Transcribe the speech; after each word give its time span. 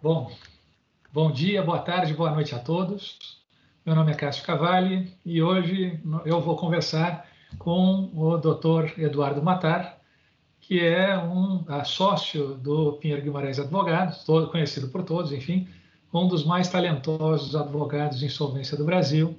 Bom, 0.00 0.30
bom 1.12 1.32
dia, 1.32 1.60
boa 1.60 1.80
tarde, 1.80 2.14
boa 2.14 2.30
noite 2.30 2.54
a 2.54 2.58
todos. 2.60 3.18
Meu 3.84 3.96
nome 3.96 4.12
é 4.12 4.14
Cássio 4.14 4.44
Cavalli 4.44 5.12
e 5.26 5.42
hoje 5.42 6.00
eu 6.24 6.40
vou 6.40 6.54
conversar 6.54 7.26
com 7.58 8.08
o 8.14 8.38
Dr. 8.38 8.96
Eduardo 8.96 9.42
Matar, 9.42 9.98
que 10.60 10.78
é 10.78 11.18
um 11.18 11.64
sócio 11.84 12.54
do 12.54 12.92
Pinheiro 12.92 13.24
Guimarães 13.24 13.58
Advogados, 13.58 14.22
todo, 14.22 14.52
conhecido 14.52 14.86
por 14.86 15.02
todos, 15.02 15.32
enfim, 15.32 15.66
um 16.14 16.28
dos 16.28 16.44
mais 16.44 16.68
talentosos 16.68 17.56
advogados 17.56 18.20
de 18.20 18.26
insolvência 18.26 18.76
do 18.76 18.84
Brasil 18.84 19.36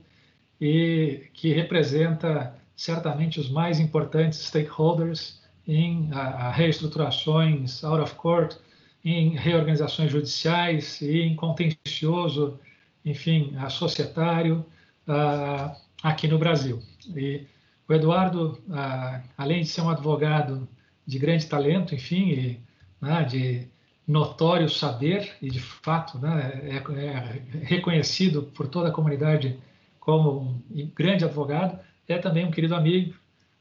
e 0.60 1.30
que 1.36 1.54
representa 1.54 2.54
certamente 2.76 3.40
os 3.40 3.50
mais 3.50 3.80
importantes 3.80 4.40
stakeholders 4.40 5.42
em 5.66 6.10
a, 6.12 6.48
a 6.48 6.52
reestruturações 6.52 7.82
out 7.82 8.02
of 8.02 8.14
court, 8.16 8.58
em 9.04 9.36
reorganizações 9.36 10.12
judiciais 10.12 11.02
e 11.02 11.22
em 11.22 11.36
contencioso, 11.36 12.60
enfim, 13.06 13.56
societário 13.70 14.66
uh, 15.08 15.76
aqui 16.04 16.28
no 16.28 16.38
Brasil. 16.38 16.82
E 17.16 17.46
o 17.88 17.94
Eduardo, 17.94 18.60
uh, 18.68 19.24
além 19.38 19.62
de 19.62 19.68
ser 19.68 19.82
um 19.82 19.90
advogado 19.90 20.68
de 21.06 21.18
grande 21.18 21.48
talento, 21.48 21.96
enfim, 21.96 22.30
e, 22.30 22.60
né, 23.02 23.24
de 23.24 23.68
notório 24.08 24.70
saber 24.70 25.32
e 25.42 25.50
de 25.50 25.60
fato 25.60 26.18
né, 26.18 26.62
é, 26.64 26.78
é, 26.78 27.64
reconhecido 27.64 28.44
por 28.44 28.68
toda 28.68 28.90
a 28.90 28.92
comunidade 28.92 29.60
como 30.00 30.62
um 30.72 30.92
grande 30.96 31.24
advogado, 31.24 31.80
é 32.08 32.18
também 32.18 32.46
um 32.46 32.52
querido 32.52 32.76
amigo, 32.76 33.14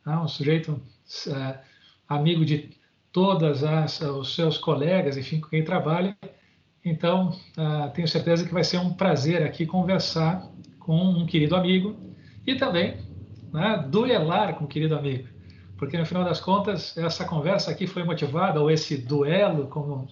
né, 0.05 0.17
um 0.17 0.27
sujeito 0.27 0.73
uh, 0.73 1.59
amigo 2.09 2.45
de 2.45 2.71
todas 3.19 3.65
as, 3.65 4.01
os 4.01 4.33
seus 4.33 4.57
colegas, 4.57 5.17
enfim, 5.17 5.41
com 5.41 5.49
quem 5.49 5.65
trabalha. 5.65 6.17
Então, 6.85 7.31
uh, 7.31 7.91
tenho 7.93 8.07
certeza 8.07 8.47
que 8.47 8.55
vai 8.55 8.63
ser 8.63 8.79
um 8.79 8.93
prazer 8.93 9.43
aqui 9.43 9.67
conversar 9.67 10.47
com 10.79 10.97
um 10.97 11.27
querido 11.27 11.57
amigo 11.57 11.97
e 12.47 12.55
também 12.55 12.97
né, 13.53 13.85
duelar 13.89 14.55
com 14.55 14.67
um 14.67 14.69
querido 14.69 14.97
amigo, 14.97 15.27
porque 15.77 15.99
no 15.99 16.07
final 16.07 16.23
das 16.23 16.39
contas 16.39 16.97
essa 16.97 17.25
conversa 17.25 17.73
aqui 17.73 17.89
foi 17.89 18.05
motivada 18.05 18.61
ou 18.61 18.71
esse 18.71 18.97
duelo, 18.97 19.67
como 19.67 20.07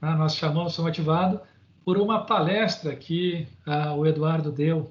né, 0.00 0.14
nós 0.14 0.34
chamamos, 0.34 0.74
foi 0.74 0.86
motivado 0.86 1.42
por 1.84 1.98
uma 1.98 2.24
palestra 2.24 2.96
que 2.96 3.46
uh, 3.66 3.94
o 3.94 4.06
Eduardo 4.06 4.50
deu 4.50 4.90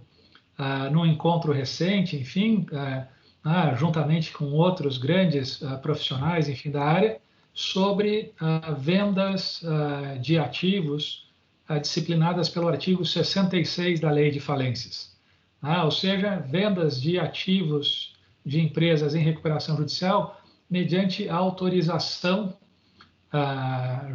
uh, 0.60 0.92
num 0.92 1.08
encontro 1.08 1.52
recente, 1.52 2.16
enfim, 2.18 2.68
uh, 2.72 3.76
juntamente 3.76 4.32
com 4.32 4.46
outros 4.52 5.00
grandes 5.00 5.64
profissionais, 5.82 6.48
enfim, 6.48 6.70
da 6.70 6.84
área, 6.84 7.20
sobre 7.60 8.34
vendas 8.78 9.64
de 10.22 10.38
ativos 10.38 11.28
disciplinadas 11.82 12.50
pelo 12.50 12.68
artigo 12.68 13.04
66 13.04 14.00
da 14.00 14.12
Lei 14.12 14.30
de 14.30 14.40
Falências. 14.40 15.18
ou 15.84 15.90
seja, 15.90 16.38
vendas 16.38 17.02
de 17.02 17.18
ativos 17.18 18.16
de 18.46 18.62
empresas 18.62 19.16
em 19.16 19.24
recuperação 19.24 19.76
judicial 19.76 20.40
mediante 20.70 21.28
autorização 21.28 22.56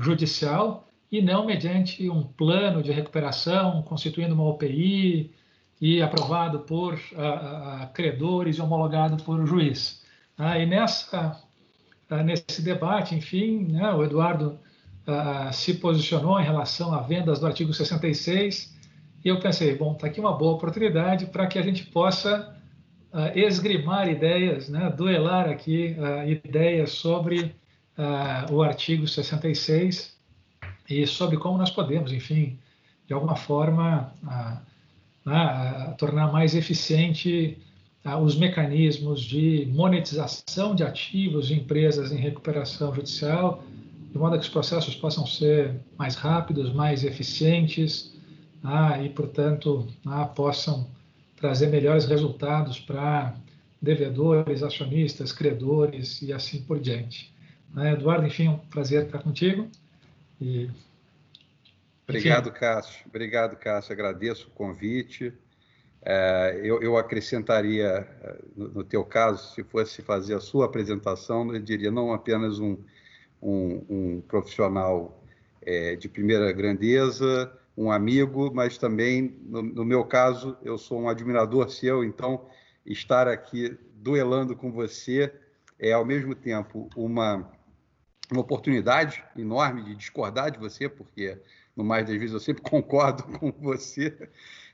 judicial 0.00 0.86
e 1.12 1.20
não 1.20 1.44
mediante 1.44 2.08
um 2.08 2.22
plano 2.22 2.82
de 2.82 2.90
recuperação 2.90 3.82
constituindo 3.82 4.34
uma 4.34 4.44
OPI 4.44 5.30
e 5.78 6.00
aprovado 6.00 6.60
por 6.60 6.94
uh, 6.94 7.92
credores 7.92 8.56
e 8.56 8.62
homologado 8.62 9.22
por 9.22 9.44
juiz. 9.46 10.02
E 10.38 10.64
nessa, 10.64 11.38
nesse 12.24 12.60
debate, 12.62 13.14
enfim, 13.14 13.66
né, 13.70 13.90
o 13.92 14.04
Eduardo 14.04 14.58
se 15.52 15.74
posicionou 15.74 16.38
em 16.40 16.44
relação 16.44 16.92
a 16.94 17.00
vendas 17.00 17.40
do 17.40 17.46
artigo 17.46 17.72
66 17.72 18.76
e 19.24 19.28
eu 19.28 19.40
pensei, 19.40 19.74
bom, 19.76 19.92
está 19.92 20.06
aqui 20.06 20.20
uma 20.20 20.36
boa 20.36 20.54
oportunidade 20.54 21.26
para 21.26 21.46
que 21.46 21.58
a 21.58 21.62
gente 21.62 21.84
possa 21.86 22.56
esgrimar 23.34 24.08
ideias, 24.08 24.68
né, 24.68 24.90
duelar 24.90 25.48
aqui 25.48 25.96
ideias 26.44 26.92
sobre 26.92 27.54
o 28.50 28.62
artigo 28.62 29.06
66 29.08 30.16
e 30.88 31.06
sobre 31.06 31.36
como 31.36 31.58
nós 31.58 31.70
podemos, 31.70 32.12
enfim, 32.12 32.58
de 33.06 33.14
alguma 33.14 33.36
forma, 33.36 34.12
né, 35.24 35.94
tornar 35.98 36.32
mais 36.32 36.54
eficiente 36.54 37.58
a, 38.04 38.18
os 38.18 38.36
mecanismos 38.36 39.22
de 39.22 39.66
monetização 39.70 40.74
de 40.74 40.82
ativos 40.82 41.48
de 41.48 41.54
empresas 41.54 42.12
em 42.12 42.16
recuperação 42.16 42.94
judicial, 42.94 43.64
de 44.10 44.18
modo 44.18 44.36
que 44.38 44.44
os 44.44 44.48
processos 44.48 44.94
possam 44.94 45.26
ser 45.26 45.80
mais 45.96 46.14
rápidos, 46.14 46.72
mais 46.72 47.04
eficientes 47.04 48.14
né, 48.62 49.06
e, 49.06 49.08
portanto, 49.08 49.86
né, 50.04 50.30
possam 50.34 50.90
trazer 51.36 51.68
melhores 51.68 52.04
resultados 52.04 52.78
para 52.78 53.34
devedores, 53.80 54.62
acionistas, 54.62 55.32
credores 55.32 56.22
e 56.22 56.32
assim 56.32 56.62
por 56.62 56.78
diante. 56.78 57.34
Né, 57.74 57.92
Eduardo, 57.92 58.26
enfim, 58.26 58.46
é 58.46 58.50
um 58.50 58.58
prazer 58.58 59.06
estar 59.06 59.18
contigo. 59.18 59.68
E... 60.40 60.68
Obrigado, 62.06 62.52
Cássio. 62.52 63.04
Obrigado, 63.06 63.56
Cássio. 63.56 63.92
Agradeço 63.92 64.48
o 64.48 64.50
convite. 64.50 65.32
É, 66.04 66.60
eu, 66.62 66.82
eu, 66.82 66.96
acrescentaria, 66.96 68.08
é, 68.22 68.38
no, 68.56 68.68
no, 68.68 68.84
teu 68.84 69.04
caso, 69.04 69.54
se 69.54 69.62
fosse 69.62 70.02
fazer 70.02 70.34
a 70.34 70.40
sua 70.40 70.66
apresentação, 70.66 71.54
eu 71.54 71.60
diria 71.60 71.90
não 71.90 72.12
apenas 72.12 72.58
um, 72.58 72.76
um, 73.40 73.84
um 73.88 74.20
profissional 74.22 75.22
é, 75.60 75.94
de 75.94 76.08
primeira 76.08 76.50
grandeza, 76.52 77.52
um 77.76 77.90
amigo, 77.90 78.52
mas 78.52 78.76
também, 78.76 79.36
no, 79.42 79.62
no, 79.62 79.84
meu 79.84 80.04
caso, 80.04 80.56
eu 80.62 80.76
sou 80.76 81.00
um 81.00 81.08
admirador 81.08 81.70
seu, 81.70 82.02
então 82.02 82.46
estar 82.84 83.28
aqui 83.28 83.78
duelando 83.94 84.56
com 84.56 84.72
você 84.72 85.32
é, 85.78 85.92
ao 85.92 86.04
mesmo 86.04 86.34
tempo, 86.34 86.88
uma 86.96 87.48
uma 88.32 88.40
oportunidade 88.40 89.22
enorme 89.36 89.82
de 89.84 89.94
discordar 89.94 90.50
de 90.50 90.58
você, 90.58 90.88
porque 90.88 91.38
no 91.76 91.84
mais 91.84 92.06
das 92.06 92.16
vezes 92.16 92.32
eu 92.32 92.40
sempre 92.40 92.62
concordo 92.68 93.24
com 93.38 93.50
você, 93.52 94.16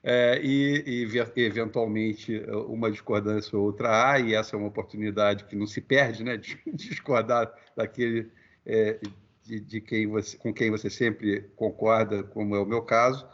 é, 0.03 0.41
e, 0.43 0.85
e, 0.87 1.43
eventualmente 1.43 2.41
uma 2.69 2.91
discordância 2.91 3.59
ou 3.59 3.65
outra 3.65 4.13
há, 4.13 4.21
e 4.21 4.35
essa 4.35 4.55
é 4.55 4.59
uma 4.59 4.69
oportunidade 4.69 5.45
que 5.45 5.57
não 5.57 5.67
se 5.67 5.81
perde, 5.81 6.23
né, 6.23 6.37
de, 6.39 6.59
discordar 6.73 7.53
daquele 7.77 8.31
é, 8.65 8.99
de, 9.43 9.61
de, 9.61 9.81
quem 9.81 10.07
você, 10.07 10.37
com 10.37 10.53
quem 10.53 10.71
você 10.71 10.89
sempre 10.89 11.43
concorda, 11.57 12.23
como 12.23 12.55
é 12.55 12.61
o 12.61 12.67
meu 12.67 12.83
caso, 12.83 13.27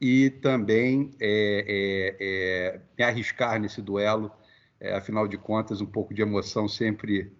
e 0.00 0.30
também 0.30 1.10
é, 1.20 2.14
é, 2.20 2.74
é 2.74 2.80
me 2.96 3.04
arriscar 3.04 3.58
nesse 3.60 3.80
duelo, 3.80 4.30
é, 4.78 4.94
afinal 4.94 5.26
de 5.26 5.38
contas, 5.38 5.80
um 5.80 5.86
pouco 5.86 6.12
de 6.12 6.22
emoção 6.22 6.68
sempre 6.68 7.32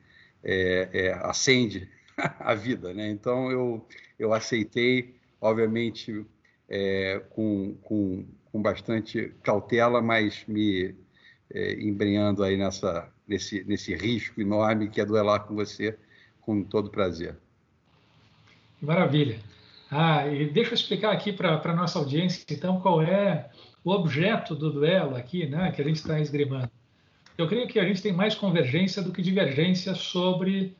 acende 1.23 1.89
a 2.17 2.55
vida, 2.55 2.93
né? 2.93 3.09
Então 3.09 3.51
eu, 3.51 3.87
eu 4.19 4.33
aceitei, 4.33 5.15
obviamente, 5.45 6.25
é, 6.69 7.23
com, 7.31 7.75
com, 7.83 8.27
com 8.51 8.63
bastante 8.63 9.33
cautela, 9.43 10.01
mas 10.01 10.45
me 10.49 10.95
é, 11.53 11.75
embrenhando 11.75 12.43
aí 12.43 12.57
nessa, 12.57 13.13
nesse, 13.29 13.63
nesse 13.65 13.95
risco 13.95 14.41
enorme 14.41 14.89
que 14.89 15.01
é 15.01 15.05
duelar 15.05 15.45
com 15.45 15.55
você 15.55 15.99
com 16.41 16.63
todo 16.63 16.91
prazer. 16.91 17.37
Maravilha. 18.81 19.39
Ah, 19.91 20.27
e 20.27 20.51
deixa 20.51 20.71
eu 20.71 20.75
explicar 20.75 21.13
aqui 21.13 21.33
para 21.33 21.61
a 21.63 21.75
nossa 21.75 21.99
audiência, 21.99 22.45
então, 22.51 22.81
qual 22.81 23.03
é 23.03 23.51
o 23.85 23.91
objeto 23.91 24.55
do 24.55 24.73
duelo 24.73 25.15
aqui, 25.15 25.47
né, 25.47 25.71
que 25.73 25.81
a 25.81 25.85
gente 25.85 25.97
está 25.97 26.19
esgrimando. 26.19 26.71
Eu 27.37 27.47
creio 27.47 27.69
que 27.69 27.79
a 27.79 27.85
gente 27.85 28.01
tem 28.01 28.13
mais 28.13 28.35
convergência 28.35 29.03
do 29.03 29.13
que 29.13 29.21
divergência 29.21 29.95
sobre 29.95 30.75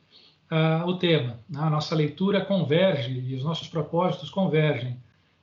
uh, 0.51 0.87
o 0.87 0.97
tema. 0.97 1.39
Né? 1.49 1.59
A 1.59 1.69
nossa 1.69 1.95
leitura 1.95 2.43
converge 2.43 3.11
e 3.11 3.35
os 3.35 3.43
nossos 3.43 3.67
propósitos 3.67 4.29
convergem. 4.29 4.97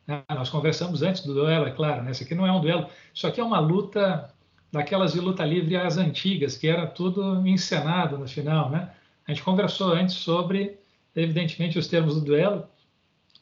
Né? 0.06 0.22
Nós 0.30 0.50
conversamos 0.50 1.02
antes 1.02 1.24
do 1.24 1.34
duelo, 1.34 1.66
é 1.66 1.70
claro, 1.70 2.02
né? 2.02 2.10
Isso 2.10 2.22
aqui 2.22 2.34
não 2.34 2.46
é 2.46 2.52
um 2.52 2.60
duelo, 2.60 2.86
isso 3.14 3.26
aqui 3.26 3.40
é 3.40 3.44
uma 3.44 3.60
luta 3.60 4.32
daquelas 4.72 5.12
de 5.12 5.20
luta 5.20 5.44
livre 5.44 5.76
às 5.76 5.98
antigas, 5.98 6.56
que 6.56 6.66
era 6.66 6.86
tudo 6.86 7.46
encenado 7.46 8.18
no 8.18 8.26
final, 8.26 8.70
né? 8.70 8.90
A 9.26 9.32
gente 9.32 9.44
conversou 9.44 9.92
antes 9.92 10.16
sobre, 10.16 10.78
evidentemente, 11.14 11.78
os 11.78 11.86
termos 11.86 12.14
do 12.14 12.20
duelo 12.22 12.66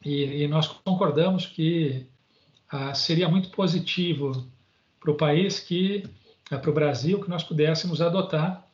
e, 0.05 0.43
e 0.43 0.49
nós 0.49 0.69
concordamos 0.69 1.47
que 1.47 2.07
uh, 2.73 2.95
seria 2.95 3.29
muito 3.29 3.51
positivo 3.51 4.47
para 5.01 5.11
o 5.11 5.15
país 5.15 5.61
que, 5.61 6.05
uh, 6.53 6.59
para 6.59 6.71
o 6.71 6.75
Brasil, 6.75 7.21
que 7.21 7.31
nós 7.31 7.43
pudéssemos 7.43 8.03
adotar 8.03 8.67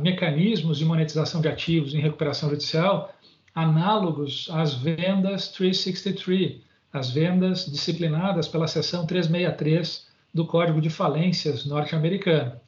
mecanismos 0.00 0.78
de 0.78 0.84
monetização 0.84 1.40
de 1.40 1.48
ativos 1.48 1.94
em 1.94 2.00
recuperação 2.00 2.48
judicial 2.50 3.12
análogos 3.54 4.48
às 4.50 4.74
vendas 4.74 5.48
363, 5.48 6.60
as 6.92 7.10
vendas 7.10 7.70
disciplinadas 7.70 8.48
pela 8.48 8.66
seção 8.66 9.06
363 9.06 10.06
do 10.32 10.46
Código 10.46 10.80
de 10.80 10.88
Falências 10.88 11.66
norte-americano, 11.66 12.58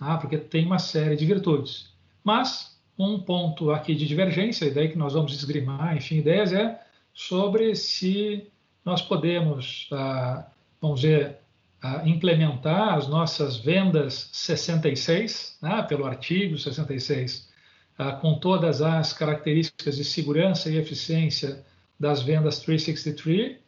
ah, 0.00 0.16
porque 0.16 0.36
tem 0.36 0.66
uma 0.66 0.78
série 0.78 1.16
de 1.16 1.24
virtudes. 1.24 1.92
Mas 2.22 2.76
um 2.98 3.18
ponto 3.20 3.70
aqui 3.70 3.94
de 3.94 4.06
divergência, 4.06 4.66
e 4.66 4.70
daí 4.70 4.88
que 4.88 4.98
nós 4.98 5.12
vamos 5.12 5.32
esgrimar, 5.32 5.96
enfim, 5.96 6.18
ideias, 6.18 6.52
é 6.52 6.80
sobre 7.12 7.74
se 7.74 8.48
nós 8.84 9.00
podemos, 9.02 9.88
ah, 9.92 10.46
vamos 10.80 11.00
dizer, 11.00 11.38
ah, 11.86 12.00
implementar 12.06 12.94
as 12.94 13.06
nossas 13.06 13.58
vendas 13.58 14.30
66, 14.32 15.58
né, 15.60 15.82
pelo 15.82 16.06
artigo 16.06 16.56
66, 16.56 17.46
ah, 17.98 18.12
com 18.12 18.38
todas 18.38 18.80
as 18.80 19.12
características 19.12 19.98
de 19.98 20.02
segurança 20.02 20.70
e 20.70 20.78
eficiência 20.78 21.62
das 22.00 22.22
vendas 22.22 22.58
363, 22.60 23.58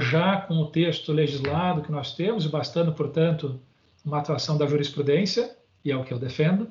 já 0.00 0.38
com 0.40 0.54
o 0.54 0.66
texto 0.66 1.12
legislado 1.12 1.82
que 1.82 1.92
nós 1.92 2.16
temos, 2.16 2.48
bastando, 2.48 2.94
portanto, 2.94 3.60
uma 4.04 4.18
atuação 4.18 4.58
da 4.58 4.66
jurisprudência, 4.66 5.56
e 5.84 5.92
é 5.92 5.96
o 5.96 6.02
que 6.02 6.12
eu 6.12 6.18
defendo, 6.18 6.68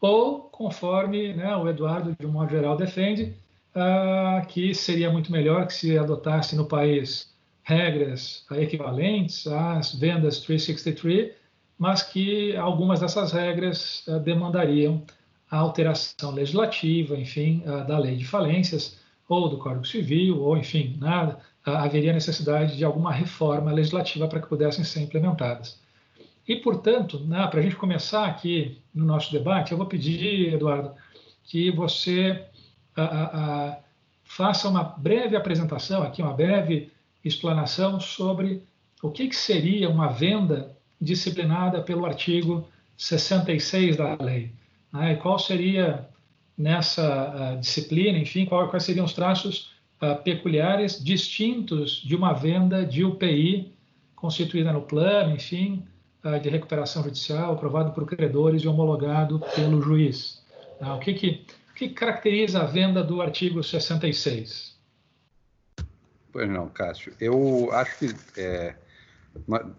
ou 0.00 0.40
conforme 0.40 1.34
né, 1.34 1.54
o 1.56 1.68
Eduardo, 1.68 2.16
de 2.18 2.26
um 2.26 2.32
modo 2.32 2.50
geral, 2.50 2.76
defende, 2.76 3.32
uh, 3.76 4.44
que 4.48 4.74
seria 4.74 5.08
muito 5.08 5.30
melhor 5.30 5.68
que 5.68 5.72
se 5.72 5.96
adotasse 5.96 6.56
no 6.56 6.66
país 6.66 7.32
regras 7.66 8.46
equivalentes 8.52 9.44
às 9.48 9.92
vendas 9.92 10.38
363, 10.38 11.32
mas 11.76 12.00
que 12.00 12.56
algumas 12.56 13.00
dessas 13.00 13.32
regras 13.32 14.06
uh, 14.06 14.20
demandariam 14.20 15.02
a 15.50 15.58
alteração 15.58 16.30
legislativa, 16.30 17.16
enfim, 17.16 17.64
uh, 17.66 17.84
da 17.84 17.98
lei 17.98 18.14
de 18.14 18.24
falências, 18.24 19.00
ou 19.28 19.48
do 19.48 19.58
Código 19.58 19.84
Civil, 19.84 20.40
ou, 20.40 20.56
enfim, 20.56 20.96
nada, 21.00 21.40
haveria 21.64 22.12
necessidade 22.12 22.76
de 22.76 22.84
alguma 22.84 23.10
reforma 23.12 23.72
legislativa 23.72 24.28
para 24.28 24.40
que 24.40 24.46
pudessem 24.46 24.84
ser 24.84 25.00
implementadas. 25.00 25.80
E, 26.46 26.54
portanto, 26.54 27.18
né, 27.18 27.44
para 27.48 27.58
a 27.58 27.62
gente 27.64 27.74
começar 27.74 28.26
aqui 28.26 28.80
no 28.94 29.04
nosso 29.04 29.32
debate, 29.32 29.72
eu 29.72 29.78
vou 29.78 29.88
pedir, 29.88 30.54
Eduardo, 30.54 30.92
que 31.42 31.72
você 31.72 32.44
a, 32.94 33.02
a, 33.02 33.24
a, 33.70 33.78
faça 34.22 34.68
uma 34.68 34.84
breve 34.84 35.34
apresentação 35.34 36.04
aqui, 36.04 36.22
uma 36.22 36.32
breve 36.32 36.92
explanação 37.26 37.98
sobre 38.00 38.62
o 39.02 39.10
que, 39.10 39.28
que 39.28 39.36
seria 39.36 39.88
uma 39.90 40.08
venda 40.08 40.76
disciplinada 41.00 41.82
pelo 41.82 42.06
artigo 42.06 42.66
66 42.96 43.96
da 43.96 44.16
lei. 44.20 44.52
Né, 44.92 45.12
e 45.12 45.16
qual 45.16 45.38
seria 45.38 46.08
nessa 46.56 47.56
disciplina, 47.60 48.18
enfim, 48.18 48.46
qual, 48.46 48.68
quais 48.68 48.84
seriam 48.84 49.04
os 49.04 49.12
traços 49.12 49.72
peculiares 50.24 51.02
distintos 51.02 52.02
de 52.04 52.14
uma 52.14 52.32
venda 52.32 52.84
de 52.84 53.04
UPI 53.04 53.72
constituída 54.14 54.72
no 54.72 54.82
plano, 54.82 55.34
enfim, 55.34 55.84
de 56.42 56.48
recuperação 56.48 57.02
judicial 57.02 57.52
aprovado 57.52 57.92
por 57.92 58.06
credores 58.06 58.62
e 58.62 58.68
homologado 58.68 59.40
pelo 59.54 59.80
juiz. 59.80 60.42
O 60.80 60.98
que, 60.98 61.14
que, 61.14 61.44
o 61.70 61.74
que 61.74 61.88
caracteriza 61.90 62.62
a 62.62 62.66
venda 62.66 63.02
do 63.02 63.22
artigo 63.22 63.62
66? 63.62 64.75
Pois 66.36 66.50
não, 66.50 66.68
Cássio. 66.68 67.14
Eu 67.18 67.72
acho 67.72 67.98
que, 67.98 68.14
é, 68.38 68.74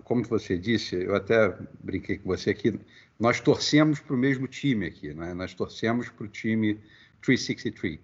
como 0.04 0.24
você 0.24 0.58
disse, 0.58 0.96
eu 0.96 1.16
até 1.16 1.56
brinquei 1.84 2.18
com 2.18 2.30
você 2.30 2.50
aqui, 2.50 2.80
nós 3.20 3.40
torcemos 3.40 4.00
para 4.00 4.16
o 4.16 4.18
mesmo 4.18 4.48
time 4.48 4.88
aqui, 4.88 5.14
né? 5.14 5.36
nós 5.36 5.54
torcemos 5.54 6.10
para 6.10 6.26
o 6.26 6.28
time 6.28 6.82
363. 7.22 7.98
Uh, 8.00 8.02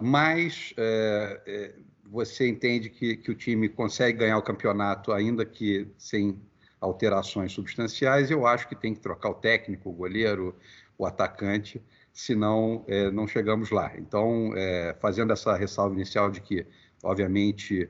mas 0.00 0.72
é, 0.78 1.42
é, 1.46 1.74
você 2.06 2.48
entende 2.48 2.88
que, 2.88 3.18
que 3.18 3.30
o 3.30 3.34
time 3.34 3.68
consegue 3.68 4.20
ganhar 4.20 4.38
o 4.38 4.42
campeonato, 4.42 5.12
ainda 5.12 5.44
que 5.44 5.86
sem 5.98 6.40
alterações 6.80 7.52
substanciais, 7.52 8.30
eu 8.30 8.46
acho 8.46 8.66
que 8.66 8.74
tem 8.74 8.94
que 8.94 9.00
trocar 9.00 9.28
o 9.28 9.34
técnico, 9.34 9.90
o 9.90 9.92
goleiro, 9.92 10.56
o 10.96 11.04
atacante, 11.04 11.82
senão 12.14 12.82
é, 12.88 13.10
não 13.10 13.28
chegamos 13.28 13.70
lá. 13.70 13.92
Então, 13.98 14.54
é, 14.56 14.96
fazendo 15.02 15.34
essa 15.34 15.54
ressalva 15.54 15.94
inicial 15.94 16.30
de 16.30 16.40
que, 16.40 16.66
obviamente, 17.02 17.88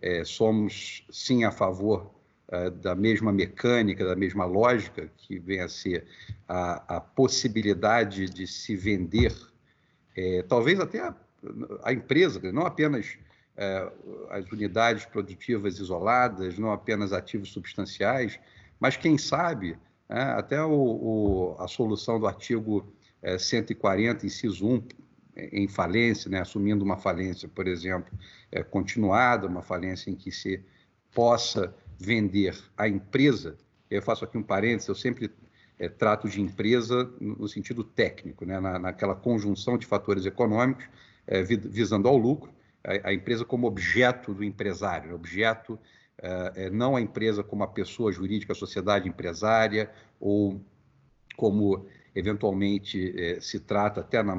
é, 0.00 0.24
somos 0.24 1.04
sim 1.10 1.44
a 1.44 1.50
favor 1.50 2.10
é, 2.50 2.70
da 2.70 2.94
mesma 2.94 3.32
mecânica, 3.32 4.04
da 4.04 4.16
mesma 4.16 4.44
lógica, 4.44 5.10
que 5.16 5.38
vem 5.38 5.60
a 5.60 5.68
ser 5.68 6.06
a, 6.48 6.96
a 6.96 7.00
possibilidade 7.00 8.28
de 8.30 8.46
se 8.46 8.74
vender, 8.74 9.34
é, 10.16 10.42
talvez 10.42 10.80
até 10.80 11.00
a, 11.00 11.14
a 11.82 11.92
empresa, 11.92 12.40
não 12.52 12.64
apenas 12.66 13.18
é, 13.56 13.92
as 14.30 14.50
unidades 14.50 15.04
produtivas 15.04 15.78
isoladas, 15.78 16.58
não 16.58 16.72
apenas 16.72 17.12
ativos 17.12 17.52
substanciais, 17.52 18.38
mas 18.80 18.96
quem 18.96 19.18
sabe 19.18 19.76
é, 20.08 20.20
até 20.20 20.62
o, 20.62 20.70
o, 20.70 21.56
a 21.58 21.68
solução 21.68 22.18
do 22.18 22.26
artigo 22.26 22.90
é, 23.20 23.36
140, 23.36 24.24
inciso 24.24 24.66
1, 24.66 24.82
em 25.52 25.68
falência, 25.68 26.30
né, 26.30 26.40
assumindo 26.40 26.84
uma 26.84 26.96
falência, 26.96 27.48
por 27.48 27.66
exemplo, 27.66 28.12
é, 28.50 28.62
continuada, 28.62 29.46
uma 29.46 29.62
falência 29.62 30.10
em 30.10 30.14
que 30.14 30.30
se 30.30 30.62
possa 31.12 31.74
vender 31.98 32.56
a 32.76 32.88
empresa. 32.88 33.56
Eu 33.90 34.02
faço 34.02 34.24
aqui 34.24 34.36
um 34.36 34.42
parênteses, 34.42 34.88
eu 34.88 34.94
sempre 34.94 35.30
é, 35.78 35.88
trato 35.88 36.28
de 36.28 36.40
empresa 36.40 37.10
no 37.20 37.48
sentido 37.48 37.82
técnico, 37.84 38.44
né, 38.44 38.60
na, 38.60 38.78
naquela 38.78 39.14
conjunção 39.14 39.78
de 39.78 39.86
fatores 39.86 40.26
econômicos 40.26 40.84
é, 41.26 41.42
visando 41.42 42.08
ao 42.08 42.16
lucro, 42.16 42.50
a, 42.84 43.08
a 43.10 43.14
empresa 43.14 43.44
como 43.44 43.66
objeto 43.66 44.34
do 44.34 44.44
empresário, 44.44 45.14
objeto 45.14 45.78
é, 46.20 46.68
não 46.68 46.96
a 46.96 47.00
empresa 47.00 47.44
como 47.44 47.62
a 47.62 47.68
pessoa 47.68 48.10
jurídica, 48.10 48.52
a 48.52 48.56
sociedade 48.56 49.08
empresária, 49.08 49.90
ou 50.18 50.60
como 51.36 51.86
eventualmente 52.14 53.14
é, 53.16 53.40
se 53.40 53.60
trata, 53.60 54.00
até 54.00 54.22
na, 54.22 54.34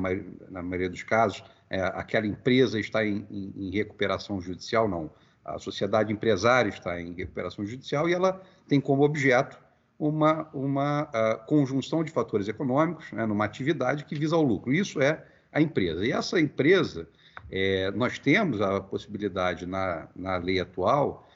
na 0.50 0.62
maioria 0.62 0.90
dos 0.90 1.04
casos, 1.04 1.44
é, 1.70 1.82
aquela 1.82 2.26
empresa 2.26 2.80
está 2.80 3.06
em, 3.06 3.26
em, 3.30 3.54
em, 3.56 3.72
recuperação 3.72 4.42
judicial, 4.42 4.88
não. 4.88 5.10
A 5.46 5.58
sociedade 5.58 6.12
empresária 6.12 6.70
está 6.70 7.00
em 7.02 7.14
recuperação 7.14 7.66
judicial 7.66 8.10
e 8.10 8.14
ela 8.14 8.42
tem 8.68 8.80
como 8.80 9.04
objeto 9.04 9.60
uma, 9.98 10.50
uma 10.54 11.04
uh, 11.04 11.46
conjunção 11.46 12.04
de 12.04 12.12
fatores 12.12 12.48
econômicos 12.48 13.12
né, 13.12 13.26
numa 13.26 13.46
atividade 13.46 14.06
que 14.06 14.16
visa 14.16 14.36
o 14.38 14.42
lucro. 14.42 14.74
Isso 14.74 15.02
é 15.02 15.24
a 15.52 15.62
empresa. 15.62 16.06
E 16.06 16.12
essa 16.12 16.40
empresa, 16.40 17.08
é, 17.52 17.92
nós 17.92 18.20
temos 18.20 18.62
a 18.62 18.80
possibilidade 18.80 19.66
na, 19.66 20.08
na 20.16 20.38
lei 20.38 20.60
atual 20.60 21.28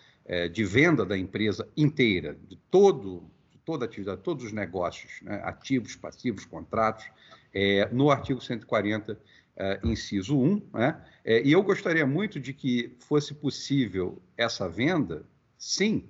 de 0.53 0.63
venda 0.63 1.05
da 1.05 1.17
empresa 1.17 1.67
inteira, 1.75 2.37
de 2.47 2.55
todo 2.71 3.29
toda 3.65 3.85
atividade, 3.85 4.21
todos 4.21 4.45
os 4.45 4.51
negócios, 4.51 5.21
né, 5.21 5.41
ativos, 5.43 5.95
passivos, 5.95 6.45
contratos, 6.45 7.05
é, 7.53 7.87
no 7.91 8.09
artigo 8.09 8.41
140, 8.41 9.17
é, 9.55 9.79
inciso 9.83 10.37
1. 10.37 10.61
Né, 10.73 11.01
é, 11.23 11.41
e 11.43 11.51
eu 11.51 11.63
gostaria 11.63 12.05
muito 12.05 12.39
de 12.39 12.53
que 12.53 12.95
fosse 12.99 13.33
possível 13.33 14.21
essa 14.37 14.67
venda, 14.67 15.23
sim, 15.57 16.05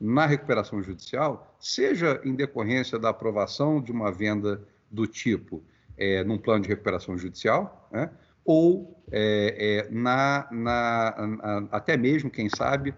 na 0.00 0.26
recuperação 0.26 0.82
judicial, 0.82 1.56
seja 1.60 2.20
em 2.24 2.34
decorrência 2.34 2.98
da 2.98 3.10
aprovação 3.10 3.80
de 3.80 3.92
uma 3.92 4.10
venda 4.10 4.66
do 4.90 5.06
tipo 5.06 5.62
é, 5.96 6.24
num 6.24 6.38
plano 6.38 6.62
de 6.62 6.68
recuperação 6.68 7.16
judicial, 7.16 7.88
né, 7.92 8.10
ou 8.44 9.02
é, 9.10 9.86
é, 9.86 9.90
na, 9.90 10.48
na, 10.50 11.26
na, 11.26 11.68
até 11.70 11.96
mesmo, 11.96 12.30
quem 12.30 12.48
sabe, 12.48 12.94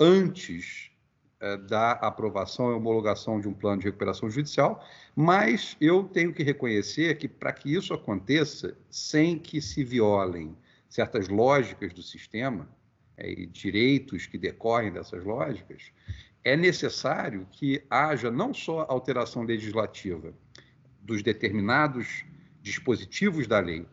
antes 0.00 0.90
da 1.68 1.92
aprovação 1.92 2.70
e 2.70 2.74
homologação 2.74 3.38
de 3.38 3.46
um 3.46 3.52
plano 3.52 3.80
de 3.80 3.86
recuperação 3.86 4.30
judicial, 4.30 4.82
mas 5.14 5.76
eu 5.80 6.04
tenho 6.04 6.32
que 6.32 6.42
reconhecer 6.42 7.16
que 7.18 7.28
para 7.28 7.52
que 7.52 7.74
isso 7.74 7.92
aconteça 7.92 8.76
sem 8.88 9.38
que 9.38 9.60
se 9.60 9.84
violem 9.84 10.56
certas 10.88 11.28
lógicas 11.28 11.92
do 11.92 12.02
sistema 12.02 12.68
é, 13.16 13.30
e 13.30 13.46
direitos 13.46 14.26
que 14.26 14.38
decorrem 14.38 14.92
dessas 14.92 15.24
lógicas, 15.24 15.92
é 16.44 16.56
necessário 16.56 17.46
que 17.50 17.82
haja 17.90 18.30
não 18.30 18.54
só 18.54 18.86
alteração 18.88 19.42
legislativa 19.42 20.32
dos 21.02 21.22
determinados 21.22 22.24
dispositivos 22.62 23.46
da 23.46 23.58
lei, 23.58 23.86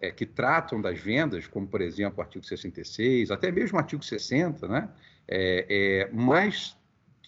é, 0.00 0.10
que 0.10 0.24
tratam 0.24 0.80
das 0.80 0.98
vendas, 0.98 1.46
como, 1.46 1.66
por 1.66 1.80
exemplo, 1.80 2.18
o 2.18 2.22
artigo 2.22 2.44
66, 2.44 3.30
até 3.30 3.50
mesmo 3.50 3.76
o 3.76 3.80
artigo 3.80 4.02
60, 4.02 4.68
né? 4.68 4.88
É, 5.26 5.66
é, 5.68 6.10
mas 6.12 6.77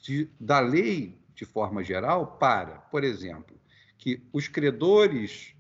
de, 0.01 0.29
da 0.39 0.61
lei 0.61 1.19
de 1.35 1.45
forma 1.45 1.83
geral 1.83 2.39
para, 2.39 2.77
por 2.91 3.05
exemplo, 3.05 3.57
que 3.97 4.23
os 4.33 4.49
credores 4.49 5.55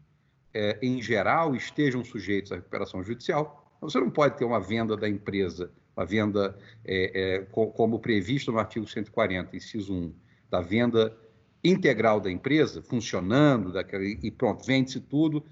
é, 0.52 0.78
em 0.82 1.00
geral 1.00 1.54
estejam 1.54 2.04
sujeitos 2.04 2.52
à 2.52 2.56
recuperação 2.56 3.02
judicial. 3.02 3.70
Você 3.80 3.98
não 3.98 4.10
pode 4.10 4.36
ter 4.36 4.44
uma 4.44 4.60
venda 4.60 4.96
da 4.96 5.08
empresa, 5.08 5.70
uma 5.96 6.04
venda 6.04 6.58
é, 6.84 7.38
é, 7.38 7.40
como 7.50 7.98
previsto 7.98 8.52
no 8.52 8.58
artigo 8.58 8.86
140, 8.86 9.56
inciso 9.56 9.94
1, 9.94 10.14
da 10.50 10.60
venda 10.60 11.16
integral 11.62 12.20
da 12.20 12.30
empresa, 12.30 12.82
funcionando, 12.82 13.72
daquela, 13.72 14.04
e 14.04 14.30
pronto, 14.30 14.64
vende-se 14.64 15.00
tudo, 15.00 15.44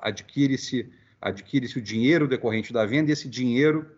adquire-se 0.00 0.90
adquire-se 1.20 1.78
o 1.78 1.80
dinheiro 1.80 2.26
decorrente 2.26 2.72
da 2.72 2.84
venda 2.84 3.10
e 3.10 3.12
esse 3.12 3.28
dinheiro 3.28 3.88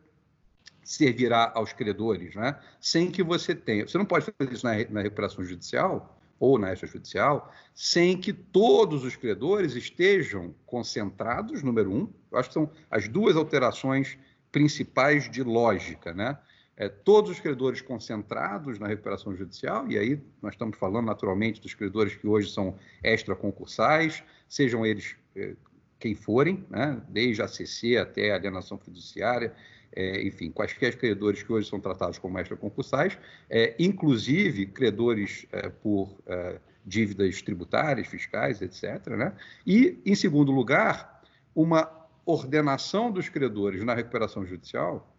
servirá 0.84 1.50
aos 1.54 1.72
credores, 1.72 2.34
né? 2.34 2.58
sem 2.80 3.10
que 3.10 3.22
você 3.22 3.54
tenha. 3.54 3.86
Você 3.88 3.98
não 3.98 4.04
pode 4.04 4.26
fazer 4.38 4.52
isso 4.52 4.66
na, 4.66 5.00
recuperação 5.02 5.44
judicial 5.44 6.20
ou 6.38 6.58
na 6.58 6.72
extrajudicial, 6.72 7.52
sem 7.74 8.18
que 8.18 8.32
todos 8.32 9.04
os 9.04 9.16
credores 9.16 9.74
estejam 9.74 10.54
concentrados, 10.66 11.62
número 11.62 11.90
um. 11.90 12.12
Eu 12.30 12.38
acho 12.38 12.50
que 12.50 12.54
são 12.54 12.70
as 12.90 13.08
duas 13.08 13.36
alterações 13.36 14.18
principais 14.52 15.30
de 15.30 15.42
lógica, 15.42 16.12
né? 16.12 16.38
É, 16.76 16.88
todos 16.88 17.30
os 17.30 17.38
credores 17.38 17.80
concentrados 17.80 18.80
na 18.80 18.88
recuperação 18.88 19.34
judicial, 19.36 19.88
e 19.88 19.96
aí 19.96 20.20
nós 20.42 20.54
estamos 20.54 20.76
falando 20.76 21.06
naturalmente 21.06 21.60
dos 21.60 21.72
credores 21.72 22.16
que 22.16 22.26
hoje 22.26 22.50
são 22.50 22.76
extraconcursais, 23.00 24.24
sejam 24.48 24.84
eles 24.84 25.14
é, 25.36 25.54
quem 26.00 26.14
forem, 26.14 26.66
né? 26.68 27.00
desde 27.08 27.42
a 27.42 27.48
CC 27.48 27.96
até 27.96 28.32
a 28.32 28.34
alienação 28.34 28.76
fiduciária, 28.76 29.54
é, 29.94 30.22
enfim, 30.26 30.50
quaisquer 30.50 30.96
credores 30.96 31.42
que 31.42 31.52
hoje 31.52 31.68
são 31.68 31.80
tratados 31.80 32.18
como 32.18 32.38
extraconcursais, 32.38 33.18
é, 33.48 33.74
inclusive 33.78 34.66
credores 34.66 35.46
é, 35.52 35.68
por 35.68 36.16
é, 36.26 36.58
dívidas 36.84 37.40
tributárias, 37.42 38.06
fiscais, 38.06 38.60
etc. 38.60 39.06
Né? 39.08 39.32
E, 39.66 40.00
em 40.04 40.14
segundo 40.14 40.52
lugar, 40.52 41.22
uma 41.54 41.90
ordenação 42.26 43.10
dos 43.10 43.28
credores 43.28 43.84
na 43.84 43.94
recuperação 43.94 44.44
judicial 44.44 45.14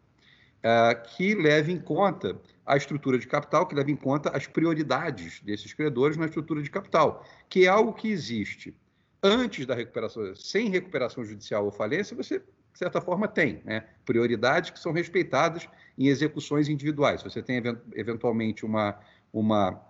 uh, 0.66 1.16
que 1.16 1.36
leve 1.36 1.72
em 1.72 1.80
conta 1.80 2.40
a 2.66 2.76
estrutura 2.76 3.20
de 3.20 3.28
capital, 3.28 3.68
que 3.68 3.76
leve 3.76 3.92
em 3.92 3.96
conta 3.96 4.36
as 4.36 4.48
prioridades 4.48 5.40
desses 5.42 5.72
credores 5.74 6.18
na 6.18 6.26
estrutura 6.26 6.62
de 6.62 6.70
capital, 6.70 7.24
que 7.48 7.66
é 7.66 7.68
algo 7.68 7.94
que 7.94 8.10
existe 8.10 8.76
antes 9.22 9.66
da 9.66 9.76
recuperação, 9.76 10.36
sem 10.36 10.70
recuperação 10.70 11.24
judicial 11.24 11.66
ou 11.66 11.72
falência, 11.72 12.16
você, 12.16 12.42
de 12.76 12.80
certa 12.80 13.00
forma, 13.00 13.26
tem 13.26 13.62
né? 13.64 13.86
prioridades 14.06 14.70
que 14.70 14.78
são 14.78 14.92
respeitadas 14.92 15.66
em 15.98 16.08
execuções 16.08 16.68
individuais. 16.68 17.24
Você 17.24 17.42
tem, 17.42 17.64
eventualmente, 17.94 18.66
uma, 18.66 19.00
uma, 19.32 19.82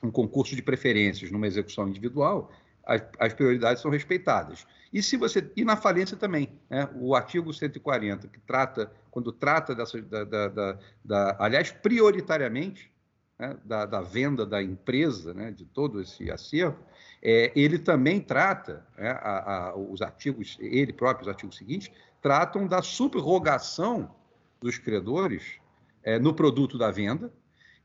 um 0.00 0.12
concurso 0.12 0.54
de 0.54 0.62
preferências 0.62 1.32
numa 1.32 1.48
execução 1.48 1.88
individual, 1.88 2.52
as, 2.86 3.02
as, 3.18 3.34
prioridades 3.34 3.82
são 3.82 3.90
respeitadas. 3.90 4.64
E 4.92 5.02
se 5.02 5.16
você 5.16 5.50
e 5.56 5.64
na 5.64 5.76
falência 5.76 6.16
também, 6.16 6.48
né? 6.70 6.88
o 6.94 7.16
artigo 7.16 7.52
140 7.52 8.28
que 8.28 8.38
trata 8.38 8.92
quando 9.10 9.32
trata 9.32 9.74
dessa 9.74 10.00
da, 10.00 10.22
da, 10.22 10.48
da, 10.48 10.78
da 11.04 11.36
aliás 11.40 11.72
prioritariamente 11.72 12.92
né? 13.40 13.56
da, 13.64 13.86
da, 13.86 14.00
venda 14.00 14.46
da 14.46 14.62
empresa, 14.62 15.34
né? 15.34 15.50
de 15.50 15.64
todo 15.64 16.00
esse 16.00 16.30
acervo, 16.30 16.78
é, 17.22 17.50
ele 17.56 17.78
também 17.78 18.20
trata 18.20 18.86
né? 18.96 19.10
a, 19.10 19.70
a, 19.70 19.76
os 19.76 20.00
artigos, 20.00 20.56
ele 20.60 20.92
próprio, 20.92 21.22
os 21.22 21.28
artigos 21.28 21.56
seguintes, 21.56 21.90
tratam 22.20 22.66
da 22.66 22.82
subrogação 22.82 24.14
dos 24.60 24.78
credores 24.78 25.58
é, 26.02 26.18
no 26.18 26.34
produto 26.34 26.76
da 26.76 26.90
venda, 26.90 27.32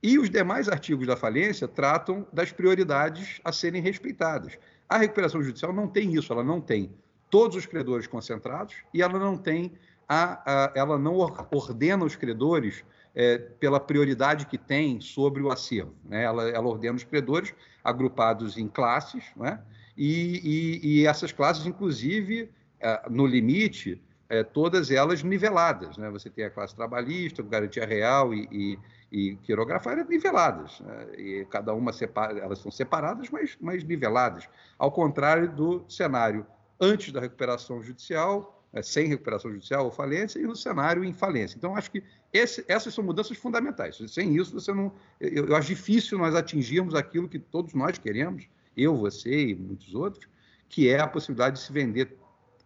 e 0.03 0.19
os 0.19 0.29
demais 0.29 0.69
artigos 0.69 1.07
da 1.07 1.15
falência 1.15 1.67
tratam 1.67 2.27
das 2.31 2.51
prioridades 2.51 3.39
a 3.43 3.51
serem 3.51 3.81
respeitadas. 3.81 4.57
A 4.87 4.97
recuperação 4.97 5.41
judicial 5.41 5.73
não 5.73 5.87
tem 5.87 6.13
isso, 6.13 6.31
ela 6.31 6.43
não 6.43 6.61
tem 6.61 6.93
todos 7.29 7.57
os 7.57 7.65
credores 7.65 8.05
concentrados 8.05 8.75
e 8.93 9.01
ela 9.01 9.17
não 9.17 9.35
tem 9.35 9.73
a, 10.07 10.67
a 10.67 10.71
ela 10.75 10.99
não 10.99 11.17
ordena 11.51 12.05
os 12.05 12.15
credores 12.15 12.83
é, 13.15 13.37
pela 13.37 13.79
prioridade 13.79 14.45
que 14.45 14.57
tem 14.57 15.01
sobre 15.01 15.41
o 15.41 15.51
acervo. 15.51 15.95
Né? 16.03 16.23
Ela, 16.23 16.49
ela, 16.49 16.67
ordena 16.67 16.95
os 16.95 17.03
credores 17.03 17.53
agrupados 17.83 18.57
em 18.57 18.67
classes, 18.67 19.23
né? 19.35 19.61
e, 19.97 20.81
e, 20.83 21.01
e, 21.01 21.07
essas 21.07 21.31
classes, 21.31 21.65
inclusive, 21.65 22.51
é, 22.79 23.09
no 23.09 23.25
limite, 23.25 24.01
é, 24.29 24.43
todas 24.43 24.91
elas 24.91 25.23
niveladas. 25.23 25.97
Né? 25.97 26.09
Você 26.09 26.29
tem 26.29 26.45
a 26.45 26.49
classe 26.49 26.75
trabalhista, 26.75 27.43
garantia 27.43 27.85
real 27.85 28.33
e, 28.33 28.79
e 29.11 29.35
quirografar 29.37 29.97
niveladas. 30.05 30.79
Né? 30.81 31.07
E 31.17 31.47
cada 31.49 31.73
uma 31.73 31.93
separa, 31.93 32.39
elas 32.39 32.59
são 32.59 32.71
separadas, 32.71 33.29
mas, 33.29 33.57
mas 33.61 33.83
niveladas. 33.83 34.47
Ao 34.77 34.91
contrário 34.91 35.51
do 35.51 35.85
cenário 35.89 36.45
antes 36.79 37.13
da 37.13 37.21
recuperação 37.21 37.81
judicial, 37.81 38.63
né? 38.73 38.81
sem 38.81 39.07
recuperação 39.07 39.51
judicial 39.51 39.85
ou 39.85 39.91
falência, 39.91 40.39
e 40.39 40.43
no 40.43 40.55
cenário 40.55 41.03
em 41.03 41.13
falência. 41.13 41.57
Então, 41.57 41.75
acho 41.75 41.91
que 41.91 42.03
esse, 42.33 42.65
essas 42.67 42.93
são 42.93 43.03
mudanças 43.03 43.37
fundamentais. 43.37 43.97
Sem 44.09 44.35
isso, 44.35 44.53
você 44.53 44.73
não. 44.73 44.91
Eu, 45.21 45.47
eu 45.47 45.55
acho 45.55 45.69
difícil 45.69 46.17
nós 46.17 46.35
atingirmos 46.35 46.93
aquilo 46.93 47.29
que 47.29 47.39
todos 47.39 47.73
nós 47.73 47.97
queremos, 47.97 48.47
eu, 48.75 48.97
você 48.97 49.49
e 49.49 49.55
muitos 49.55 49.95
outros, 49.95 50.27
que 50.67 50.89
é 50.89 50.99
a 50.99 51.07
possibilidade 51.07 51.55
de 51.55 51.61
se 51.61 51.71
vender 51.71 52.17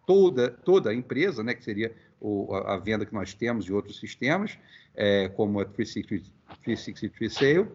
toda, 0.09 0.49
toda 0.49 0.89
a 0.89 0.93
empresa, 0.93 1.43
né, 1.43 1.53
que 1.53 1.63
seria 1.63 1.95
o, 2.19 2.51
a, 2.55 2.77
venda 2.77 3.05
que 3.05 3.13
nós 3.13 3.35
temos 3.35 3.63
de 3.63 3.71
outros 3.71 3.99
sistemas, 3.99 4.57
é, 4.95 5.29
como 5.29 5.59
a 5.59 5.65
360, 5.65 6.31
363 6.63 7.31
Sale, 7.31 7.71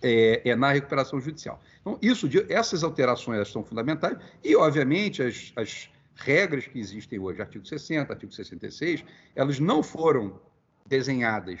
é, 0.00 0.48
é, 0.48 0.54
na 0.54 0.70
recuperação 0.70 1.20
judicial. 1.20 1.60
Então, 1.80 1.98
isso, 2.00 2.28
essas 2.48 2.84
alterações 2.84 3.48
são 3.48 3.64
fundamentais 3.64 4.16
e, 4.44 4.54
obviamente, 4.54 5.24
as, 5.24 5.52
as 5.56 5.90
regras 6.14 6.68
que 6.68 6.78
existem 6.78 7.18
hoje, 7.18 7.42
artigo 7.42 7.66
60, 7.66 8.12
artigo 8.12 8.32
66, 8.32 9.04
elas 9.34 9.58
não 9.58 9.82
foram 9.82 10.40
desenhadas 10.86 11.60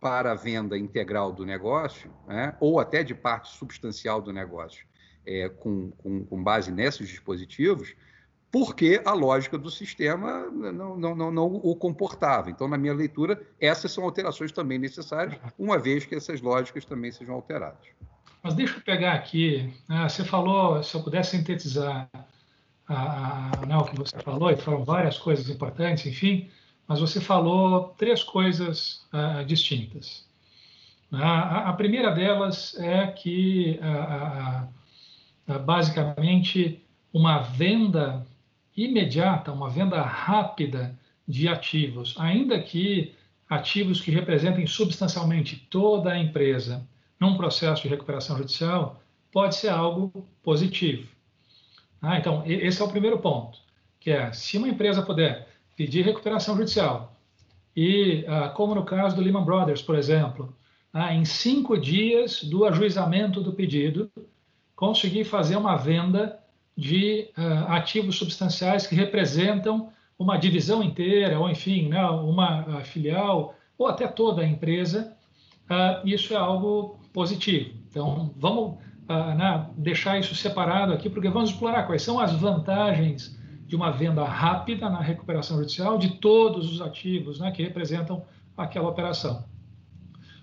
para 0.00 0.32
a 0.32 0.34
venda 0.34 0.76
integral 0.76 1.30
do 1.32 1.46
negócio, 1.46 2.10
né, 2.26 2.56
ou 2.58 2.80
até 2.80 3.04
de 3.04 3.14
parte 3.14 3.56
substancial 3.56 4.20
do 4.20 4.32
negócio, 4.32 4.84
é, 5.24 5.48
com, 5.48 5.92
com, 5.92 6.24
com 6.24 6.42
base 6.42 6.72
nesses 6.72 7.06
dispositivos, 7.06 7.94
porque 8.52 9.00
a 9.06 9.14
lógica 9.14 9.56
do 9.56 9.70
sistema 9.70 10.46
não, 10.50 10.94
não, 10.94 11.16
não, 11.16 11.32
não, 11.32 11.46
o 11.46 11.74
comportava. 11.74 12.50
Então, 12.50 12.68
na 12.68 12.76
minha 12.76 12.92
leitura, 12.92 13.40
essas 13.58 13.90
são 13.90 14.04
alterações 14.04 14.52
também 14.52 14.78
necessárias, 14.78 15.40
uma 15.58 15.78
vez 15.78 16.04
que 16.04 16.14
essas 16.14 16.42
lógicas 16.42 16.84
também 16.84 17.10
sejam 17.10 17.34
alteradas. 17.34 17.88
Mas 18.42 18.52
deixa 18.52 18.76
eu 18.76 18.82
pegar 18.82 19.14
aqui, 19.14 19.72
né, 19.88 20.06
você 20.06 20.22
falou, 20.22 20.82
se 20.82 20.94
eu 20.94 21.02
pudesse 21.02 21.30
sintetizar 21.30 22.10
a, 22.86 23.62
a, 23.62 23.66
né, 23.66 23.74
o 23.78 23.84
que 23.84 23.96
você 23.96 24.18
falou, 24.18 24.50
e 24.50 24.56
foram 24.56 24.84
várias 24.84 25.18
coisas 25.18 25.48
importantes, 25.48 26.04
enfim, 26.04 26.50
mas 26.86 27.00
você 27.00 27.22
falou 27.22 27.94
três 27.96 28.22
coisas 28.22 29.06
uh, 29.14 29.42
distintas. 29.46 30.28
A, 31.10 31.70
a, 31.70 31.72
primeira 31.72 32.10
delas 32.10 32.74
é 32.78 33.06
que, 33.06 33.80
uh, 33.80 35.54
uh, 35.54 35.58
basicamente, 35.60 36.84
uma 37.14 37.38
venda 37.38 38.26
imediata, 38.76 39.52
uma 39.52 39.68
venda 39.68 40.02
rápida 40.02 40.98
de 41.26 41.48
ativos, 41.48 42.14
ainda 42.18 42.60
que 42.60 43.14
ativos 43.48 44.00
que 44.00 44.10
representem 44.10 44.66
substancialmente 44.66 45.56
toda 45.70 46.12
a 46.12 46.18
empresa 46.18 46.86
num 47.20 47.36
processo 47.36 47.82
de 47.82 47.88
recuperação 47.88 48.36
judicial, 48.36 49.00
pode 49.30 49.54
ser 49.54 49.68
algo 49.68 50.10
positivo. 50.42 51.08
Ah, 52.00 52.18
então, 52.18 52.42
esse 52.46 52.82
é 52.82 52.84
o 52.84 52.88
primeiro 52.88 53.18
ponto, 53.18 53.58
que 54.00 54.10
é, 54.10 54.32
se 54.32 54.58
uma 54.58 54.68
empresa 54.68 55.02
puder 55.02 55.48
pedir 55.76 56.04
recuperação 56.04 56.56
judicial 56.56 57.14
e, 57.76 58.24
ah, 58.26 58.48
como 58.48 58.74
no 58.74 58.84
caso 58.84 59.14
do 59.14 59.22
Lehman 59.22 59.44
Brothers, 59.44 59.80
por 59.80 59.94
exemplo, 59.94 60.54
ah, 60.92 61.14
em 61.14 61.24
cinco 61.24 61.78
dias 61.78 62.42
do 62.42 62.64
ajuizamento 62.64 63.40
do 63.40 63.52
pedido, 63.52 64.10
conseguir 64.74 65.24
fazer 65.24 65.56
uma 65.56 65.76
venda 65.76 66.41
de 66.76 67.28
uh, 67.36 67.70
ativos 67.72 68.16
substanciais 68.16 68.86
que 68.86 68.94
representam 68.94 69.90
uma 70.18 70.36
divisão 70.36 70.82
inteira, 70.82 71.38
ou 71.38 71.50
enfim, 71.50 71.88
né, 71.88 72.04
uma 72.04 72.66
uh, 72.66 72.84
filial, 72.84 73.54
ou 73.76 73.86
até 73.86 74.06
toda 74.06 74.42
a 74.42 74.46
empresa, 74.46 75.16
uh, 75.64 76.06
isso 76.06 76.32
é 76.32 76.36
algo 76.36 76.98
positivo. 77.12 77.74
Então, 77.88 78.32
vamos 78.36 78.78
né, 79.08 79.68
deixar 79.76 80.18
isso 80.18 80.34
separado 80.34 80.92
aqui, 80.92 81.10
porque 81.10 81.28
vamos 81.28 81.50
explorar 81.50 81.82
quais 81.82 82.02
são 82.02 82.18
as 82.18 82.32
vantagens 82.32 83.38
de 83.66 83.76
uma 83.76 83.90
venda 83.90 84.22
rápida 84.24 84.88
na 84.90 85.00
recuperação 85.00 85.56
judicial 85.56 85.98
de 85.98 86.10
todos 86.18 86.70
os 86.70 86.80
ativos 86.80 87.40
né, 87.40 87.50
que 87.50 87.62
representam 87.62 88.22
aquela 88.56 88.88
operação. 88.88 89.44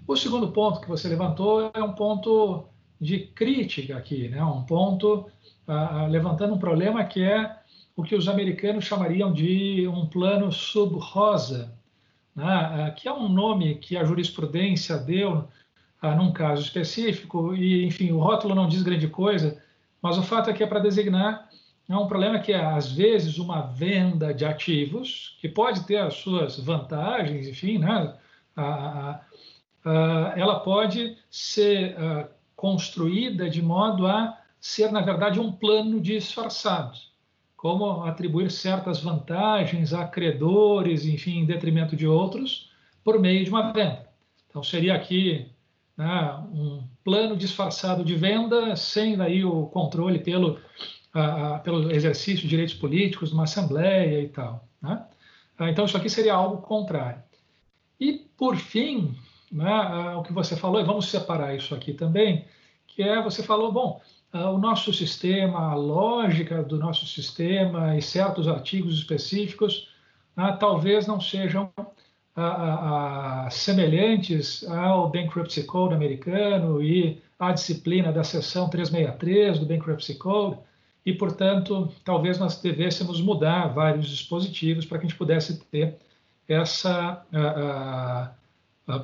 O 0.07 0.15
segundo 0.15 0.51
ponto 0.51 0.81
que 0.81 0.87
você 0.87 1.07
levantou 1.07 1.69
é 1.71 1.83
um 1.83 1.93
ponto 1.93 2.65
de 2.99 3.19
crítica 3.19 3.95
aqui, 3.95 4.27
né, 4.29 4.43
um 4.43 4.63
ponto 4.63 5.27
levantando 6.09 6.53
um 6.53 6.59
problema 6.59 7.03
que 7.03 7.23
é 7.23 7.57
o 7.95 8.03
que 8.03 8.15
os 8.15 8.27
americanos 8.27 8.85
chamariam 8.85 9.31
de 9.31 9.87
um 9.87 10.05
plano 10.05 10.51
sub-rosa, 10.51 11.73
né? 12.35 12.93
que 12.97 13.07
é 13.07 13.13
um 13.13 13.27
nome 13.27 13.75
que 13.75 13.97
a 13.97 14.03
jurisprudência 14.03 14.97
deu 14.97 15.47
num 16.01 16.31
caso 16.31 16.61
específico, 16.61 17.53
e, 17.53 17.85
enfim, 17.85 18.11
o 18.11 18.19
rótulo 18.19 18.55
não 18.55 18.69
diz 18.69 18.81
grande 18.83 19.09
coisa, 19.09 19.61
mas 20.01 20.17
o 20.17 20.23
fato 20.23 20.49
é 20.49 20.53
que 20.53 20.63
é 20.63 20.67
para 20.67 20.79
designar 20.79 21.49
é 21.89 21.97
um 21.97 22.07
problema 22.07 22.37
que 22.37 22.53
é, 22.53 22.63
às 22.63 22.91
vezes, 22.91 23.39
uma 23.39 23.61
venda 23.61 24.31
de 24.31 24.45
ativos, 24.45 25.35
que 25.41 25.49
pode 25.49 25.87
ter 25.87 25.97
as 25.97 26.13
suas 26.13 26.59
vantagens, 26.59 27.47
enfim, 27.47 27.79
né? 27.79 28.13
ela 30.35 30.59
pode 30.59 31.17
ser 31.31 31.95
construída 32.55 33.49
de 33.49 33.61
modo 33.61 34.05
a 34.05 34.38
ser, 34.59 34.91
na 34.91 35.01
verdade, 35.01 35.39
um 35.39 35.51
plano 35.51 35.99
disfarçado, 35.99 36.97
como 37.55 38.03
atribuir 38.03 38.51
certas 38.51 39.01
vantagens 39.01 39.93
a 39.93 40.05
credores, 40.05 41.05
enfim, 41.05 41.39
em 41.39 41.45
detrimento 41.45 41.95
de 41.95 42.07
outros, 42.07 42.71
por 43.03 43.19
meio 43.19 43.43
de 43.43 43.49
uma 43.49 43.71
venda. 43.71 44.07
Então, 44.49 44.63
seria 44.63 44.95
aqui 44.95 45.47
né, 45.97 46.33
um 46.51 46.83
plano 47.03 47.35
disfarçado 47.35 48.03
de 48.03 48.15
venda, 48.15 48.75
sem 48.75 49.17
daí 49.17 49.43
o 49.43 49.67
controle 49.67 50.19
pelo, 50.19 50.59
pelo 51.63 51.91
exercício 51.91 52.43
de 52.43 52.47
direitos 52.47 52.73
políticos 52.73 53.31
numa 53.31 53.43
assembleia 53.43 54.21
e 54.21 54.29
tal. 54.29 54.67
Né? 54.81 55.05
então, 55.69 55.85
isso 55.85 55.97
aqui 55.97 56.09
seria 56.09 56.33
algo 56.33 56.61
contrário. 56.61 57.21
E, 57.99 58.13
por 58.37 58.55
fim, 58.55 59.13
né, 59.51 60.15
o 60.15 60.23
que 60.23 60.31
você 60.31 60.55
falou, 60.55 60.79
e 60.79 60.85
vamos 60.85 61.07
separar 61.09 61.55
isso 61.55 61.75
aqui 61.75 61.93
também, 61.93 62.45
que 62.87 63.03
é, 63.03 63.21
você 63.21 63.43
falou, 63.43 63.71
bom, 63.71 64.01
o 64.33 64.57
nosso 64.57 64.93
sistema, 64.93 65.71
a 65.71 65.75
lógica 65.75 66.61
do 66.61 66.77
nosso 66.77 67.07
sistema 67.07 67.97
e 67.97 68.01
certos 68.01 68.47
artigos 68.47 68.93
específicos 68.93 69.89
ah, 70.41 70.53
talvez 70.53 71.05
não 71.05 71.19
sejam 71.19 71.69
ah, 72.35 73.45
ah, 73.45 73.49
semelhantes 73.49 74.63
ao 74.69 75.09
Bankruptcy 75.09 75.63
Code 75.63 75.93
americano 75.93 76.81
e 76.81 77.21
à 77.37 77.51
disciplina 77.51 78.11
da 78.11 78.23
seção 78.23 78.69
363 78.69 79.59
do 79.59 79.65
Bankruptcy 79.65 80.15
Code, 80.15 80.57
e, 81.05 81.13
portanto, 81.13 81.91
talvez 82.05 82.37
nós 82.37 82.61
devêssemos 82.61 83.19
mudar 83.19 83.67
vários 83.67 84.07
dispositivos 84.07 84.85
para 84.85 84.99
que 84.99 85.05
a 85.05 85.09
gente 85.09 85.17
pudesse 85.17 85.59
ter 85.65 85.97
essa 86.47 87.25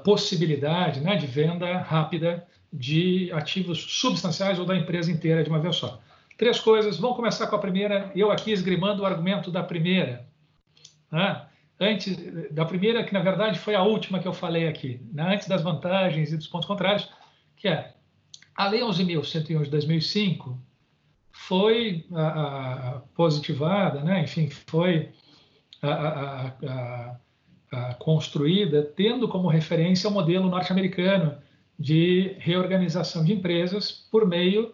possibilidade 0.03 0.99
né, 0.99 1.15
de 1.15 1.25
venda 1.27 1.77
rápida 1.79 2.45
de 2.71 3.31
ativos 3.31 3.79
substanciais 3.99 4.59
ou 4.59 4.65
da 4.65 4.75
empresa 4.75 5.11
inteira 5.11 5.43
de 5.43 5.49
uma 5.49 5.59
vez 5.59 5.75
só. 5.75 5.99
Três 6.37 6.59
coisas. 6.59 6.97
Vamos 6.97 7.15
começar 7.15 7.47
com 7.47 7.55
a 7.55 7.59
primeira. 7.59 8.11
Eu 8.15 8.31
aqui 8.31 8.51
esgrimando 8.51 9.03
o 9.03 9.05
argumento 9.05 9.49
da 9.49 9.63
primeira. 9.63 10.27
Né? 11.11 11.45
Antes 11.79 12.17
da 12.51 12.65
primeira, 12.65 13.03
que 13.03 13.13
na 13.13 13.21
verdade 13.21 13.59
foi 13.59 13.75
a 13.75 13.83
última 13.83 14.19
que 14.19 14.27
eu 14.27 14.33
falei 14.33 14.67
aqui, 14.67 15.01
né? 15.13 15.35
antes 15.35 15.47
das 15.47 15.61
vantagens 15.61 16.31
e 16.31 16.37
dos 16.37 16.47
pontos 16.47 16.67
contrários, 16.67 17.09
que 17.55 17.67
é 17.67 17.93
a 18.55 18.67
Lei 18.67 18.81
11.101 18.81 19.63
de 19.63 19.69
2005 19.69 20.57
foi 21.31 22.05
a, 22.13 22.27
a, 22.27 22.99
positivada, 23.13 24.01
né? 24.01 24.23
enfim, 24.23 24.49
foi 24.49 25.11
a, 25.81 27.15
construída 27.99 28.83
tendo 28.83 29.27
como 29.27 29.47
referência 29.47 30.09
o 30.09 30.13
modelo 30.13 30.49
norte-americano 30.49 31.37
de 31.77 32.35
reorganização 32.39 33.23
de 33.23 33.33
empresas 33.33 34.07
por 34.11 34.27
meio 34.27 34.73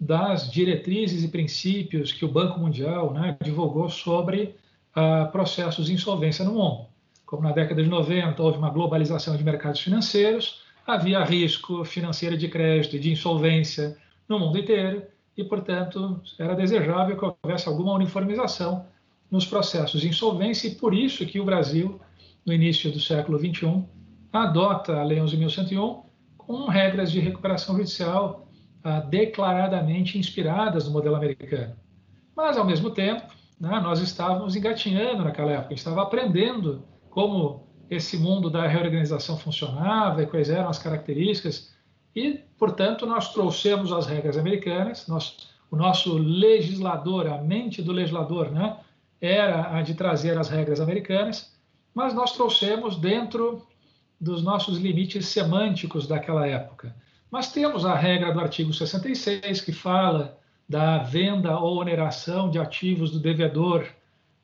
das 0.00 0.50
diretrizes 0.50 1.24
e 1.24 1.28
princípios 1.28 2.12
que 2.12 2.24
o 2.24 2.28
Banco 2.28 2.58
Mundial 2.58 3.12
né, 3.12 3.36
divulgou 3.42 3.88
sobre 3.88 4.54
uh, 4.96 5.30
processos 5.32 5.86
de 5.86 5.94
insolvência 5.94 6.44
no 6.44 6.52
mundo. 6.52 6.86
Como 7.26 7.42
na 7.42 7.52
década 7.52 7.82
de 7.82 7.88
90 7.88 8.40
houve 8.42 8.58
uma 8.58 8.70
globalização 8.70 9.36
de 9.36 9.44
mercados 9.44 9.80
financeiros, 9.80 10.62
havia 10.86 11.22
risco 11.24 11.84
financeiro 11.84 12.36
de 12.36 12.48
crédito 12.48 12.96
e 12.96 12.98
de 12.98 13.12
insolvência 13.12 13.96
no 14.28 14.38
mundo 14.38 14.58
inteiro 14.58 15.02
e, 15.36 15.44
portanto, 15.44 16.20
era 16.38 16.54
desejável 16.54 17.16
que 17.16 17.24
houvesse 17.44 17.68
alguma 17.68 17.92
uniformização 17.92 18.86
nos 19.30 19.44
processos 19.44 20.00
de 20.00 20.08
insolvência 20.08 20.68
e 20.68 20.74
por 20.74 20.94
isso 20.94 21.26
que 21.26 21.38
o 21.38 21.44
Brasil, 21.44 22.00
no 22.46 22.52
início 22.52 22.90
do 22.90 22.98
século 22.98 23.38
XXI, 23.38 23.84
adota 24.32 24.98
a 24.98 25.02
Lei 25.02 25.18
11.101 25.18 26.07
com 26.48 26.64
regras 26.64 27.12
de 27.12 27.20
recuperação 27.20 27.76
judicial 27.76 28.48
ah, 28.82 29.00
declaradamente 29.00 30.18
inspiradas 30.18 30.86
no 30.86 30.92
modelo 30.92 31.14
americano. 31.14 31.76
Mas, 32.34 32.56
ao 32.56 32.64
mesmo 32.64 32.90
tempo, 32.90 33.26
né, 33.60 33.78
nós 33.80 34.00
estávamos 34.00 34.56
engatinhando 34.56 35.24
naquela 35.24 35.52
época, 35.52 35.74
estava 35.74 36.02
aprendendo 36.02 36.82
como 37.10 37.68
esse 37.90 38.16
mundo 38.16 38.48
da 38.48 38.66
reorganização 38.66 39.36
funcionava 39.36 40.22
e 40.22 40.26
quais 40.26 40.48
eram 40.48 40.70
as 40.70 40.78
características, 40.78 41.74
e, 42.16 42.40
portanto, 42.58 43.04
nós 43.04 43.30
trouxemos 43.34 43.92
as 43.92 44.06
regras 44.06 44.38
americanas, 44.38 45.06
nós, 45.06 45.50
o 45.70 45.76
nosso 45.76 46.16
legislador, 46.16 47.26
a 47.26 47.42
mente 47.42 47.82
do 47.82 47.92
legislador, 47.92 48.50
né, 48.50 48.78
era 49.20 49.76
a 49.76 49.82
de 49.82 49.92
trazer 49.92 50.38
as 50.38 50.48
regras 50.48 50.80
americanas, 50.80 51.54
mas 51.94 52.14
nós 52.14 52.32
trouxemos 52.32 52.96
dentro 52.96 53.66
dos 54.20 54.42
nossos 54.42 54.78
limites 54.78 55.28
semânticos 55.28 56.06
daquela 56.06 56.46
época. 56.46 56.94
Mas 57.30 57.52
temos 57.52 57.84
a 57.84 57.94
regra 57.94 58.32
do 58.32 58.40
artigo 58.40 58.72
66, 58.72 59.60
que 59.60 59.72
fala 59.72 60.38
da 60.68 60.98
venda 60.98 61.58
ou 61.58 61.78
oneração 61.78 62.50
de 62.50 62.58
ativos 62.58 63.10
do 63.10 63.20
devedor 63.20 63.86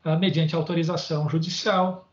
uh, 0.04 0.18
mediante 0.18 0.54
autorização 0.54 1.28
judicial. 1.28 2.10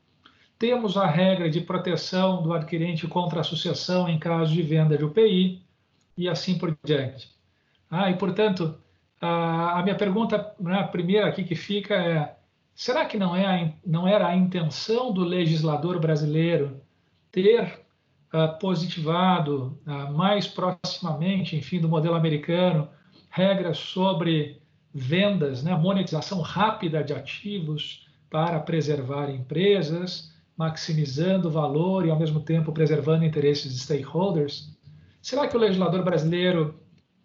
Temos 0.58 0.98
a 0.98 1.06
regra 1.06 1.50
de 1.50 1.62
proteção 1.62 2.42
do 2.42 2.54
adquirente 2.54 3.08
contra 3.08 3.42
a 3.42 3.44
sucessão 3.44 4.08
em 4.08 4.20
caso 4.20 4.54
de 4.54 4.62
venda 4.62 4.98
de 4.98 5.04
UPI 5.04 5.62
e 6.18 6.28
assim 6.28 6.58
por 6.58 6.78
diante. 6.84 7.32
Ah, 7.90 8.10
e, 8.10 8.16
portanto, 8.16 8.76
a, 9.20 9.80
a 9.80 9.84
minha 9.84 9.96
pergunta 9.96 10.54
né, 10.60 10.84
primeira 10.84 11.28
aqui 11.28 11.44
que 11.44 11.56
fica 11.56 11.96
é: 11.96 12.36
será 12.74 13.06
que 13.06 13.18
não, 13.18 13.36
é 13.36 13.46
a, 13.46 13.74
não 13.86 14.08
era 14.08 14.28
a 14.28 14.36
intenção 14.36 15.12
do 15.12 15.24
legislador 15.24 16.00
brasileiro 16.00 16.82
ter 17.32 17.82
uh, 18.34 18.60
positivado 18.60 19.80
uh, 19.86 20.12
mais 20.14 20.48
proximamente, 20.48 21.56
enfim, 21.56 21.80
do 21.80 21.90
modelo 21.90 22.16
americano, 22.16 22.90
regras 23.30 23.78
sobre 23.78 24.62
vendas, 24.94 25.64
né, 25.64 25.76
monetização 25.76 26.42
rápida 26.42 27.04
de 27.04 27.14
ativos 27.14 28.08
para 28.30 28.60
preservar 28.60 29.30
empresas, 29.30 30.34
maximizando 30.58 31.48
o 31.48 31.52
valor 31.52 32.06
e, 32.06 32.10
ao 32.10 32.20
mesmo 32.20 32.42
tempo, 32.42 32.72
preservando 32.72 33.26
interesses 33.26 33.74
de 33.74 33.80
stakeholders? 33.80 34.78
Será 35.22 35.48
que 35.48 35.56
o 35.56 35.60
legislador 35.60 36.04
brasileiro 36.04 36.80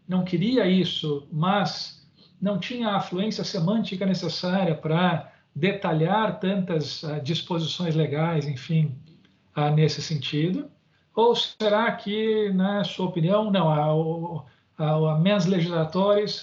não 0.09 0.25
queria 0.25 0.69
isso, 0.69 1.27
mas 1.33 2.07
não 2.41 2.59
tinha 2.59 2.89
a 2.89 2.97
afluência 2.97 3.43
semântica 3.43 4.07
necessária 4.07 4.75
para 4.75 5.33
detalhar 5.55 6.39
tantas 6.39 7.03
uh, 7.03 7.21
disposições 7.21 7.95
legais, 7.95 8.47
enfim, 8.47 8.95
ah, 9.57 9.71
nesse 9.71 10.03
sentido? 10.03 10.71
Ou 11.15 11.35
será 11.35 11.91
que, 11.93 12.51
na 12.51 12.85
sua 12.85 13.07
opinião, 13.07 13.51
não, 13.51 13.71
a, 13.71 14.85
a, 14.85 15.13
a 15.15 15.19
mens 15.19 15.47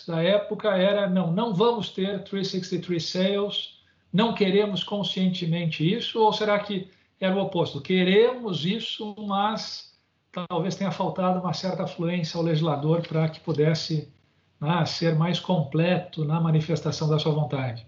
da 0.08 0.24
época 0.24 0.76
era, 0.76 1.08
não, 1.08 1.32
não 1.32 1.54
vamos 1.54 1.90
ter 1.90 2.24
363 2.24 3.06
sales, 3.08 3.80
não 4.12 4.34
queremos 4.34 4.84
conscientemente 4.84 5.88
isso, 5.88 6.20
ou 6.20 6.34
será 6.34 6.58
que 6.60 6.90
era 7.20 7.36
o 7.36 7.40
oposto? 7.40 7.80
Queremos 7.82 8.66
isso, 8.66 9.16
mas 9.28 9.94
talvez 10.32 10.76
tenha 10.76 10.92
faltado 10.92 11.40
uma 11.40 11.54
certa 11.54 11.84
afluência 11.84 12.38
ao 12.38 12.44
legislador 12.44 13.08
para 13.08 13.30
que 13.30 13.40
pudesse 13.40 14.12
né, 14.60 14.84
ser 14.86 15.16
mais 15.16 15.40
completo 15.40 16.26
na 16.26 16.42
manifestação 16.42 17.08
da 17.08 17.20
sua 17.20 17.32
vontade. 17.32 17.86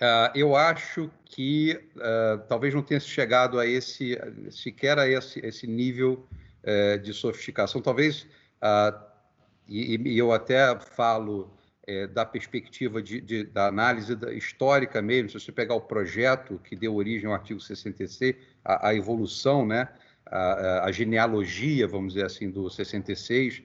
Uh, 0.00 0.32
eu 0.34 0.56
acho 0.56 1.10
que 1.26 1.78
uh, 1.96 2.38
talvez 2.48 2.72
não 2.72 2.82
tenha 2.82 2.98
chegado 2.98 3.58
a 3.58 3.66
esse, 3.66 4.18
sequer 4.50 4.98
a 4.98 5.06
esse, 5.06 5.44
esse 5.44 5.66
nível 5.66 6.26
uh, 6.64 6.98
de 6.98 7.12
sofisticação. 7.12 7.82
Talvez, 7.82 8.26
e, 9.68 9.96
e, 9.96 10.18
eu 10.18 10.32
até 10.32 10.78
falo 10.80 11.52
eh, 11.86 12.06
da 12.06 12.24
perspectiva 12.24 13.02
de, 13.02 13.20
de, 13.20 13.44
da 13.44 13.66
análise 13.66 14.16
da, 14.16 14.32
histórica 14.32 15.00
mesmo, 15.00 15.30
se 15.30 15.38
você 15.38 15.52
pegar 15.52 15.74
o 15.74 15.80
projeto 15.80 16.60
que 16.64 16.74
deu 16.74 16.94
origem 16.94 17.26
ao 17.26 17.34
artigo 17.34 17.60
66, 17.60 18.36
a, 18.64 18.88
a 18.88 18.94
evolução, 18.94 19.64
né, 19.64 19.88
a, 20.26 20.86
a, 20.86 20.92
genealogia, 20.92 21.86
vamos 21.86 22.14
dizer 22.14 22.26
assim, 22.26 22.50
do 22.50 22.68
66, 22.68 23.62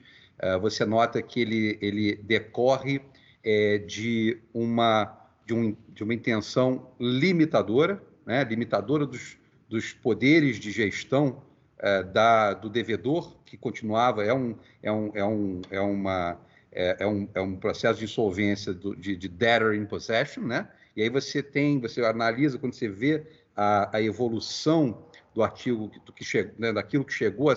você 0.60 0.84
nota 0.84 1.20
que 1.20 1.40
ele, 1.40 1.78
ele 1.80 2.16
decorre 2.16 3.00
eh, 3.44 3.78
de 3.78 4.38
uma 4.54 5.25
de, 5.46 5.54
um, 5.54 5.76
de 5.88 6.02
uma 6.02 6.12
intenção 6.12 6.90
limitadora, 6.98 8.02
né, 8.26 8.42
limitadora 8.44 9.06
dos, 9.06 9.38
dos 9.68 9.92
poderes 9.92 10.58
de 10.58 10.72
gestão 10.72 11.42
é, 11.78 12.02
da, 12.02 12.52
do 12.52 12.68
devedor, 12.68 13.36
que 13.44 13.56
continuava, 13.56 14.24
é 14.24 14.34
um, 14.34 14.56
é 14.82 14.90
um, 14.90 15.10
é 15.14 15.24
um, 15.24 15.60
é 15.70 15.80
uma, 15.80 16.40
é, 16.72 16.96
é 16.98 17.06
um, 17.06 17.28
é 17.32 17.40
um 17.40 17.54
processo 17.56 18.00
de 18.00 18.06
insolvência 18.06 18.74
do, 18.74 18.96
de, 18.96 19.16
de 19.16 19.28
debtor 19.28 19.74
in 19.74 19.86
possession, 19.86 20.42
né? 20.42 20.68
E 20.96 21.02
aí 21.02 21.08
você 21.08 21.42
tem, 21.42 21.78
você 21.78 22.02
analisa, 22.04 22.58
quando 22.58 22.72
você 22.72 22.88
vê 22.88 23.24
a, 23.54 23.96
a 23.96 24.02
evolução 24.02 25.06
do 25.34 25.42
artigo, 25.42 25.90
do 26.04 26.12
que 26.12 26.24
che, 26.24 26.50
né, 26.58 26.72
daquilo 26.72 27.04
que 27.04 27.12
chegou, 27.12 27.50
a, 27.50 27.54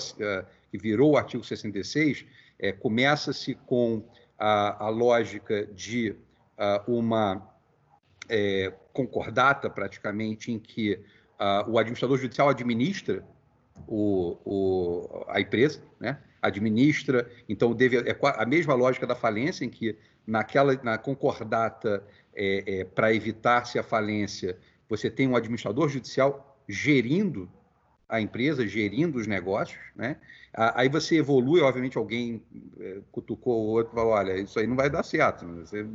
que 0.69 0.77
virou 0.77 1.13
o 1.13 1.17
artigo 1.17 1.43
66, 1.43 2.25
é, 2.59 2.71
começa-se 2.71 3.55
com 3.65 4.03
a, 4.37 4.85
a 4.85 4.89
lógica 4.89 5.65
de 5.65 6.11
uh, 6.11 6.91
uma 6.91 7.49
é, 8.29 8.73
concordata, 8.93 9.69
praticamente, 9.69 10.51
em 10.51 10.59
que 10.59 10.93
uh, 11.39 11.69
o 11.69 11.77
administrador 11.77 12.17
judicial 12.17 12.49
administra 12.49 13.25
o, 13.87 14.37
o, 14.45 15.25
a 15.27 15.39
empresa, 15.41 15.81
né? 15.99 16.19
administra, 16.41 17.29
então 17.47 17.73
deve, 17.73 17.97
é 17.97 18.17
a 18.21 18.45
mesma 18.45 18.73
lógica 18.73 19.05
da 19.05 19.15
falência, 19.15 19.65
em 19.65 19.69
que 19.69 19.97
naquela, 20.25 20.73
na 20.83 20.97
concordata, 20.97 22.03
é, 22.33 22.79
é, 22.79 22.83
para 22.85 23.13
evitar-se 23.13 23.77
a 23.77 23.83
falência, 23.83 24.57
você 24.87 25.09
tem 25.09 25.27
um 25.27 25.35
administrador 25.35 25.89
judicial 25.89 26.57
gerindo 26.67 27.49
a 28.09 28.19
empresa, 28.19 28.67
gerindo 28.67 29.19
os 29.19 29.27
negócios, 29.27 29.79
né? 29.95 30.17
Aí 30.51 30.89
você 30.89 31.17
evolui, 31.17 31.61
obviamente 31.61 31.95
alguém 31.95 32.41
é, 32.79 32.97
cutucou 33.11 33.65
o 33.65 33.67
outro 33.67 33.93
e 33.93 33.95
falou, 33.95 34.13
olha, 34.13 34.35
isso 34.35 34.59
aí 34.59 34.65
não 34.65 34.75
vai 34.75 34.89
dar 34.89 35.03
certo. 35.03 35.45
Né? 35.45 35.61
Você, 35.63 35.85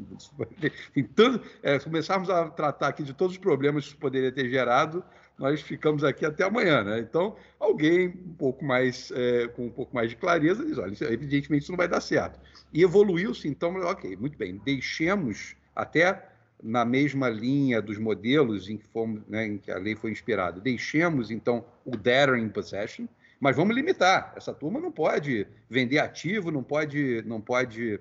então, 0.94 1.40
é, 1.60 1.76
começarmos 1.80 2.30
a 2.30 2.48
tratar 2.48 2.88
aqui 2.88 3.02
de 3.02 3.12
todos 3.12 3.34
os 3.34 3.38
problemas 3.38 3.82
que 3.82 3.90
isso 3.90 3.98
poderia 3.98 4.30
ter 4.30 4.48
gerado, 4.48 5.04
nós 5.36 5.60
ficamos 5.60 6.04
aqui 6.04 6.24
até 6.24 6.44
amanhã, 6.44 6.84
né? 6.84 7.00
Então, 7.00 7.34
alguém 7.58 8.08
um 8.08 8.34
pouco 8.34 8.64
mais, 8.64 9.10
é, 9.10 9.48
com 9.48 9.66
um 9.66 9.70
pouco 9.70 9.92
mais 9.92 10.08
de 10.08 10.14
clareza 10.16 10.64
diz, 10.64 10.78
olha, 10.78 10.94
evidentemente 11.12 11.64
isso 11.64 11.72
não 11.72 11.76
vai 11.76 11.88
dar 11.88 12.00
certo. 12.00 12.38
E 12.72 12.82
evoluiu-se, 12.82 13.48
então, 13.48 13.74
ok, 13.80 14.16
muito 14.16 14.38
bem, 14.38 14.60
deixemos 14.64 15.56
até 15.74 16.28
na 16.64 16.82
mesma 16.82 17.28
linha 17.28 17.82
dos 17.82 17.98
modelos 17.98 18.70
em 18.70 18.78
que, 18.78 18.86
fomos, 18.86 19.20
né, 19.28 19.46
em 19.46 19.58
que 19.58 19.70
a 19.70 19.76
lei 19.76 19.94
foi 19.94 20.10
inspirada, 20.10 20.58
deixemos, 20.58 21.30
então, 21.30 21.62
o 21.84 21.94
debtor 21.94 22.48
possession, 22.48 23.06
mas 23.38 23.54
vamos 23.54 23.76
limitar. 23.76 24.32
Essa 24.34 24.54
turma 24.54 24.80
não 24.80 24.90
pode 24.90 25.46
vender 25.68 25.98
ativo, 25.98 26.50
não 26.50 26.62
pode, 26.62 27.22
não 27.26 27.38
pode 27.38 28.00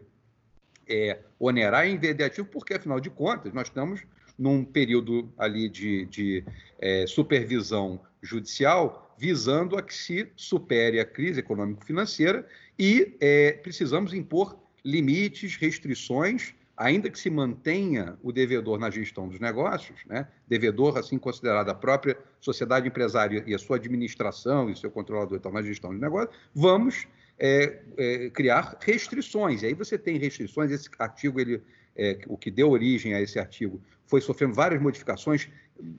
é, 0.88 1.20
onerar 1.38 1.86
em 1.86 1.98
vender 1.98 2.24
ativo, 2.24 2.48
porque, 2.48 2.76
afinal 2.76 3.02
de 3.02 3.10
contas, 3.10 3.52
nós 3.52 3.68
estamos 3.68 4.02
num 4.40 4.64
período 4.64 5.30
ali 5.38 5.68
de, 5.68 6.06
de 6.06 6.46
é, 6.80 7.06
supervisão 7.06 8.00
judicial 8.22 9.14
visando 9.18 9.78
a 9.78 9.84
que 9.84 9.94
se 9.94 10.32
supere 10.38 11.02
a 11.02 11.06
crise 11.06 11.42
econômico-financeira 11.42 12.48
e 12.80 13.16
é, 13.20 13.52
precisamos 13.52 14.14
impor 14.14 14.58
limites, 14.84 15.58
restrições 15.58 16.56
ainda 16.84 17.10
que 17.10 17.18
se 17.18 17.30
mantenha 17.30 18.18
o 18.22 18.30
devedor 18.34 18.78
na 18.78 18.90
gestão 18.90 19.30
dos 19.30 19.40
negócios, 19.40 20.02
né, 20.06 20.28
devedor 20.46 20.98
assim 20.98 21.18
considerado 21.18 21.70
a 21.70 21.74
própria 21.74 22.18
sociedade 22.42 22.90
empresária 22.90 23.42
e 23.48 23.56
a 23.56 23.58
sua 23.58 23.78
administração 23.78 24.70
e 24.70 24.74
o 24.74 24.76
seu 24.76 24.92
controlador 24.92 25.38
estão 25.38 25.50
na 25.50 25.62
gestão 25.62 25.94
de 25.94 26.02
negócios, 26.02 26.36
vamos 26.54 27.08
é, 27.40 27.80
é, 27.98 28.30
criar 28.32 28.78
restrições. 28.82 29.64
E 29.64 29.68
aí 29.68 29.74
você 29.74 29.98
tem 29.98 30.18
restrições, 30.18 30.72
esse 30.72 30.90
artigo, 31.00 31.40
ele, 31.40 31.62
é, 31.96 32.20
o 32.28 32.38
que 32.38 32.52
deu 32.52 32.70
origem 32.70 33.14
a 33.14 33.22
esse 33.22 33.40
artigo, 33.40 33.82
foi 34.06 34.20
sofrendo 34.20 34.54
várias 34.54 34.82
modificações. 34.82 35.48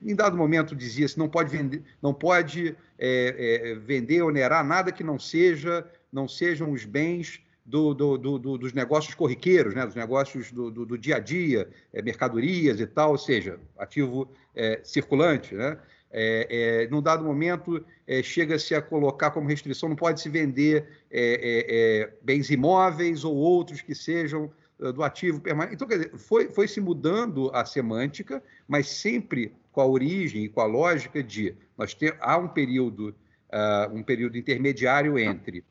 Em 0.03 0.14
dado 0.14 0.37
momento 0.37 0.77
dizia-se 0.77 1.18
não 1.18 1.31
pode 1.31 1.51
vender, 1.51 1.83
não 2.03 2.12
pode 2.12 2.77
é, 2.99 3.70
é, 3.70 3.75
vender, 3.77 4.20
onerar 4.20 4.62
nada 4.62 4.92
que 4.92 5.03
não 5.03 5.18
seja, 5.18 5.90
não 6.12 6.29
sejam 6.29 6.70
os 6.70 6.85
bens 6.85 7.42
do, 7.64 7.94
do, 7.94 8.18
do, 8.18 8.59
dos 8.59 8.72
negócios 8.72 9.14
corriqueiros, 9.14 9.74
né, 9.74 9.87
dos 9.87 9.94
negócios 9.94 10.53
do, 10.53 10.98
dia 10.98 11.16
a 11.16 11.18
dia, 11.18 11.68
é, 11.92 12.03
mercadorias 12.03 12.79
e 12.79 12.87
tal, 12.87 13.12
ou 13.12 13.18
seja, 13.18 13.59
ativo 13.79 14.29
é, 14.55 14.81
circulante. 14.85 15.55
Né? 15.55 15.79
É, 16.11 16.83
é 16.83 16.88
num 16.88 17.00
dado 17.00 17.24
momento, 17.24 17.85
é, 18.07 18.22
chega-se 18.22 18.74
a 18.74 18.83
colocar 18.83 19.31
como 19.31 19.48
restrição, 19.48 19.88
não 19.88 19.96
pode 19.96 20.20
se 20.20 20.29
vender 20.29 20.87
é, 21.11 22.12
bens 22.22 22.50
imóveis 22.50 23.24
ou 23.24 23.35
outros 23.35 23.81
que 23.81 23.94
sejam 23.94 24.53
do 24.79 25.03
ativo 25.03 25.40
permanente. 25.40 25.77
Então, 25.77 25.88
quer 25.88 25.98
dizer, 25.98 26.18
foi, 26.18 26.48
foi 26.48 26.68
se 26.68 26.81
mudando 26.81 27.50
a 27.55 27.64
semântica, 27.64 28.42
mas 28.68 28.88
sempre 28.88 29.55
com 29.72 29.81
a 29.81 29.87
origem 29.87 30.44
e 30.44 30.48
com 30.48 30.61
a 30.61 30.66
lógica 30.66 31.22
de 31.22 31.55
nós 31.79 31.94
ter, 31.94 32.16
há 32.20 32.37
um 32.37 32.48
período, 32.48 33.14
uh, 33.50 33.94
um 33.94 34.03
período 34.03 34.37
intermediário 34.37 35.18
entre 35.18 35.64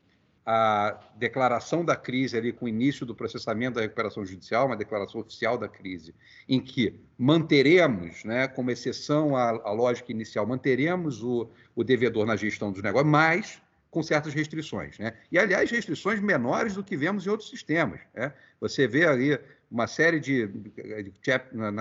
a 0.46 1.00
declaração 1.16 1.84
da 1.84 1.96
crise 1.96 2.36
ali 2.36 2.52
com 2.52 2.66
o 2.66 2.68
início 2.68 3.06
do 3.06 3.14
processamento 3.14 3.76
da 3.76 3.80
recuperação 3.80 4.24
judicial, 4.26 4.66
uma 4.66 4.76
declaração 4.76 5.20
oficial 5.20 5.56
da 5.56 5.68
crise, 5.68 6.14
em 6.48 6.60
que 6.60 7.00
manteremos, 7.16 8.24
né, 8.24 8.46
como 8.46 8.70
exceção 8.70 9.34
à, 9.34 9.48
à 9.48 9.72
lógica 9.72 10.12
inicial, 10.12 10.46
manteremos 10.46 11.22
o, 11.22 11.48
o 11.74 11.82
devedor 11.82 12.26
na 12.26 12.36
gestão 12.36 12.70
dos 12.70 12.82
negócios, 12.82 13.10
mas 13.10 13.62
com 13.90 14.02
certas 14.02 14.34
restrições. 14.34 14.98
Né? 14.98 15.14
E, 15.30 15.38
aliás, 15.38 15.70
restrições 15.70 16.20
menores 16.20 16.74
do 16.74 16.82
que 16.82 16.96
vemos 16.96 17.26
em 17.26 17.30
outros 17.30 17.48
sistemas. 17.48 18.00
Né? 18.12 18.32
Você 18.60 18.88
vê 18.88 19.06
ali 19.06 19.38
uma 19.70 19.86
série 19.86 20.20
de. 20.20 20.46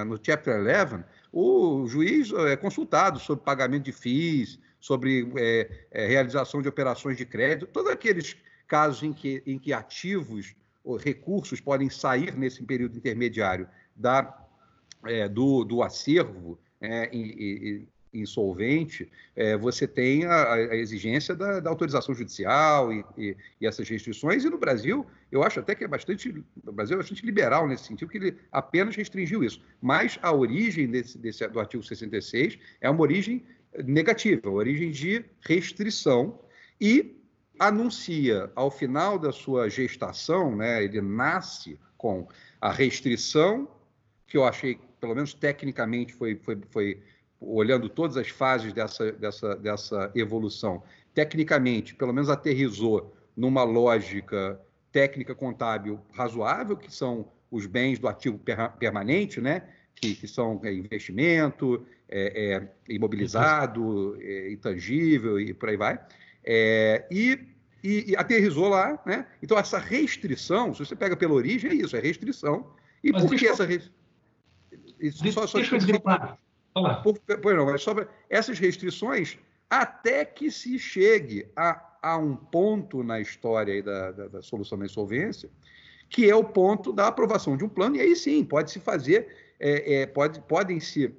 no 0.06 0.20
Chapter 0.22 0.56
11, 0.56 1.04
o 1.32 1.86
juiz 1.88 2.32
é 2.32 2.56
consultado 2.56 3.20
sobre 3.20 3.44
pagamento 3.44 3.84
de 3.84 3.92
FIIs, 3.92 4.60
sobre 4.80 5.32
é, 5.38 5.70
é, 5.92 6.08
realização 6.08 6.62
de 6.62 6.68
operações 6.68 7.18
de 7.18 7.26
crédito, 7.26 7.68
todos 7.68 7.92
aqueles 7.92 8.36
casos 8.74 9.04
em 9.04 9.14
que, 9.14 9.44
em 9.46 9.60
que 9.60 9.72
ativos 9.72 10.56
ou 10.84 10.98
recursos 10.98 11.62
podem 11.62 11.92
sair 11.92 12.36
nesse 12.36 12.64
período 12.64 12.98
intermediário 12.98 13.68
da, 13.96 14.36
é, 15.06 15.30
do, 15.30 15.64
do 15.64 15.84
acervo 15.84 16.58
é, 16.82 17.08
insolvente, 18.12 19.12
é, 19.36 19.56
você 19.56 19.88
tem 19.88 20.26
a, 20.26 20.54
a 20.54 20.76
exigência 20.76 21.36
da, 21.36 21.60
da, 21.60 21.70
autorização 21.70 22.16
judicial 22.16 22.92
e, 22.92 23.06
e, 23.16 23.38
e, 23.62 23.68
essas 23.68 23.88
restrições, 23.88 24.44
e 24.44 24.50
no 24.50 24.58
Brasil, 24.58 25.06
eu 25.32 25.44
acho 25.44 25.60
até 25.60 25.76
que 25.76 25.84
é 25.84 25.88
bastante, 25.88 26.44
o 26.66 26.72
Brasil 26.72 26.96
é 26.96 26.98
bastante 26.98 27.24
liberal 27.24 27.68
nesse 27.68 27.84
sentido, 27.84 28.10
que 28.10 28.18
ele 28.18 28.38
apenas 28.52 28.96
restringiu 28.96 29.44
isso. 29.44 29.62
Mas 29.80 30.18
a 30.20 30.34
origem 30.34 30.88
desse, 30.88 31.16
desse, 31.16 31.48
do 31.48 31.60
artigo 31.60 31.84
66 31.84 32.58
é 32.82 32.90
uma 32.90 33.02
origem 33.02 33.44
negativa, 33.86 34.50
uma 34.50 34.58
origem 34.58 34.90
de 34.90 35.24
restrição, 35.42 36.40
e 36.82 37.23
anuncia 37.68 38.52
ao 38.56 38.70
final 38.70 39.18
da 39.18 39.32
sua 39.32 39.70
gestação, 39.70 40.56
né, 40.56 40.84
ele 40.84 41.02
nasce 41.02 41.80
com 41.98 42.28
a 42.60 42.72
restrição, 42.72 43.68
que 44.28 44.38
eu 44.38 44.44
achei, 44.44 44.80
pelo 45.00 45.16
menos 45.16 45.34
tecnicamente, 45.34 46.14
foi, 46.14 46.36
foi, 46.36 46.60
foi 46.70 47.02
olhando 47.40 47.90
todas 47.90 48.18
as 48.18 48.30
fases 48.30 48.74
dessa, 48.74 49.12
dessa, 49.12 49.56
dessa 49.56 50.12
evolução, 50.16 50.84
tecnicamente, 51.14 51.96
pelo 51.96 52.14
menos 52.14 52.30
aterrizou 52.30 53.16
numa 53.36 53.64
lógica 53.64 54.60
técnica 54.92 55.34
contábil 55.34 56.00
razoável, 56.12 56.78
que 56.78 56.94
são 56.94 57.28
os 57.50 57.66
bens 57.66 58.00
do 58.00 58.08
ativo 58.08 58.40
permanente, 58.80 59.40
né? 59.42 59.64
que, 59.96 60.16
que 60.16 60.28
são 60.28 60.60
é, 60.64 60.74
investimento, 60.74 61.86
é, 62.10 62.54
é, 62.56 62.94
imobilizado, 62.94 64.18
é, 64.22 64.52
intangível 64.52 65.40
e 65.40 65.54
por 65.54 65.70
aí 65.70 65.78
vai. 65.78 66.00
É, 66.44 67.06
e, 67.10 67.40
e, 67.84 68.12
e, 68.12 68.16
aterrizou 68.16 68.70
lá, 68.70 68.98
né? 69.06 69.28
Então, 69.42 69.58
essa 69.58 69.78
restrição, 69.78 70.74
se 70.74 70.86
você 70.86 70.96
pega 70.96 71.18
pela 71.18 71.34
origem, 71.34 71.70
é 71.70 71.74
isso, 71.74 71.96
é 71.98 72.00
restrição. 72.00 72.72
E 73.04 73.12
Mas 73.12 73.24
por 73.24 73.36
que 73.36 73.46
essa 73.46 73.66
restrição? 73.66 73.94
Só, 75.34 75.48
só 75.48 75.58
deixa 75.58 75.76
eu 75.76 75.80
dizer 75.80 76.02
Por, 77.04 77.54
não, 77.56 77.78
só 77.78 77.94
essas 78.30 78.58
restrições, 78.58 79.38
até 79.70 80.24
que 80.24 80.50
se 80.50 80.80
chegue 80.80 81.46
a, 81.56 81.98
a 82.02 82.18
um 82.18 82.36
ponto 82.36 83.04
na 83.04 83.20
história 83.20 83.84
da, 83.84 84.12
da, 84.12 84.28
da, 84.28 84.42
solução 84.42 84.78
da 84.80 84.86
insolvência, 84.86 85.50
que 86.10 86.30
é 86.30 86.36
o 86.36 86.44
ponto 86.44 86.94
da 86.94 87.08
aprovação 87.08 87.58
de 87.58 87.66
um 87.66 87.70
plano, 87.70 87.98
e 87.98 88.02
aí 88.02 88.16
sim, 88.16 88.46
pode 88.46 88.72
se 88.72 88.80
fazer, 88.80 89.28
é, 89.60 90.02
é, 90.02 90.06
pode, 90.06 90.40
podem 90.42 90.80
se 90.80 91.14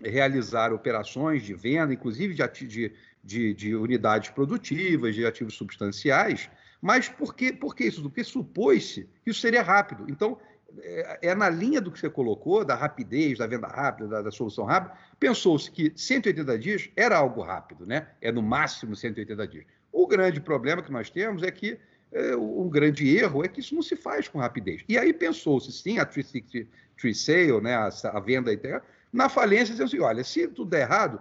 realizar 0.00 0.72
operações 0.72 1.42
de 1.42 1.54
venda, 1.54 1.94
inclusive 1.94 2.34
de, 2.34 2.66
de, 2.66 2.92
de, 3.24 3.54
de 3.54 3.74
unidades 3.74 4.30
produtivas, 4.30 5.14
de 5.14 5.24
ativos 5.24 5.54
substanciais, 5.54 6.50
mas 6.80 7.08
por 7.08 7.34
que, 7.34 7.52
por 7.52 7.74
que 7.74 7.84
isso? 7.84 8.02
Porque 8.02 8.22
supôs-se 8.22 9.08
que 9.24 9.30
isso 9.30 9.40
seria 9.40 9.62
rápido. 9.62 10.04
Então, 10.08 10.38
é, 10.78 11.30
é, 11.30 11.34
na 11.34 11.48
linha 11.48 11.80
do 11.80 11.90
que 11.90 11.98
você 11.98 12.10
colocou, 12.10 12.64
da 12.64 12.74
rapidez, 12.74 13.38
da 13.38 13.46
venda 13.46 13.66
rápida, 13.66 14.08
da, 14.08 14.22
da 14.22 14.30
solução 14.30 14.64
rápida, 14.64 14.94
pensou-se 15.18 15.70
que 15.70 15.92
180 15.96 16.58
dias 16.58 16.90
era 16.94 17.16
algo 17.16 17.40
rápido, 17.40 17.86
né? 17.86 18.08
é 18.20 18.30
no 18.30 18.42
máximo 18.42 18.94
180 18.94 19.48
dias. 19.48 19.64
O 19.90 20.06
grande 20.06 20.40
problema 20.40 20.82
que 20.82 20.92
nós 20.92 21.08
temos 21.08 21.42
é 21.42 21.50
que 21.50 21.78
é, 22.12 22.36
um 22.36 22.68
grande 22.68 23.16
erro 23.16 23.44
é 23.44 23.48
que 23.48 23.60
isso 23.60 23.74
não 23.74 23.82
se 23.82 23.96
faz 23.96 24.28
com 24.28 24.38
rapidez. 24.38 24.84
E 24.88 24.98
aí 24.98 25.12
pensou-se, 25.12 25.72
sim, 25.72 25.98
a 25.98 26.04
360 26.04 26.68
tree 26.96 27.14
sale, 27.14 27.60
né, 27.60 27.74
a, 27.74 27.88
a 28.12 28.20
venda 28.20 28.52
integral, 28.52 28.82
na 29.12 29.28
falência, 29.28 29.74
dizendo 29.74 29.86
assim, 29.86 30.00
olha, 30.00 30.24
se 30.24 30.46
tudo 30.48 30.70
der 30.70 30.82
errado, 30.82 31.20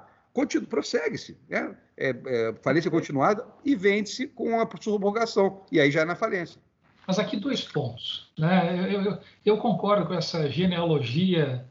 prossegue-se, 0.69 1.37
né? 1.49 1.75
É, 1.95 2.09
é, 2.09 2.53
falência 2.63 2.89
continuada 2.89 3.45
e 3.63 3.75
vende-se 3.75 4.27
com 4.27 4.59
a 4.59 4.67
subrogação, 4.81 5.61
e 5.71 5.79
aí 5.79 5.91
já 5.91 6.01
é 6.01 6.05
na 6.05 6.15
falência. 6.15 6.59
Mas 7.07 7.19
aqui 7.19 7.37
dois 7.37 7.61
pontos. 7.61 8.31
Né? 8.37 8.87
Eu, 8.91 9.01
eu, 9.01 9.17
eu 9.45 9.57
concordo 9.57 10.07
com 10.07 10.13
essa 10.13 10.49
genealogia 10.49 11.65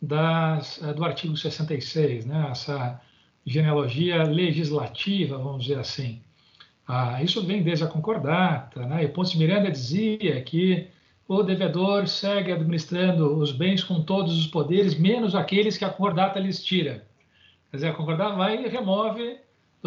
das, 0.00 0.82
eh, 0.82 0.92
do 0.92 1.04
artigo 1.04 1.36
66, 1.36 2.26
né? 2.26 2.48
essa 2.50 3.00
genealogia 3.46 4.22
legislativa, 4.22 5.38
vamos 5.38 5.64
dizer 5.64 5.78
assim. 5.78 6.20
Ah, 6.86 7.22
isso 7.22 7.44
vem 7.44 7.62
desde 7.62 7.84
a 7.84 7.88
concordata, 7.88 8.84
né? 8.86 9.04
e 9.04 9.08
Ponce 9.08 9.38
Miranda 9.38 9.70
dizia 9.70 10.40
que 10.42 10.88
o 11.26 11.42
devedor 11.42 12.06
segue 12.06 12.52
administrando 12.52 13.38
os 13.38 13.50
bens 13.50 13.82
com 13.82 14.02
todos 14.02 14.38
os 14.38 14.46
poderes, 14.46 14.94
menos 14.94 15.34
aqueles 15.34 15.78
que 15.78 15.84
a 15.84 15.88
concordata 15.88 16.38
lhes 16.38 16.62
tira. 16.62 17.06
Quer 17.70 17.78
dizer, 17.78 17.88
a 17.88 17.94
concordata 17.94 18.36
vai 18.36 18.62
e 18.62 18.68
remove, 18.68 19.38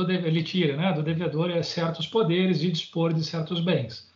do, 0.03 0.11
ele 0.11 0.43
tira 0.43 0.75
né, 0.75 0.93
do 0.93 1.03
devedor 1.03 1.63
certos 1.63 2.07
poderes 2.07 2.59
de 2.59 2.71
dispor 2.71 3.13
de 3.13 3.23
certos 3.23 3.59
bens. 3.59 4.09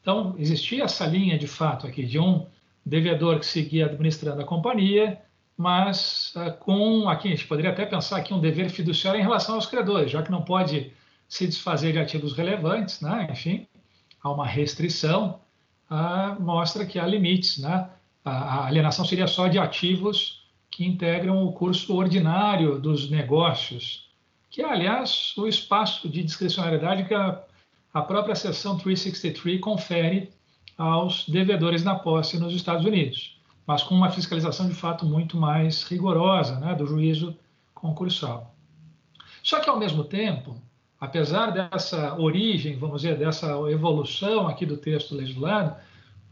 Então, 0.00 0.34
existia 0.38 0.84
essa 0.84 1.06
linha 1.06 1.38
de 1.38 1.46
fato 1.46 1.86
aqui, 1.86 2.04
de 2.04 2.18
um 2.18 2.46
devedor 2.84 3.38
que 3.38 3.46
seguia 3.46 3.86
administrando 3.86 4.40
a 4.40 4.44
companhia 4.44 5.20
mas 5.58 6.32
uh, 6.36 6.56
com 6.60 7.08
aqui 7.08 7.26
a 7.26 7.30
gente 7.32 7.48
poderia 7.48 7.72
até 7.72 7.84
pensar 7.84 8.18
aqui 8.18 8.32
um 8.32 8.38
dever 8.38 8.70
fiduciário 8.70 9.18
em 9.18 9.24
relação 9.24 9.56
aos 9.56 9.66
credores, 9.66 10.12
já 10.12 10.22
que 10.22 10.30
não 10.30 10.42
pode 10.42 10.92
se 11.28 11.46
desfazer 11.48 11.92
de 11.92 11.98
ativos 11.98 12.32
relevantes, 12.32 13.00
né? 13.00 13.26
enfim, 13.28 13.66
há 14.22 14.30
uma 14.30 14.46
restrição, 14.46 15.40
uh, 15.90 16.40
mostra 16.40 16.86
que 16.86 16.96
há 16.96 17.04
limites. 17.04 17.58
Né? 17.58 17.90
A, 18.24 18.66
alienação 18.66 19.04
seria 19.04 19.26
só 19.26 19.48
de 19.48 19.58
ativos 19.58 20.46
que 20.70 20.86
integram 20.86 21.44
o 21.44 21.52
curso 21.52 21.96
ordinário 21.96 22.78
dos 22.78 23.10
negócios, 23.10 24.07
que 24.50 24.62
é, 24.62 24.70
aliás, 24.70 25.34
o 25.36 25.46
espaço 25.46 26.08
de 26.08 26.22
discricionariedade 26.22 27.04
que 27.04 27.14
a, 27.14 27.42
a 27.92 28.02
própria 28.02 28.34
seção 28.34 28.78
363 28.78 29.60
confere 29.60 30.30
aos 30.76 31.28
devedores 31.28 31.82
na 31.82 31.96
posse 31.96 32.38
nos 32.38 32.54
Estados 32.54 32.86
Unidos, 32.86 33.38
mas 33.66 33.82
com 33.82 33.94
uma 33.94 34.10
fiscalização 34.10 34.68
de 34.68 34.74
fato 34.74 35.04
muito 35.04 35.36
mais 35.36 35.82
rigorosa 35.82 36.58
né, 36.60 36.74
do 36.74 36.86
juízo 36.86 37.36
concursal. 37.74 38.54
Só 39.42 39.60
que, 39.60 39.68
ao 39.68 39.78
mesmo 39.78 40.04
tempo, 40.04 40.60
apesar 41.00 41.50
dessa 41.50 42.14
origem, 42.18 42.76
vamos 42.76 43.02
dizer, 43.02 43.18
dessa 43.18 43.48
evolução 43.70 44.48
aqui 44.48 44.64
do 44.64 44.76
texto 44.76 45.14
legislado, 45.14 45.76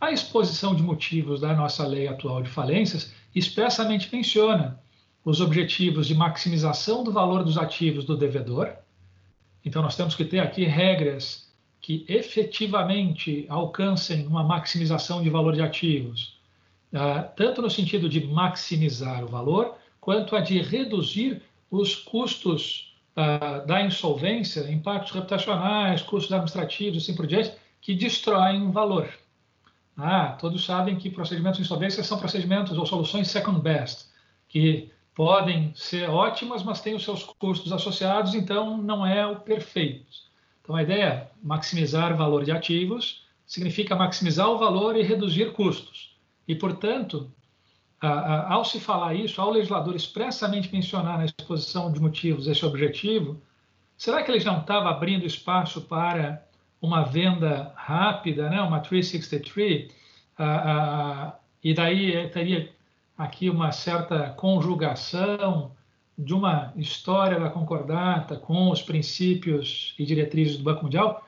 a 0.00 0.10
exposição 0.10 0.74
de 0.74 0.82
motivos 0.82 1.40
da 1.40 1.54
nossa 1.54 1.86
lei 1.86 2.06
atual 2.06 2.42
de 2.42 2.48
falências 2.48 3.12
expressamente 3.34 4.14
menciona 4.14 4.78
os 5.26 5.40
objetivos 5.40 6.06
de 6.06 6.14
maximização 6.14 7.02
do 7.02 7.10
valor 7.10 7.42
dos 7.42 7.58
ativos 7.58 8.04
do 8.04 8.16
devedor. 8.16 8.72
Então, 9.64 9.82
nós 9.82 9.96
temos 9.96 10.14
que 10.14 10.24
ter 10.24 10.38
aqui 10.38 10.64
regras 10.64 11.52
que 11.80 12.06
efetivamente 12.08 13.44
alcancem 13.48 14.24
uma 14.24 14.44
maximização 14.44 15.20
de 15.20 15.28
valor 15.28 15.54
de 15.54 15.62
ativos, 15.62 16.38
ah, 16.94 17.24
tanto 17.24 17.60
no 17.60 17.68
sentido 17.68 18.08
de 18.08 18.24
maximizar 18.24 19.24
o 19.24 19.26
valor, 19.26 19.74
quanto 20.00 20.36
a 20.36 20.40
de 20.40 20.62
reduzir 20.62 21.42
os 21.72 21.96
custos 21.96 22.94
ah, 23.16 23.64
da 23.66 23.82
insolvência, 23.82 24.70
impactos 24.70 25.10
reputacionais, 25.10 26.02
custos 26.02 26.32
administrativos, 26.32 27.02
assim 27.02 27.16
por 27.16 27.26
diante, 27.26 27.52
que 27.80 27.96
destroem 27.96 28.70
valor. 28.70 29.08
Ah, 29.96 30.36
todos 30.40 30.64
sabem 30.64 30.94
que 30.94 31.10
procedimentos 31.10 31.58
de 31.58 31.64
insolvência 31.64 32.04
são 32.04 32.16
procedimentos 32.16 32.78
ou 32.78 32.86
soluções 32.86 33.26
second 33.26 33.60
best, 33.60 34.06
que 34.48 34.94
podem 35.16 35.72
ser 35.74 36.10
ótimas, 36.10 36.62
mas 36.62 36.82
têm 36.82 36.94
os 36.94 37.02
seus 37.02 37.24
custos 37.24 37.72
associados, 37.72 38.34
então 38.34 38.76
não 38.76 39.04
é 39.04 39.26
o 39.26 39.36
perfeito. 39.40 40.04
Então, 40.62 40.76
a 40.76 40.82
ideia 40.82 41.04
é 41.04 41.30
maximizar 41.42 42.12
o 42.12 42.16
valor 42.18 42.44
de 42.44 42.52
ativos, 42.52 43.24
significa 43.46 43.96
maximizar 43.96 44.46
o 44.50 44.58
valor 44.58 44.94
e 44.94 45.02
reduzir 45.02 45.54
custos. 45.54 46.14
E, 46.46 46.54
portanto, 46.54 47.32
ao 47.98 48.62
se 48.62 48.78
falar 48.78 49.14
isso, 49.14 49.40
ao 49.40 49.50
legislador 49.50 49.96
expressamente 49.96 50.70
mencionar 50.70 51.16
na 51.16 51.24
exposição 51.24 51.90
de 51.90 51.98
motivos 51.98 52.46
esse 52.46 52.66
objetivo, 52.66 53.40
será 53.96 54.22
que 54.22 54.30
ele 54.30 54.44
não 54.44 54.60
estava 54.60 54.90
abrindo 54.90 55.24
espaço 55.24 55.80
para 55.80 56.46
uma 56.78 57.04
venda 57.04 57.72
rápida, 57.74 58.50
né? 58.50 58.60
uma 58.60 58.80
363, 58.80 59.90
e 61.64 61.72
daí 61.72 62.28
teria 62.28 62.75
aqui 63.16 63.48
uma 63.48 63.72
certa 63.72 64.30
conjugação 64.30 65.72
de 66.18 66.34
uma 66.34 66.72
história 66.76 67.38
da 67.38 67.50
concordata 67.50 68.36
com 68.36 68.70
os 68.70 68.82
princípios 68.82 69.94
e 69.98 70.04
diretrizes 70.04 70.56
do 70.56 70.64
Banco 70.64 70.84
Mundial, 70.84 71.26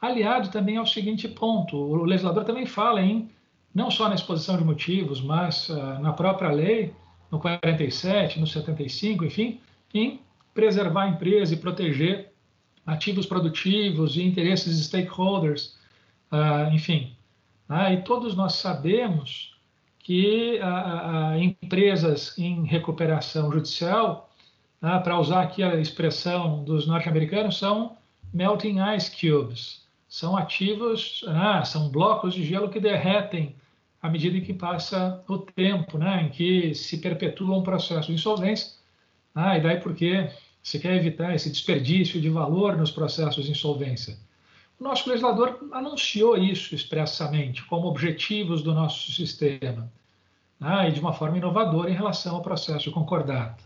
aliado 0.00 0.48
também 0.50 0.76
ao 0.76 0.86
seguinte 0.86 1.28
ponto: 1.28 1.76
o 1.76 2.04
legislador 2.04 2.44
também 2.44 2.66
fala 2.66 3.02
em, 3.02 3.28
não 3.74 3.90
só 3.90 4.08
na 4.08 4.14
exposição 4.14 4.56
de 4.56 4.64
motivos, 4.64 5.20
mas 5.20 5.68
uh, 5.68 5.98
na 6.00 6.12
própria 6.12 6.50
lei, 6.50 6.92
no 7.30 7.38
47, 7.38 8.40
no 8.40 8.46
75, 8.46 9.24
enfim, 9.24 9.60
em 9.92 10.20
preservar 10.54 11.04
a 11.04 11.08
empresa 11.08 11.54
e 11.54 11.56
proteger 11.56 12.32
ativos 12.86 13.26
produtivos 13.26 14.16
e 14.16 14.22
interesses 14.22 14.76
de 14.76 14.84
stakeholders, 14.84 15.76
uh, 16.32 16.72
enfim. 16.72 17.12
Uh, 17.68 17.92
e 17.92 18.02
todos 18.02 18.34
nós 18.34 18.54
sabemos 18.54 19.57
que 20.08 20.58
empresas 21.38 22.38
em 22.38 22.64
recuperação 22.64 23.52
judicial 23.52 24.30
ah, 24.80 24.98
para 24.98 25.20
usar 25.20 25.42
aqui 25.42 25.62
a 25.62 25.74
expressão 25.76 26.64
dos 26.64 26.86
norte-americanos, 26.86 27.58
são 27.58 27.94
melting 28.32 28.78
ice 28.96 29.10
cubes. 29.10 29.86
São 30.08 30.34
ativos, 30.34 31.22
ah, 31.28 31.62
são 31.62 31.90
blocos 31.90 32.32
de 32.32 32.42
gelo 32.42 32.70
que 32.70 32.80
derretem 32.80 33.54
à 34.00 34.08
medida 34.08 34.40
que 34.40 34.54
passa 34.54 35.22
o 35.28 35.36
tempo, 35.36 35.98
né, 35.98 36.22
em 36.22 36.28
que 36.30 36.74
se 36.74 36.96
perpetua 36.96 37.58
um 37.58 37.62
processo 37.62 38.08
de 38.08 38.14
insolvência. 38.14 38.72
Ah, 39.34 39.58
e 39.58 39.60
daí 39.60 39.78
porque 39.78 40.30
se 40.62 40.78
quer 40.78 40.96
evitar 40.96 41.34
esse 41.34 41.50
desperdício 41.50 42.18
de 42.18 42.30
valor 42.30 42.78
nos 42.78 42.90
processos 42.90 43.44
de 43.44 43.50
insolvência. 43.50 44.16
O 44.78 44.84
nosso 44.84 45.08
legislador 45.08 45.58
anunciou 45.72 46.36
isso 46.36 46.74
expressamente 46.74 47.64
como 47.64 47.88
objetivos 47.88 48.62
do 48.62 48.72
nosso 48.72 49.10
sistema, 49.10 49.90
ah, 50.60 50.88
e 50.88 50.92
de 50.92 51.00
uma 51.00 51.12
forma 51.12 51.36
inovadora 51.36 51.90
em 51.90 51.94
relação 51.94 52.36
ao 52.36 52.42
processo 52.42 52.84
de 52.84 52.90
concordata. 52.90 53.62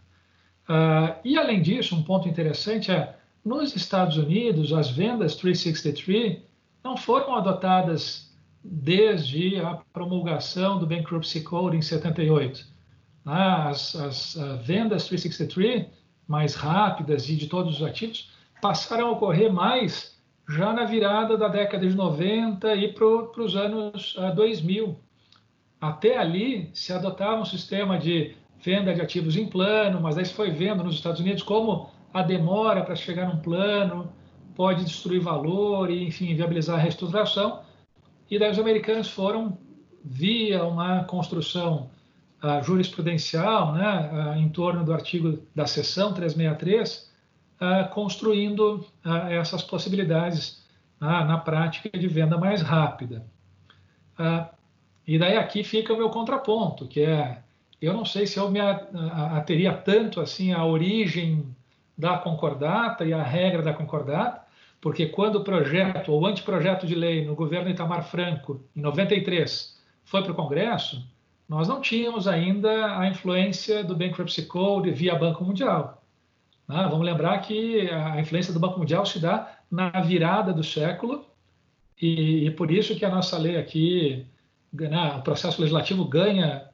Uh, 0.68 1.14
e, 1.24 1.36
além 1.36 1.60
disso, 1.60 1.94
um 1.94 2.02
ponto 2.02 2.28
interessante 2.28 2.90
é, 2.90 3.16
nos 3.44 3.74
Estados 3.74 4.16
Unidos, 4.16 4.72
as 4.72 4.90
vendas 4.90 5.34
363 5.36 6.38
não 6.82 6.96
foram 6.96 7.34
adotadas 7.34 8.32
desde 8.62 9.58
a 9.58 9.80
promulgação 9.92 10.78
do 10.78 10.86
Bankruptcy 10.86 11.42
Code 11.42 11.76
em 11.76 11.82
78. 11.82 12.64
Ah, 13.26 13.68
as, 13.68 13.94
as 13.96 14.36
uh, 14.36 14.56
vendas 14.58 15.06
363 15.06 15.86
mais 16.26 16.54
rápidas 16.54 17.28
e 17.28 17.36
de 17.36 17.48
todos 17.48 17.76
os 17.76 17.82
ativos 17.82 18.30
passaram 18.60 19.08
a 19.08 19.10
ocorrer 19.10 19.52
mais 19.52 20.11
já 20.52 20.72
na 20.72 20.84
virada 20.84 21.36
da 21.36 21.48
década 21.48 21.86
de 21.86 21.94
90 21.94 22.74
e 22.74 22.92
para 22.92 23.06
os 23.06 23.56
anos 23.56 24.14
uh, 24.16 24.34
2000. 24.34 24.98
Até 25.80 26.18
ali 26.18 26.70
se 26.72 26.92
adotava 26.92 27.40
um 27.40 27.44
sistema 27.44 27.98
de 27.98 28.36
venda 28.62 28.94
de 28.94 29.00
ativos 29.00 29.36
em 29.36 29.46
plano, 29.46 30.00
mas 30.00 30.16
aí 30.16 30.24
se 30.24 30.34
foi 30.34 30.50
vendo 30.50 30.84
nos 30.84 30.94
Estados 30.94 31.20
Unidos 31.20 31.42
como 31.42 31.90
a 32.14 32.22
demora 32.22 32.82
para 32.82 32.94
chegar 32.94 33.26
num 33.26 33.40
plano 33.40 34.12
pode 34.54 34.84
destruir 34.84 35.20
valor 35.20 35.90
e, 35.90 36.06
enfim, 36.06 36.34
viabilizar 36.34 36.78
a 36.78 36.82
reestruturação. 36.82 37.62
E 38.30 38.38
daí 38.38 38.50
os 38.50 38.58
americanos 38.58 39.08
foram, 39.08 39.58
via 40.04 40.64
uma 40.64 41.04
construção 41.04 41.90
uh, 42.42 42.62
jurisprudencial, 42.62 43.72
né, 43.72 44.10
uh, 44.12 44.38
em 44.38 44.48
torno 44.50 44.84
do 44.84 44.92
artigo 44.92 45.38
da 45.54 45.66
seção 45.66 46.12
363, 46.12 47.11
uh, 47.62 47.88
construindo 47.90 48.84
essas 49.30 49.62
possibilidades 49.62 50.60
na 51.00 51.36
prática 51.36 51.98
de 51.98 52.06
venda 52.06 52.38
mais 52.38 52.62
rápida. 52.62 53.26
e 55.04 55.18
daí 55.18 55.36
aqui 55.36 55.64
fica 55.64 55.92
o 55.92 55.96
meu 55.96 56.10
contraponto, 56.10 56.86
que 56.86 57.00
é 57.00 57.42
eu 57.82 57.92
não 57.92 58.04
sei 58.04 58.24
se 58.24 58.38
eu 58.38 58.48
me 58.48 58.60
ateria 58.60 59.72
tanto 59.74 60.20
assim 60.20 60.52
à 60.52 60.64
origem 60.64 61.44
da 61.98 62.16
concordata 62.16 63.04
e 63.04 63.12
à 63.12 63.20
regra 63.20 63.60
da 63.60 63.74
concordata, 63.74 64.42
porque 64.80 65.06
quando 65.06 65.36
o 65.36 65.44
projeto 65.44 66.12
ou 66.12 66.24
anteprojeto 66.24 66.86
de 66.86 66.94
lei 66.94 67.24
no 67.24 67.34
governo 67.34 67.70
Itamar 67.70 68.04
Franco, 68.04 68.60
em 68.74 68.80
93, 68.80 69.76
foi 70.04 70.22
para 70.22 70.32
o 70.32 70.34
Congresso, 70.34 71.04
nós 71.48 71.68
não 71.68 71.80
tínhamos 71.80 72.28
ainda 72.28 72.98
a 72.98 73.08
influência 73.08 73.82
do 73.82 73.96
Bankruptcy 73.96 74.46
Code 74.46 74.90
via 74.92 75.14
Banco 75.14 75.44
Mundial. 75.44 76.01
Ah, 76.68 76.88
vamos 76.88 77.04
lembrar 77.04 77.38
que 77.38 77.88
a 77.90 78.20
influência 78.20 78.52
do 78.52 78.60
Banco 78.60 78.78
Mundial 78.78 79.04
se 79.04 79.18
dá 79.18 79.58
na 79.70 79.90
virada 80.00 80.52
do 80.52 80.62
século 80.62 81.24
e, 82.00 82.46
e 82.46 82.50
por 82.50 82.70
isso 82.70 82.96
que 82.96 83.04
a 83.04 83.10
nossa 83.10 83.36
lei 83.38 83.56
aqui, 83.56 84.26
né, 84.72 85.16
o 85.18 85.22
processo 85.22 85.60
legislativo 85.60 86.04
ganha 86.04 86.68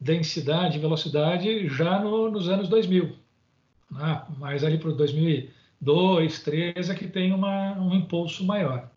densidade 0.00 0.78
velocidade 0.78 1.68
já 1.68 1.98
no, 1.98 2.30
nos 2.30 2.48
anos 2.48 2.68
2000. 2.68 3.16
Né? 3.90 4.22
Mas 4.38 4.64
ali 4.64 4.78
para 4.78 4.90
2002, 4.90 5.54
2013 5.80 6.90
é 6.90 6.94
que 6.94 7.06
tem 7.06 7.32
uma, 7.32 7.72
um 7.72 7.94
impulso 7.94 8.44
maior. 8.44 8.88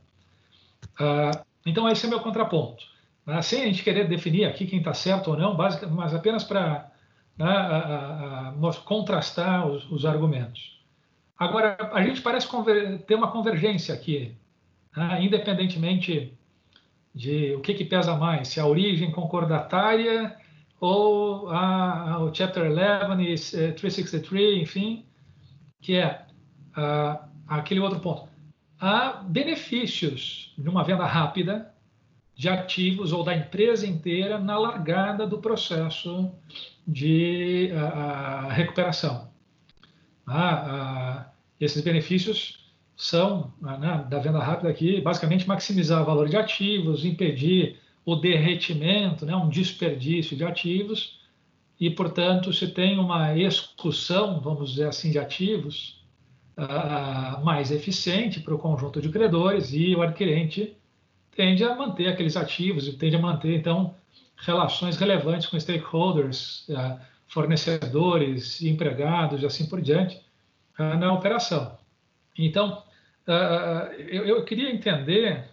Ah, 1.00 1.44
então, 1.66 1.88
esse 1.90 2.06
é 2.06 2.10
meu 2.10 2.20
contraponto. 2.20 2.86
Né? 3.26 3.42
Sem 3.42 3.64
a 3.64 3.66
gente 3.66 3.84
querer 3.84 4.08
definir 4.08 4.46
aqui 4.46 4.66
quem 4.66 4.80
está 4.80 4.94
certo 4.94 5.32
ou 5.32 5.38
não, 5.38 5.56
mas 5.56 6.14
apenas 6.14 6.44
para 6.44 6.90
né, 7.38 8.54
contrastar 8.86 9.68
os, 9.68 9.90
os, 9.92 10.06
argumentos. 10.06 10.82
Agora, 11.38 11.78
a 11.94 12.02
gente 12.04 12.22
parece 12.22 12.48
ter 13.06 13.16
uma 13.16 13.32
convergência 13.32 13.94
aqui, 13.94 14.36
né? 14.96 15.24
independentemente 15.24 16.34
de 17.14 17.54
o 17.56 17.62
que, 17.62 17.74
que 17.74 17.86
pesa 17.86 18.16
mais, 18.16 18.48
se 18.48 18.60
a 18.60 18.66
origem 18.66 19.12
concordatária 19.12 20.36
ou 20.80 21.50
a, 21.50 22.12
a, 22.12 22.20
o 22.20 22.34
Chapter 22.34 22.72
11 22.72 23.24
e 23.24 23.72
363, 23.74 24.62
enfim, 24.62 25.06
que 25.82 25.96
é 25.96 26.26
uh, 26.76 27.20
aquele 27.48 27.80
outro 27.80 28.00
ponto. 28.00 28.28
Há 28.80 29.24
benefícios 29.24 30.54
de 30.58 30.70
uma 30.70 30.84
venda 30.84 31.06
rápida 31.06 31.74
de 32.38 32.48
ativos 32.48 33.12
ou 33.12 33.24
da 33.24 33.36
empresa 33.36 33.88
inteira 33.88 34.38
na 34.38 34.58
largada 34.60 35.26
do 35.26 35.40
processo 35.40 36.32
de 36.88 37.72
a, 37.76 37.86
a 37.88 38.54
recuperação. 38.54 39.30
Ah, 40.26 41.32
esses 41.60 41.84
benefícios 41.84 42.72
são, 42.96 43.52
né, 43.60 44.06
da 44.08 44.20
venda 44.20 44.40
rápida 44.40 44.70
aqui, 44.70 45.02
basicamente 45.02 45.48
maximizar 45.48 46.02
o 46.04 46.06
valor 46.06 46.30
de 46.30 46.38
ativos, 46.38 47.04
impedir 47.04 47.80
o 48.06 48.16
derretimento, 48.16 49.26
né, 49.26 49.36
um 49.36 49.50
desperdício 49.50 50.38
de 50.38 50.44
ativos, 50.44 51.20
e, 51.80 51.90
portanto, 51.90 52.54
se 52.54 52.68
tem 52.68 52.98
uma 52.98 53.38
execução, 53.38 54.40
vamos 54.40 54.72
dizer 54.72 54.88
assim, 54.88 55.12
de 55.12 55.20
ativos 55.20 55.98
mais 57.44 57.70
eficiente 57.72 58.40
para 58.40 58.56
o 58.56 58.58
conjunto 58.58 59.00
de 59.00 59.10
credores 59.10 59.74
e 59.74 59.96
o 59.96 60.02
adquirente 60.02 60.76
tende 61.38 61.64
a 61.64 61.76
manter 61.76 62.08
aqueles 62.08 62.36
ativos 62.36 62.88
e 62.88 62.98
tende 62.98 63.16
a 63.16 63.20
manter, 63.20 63.56
então, 63.56 63.96
relações 64.36 64.98
relevantes 64.98 65.48
com 65.48 65.60
stakeholders, 65.60 66.68
uh, 66.70 67.00
fornecedores, 67.28 68.62
empregados 68.64 69.44
e 69.44 69.46
assim 69.46 69.70
por 69.70 69.80
diante 69.80 70.20
uh, 70.80 70.98
na 70.98 71.14
operação. 71.14 71.78
Então, 72.38 72.84
eu, 74.08 74.26
eu, 74.26 74.46
queria 74.46 74.72
entender, 74.72 75.50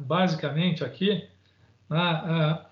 basicamente 0.00 0.84
aqui, 0.84 1.26
na, 1.88 2.64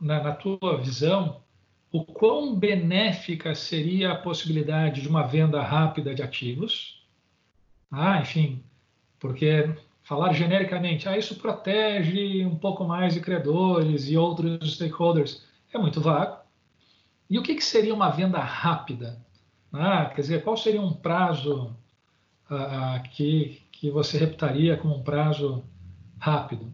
na 0.00 0.32
tua 0.32 0.78
visão, 0.78 1.42
o 1.92 2.02
quão 2.04 2.56
benéfica 2.56 3.54
seria 3.54 4.12
a 4.12 4.14
possibilidade 4.14 5.02
de 5.02 5.08
uma 5.08 5.26
venda 5.26 5.60
rápida 5.60 6.14
de 6.14 6.22
ativos. 6.22 7.06
Ah, 7.90 8.20
enfim, 8.22 8.62
porque 9.18 9.68
falar 10.08 10.32
genericamente, 10.32 11.06
ah, 11.06 11.18
isso 11.18 11.36
protege 11.36 12.42
um 12.42 12.56
pouco 12.56 12.82
mais 12.82 13.12
de 13.12 13.20
credores 13.20 14.08
e 14.08 14.16
outros 14.16 14.72
stakeholders, 14.72 15.44
é 15.70 15.76
muito 15.76 16.00
vago. 16.00 16.38
E 17.28 17.38
o 17.38 17.42
que, 17.42 17.54
que 17.54 17.62
seria 17.62 17.92
uma 17.94 18.08
venda 18.08 18.38
rápida? 18.38 19.20
Ah, 19.70 20.06
quer 20.06 20.22
dizer, 20.22 20.42
qual 20.42 20.56
seria 20.56 20.80
um 20.80 20.94
prazo 20.94 21.76
ah, 22.48 23.02
que, 23.12 23.60
que 23.70 23.90
você 23.90 24.16
reputaria 24.16 24.78
como 24.78 24.96
um 24.96 25.02
prazo 25.02 25.62
rápido? 26.18 26.72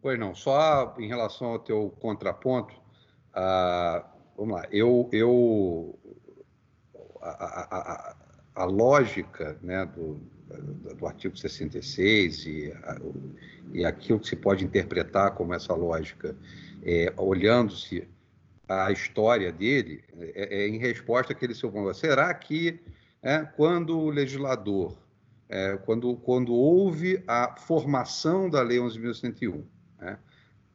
Pois 0.00 0.18
não, 0.18 0.34
só 0.34 0.92
em 0.98 1.06
relação 1.06 1.52
ao 1.52 1.60
teu 1.60 1.94
contraponto, 2.00 2.74
ah, 3.32 4.04
vamos 4.36 4.56
lá, 4.56 4.66
eu, 4.72 5.08
eu 5.12 5.96
a, 7.20 7.30
a, 7.30 7.78
a, 7.78 8.16
a 8.56 8.64
lógica 8.64 9.56
né, 9.62 9.86
do, 9.86 10.20
do 10.98 11.06
artigo 11.06 11.36
66 11.36 12.46
e, 12.46 12.72
e 13.72 13.84
aquilo 13.84 14.20
que 14.20 14.28
se 14.28 14.36
pode 14.36 14.64
interpretar 14.64 15.32
como 15.34 15.54
essa 15.54 15.74
lógica, 15.74 16.36
é, 16.82 17.12
olhando-se 17.16 18.08
a 18.68 18.90
história 18.90 19.52
dele, 19.52 20.02
é, 20.16 20.64
é, 20.64 20.68
em 20.68 20.78
resposta 20.78 21.32
àquele 21.32 21.54
seu 21.54 21.70
ponto. 21.70 21.92
Será 21.94 22.32
que 22.34 22.80
é, 23.22 23.40
quando 23.40 23.98
o 23.98 24.10
legislador, 24.10 24.96
é, 25.48 25.76
quando, 25.84 26.16
quando 26.16 26.52
houve 26.54 27.22
a 27.26 27.54
formação 27.58 28.48
da 28.48 28.62
Lei 28.62 28.78
11.101, 28.78 29.62
né, 29.98 30.18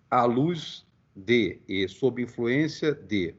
à 0.10 0.24
luz 0.26 0.86
de 1.16 1.60
e 1.68 1.88
sob 1.88 2.22
influência 2.22 2.94
de 2.94 3.36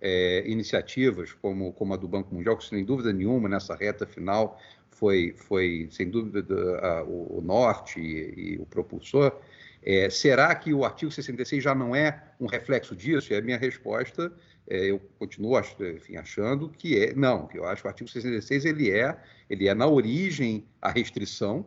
é, 0.00 0.42
iniciativas 0.48 1.32
como, 1.32 1.72
como 1.72 1.94
a 1.94 1.96
do 1.96 2.08
Banco 2.08 2.34
Mundial, 2.34 2.56
que 2.56 2.64
sem 2.64 2.84
dúvida 2.84 3.12
nenhuma 3.12 3.48
nessa 3.48 3.74
reta 3.74 4.04
final 4.04 4.60
foi, 5.02 5.34
foi 5.36 5.88
sem 5.90 6.08
dúvida 6.08 6.54
a, 6.78 7.02
o, 7.02 7.38
o, 7.38 7.40
norte 7.42 7.98
e, 7.98 8.52
e 8.52 8.58
o 8.60 8.64
propulsor, 8.64 9.36
é, 9.82 10.08
será 10.08 10.54
que 10.54 10.72
o 10.72 10.84
artigo 10.84 11.10
66 11.10 11.60
já 11.60 11.74
não 11.74 11.96
é 11.96 12.22
um 12.38 12.46
reflexo 12.46 12.94
disso? 12.94 13.32
E 13.32 13.36
a 13.36 13.42
minha 13.42 13.58
resposta, 13.58 14.32
é, 14.64 14.92
eu 14.92 15.00
continuo 15.18 15.58
enfim, 15.58 16.16
achando 16.16 16.68
que 16.68 16.96
é 16.96 17.12
não. 17.14 17.48
Eu 17.52 17.64
acho 17.64 17.82
que 17.82 17.88
o 17.88 17.90
artigo 17.90 18.08
66 18.08 18.64
ele 18.64 18.92
é, 18.92 19.18
ele 19.50 19.66
é 19.66 19.74
na 19.74 19.88
origem 19.88 20.64
a 20.80 20.88
restrição. 20.88 21.66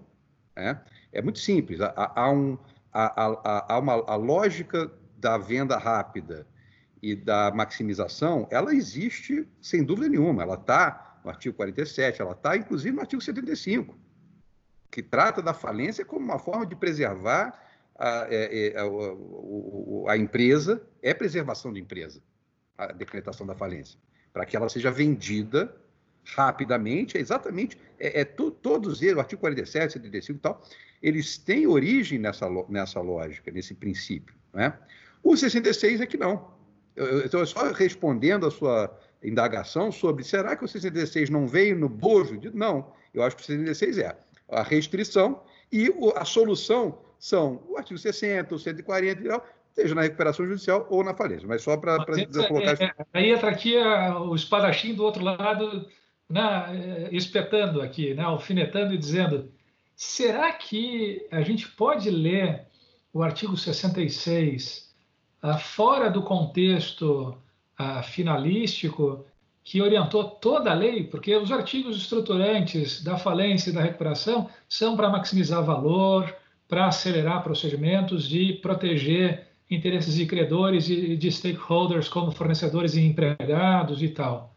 Né? 0.55 0.79
É 1.11 1.21
muito 1.21 1.39
simples. 1.39 1.81
Há, 1.81 2.13
há, 2.15 2.31
um, 2.31 2.57
há, 2.93 3.73
há 3.73 3.79
uma, 3.79 3.95
a 4.07 4.15
lógica 4.15 4.89
da 5.17 5.37
venda 5.37 5.77
rápida 5.77 6.47
e 7.01 7.13
da 7.13 7.51
maximização, 7.51 8.47
ela 8.49 8.73
existe 8.73 9.45
sem 9.61 9.83
dúvida 9.83 10.07
nenhuma. 10.07 10.41
Ela 10.41 10.55
está 10.55 11.04
no 11.25 11.31
artigo 11.31 11.55
47, 11.57 12.21
ela 12.21 12.31
está 12.31 12.55
inclusive 12.55 12.95
no 12.95 13.01
artigo 13.01 13.21
75, 13.21 13.97
que 14.91 15.01
trata 15.01 15.41
da 15.41 15.53
falência 15.53 16.05
como 16.05 16.23
uma 16.23 16.39
forma 16.39 16.65
de 16.65 16.75
preservar 16.75 17.59
a, 17.97 18.27
é, 18.29 18.67
é, 18.67 18.79
a, 18.79 18.83
a, 18.83 20.13
a 20.13 20.17
empresa, 20.17 20.81
é 21.01 21.13
preservação 21.13 21.73
da 21.73 21.79
empresa, 21.79 22.21
a 22.77 22.87
decretação 22.87 23.45
da 23.45 23.55
falência, 23.55 23.99
para 24.31 24.45
que 24.45 24.55
ela 24.55 24.69
seja 24.69 24.91
vendida 24.91 25.75
rapidamente, 26.35 27.17
é 27.17 27.19
exatamente, 27.19 27.77
é, 27.99 28.21
é 28.21 28.25
tu, 28.25 28.51
todos 28.51 29.01
eles, 29.01 29.15
o 29.15 29.19
artigo 29.19 29.41
47, 29.41 29.93
75 29.93 30.37
e 30.37 30.41
tal, 30.41 30.63
eles 31.01 31.37
têm 31.37 31.67
origem 31.67 32.19
nessa, 32.19 32.47
nessa 32.69 32.99
lógica, 33.01 33.51
nesse 33.51 33.73
princípio. 33.73 34.35
Né? 34.53 34.77
O 35.23 35.35
66 35.35 36.01
é 36.01 36.05
que 36.05 36.17
não. 36.17 36.53
Então, 37.25 37.45
só 37.45 37.71
respondendo 37.71 38.45
a 38.45 38.51
sua 38.51 38.97
indagação 39.27 39.91
sobre 39.91 40.23
será 40.23 40.55
que 40.55 40.63
o 40.63 40.67
66 40.67 41.29
não 41.29 41.47
veio 41.47 41.75
no 41.75 41.89
bojo? 41.89 42.37
De... 42.37 42.55
Não, 42.55 42.91
eu 43.13 43.23
acho 43.23 43.35
que 43.35 43.41
o 43.41 43.45
66 43.45 43.97
é 43.97 44.17
a 44.49 44.63
restrição 44.63 45.41
e 45.71 45.91
a 46.15 46.25
solução 46.25 46.99
são 47.17 47.63
o 47.67 47.77
artigo 47.77 47.97
60, 47.97 48.53
o 48.53 48.59
140 48.59 49.21
e 49.21 49.27
tal, 49.27 49.45
seja 49.73 49.95
na 49.95 50.03
recuperação 50.03 50.45
judicial 50.45 50.85
ou 50.89 51.03
na 51.03 51.13
falência. 51.13 51.47
Mas 51.47 51.61
só 51.63 51.75
para 51.75 51.97
colocar... 52.47 52.81
É, 52.81 52.85
é, 52.85 52.93
aí 53.13 53.31
entra 53.31 53.49
aqui 53.49 53.77
a, 53.77 54.19
o 54.19 54.35
espadachim 54.35 54.93
do 54.93 55.03
outro 55.03 55.23
lado, 55.23 55.87
né, 56.29 57.09
espetando 57.11 57.81
aqui, 57.81 58.13
né, 58.13 58.23
alfinetando 58.23 58.93
e 58.93 58.97
dizendo 58.97 59.51
será 59.95 60.51
que 60.51 61.25
a 61.31 61.41
gente 61.41 61.67
pode 61.69 62.09
ler 62.09 62.67
o 63.13 63.23
artigo 63.23 63.55
66 63.55 64.93
ah, 65.41 65.57
fora 65.57 66.09
do 66.09 66.21
contexto 66.21 67.37
ah, 67.77 68.03
finalístico 68.03 69.25
que 69.63 69.81
orientou 69.81 70.23
toda 70.23 70.69
a 70.69 70.75
lei, 70.75 71.03
porque 71.05 71.35
os 71.35 71.51
artigos 71.51 71.97
estruturantes 71.97 73.03
da 73.03 73.17
falência 73.17 73.71
e 73.71 73.73
da 73.73 73.81
recuperação 73.81 74.47
são 74.69 74.95
para 74.95 75.09
maximizar 75.09 75.63
valor, 75.63 76.33
para 76.67 76.85
acelerar 76.85 77.43
procedimentos 77.43 78.31
e 78.31 78.53
proteger 78.53 79.47
interesses 79.69 80.13
de 80.15 80.25
credores 80.27 80.87
e 80.87 81.17
de 81.17 81.31
stakeholders 81.31 82.07
como 82.07 82.31
fornecedores 82.31 82.95
e 82.95 83.01
empregados 83.01 84.03
e 84.03 84.09
tal. 84.09 84.55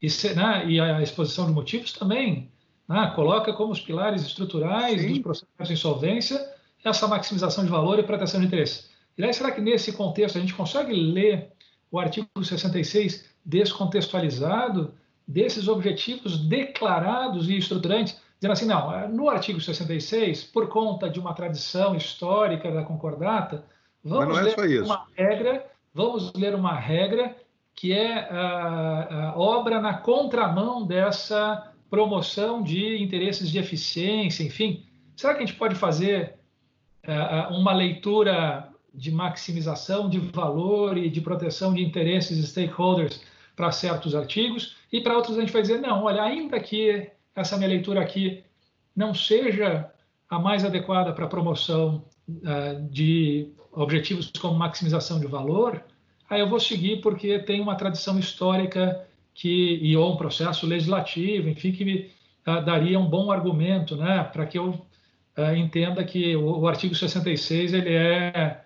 E, 0.00 0.08
né, 0.34 0.66
e 0.66 0.78
a 0.78 1.02
exposição 1.02 1.46
de 1.46 1.52
motivos 1.52 1.92
também 1.92 2.50
né, 2.86 3.12
coloca 3.14 3.52
como 3.54 3.72
os 3.72 3.80
pilares 3.80 4.22
estruturais 4.22 5.00
Sim. 5.00 5.08
dos 5.08 5.18
processos 5.20 5.68
de 5.68 5.72
insolvência 5.72 6.50
essa 6.84 7.06
maximização 7.06 7.64
de 7.64 7.70
valor 7.70 7.98
e 7.98 8.02
proteção 8.02 8.40
de 8.40 8.46
interesses. 8.46 8.90
E 9.16 9.24
aí, 9.24 9.32
será 9.32 9.50
que 9.50 9.60
nesse 9.60 9.92
contexto 9.92 10.38
a 10.38 10.40
gente 10.40 10.54
consegue 10.54 10.92
ler 10.94 11.52
o 11.90 11.98
artigo 11.98 12.28
66 12.42 13.28
descontextualizado 13.44 14.94
desses 15.26 15.68
objetivos 15.68 16.38
declarados 16.38 17.48
e 17.48 17.56
estruturantes, 17.56 18.20
dizendo 18.38 18.52
assim, 18.52 18.66
não, 18.66 19.08
no 19.08 19.28
artigo 19.28 19.60
66, 19.60 20.44
por 20.44 20.68
conta 20.68 21.08
de 21.08 21.20
uma 21.20 21.34
tradição 21.34 21.94
histórica 21.94 22.70
da 22.70 22.82
concordata, 22.82 23.64
vamos 24.04 24.38
é 24.38 24.42
ler 24.42 24.82
uma 24.82 25.06
regra, 25.16 25.66
vamos 25.94 26.32
ler 26.34 26.54
uma 26.54 26.74
regra 26.74 27.36
que 27.74 27.92
é 27.92 28.28
a, 28.30 29.30
a 29.30 29.38
obra 29.38 29.80
na 29.80 29.94
contramão 29.94 30.86
dessa 30.86 31.72
promoção 31.88 32.62
de 32.62 33.02
interesses 33.02 33.50
de 33.50 33.58
eficiência, 33.58 34.44
enfim. 34.44 34.84
Será 35.16 35.34
que 35.34 35.42
a 35.42 35.46
gente 35.46 35.58
pode 35.58 35.74
fazer 35.74 36.34
uh, 37.06 37.54
uma 37.54 37.72
leitura 37.72 38.69
de 38.94 39.10
maximização 39.10 40.08
de 40.08 40.18
valor 40.18 40.98
e 40.98 41.08
de 41.08 41.20
proteção 41.20 41.72
de 41.74 41.82
interesses 41.82 42.38
e 42.38 42.46
stakeholders 42.46 43.20
para 43.54 43.70
certos 43.70 44.14
artigos, 44.14 44.76
e 44.92 45.00
para 45.00 45.16
outros 45.16 45.36
a 45.36 45.40
gente 45.40 45.52
vai 45.52 45.62
dizer, 45.62 45.80
não, 45.80 46.04
olha, 46.04 46.22
ainda 46.22 46.58
que 46.58 47.10
essa 47.34 47.56
minha 47.56 47.68
leitura 47.68 48.00
aqui 48.00 48.42
não 48.96 49.14
seja 49.14 49.90
a 50.28 50.38
mais 50.38 50.64
adequada 50.64 51.12
para 51.12 51.24
a 51.24 51.28
promoção 51.28 52.04
uh, 52.28 52.88
de 52.90 53.52
objetivos 53.72 54.32
como 54.40 54.58
maximização 54.58 55.20
de 55.20 55.26
valor, 55.26 55.82
aí 56.28 56.40
eu 56.40 56.48
vou 56.48 56.58
seguir 56.58 57.00
porque 57.00 57.38
tem 57.38 57.60
uma 57.60 57.74
tradição 57.74 58.18
histórica 58.18 59.06
que 59.34 59.78
e 59.82 59.96
ou 59.96 60.14
um 60.14 60.16
processo 60.16 60.66
legislativo, 60.66 61.48
enfim, 61.48 61.72
que 61.72 61.84
me 61.84 62.10
uh, 62.46 62.64
daria 62.64 62.98
um 62.98 63.06
bom 63.06 63.30
argumento, 63.30 63.96
né, 63.96 64.24
para 64.24 64.46
que 64.46 64.58
eu 64.58 64.70
uh, 64.70 65.54
entenda 65.56 66.04
que 66.04 66.34
o, 66.36 66.60
o 66.60 66.68
artigo 66.68 66.94
66 66.94 67.74
ele 67.74 67.94
é 67.94 68.64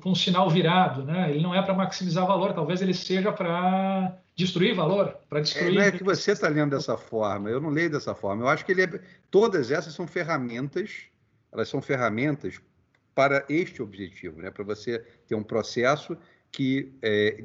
com 0.00 0.10
um 0.10 0.14
sinal 0.14 0.48
virado, 0.48 1.04
né? 1.04 1.30
Ele 1.30 1.42
não 1.42 1.54
é 1.54 1.60
para 1.60 1.74
maximizar 1.74 2.26
valor, 2.26 2.52
talvez 2.52 2.80
ele 2.80 2.94
seja 2.94 3.32
para 3.32 4.16
destruir 4.36 4.74
valor, 4.74 5.16
para 5.28 5.40
destruir. 5.40 5.72
É, 5.72 5.74
não 5.74 5.82
é 5.82 5.90
que 5.90 6.04
você 6.04 6.32
está 6.32 6.48
lendo 6.48 6.70
dessa 6.70 6.96
forma, 6.96 7.50
eu 7.50 7.60
não 7.60 7.70
leio 7.70 7.90
dessa 7.90 8.14
forma. 8.14 8.44
Eu 8.44 8.48
acho 8.48 8.64
que 8.64 8.72
ele 8.72 8.82
é... 8.82 9.00
todas 9.30 9.70
essas 9.70 9.92
são 9.92 10.06
ferramentas 10.06 11.10
elas 11.52 11.68
são 11.68 11.82
ferramentas 11.82 12.60
para 13.14 13.44
este 13.48 13.82
objetivo, 13.82 14.40
né? 14.40 14.50
para 14.50 14.64
você 14.64 15.00
ter 15.28 15.34
um 15.34 15.42
processo 15.42 16.16
que 16.50 16.92
é, 17.02 17.44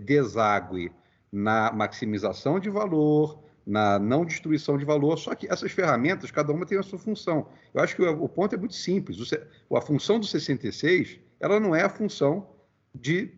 na 1.32 1.72
maximização 1.74 2.58
de 2.58 2.70
valor, 2.70 3.44
na 3.66 4.00
não 4.00 4.24
destruição 4.24 4.78
de 4.78 4.86
valor, 4.86 5.18
só 5.18 5.36
que 5.36 5.52
essas 5.52 5.74
ferramentas, 5.74 6.32
cada 6.32 6.54
uma 6.54 6.66
tem 6.66 6.78
a 6.78 6.84
sua 6.84 6.98
função. 6.98 7.50
Eu 7.74 7.82
acho 7.82 7.98
que 7.98 8.02
o, 8.02 8.30
ponto 8.30 8.56
é 8.56 8.58
muito 8.58 8.76
simples. 8.76 9.18
A 9.74 9.82
função 9.82 10.20
do 10.20 10.26
66, 10.26 11.20
ela 11.40 11.60
não 11.60 11.76
é 11.76 11.84
a 11.84 11.90
função 11.90 12.50
de 12.94 13.34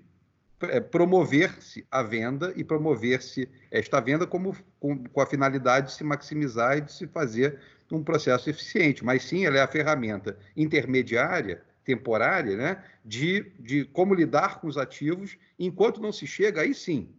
é, 0.61 0.79
promover-se 0.79 1.85
a 1.89 2.03
venda 2.03 2.53
e 2.55 2.63
promover-se 2.63 3.49
esta 3.71 3.99
venda 3.99 4.27
como, 4.27 4.55
com, 4.79 5.03
com, 5.03 5.21
a 5.21 5.25
finalidade 5.25 5.87
de 5.87 5.93
se 5.93 6.03
maximizar 6.03 6.77
e 6.77 6.81
de 6.81 6.91
se 6.91 7.07
fazer 7.07 7.59
um 7.91 8.03
processo 8.03 8.49
eficiente, 8.49 9.03
mas 9.03 9.23
sim 9.23 9.45
ela 9.45 9.57
é 9.57 9.61
a 9.61 9.67
ferramenta 9.67 10.37
intermediária, 10.55 11.63
temporária, 11.83 12.55
né, 12.55 12.83
de, 13.03 13.51
de 13.59 13.85
como 13.85 14.13
lidar 14.13 14.61
com 14.61 14.67
os 14.67 14.77
ativos, 14.77 15.37
enquanto 15.57 16.01
não 16.01 16.11
se 16.11 16.27
chega, 16.27 16.61
aí 16.61 16.73
sim, 16.73 17.09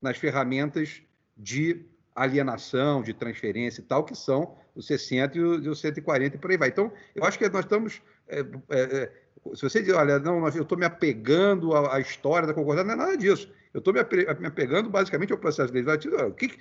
nas 0.00 0.16
ferramentas 0.16 1.02
de 1.36 1.84
alienação, 2.14 3.02
de 3.02 3.14
transferência 3.14 3.80
e 3.80 3.84
tal, 3.84 4.04
que 4.04 4.14
são 4.14 4.54
os 4.74 4.86
60 4.86 5.38
e 5.38 5.40
os 5.40 5.80
140 5.80 6.36
e 6.36 6.38
por 6.38 6.50
aí 6.50 6.56
vai. 6.56 6.68
Então, 6.68 6.92
eu 7.14 7.24
acho 7.24 7.38
que 7.38 7.48
nós 7.48 7.64
estamos. 7.64 8.02
É, 8.28 8.40
é, 8.40 8.44
é, 8.70 9.12
se 9.54 9.62
você 9.62 9.82
diz, 9.82 9.92
olha, 9.94 10.18
não, 10.18 10.46
eu 10.48 10.62
estou 10.62 10.78
me 10.78 10.84
apegando 10.84 11.74
à, 11.74 11.96
à, 11.96 12.00
história 12.00 12.46
da 12.46 12.54
concordância, 12.54 12.86
não 12.86 13.04
é 13.04 13.06
nada 13.06 13.16
disso. 13.16 13.52
Eu 13.74 13.78
estou 13.78 13.92
me, 13.92 14.00
me, 14.38 14.46
apegando 14.46 14.88
basicamente 14.88 15.32
ao 15.32 15.38
processo 15.38 15.72
legislativo. 15.72 16.16
O 16.16 16.32
que, 16.32 16.52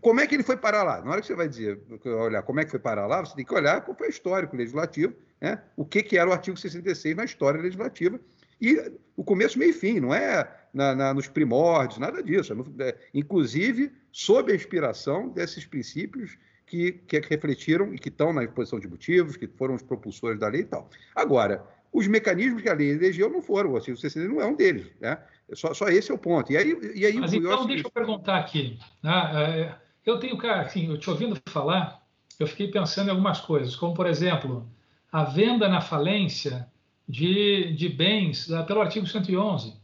como 0.00 0.20
é 0.20 0.26
que 0.26 0.34
ele 0.34 0.44
foi 0.44 0.56
parar 0.56 0.82
lá? 0.84 1.02
Na 1.02 1.10
hora 1.10 1.20
que 1.20 1.26
você 1.26 1.34
vai 1.34 1.48
dizer, 1.48 1.80
olhar 2.04 2.42
como 2.42 2.60
é 2.60 2.64
que 2.64 2.70
foi 2.70 2.78
parar 2.78 3.06
lá, 3.06 3.20
você 3.20 3.34
tem 3.34 3.44
que 3.44 3.54
olhar 3.54 3.80
qual 3.80 3.96
foi 3.96 4.06
o 4.06 4.10
histórico 4.10 4.56
legislativo, 4.56 5.14
né? 5.40 5.60
o 5.76 5.84
que, 5.84 6.02
que 6.02 6.16
era 6.16 6.30
o 6.30 6.32
artigo 6.32 6.56
66 6.56 7.16
na 7.16 7.24
história 7.24 7.60
legislativa. 7.60 8.20
E 8.60 8.92
o 9.16 9.24
começo, 9.24 9.58
meio 9.58 9.70
e 9.70 9.74
fim, 9.74 9.98
não 9.98 10.14
é 10.14 10.48
na, 10.72 10.94
na, 10.94 11.12
nos 11.12 11.26
primórdios, 11.26 11.98
nada 11.98 12.22
disso. 12.22 12.54
É, 12.78 12.96
inclusive, 13.12 13.92
sob 14.12 14.52
a 14.52 14.54
inspiração 14.54 15.28
desses 15.28 15.66
princípios 15.66 16.38
que, 16.64 16.92
que 16.92 17.18
refletiram 17.18 17.92
e 17.92 17.98
que 17.98 18.08
estão 18.08 18.32
na 18.32 18.44
exposição 18.44 18.78
de 18.78 18.86
motivos, 18.86 19.36
que 19.36 19.48
foram 19.48 19.74
os 19.74 19.82
propulsores 19.82 20.38
da 20.38 20.46
lei 20.46 20.60
e 20.60 20.64
tal. 20.64 20.88
Agora, 21.14 21.66
os 21.92 22.06
mecanismos 22.06 22.62
que 22.62 22.68
a 22.68 22.74
lei 22.74 22.90
elegeu 22.90 23.28
não 23.28 23.42
foram, 23.42 23.72
o 23.72 23.76
artigo 23.76 23.96
66 23.96 24.34
não 24.34 24.40
é 24.40 24.46
um 24.46 24.56
deles. 24.56 24.86
Né? 25.00 25.18
Só, 25.52 25.74
só 25.74 25.88
esse 25.88 26.10
é 26.10 26.14
o 26.14 26.18
ponto. 26.18 26.50
E 26.50 26.56
aí, 26.56 26.74
e 26.94 27.04
aí 27.04 27.18
Mas 27.18 27.34
então, 27.34 27.66
deixa 27.66 27.86
eu 27.86 27.90
perguntar 27.90 28.38
aqui. 28.38 28.78
Né? 29.02 29.76
Eu 30.04 30.18
tenho, 30.18 30.36
cara, 30.38 30.62
assim, 30.62 30.88
eu 30.88 30.98
te 30.98 31.10
ouvindo 31.10 31.38
falar, 31.46 32.02
eu 32.40 32.46
fiquei 32.46 32.68
pensando 32.68 33.08
em 33.08 33.10
algumas 33.10 33.40
coisas, 33.40 33.76
como, 33.76 33.92
por 33.92 34.06
exemplo, 34.06 34.66
a 35.12 35.24
venda 35.24 35.68
na 35.68 35.82
falência 35.82 36.66
de, 37.06 37.74
de 37.74 37.88
bens 37.90 38.48
pelo 38.66 38.80
artigo 38.80 39.06
111. 39.06 39.74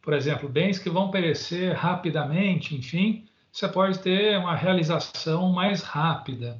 Por 0.00 0.14
exemplo, 0.14 0.48
bens 0.48 0.78
que 0.78 0.88
vão 0.88 1.10
perecer 1.10 1.76
rapidamente, 1.76 2.74
enfim, 2.74 3.26
você 3.52 3.68
pode 3.68 3.98
ter 3.98 4.38
uma 4.38 4.56
realização 4.56 5.52
mais 5.52 5.82
rápida. 5.82 6.58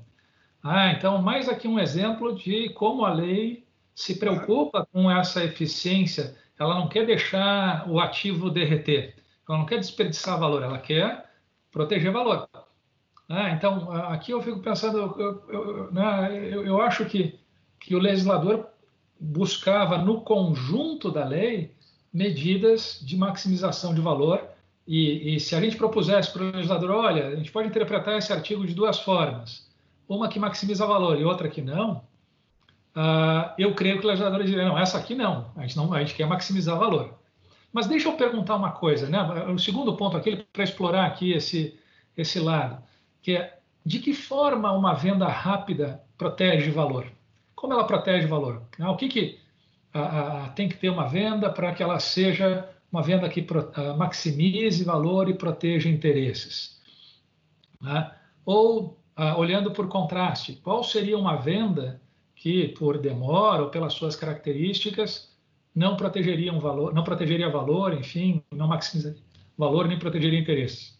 Ah, 0.63 0.93
então, 0.93 1.23
mais 1.23 1.49
aqui 1.49 1.67
um 1.67 1.79
exemplo 1.79 2.35
de 2.35 2.69
como 2.71 3.05
a 3.05 3.15
lei 3.15 3.65
se 4.01 4.15
preocupa 4.15 4.89
com 4.91 5.11
essa 5.11 5.45
eficiência 5.45 6.35
ela 6.59 6.75
não 6.75 6.89
quer 6.89 7.05
deixar 7.05 7.87
o 7.87 8.01
ativo 8.01 8.51
derreter, 8.51 9.15
ela 9.47 9.59
não 9.59 9.67
quer 9.67 9.79
desperdiçar 9.79 10.39
valor, 10.39 10.63
ela 10.63 10.79
quer 10.79 11.31
proteger 11.71 12.11
valor. 12.11 12.49
Ah, 13.29 13.51
então, 13.51 13.93
aqui 13.93 14.33
eu 14.33 14.43
fico 14.43 14.61
pensando, 14.61 14.99
eu, 14.99 15.45
eu, 15.49 15.93
né, 15.93 16.31
eu, 16.51 16.65
eu 16.67 16.81
acho 16.81 17.05
que, 17.05 17.39
que 17.79 17.95
o 17.95 17.99
legislador 17.99 18.67
buscava 19.19 19.99
no 19.99 20.23
conjunto 20.23 21.11
da 21.11 21.25
lei 21.25 21.75
medidas 22.13 23.01
de 23.03 23.17
maximização 23.19 23.95
de 23.95 24.01
valor 24.01 24.43
e, 24.87 25.35
e 25.37 25.41
se 25.41 25.55
a 25.55 25.61
gente 25.61 25.77
propusesse 25.77 26.33
para 26.33 26.43
o 26.43 26.51
legislador, 26.53 26.91
olha, 26.91 27.29
a 27.29 27.37
gente 27.37 27.53
pode 27.53 27.69
interpretar 27.69 28.17
esse 28.17 28.33
artigo 28.33 28.67
de 28.67 28.75
duas 28.75 28.99
formas, 28.99 29.71
uma 30.09 30.29
que 30.29 30.39
maximiza 30.39 30.87
valor 30.87 31.21
e 31.21 31.25
outra 31.25 31.49
que 31.49 31.61
não, 31.61 32.03
uh, 32.97 33.53
eu 33.59 33.75
creio 33.75 33.99
que 33.99 34.05
o 34.07 34.09
legislador 34.09 34.43
diria, 34.45 34.65
não, 34.65 34.79
essa 34.79 34.99
aqui 34.99 35.15
não, 35.15 35.51
a 35.57 35.63
gente, 35.63 35.77
não, 35.77 35.93
a 35.93 36.01
gente 36.01 36.15
quer 36.15 36.27
maximizar 36.27 36.79
valor. 36.79 37.19
Mas 37.73 37.87
deixa 37.87 38.09
eu 38.09 38.17
perguntar 38.17 38.57
uma 38.57 38.73
coisa, 38.73 39.09
né? 39.09 39.23
o 39.45 39.59
segundo 39.59 39.97
ponto 39.97 40.17
aqui, 40.17 40.45
para 40.53 40.65
explorar 40.65 41.07
aqui 41.07 41.33
esse, 41.33 41.79
esse 42.17 42.41
lado, 42.41 42.83
que 43.23 43.37
é 43.37 43.59
de 43.85 43.99
que 43.99 44.13
forma 44.13 44.73
uma 44.73 44.93
venda 44.93 45.27
rápida 45.27 46.03
protege 46.19 46.71
valor? 46.71 47.07
Como 47.55 47.73
ela 47.73 47.87
protege 47.87 48.27
valor? 48.27 48.63
Ah, 48.79 48.91
o 48.91 48.97
que, 48.97 49.09
que 49.09 49.39
tem 50.55 50.69
que 50.69 50.77
ter 50.77 50.91
uma 50.91 51.09
venda 51.09 51.51
para 51.51 51.73
que 51.73 51.83
ela 51.83 51.99
seja 51.99 52.69
uma 52.93 53.03
venda 53.03 53.29
que 53.29 53.47
maximize 53.97 54.85
valor 54.85 55.29
e 55.29 55.35
proteja 55.35 55.89
interesses? 55.89 56.81
Né? 57.81 58.11
Ou, 58.45 58.99
olhando 59.37 59.73
por 59.73 59.89
contraste, 59.89 60.55
qual 60.63 60.85
seria 60.85 61.17
uma 61.17 61.37
venda 61.37 62.01
que 62.41 62.69
por 62.69 62.97
demora 62.97 63.65
ou 63.65 63.69
pelas 63.69 63.93
suas 63.93 64.17
características 64.17 65.37
não 65.75 65.95
protegeria 65.95 66.51
um 66.51 66.59
valor, 66.59 66.95
não 66.95 67.05
protegeria 67.05 67.51
valor, 67.51 67.93
enfim, 67.93 68.43
não 68.51 68.67
maximizaria 68.67 69.21
valor 69.59 69.87
nem 69.87 69.99
protegeria 69.99 70.39
interesses. 70.39 70.99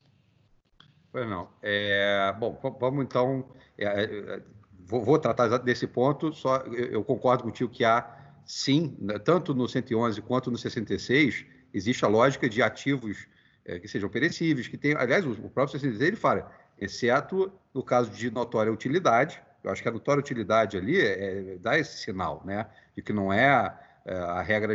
Pois 1.11 1.27
não. 1.27 1.49
É, 1.63 2.31
bom, 2.39 2.61
vamos 2.79 3.03
então. 3.03 3.49
É, 3.79 3.87
é, 3.87 4.43
vou, 4.81 5.03
vou, 5.03 5.19
tratar 5.19 5.49
desse 5.57 5.87
ponto. 5.87 6.31
Só 6.35 6.59
eu, 6.59 6.93
eu, 6.93 7.05
concordo 7.05 7.45
contigo 7.45 7.71
que 7.71 7.87
há 7.87 8.19
sim, 8.45 8.95
né, 9.01 9.19
tanto 9.19 9.55
no 9.55 9.67
111 9.67 10.21
quanto 10.21 10.51
no 10.51 10.59
66 10.59 11.47
existe 11.73 12.05
a 12.05 12.09
lógica 12.09 12.51
de 12.51 12.63
ativos 12.63 13.27
é, 13.65 13.81
que 13.81 13.89
sejam 13.89 14.11
perecíveis, 14.11 14.69
que 14.69 14.77
tem, 14.77 14.95
aliás, 14.95 15.25
o 15.25 15.35
próprio 15.49 15.69
66 15.69 16.01
ele 16.07 16.17
fala, 16.17 16.53
exceto 16.79 17.51
no 17.73 17.83
caso 17.83 18.11
de 18.11 18.31
notória 18.31 18.71
utilidade, 18.71 19.41
eu 19.63 19.71
acho 19.71 19.83
que 19.83 19.89
a 19.89 19.93
notória 19.93 20.21
utilidade 20.21 20.77
ali 20.77 21.01
é, 21.01 21.53
é, 21.55 21.59
dá 21.59 21.79
esse 21.79 21.99
sinal, 21.99 22.43
né? 22.45 22.67
De 22.97 23.03
que 23.03 23.13
não 23.13 23.33
é, 23.33 23.75
é 24.05 24.15
a 24.15 24.43
regra. 24.43 24.75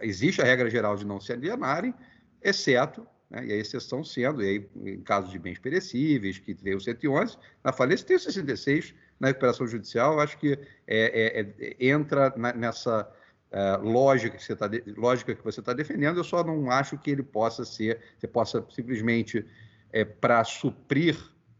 Existe 0.00 0.42
a 0.42 0.44
regra 0.44 0.68
geral 0.68 0.96
de 0.96 1.06
não 1.06 1.20
se 1.20 1.32
alienarem, 1.32 1.94
exceto, 2.42 3.06
né, 3.30 3.46
e 3.46 3.52
a 3.52 3.56
exceção 3.56 4.04
sendo, 4.04 4.42
e 4.42 4.48
aí, 4.48 4.68
em 4.76 5.00
casos 5.00 5.30
de 5.30 5.38
bens 5.38 5.58
perecíveis, 5.58 6.38
que 6.38 6.54
tem 6.54 6.74
o 6.74 6.80
111, 6.80 7.36
na 7.62 7.72
falência 7.72 8.06
tem 8.06 8.16
o 8.16 8.20
66, 8.20 8.94
na 9.18 9.28
recuperação 9.28 9.66
judicial, 9.66 10.14
eu 10.14 10.20
acho 10.20 10.36
que 10.38 10.58
é, 10.86 11.40
é, 11.58 11.76
entra 11.86 12.32
na, 12.36 12.52
nessa. 12.52 13.10
Uh, 13.52 13.88
lógica 13.88 14.36
que 14.36 14.42
você 14.42 14.52
está 14.52 14.68
lógica 14.96 15.32
que 15.32 15.44
você 15.44 15.60
está 15.60 15.72
defendendo, 15.72 16.16
eu 16.16 16.24
só 16.24 16.42
não 16.42 16.68
acho 16.72 16.98
que 16.98 17.08
ele 17.08 17.22
possa 17.22 17.64
ser, 17.64 18.00
você 18.18 18.26
possa 18.26 18.66
simplesmente 18.68 19.46
é, 19.92 20.04
para 20.04 20.42
suprir 20.42 21.16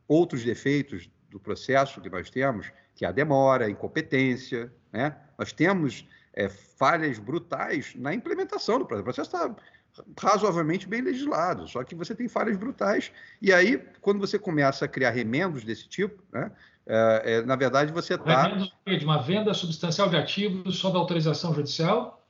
outros 0.09 0.43
defeitos 0.43 1.09
do 1.35 1.41
processo 1.41 2.01
que 2.01 2.09
nós 2.09 2.31
temos, 2.31 2.71
que 2.95 3.05
é 3.05 3.09
a 3.09 3.13
demora, 3.13 3.67
a 3.67 3.71
incompetência, 3.71 4.73
né? 4.93 5.17
Nós 5.37 5.53
temos 5.53 6.07
é, 6.33 6.49
falhas 6.49 7.19
brutais 7.19 7.93
na 7.97 8.15
implementação 8.15 8.79
do 8.79 8.87
processo. 8.87 9.03
O 9.03 9.05
processo 9.05 9.37
está 9.37 10.31
razoavelmente 10.31 10.87
bem 10.87 11.01
legislado, 11.01 11.67
só 11.67 11.83
que 11.83 11.93
você 11.93 12.15
tem 12.15 12.29
falhas 12.29 12.57
brutais, 12.57 13.11
e 13.43 13.53
aí, 13.53 13.85
quando 14.01 14.21
você 14.21 14.39
começa 14.39 14.85
a 14.85 14.89
criar 14.89 15.11
remendos 15.11 15.65
desse 15.65 15.89
tipo, 15.89 16.23
né, 16.33 16.53
é, 16.87 17.23
é, 17.25 17.43
na 17.43 17.57
verdade, 17.57 17.93
você 17.93 18.15
está... 18.15 18.45
Remendos 18.45 18.73
de 18.87 19.05
uma 19.05 19.21
venda 19.21 19.53
substancial 19.53 20.09
de 20.09 20.17
ativos 20.17 20.79
sob 20.79 20.97
autorização 20.97 21.53
judicial? 21.53 22.25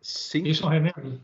Sim. 0.00 0.44
Isso 0.44 0.64
é 0.64 0.66
um 0.66 0.70
remendo? 0.70 1.20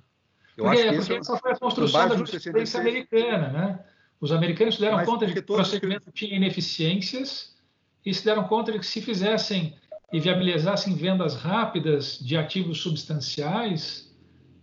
Eu 0.58 0.64
porque, 0.64 0.80
acho 0.80 0.90
que 0.90 0.96
porque 0.96 1.14
essa 1.14 1.36
foi 1.38 1.52
a 1.52 1.56
construção 1.56 2.08
da 2.08 2.16
justiça 2.16 2.78
americana, 2.78 3.48
né? 3.48 3.84
Os 4.20 4.32
americanos 4.32 4.76
se 4.76 4.80
deram 4.80 4.96
Mas 4.96 5.06
conta 5.06 5.26
de 5.26 5.32
que 5.32 5.38
o 5.40 5.42
procedimento 5.42 6.10
tinha 6.10 6.34
ineficiências 6.34 7.56
e 8.04 8.14
se 8.14 8.24
deram 8.24 8.44
conta 8.44 8.72
de 8.72 8.78
que 8.78 8.86
se 8.86 9.02
fizessem 9.02 9.74
e 10.12 10.20
viabilizassem 10.20 10.94
vendas 10.94 11.34
rápidas 11.34 12.18
de 12.18 12.36
ativos 12.36 12.80
substanciais, 12.80 14.14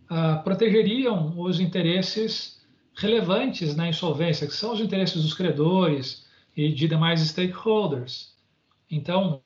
ah, 0.09 0.37
protegeriam 0.43 1.33
os 1.37 1.59
interesses 1.59 2.61
relevantes 2.95 3.75
na 3.75 3.89
insolvência, 3.89 4.47
que 4.47 4.53
são 4.53 4.73
os 4.73 4.79
interesses 4.79 5.21
dos 5.21 5.33
credores 5.33 6.25
e 6.55 6.71
de 6.71 6.87
demais 6.87 7.19
stakeholders. 7.21 8.33
Então, 8.89 9.41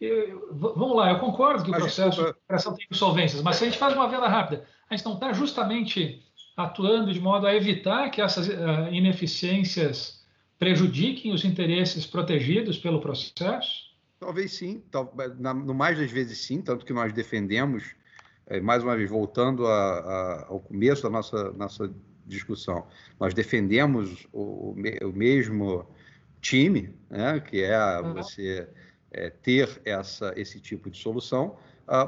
eu, 0.00 0.48
vamos 0.52 0.96
lá, 0.96 1.10
eu 1.10 1.18
concordo 1.20 1.62
que 1.62 1.70
o 1.70 1.74
processo 1.74 2.24
de 2.24 2.76
tem 2.76 2.86
insolvências, 2.90 3.40
mas 3.40 3.56
se 3.56 3.64
a 3.64 3.66
gente 3.68 3.78
faz 3.78 3.94
uma 3.94 4.08
venda 4.08 4.26
rápida, 4.26 4.64
a 4.90 4.96
gente 4.96 5.04
não 5.06 5.14
está 5.14 5.32
justamente 5.32 6.24
atuando 6.56 7.12
de 7.12 7.20
modo 7.20 7.46
a 7.46 7.54
evitar 7.54 8.10
que 8.10 8.20
essas 8.20 8.48
uh, 8.48 8.92
ineficiências 8.92 10.22
prejudiquem 10.58 11.32
os 11.32 11.44
interesses 11.44 12.06
protegidos 12.06 12.78
pelo 12.78 13.00
processo? 13.00 13.92
Talvez 14.20 14.52
sim, 14.52 14.82
tal, 14.90 15.12
na, 15.38 15.52
no 15.52 15.74
mais 15.74 15.98
das 15.98 16.10
vezes 16.10 16.38
sim, 16.38 16.62
tanto 16.62 16.84
que 16.84 16.92
nós 16.92 17.12
defendemos, 17.12 17.96
é, 18.46 18.60
mais 18.60 18.82
uma 18.82 18.96
vez, 18.96 19.10
voltando 19.10 19.66
a, 19.66 19.98
a, 19.98 20.46
ao 20.48 20.60
começo 20.60 21.02
da 21.02 21.10
nossa, 21.10 21.52
nossa 21.52 21.92
discussão, 22.24 22.86
nós 23.18 23.34
defendemos 23.34 24.28
o, 24.32 24.70
o 24.72 25.12
mesmo 25.12 25.84
time, 26.40 26.94
né, 27.10 27.40
que 27.40 27.62
é 27.62 28.02
você 28.02 28.68
é, 29.10 29.30
ter 29.30 29.80
essa, 29.84 30.32
esse 30.36 30.60
tipo 30.60 30.90
de 30.90 30.98
solução, 30.98 31.56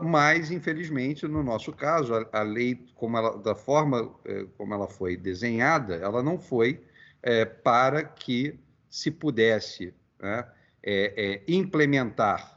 mas, 0.03 0.51
infelizmente, 0.51 1.26
no 1.28 1.43
nosso 1.43 1.72
caso, 1.72 2.14
a, 2.14 2.41
a 2.41 2.43
lei, 2.43 2.87
como 2.95 3.18
ela, 3.18 3.37
da 3.37 3.55
forma 3.55 4.14
é, 4.24 4.47
como 4.57 4.72
ela 4.72 4.89
foi 4.89 5.16
desenhada, 5.16 5.97
ela 5.97 6.22
não 6.22 6.39
foi 6.39 6.82
é, 7.22 7.45
para 7.45 8.03
que 8.03 8.59
se 8.89 9.11
pudesse 9.11 9.93
né, 10.18 10.47
é, 10.82 11.12
é, 11.16 11.43
implementar 11.47 12.53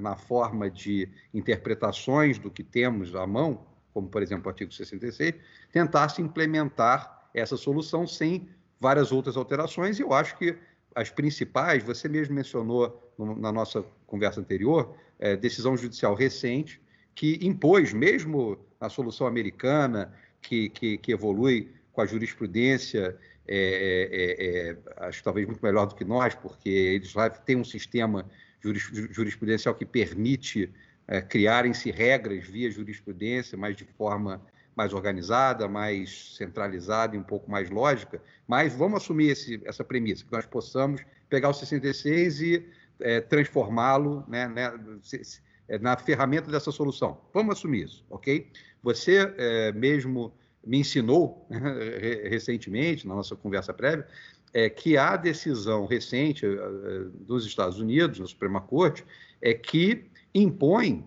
na 0.00 0.16
forma 0.16 0.68
de 0.68 1.08
interpretações 1.32 2.40
do 2.40 2.50
que 2.50 2.64
temos 2.64 3.14
à 3.14 3.24
mão, 3.24 3.64
como, 3.94 4.08
por 4.08 4.20
exemplo, 4.20 4.46
o 4.46 4.48
artigo 4.48 4.72
66, 4.72 5.34
tentasse 5.72 6.20
implementar 6.20 7.28
essa 7.32 7.56
solução 7.56 8.04
sem 8.04 8.48
várias 8.80 9.12
outras 9.12 9.36
alterações, 9.36 10.00
e 10.00 10.02
eu 10.02 10.12
acho 10.12 10.36
que 10.36 10.58
as 10.92 11.08
principais, 11.08 11.84
você 11.84 12.08
mesmo 12.08 12.34
mencionou 12.34 13.12
no, 13.16 13.36
na 13.36 13.52
nossa 13.52 13.84
conversa 14.06 14.40
anterior, 14.40 14.96
é, 15.18 15.36
decisão 15.36 15.76
judicial 15.76 16.14
recente, 16.14 16.80
que 17.14 17.38
impôs, 17.42 17.92
mesmo 17.92 18.58
na 18.80 18.88
solução 18.88 19.26
americana, 19.26 20.12
que, 20.40 20.68
que, 20.68 20.98
que 20.98 21.12
evolui 21.12 21.70
com 21.92 22.00
a 22.02 22.06
jurisprudência, 22.06 23.16
é, 23.48 24.08
é, 24.12 24.68
é, 24.70 25.06
acho 25.06 25.22
talvez 25.22 25.46
muito 25.46 25.64
melhor 25.64 25.86
do 25.86 25.94
que 25.94 26.04
nós, 26.04 26.34
porque 26.34 26.68
eles 26.68 27.14
lá 27.14 27.30
têm 27.30 27.56
um 27.56 27.64
sistema 27.64 28.28
jurisprudencial 28.60 29.74
que 29.74 29.86
permite 29.86 30.70
é, 31.06 31.20
criarem-se 31.20 31.90
regras 31.90 32.46
via 32.46 32.70
jurisprudência, 32.70 33.56
mas 33.56 33.76
de 33.76 33.84
forma 33.84 34.42
mais 34.74 34.92
organizada, 34.92 35.66
mais 35.66 36.36
centralizada 36.36 37.16
e 37.16 37.18
um 37.18 37.22
pouco 37.22 37.50
mais 37.50 37.70
lógica, 37.70 38.20
mas 38.46 38.74
vamos 38.74 39.02
assumir 39.02 39.30
esse, 39.30 39.60
essa 39.64 39.82
premissa, 39.82 40.24
que 40.24 40.32
nós 40.32 40.44
possamos 40.44 41.00
pegar 41.30 41.48
o 41.48 41.54
66 41.54 42.40
e 42.42 42.66
é, 43.00 43.20
transformá-lo 43.20 44.24
né, 44.28 44.48
né, 44.48 44.72
é, 45.68 45.78
na 45.78 45.96
ferramenta 45.96 46.50
dessa 46.50 46.70
solução. 46.70 47.20
Vamos 47.32 47.56
assumir 47.56 47.84
isso, 47.84 48.04
ok? 48.10 48.50
Você 48.82 49.34
é, 49.36 49.72
mesmo 49.72 50.32
me 50.64 50.78
ensinou 50.78 51.46
né, 51.50 52.28
recentemente, 52.28 53.06
na 53.06 53.14
nossa 53.14 53.36
conversa 53.36 53.72
prévia, 53.72 54.06
é, 54.52 54.70
que 54.70 54.96
a 54.96 55.16
decisão 55.16 55.86
recente 55.86 56.46
é, 56.46 56.50
dos 57.20 57.44
Estados 57.44 57.78
Unidos, 57.78 58.18
na 58.18 58.26
Suprema 58.26 58.60
Corte, 58.60 59.04
é 59.40 59.52
que 59.52 60.10
impõe 60.34 61.06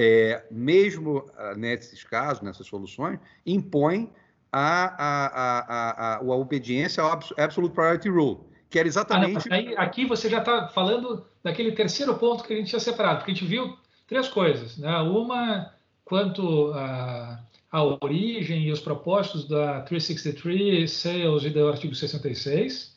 é, 0.00 0.44
mesmo 0.48 1.28
ah, 1.36 1.56
nesses 1.56 2.04
casos, 2.04 2.40
nessas 2.40 2.68
soluções, 2.68 3.18
impõe 3.44 4.12
a, 4.52 4.84
a, 4.86 5.26
a, 5.26 5.60
a, 5.60 6.16
a 6.18 6.36
obediência 6.36 7.02
ao 7.02 7.20
Absolute 7.36 7.74
Priority 7.74 8.08
Rule, 8.08 8.47
que 8.70 8.78
era 8.78 8.86
exatamente. 8.86 9.48
Ah, 9.50 9.54
aí, 9.54 9.74
aqui 9.76 10.04
você 10.04 10.28
já 10.28 10.38
está 10.38 10.68
falando 10.68 11.24
daquele 11.42 11.72
terceiro 11.72 12.14
ponto 12.14 12.44
que 12.44 12.52
a 12.52 12.56
gente 12.56 12.68
tinha 12.68 12.80
separado, 12.80 13.18
porque 13.18 13.30
a 13.30 13.34
gente 13.34 13.46
viu 13.46 13.76
três 14.06 14.28
coisas. 14.28 14.76
Né? 14.76 14.94
Uma, 14.98 15.72
quanto 16.04 16.72
à, 16.74 17.40
à 17.70 17.82
origem 17.82 18.64
e 18.64 18.72
os 18.72 18.80
propósitos 18.80 19.46
da 19.46 19.82
363, 19.82 20.90
Sales 20.90 21.44
e 21.44 21.50
do 21.50 21.68
artigo 21.68 21.94
66. 21.94 22.96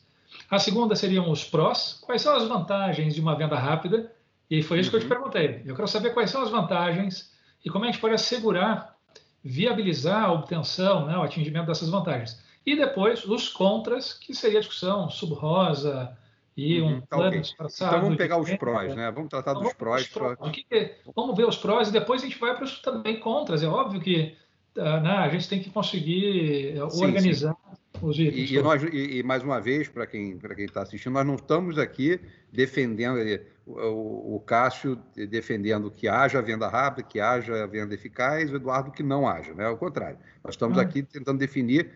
A 0.50 0.58
segunda 0.58 0.94
seriam 0.94 1.30
os 1.30 1.44
prós, 1.44 1.98
quais 2.02 2.20
são 2.22 2.34
as 2.34 2.46
vantagens 2.46 3.14
de 3.14 3.20
uma 3.20 3.34
venda 3.34 3.56
rápida 3.56 4.12
e 4.50 4.62
foi 4.62 4.80
isso 4.80 4.88
uhum. 4.88 4.90
que 4.90 4.96
eu 4.96 5.08
te 5.08 5.12
uhum. 5.12 5.20
perguntei. 5.20 5.62
Eu 5.64 5.74
quero 5.74 5.88
saber 5.88 6.10
quais 6.10 6.30
são 6.30 6.42
as 6.42 6.50
vantagens 6.50 7.32
e 7.64 7.70
como 7.70 7.84
a 7.84 7.86
gente 7.86 8.00
pode 8.00 8.14
assegurar, 8.14 8.96
viabilizar 9.42 10.24
a 10.24 10.32
obtenção, 10.32 11.06
né, 11.06 11.16
o 11.16 11.22
atingimento 11.22 11.66
dessas 11.66 11.88
vantagens. 11.88 12.38
E 12.64 12.76
depois 12.76 13.24
os 13.24 13.48
contras, 13.48 14.14
que 14.14 14.34
seria 14.34 14.58
a 14.58 14.60
discussão 14.60 15.10
sub-rosa 15.10 16.16
e 16.56 16.80
um 16.80 16.86
uhum, 16.86 17.00
tá, 17.00 17.16
plano 17.16 17.38
okay. 17.38 17.52
Então 17.60 18.00
vamos 18.00 18.16
pegar 18.16 18.38
os 18.38 18.50
prós, 18.54 18.94
né? 18.94 19.10
Vamos 19.10 19.30
tratar 19.30 19.52
então, 19.52 19.62
dos 19.62 19.72
prós. 19.72 20.06
prós. 20.08 20.38
Pra... 20.38 20.50
Que, 20.50 20.94
vamos 21.14 21.36
ver 21.36 21.46
os 21.46 21.56
prós 21.56 21.88
e 21.88 21.92
depois 21.92 22.22
a 22.22 22.26
gente 22.26 22.38
vai 22.38 22.54
para 22.54 22.64
os 22.64 22.80
também 22.80 23.18
contras. 23.18 23.62
É 23.62 23.66
óbvio 23.66 24.00
que 24.00 24.36
uh, 24.76 25.00
né, 25.00 25.10
a 25.10 25.28
gente 25.28 25.48
tem 25.48 25.60
que 25.60 25.70
conseguir 25.70 26.80
uh, 26.80 26.90
sim, 26.90 27.04
organizar. 27.04 27.56
Os 28.02 28.18
itens. 28.18 28.50
E, 28.50 28.56
e, 28.56 28.62
nós, 28.62 28.82
e, 28.82 29.18
e 29.18 29.22
mais 29.22 29.42
uma 29.42 29.60
vez, 29.60 29.88
para 29.88 30.06
quem 30.06 30.38
está 30.58 30.82
assistindo, 30.82 31.12
nós 31.12 31.26
não 31.26 31.36
estamos 31.36 31.78
aqui 31.78 32.20
defendendo 32.52 33.18
o, 33.66 34.36
o 34.36 34.40
Cássio 34.40 34.98
defendendo 35.28 35.90
que 35.90 36.08
haja 36.08 36.42
venda 36.42 36.68
rápida, 36.68 37.06
que 37.06 37.20
haja 37.20 37.66
venda 37.66 37.94
eficaz, 37.94 38.52
o 38.52 38.56
Eduardo 38.56 38.90
que 38.90 39.02
não 39.02 39.26
haja, 39.26 39.54
né? 39.54 39.66
Ao 39.66 39.76
contrário. 39.76 40.18
Nós 40.44 40.54
estamos 40.54 40.78
ah. 40.78 40.82
aqui 40.82 41.02
tentando 41.02 41.38
definir 41.38 41.88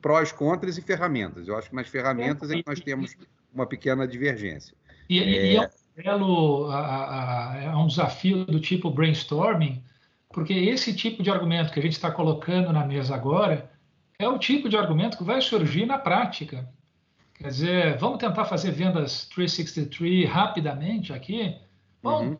prós, 0.00 0.32
contras 0.32 0.78
e 0.78 0.82
ferramentas. 0.82 1.46
Eu 1.46 1.56
acho 1.56 1.68
que 1.68 1.76
nas 1.76 1.88
ferramentas 1.88 2.50
é 2.50 2.56
que 2.56 2.64
nós 2.66 2.80
temos 2.80 3.16
uma 3.52 3.66
pequena 3.66 4.08
divergência. 4.08 4.74
E, 5.08 5.18
é, 5.20 5.54
é, 5.54 5.60
um, 5.60 5.68
belo, 6.02 6.72
é 6.72 7.76
um 7.76 7.86
desafio 7.86 8.44
do 8.46 8.58
tipo 8.58 8.90
brainstorming, 8.90 9.82
porque 10.32 10.54
esse 10.54 10.94
tipo 10.94 11.22
de 11.22 11.30
argumento 11.30 11.72
que 11.72 11.78
a 11.78 11.82
gente 11.82 11.92
está 11.92 12.10
colocando 12.10 12.72
na 12.72 12.86
mesa 12.86 13.14
agora 13.14 13.70
é 14.24 14.28
o 14.28 14.38
tipo 14.38 14.68
de 14.68 14.76
argumento 14.76 15.16
que 15.16 15.24
vai 15.24 15.40
surgir 15.40 15.86
na 15.86 15.98
prática. 15.98 16.68
Quer 17.34 17.48
dizer, 17.48 17.98
vamos 17.98 18.18
tentar 18.18 18.44
fazer 18.44 18.70
vendas 18.70 19.26
363 19.26 20.28
rapidamente 20.28 21.12
aqui? 21.12 21.56
Bom, 22.02 22.24
uhum. 22.24 22.38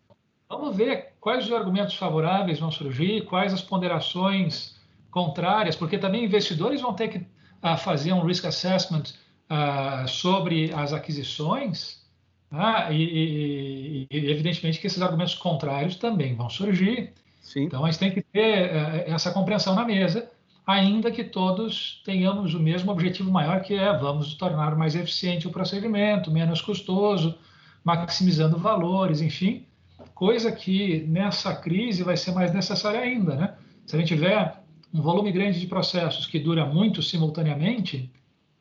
vamos 0.48 0.76
ver 0.76 1.12
quais 1.20 1.46
os 1.46 1.52
argumentos 1.52 1.94
favoráveis 1.96 2.58
vão 2.58 2.70
surgir, 2.70 3.24
quais 3.26 3.52
as 3.52 3.60
ponderações 3.60 4.76
contrárias, 5.10 5.76
porque 5.76 5.98
também 5.98 6.24
investidores 6.24 6.80
vão 6.80 6.94
ter 6.94 7.08
que 7.08 7.18
uh, 7.18 7.76
fazer 7.78 8.12
um 8.12 8.24
risk 8.24 8.44
assessment 8.44 9.14
uh, 9.50 10.08
sobre 10.08 10.72
as 10.74 10.92
aquisições, 10.92 12.04
uh, 12.52 12.92
e, 12.92 13.02
e, 13.02 14.06
e, 14.10 14.30
evidentemente 14.30 14.80
que 14.80 14.86
esses 14.86 15.02
argumentos 15.02 15.34
contrários 15.34 15.96
também 15.96 16.34
vão 16.34 16.48
surgir. 16.48 17.12
Sim. 17.42 17.64
Então 17.64 17.84
a 17.84 17.90
gente 17.90 18.00
tem 18.00 18.10
que 18.10 18.22
ter 18.22 18.40
eh, 18.40 19.04
essa 19.06 19.30
compreensão 19.30 19.74
na 19.74 19.84
mesa 19.84 20.30
ainda 20.66 21.10
que 21.10 21.24
todos 21.24 22.00
tenhamos 22.04 22.54
o 22.54 22.60
mesmo 22.60 22.90
objetivo 22.90 23.30
maior, 23.30 23.60
que 23.62 23.74
é 23.74 23.96
vamos 23.96 24.34
tornar 24.34 24.76
mais 24.76 24.94
eficiente 24.94 25.46
o 25.46 25.50
procedimento, 25.50 26.30
menos 26.30 26.60
custoso, 26.60 27.38
maximizando 27.82 28.58
valores, 28.58 29.20
enfim, 29.20 29.66
coisa 30.14 30.50
que 30.50 31.04
nessa 31.08 31.54
crise 31.54 32.02
vai 32.02 32.16
ser 32.16 32.32
mais 32.32 32.52
necessária 32.52 33.00
ainda, 33.00 33.34
né? 33.34 33.54
Se 33.86 33.94
a 33.94 33.98
gente 33.98 34.08
tiver 34.08 34.62
um 34.92 35.02
volume 35.02 35.30
grande 35.32 35.60
de 35.60 35.66
processos 35.66 36.26
que 36.26 36.38
dura 36.38 36.64
muito 36.64 37.02
simultaneamente, 37.02 38.10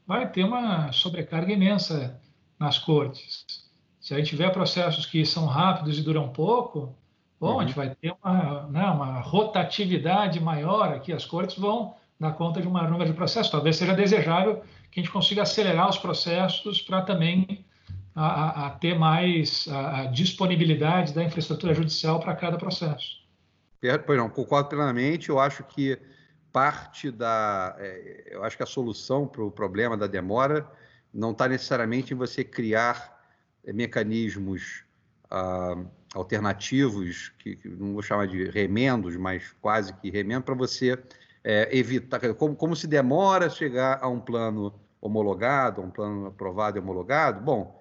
vai 0.05 0.29
ter 0.29 0.43
uma 0.43 0.91
sobrecarga 0.91 1.53
imensa 1.53 2.19
nas 2.59 2.77
cortes. 2.77 3.45
Se 4.01 4.13
a 4.13 4.17
gente 4.17 4.29
tiver 4.29 4.49
processos 4.51 5.05
que 5.05 5.25
são 5.25 5.45
rápidos 5.45 5.97
e 5.97 6.01
duram 6.01 6.27
pouco, 6.29 6.93
Bom, 7.43 7.55
uhum. 7.55 7.59
a 7.59 7.65
gente 7.65 7.75
vai 7.75 7.93
ter 7.93 8.15
uma, 8.23 8.67
né, 8.69 8.85
uma 8.85 9.19
rotatividade 9.19 10.39
maior 10.39 10.93
aqui, 10.93 11.11
as 11.11 11.25
cortes 11.25 11.57
vão 11.57 11.93
dar 12.17 12.31
conta 12.31 12.61
de 12.61 12.67
um 12.69 12.71
maior 12.71 12.89
número 12.89 13.09
de 13.09 13.15
processos. 13.17 13.51
Talvez 13.51 13.75
seja 13.75 13.93
desejável 13.93 14.63
que 14.89 15.01
a 15.01 15.03
gente 15.03 15.11
consiga 15.11 15.41
acelerar 15.41 15.89
os 15.89 15.97
processos 15.97 16.81
para 16.81 17.01
também 17.01 17.65
a, 18.15 18.67
a, 18.67 18.69
ter 18.69 18.97
mais 18.97 19.67
a, 19.69 19.99
a, 19.99 20.05
disponibilidade 20.05 21.13
da 21.13 21.21
infraestrutura 21.21 21.73
judicial 21.73 22.17
para 22.17 22.33
cada 22.33 22.57
processo. 22.57 23.21
Pois 24.05 24.17
não, 24.17 24.29
concordo 24.29 24.69
plenamente. 24.69 25.27
Eu 25.27 25.37
acho 25.37 25.65
que 25.65 25.99
parte 26.49 27.11
da. 27.11 27.75
É, 27.77 28.29
eu 28.31 28.45
acho 28.45 28.55
que 28.55 28.63
a 28.63 28.67
solução 28.67 29.27
para 29.27 29.43
o 29.43 29.51
problema 29.51 29.97
da 29.97 30.07
demora 30.07 30.65
não 31.13 31.31
está 31.31 31.49
necessariamente 31.49 32.13
em 32.13 32.15
você 32.15 32.41
criar 32.41 33.21
é, 33.65 33.73
mecanismos 33.73 34.85
ah, 35.29 35.83
alternativos, 36.14 37.34
que, 37.39 37.55
que, 37.55 37.68
não 37.68 37.93
vou 37.93 38.01
chamar 38.01 38.28
de 38.28 38.45
remendos, 38.45 39.16
mas 39.16 39.55
quase 39.61 39.93
que 39.93 40.09
remendo, 40.09 40.43
para 40.43 40.55
você 40.55 40.97
é, 41.43 41.70
evitar. 41.76 42.20
Como, 42.36 42.55
como 42.55 42.76
se 42.76 42.88
demora 42.88 43.49
chegar 43.49 43.99
a 44.01 44.07
um 44.07 44.20
plano 44.20 44.74
homologado, 45.01 45.82
a 45.82 45.84
um 45.84 45.89
plano 45.89 46.28
aprovado 46.28 46.78
e 46.78 46.80
homologado, 46.80 47.41
bom, 47.41 47.80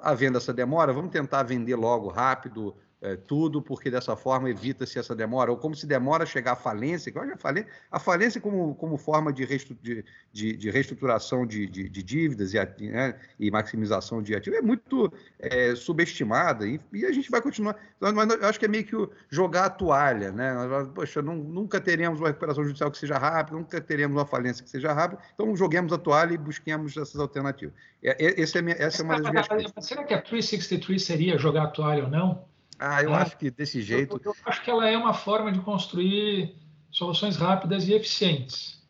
havendo 0.00 0.38
essa 0.38 0.52
demora, 0.52 0.92
vamos 0.92 1.10
tentar 1.10 1.42
vender 1.42 1.76
logo 1.76 2.08
rápido 2.08 2.76
é, 3.02 3.16
tudo, 3.16 3.60
porque 3.60 3.90
dessa 3.90 4.14
forma 4.14 4.48
evita-se 4.48 4.96
essa 4.96 5.12
demora, 5.12 5.50
ou 5.50 5.56
como 5.56 5.74
se 5.74 5.86
demora 5.86 6.22
a 6.22 6.26
chegar 6.26 6.52
à 6.52 6.56
falência, 6.56 7.10
que 7.10 7.18
eu 7.18 7.26
já 7.26 7.36
falei, 7.36 7.66
a 7.90 7.98
falência 7.98 8.40
como, 8.40 8.76
como 8.76 8.96
forma 8.96 9.32
de, 9.32 9.44
reestru, 9.44 9.76
de, 9.82 10.04
de, 10.32 10.56
de 10.56 10.70
reestruturação 10.70 11.44
de, 11.44 11.66
de, 11.66 11.88
de 11.88 12.02
dívidas 12.02 12.54
e, 12.54 12.88
né, 12.88 13.18
e, 13.40 13.50
maximização 13.50 14.22
de 14.22 14.36
ativos 14.36 14.56
é 14.56 14.62
muito 14.62 15.12
é, 15.40 15.74
subestimada, 15.74 16.64
e, 16.64 16.80
e, 16.92 17.04
a 17.04 17.10
gente 17.10 17.28
vai 17.28 17.42
continuar, 17.42 17.76
mas 18.00 18.40
eu 18.40 18.48
acho 18.48 18.58
que 18.58 18.66
é 18.66 18.68
meio 18.68 18.84
que 18.84 18.96
jogar 19.28 19.64
a 19.64 19.70
toalha, 19.70 20.30
né? 20.30 20.54
Poxa, 20.94 21.20
não, 21.20 21.34
nunca 21.34 21.80
teremos 21.80 22.20
uma 22.20 22.28
recuperação 22.28 22.64
judicial 22.64 22.90
que 22.90 22.98
seja 22.98 23.18
rápida, 23.18 23.58
nunca 23.58 23.80
teremos 23.80 24.16
uma 24.16 24.26
falência 24.26 24.62
que 24.62 24.70
seja 24.70 24.92
rápida, 24.92 25.20
então 25.34 25.56
joguemos 25.56 25.92
a 25.92 25.98
toalha 25.98 26.34
e 26.34 26.38
busquemos 26.38 26.96
essas 26.96 27.20
alternativas. 27.20 27.74
É, 28.00 28.10
é 28.24 28.40
essa, 28.40 28.60
é 28.60 28.62
minha, 28.62 28.76
essa 28.76 29.02
é 29.02 29.04
uma 29.04 29.20
das 29.20 29.32
minhas 29.32 29.72
Será 29.80 30.04
que 30.04 30.14
a 30.14 30.22
363 30.22 31.02
seria 31.02 31.36
jogar 31.36 31.64
a 31.64 31.66
toalha 31.68 32.04
ou 32.04 32.10
não? 32.10 32.51
Ah, 32.84 33.02
eu 33.02 33.14
é. 33.14 33.18
acho 33.18 33.36
que 33.36 33.50
desse 33.50 33.80
jeito. 33.80 34.20
Eu, 34.24 34.32
eu, 34.32 34.36
acho 34.46 34.62
que 34.62 34.70
ela 34.70 34.88
é 34.88 34.96
uma 34.96 35.14
forma 35.14 35.52
de 35.52 35.60
construir 35.60 36.56
soluções 36.90 37.36
rápidas 37.36 37.86
e 37.86 37.94
eficientes. 37.94 38.82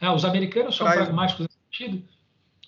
É, 0.00 0.08
os 0.08 0.24
americanos 0.24 0.76
são 0.76 0.86
pragmáticos 0.86 1.46
nesse 1.46 1.58
sentido, 1.64 2.08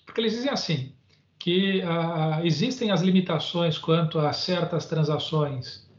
porque 0.05 0.19
eles 0.19 0.33
dizem 0.33 0.51
assim: 0.51 0.93
que 1.39 1.81
ah, 1.83 2.41
existem 2.43 2.91
as 2.91 3.01
limitações 3.01 3.77
quanto 3.77 4.19
a 4.19 4.33
certas 4.33 4.85
transações 4.85 5.89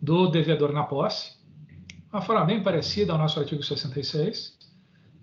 do 0.00 0.28
devedor 0.28 0.70
na 0.72 0.82
posse, 0.82 1.32
uma 2.12 2.20
forma 2.20 2.44
bem 2.44 2.62
parecida 2.62 3.12
ao 3.12 3.18
nosso 3.18 3.40
artigo 3.40 3.62
66, 3.62 4.56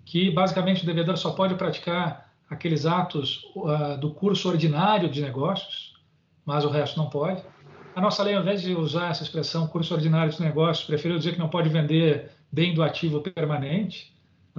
que 0.04 0.30
basicamente 0.30 0.82
o 0.82 0.86
devedor 0.86 1.16
só 1.16 1.30
pode 1.30 1.54
praticar 1.54 2.32
aqueles 2.50 2.84
atos 2.84 3.44
uh, 3.56 3.96
do 3.98 4.12
curso 4.12 4.48
ordinário 4.48 5.08
de 5.08 5.22
negócios, 5.22 5.94
mas 6.44 6.64
o 6.64 6.68
resto 6.68 6.98
não 6.98 7.08
pode. 7.08 7.42
A 7.94 8.00
nossa 8.00 8.24
lei, 8.24 8.34
ao 8.34 8.42
invés 8.42 8.60
de 8.60 8.74
usar 8.74 9.12
essa 9.12 9.22
expressão 9.22 9.68
curso 9.68 9.94
ordinário 9.94 10.32
de 10.32 10.40
negócios, 10.40 10.84
preferiu 10.84 11.16
dizer 11.16 11.34
que 11.34 11.38
não 11.38 11.48
pode 11.48 11.68
vender 11.68 12.32
bem 12.50 12.74
do 12.74 12.82
ativo 12.82 13.20
permanente, 13.20 14.12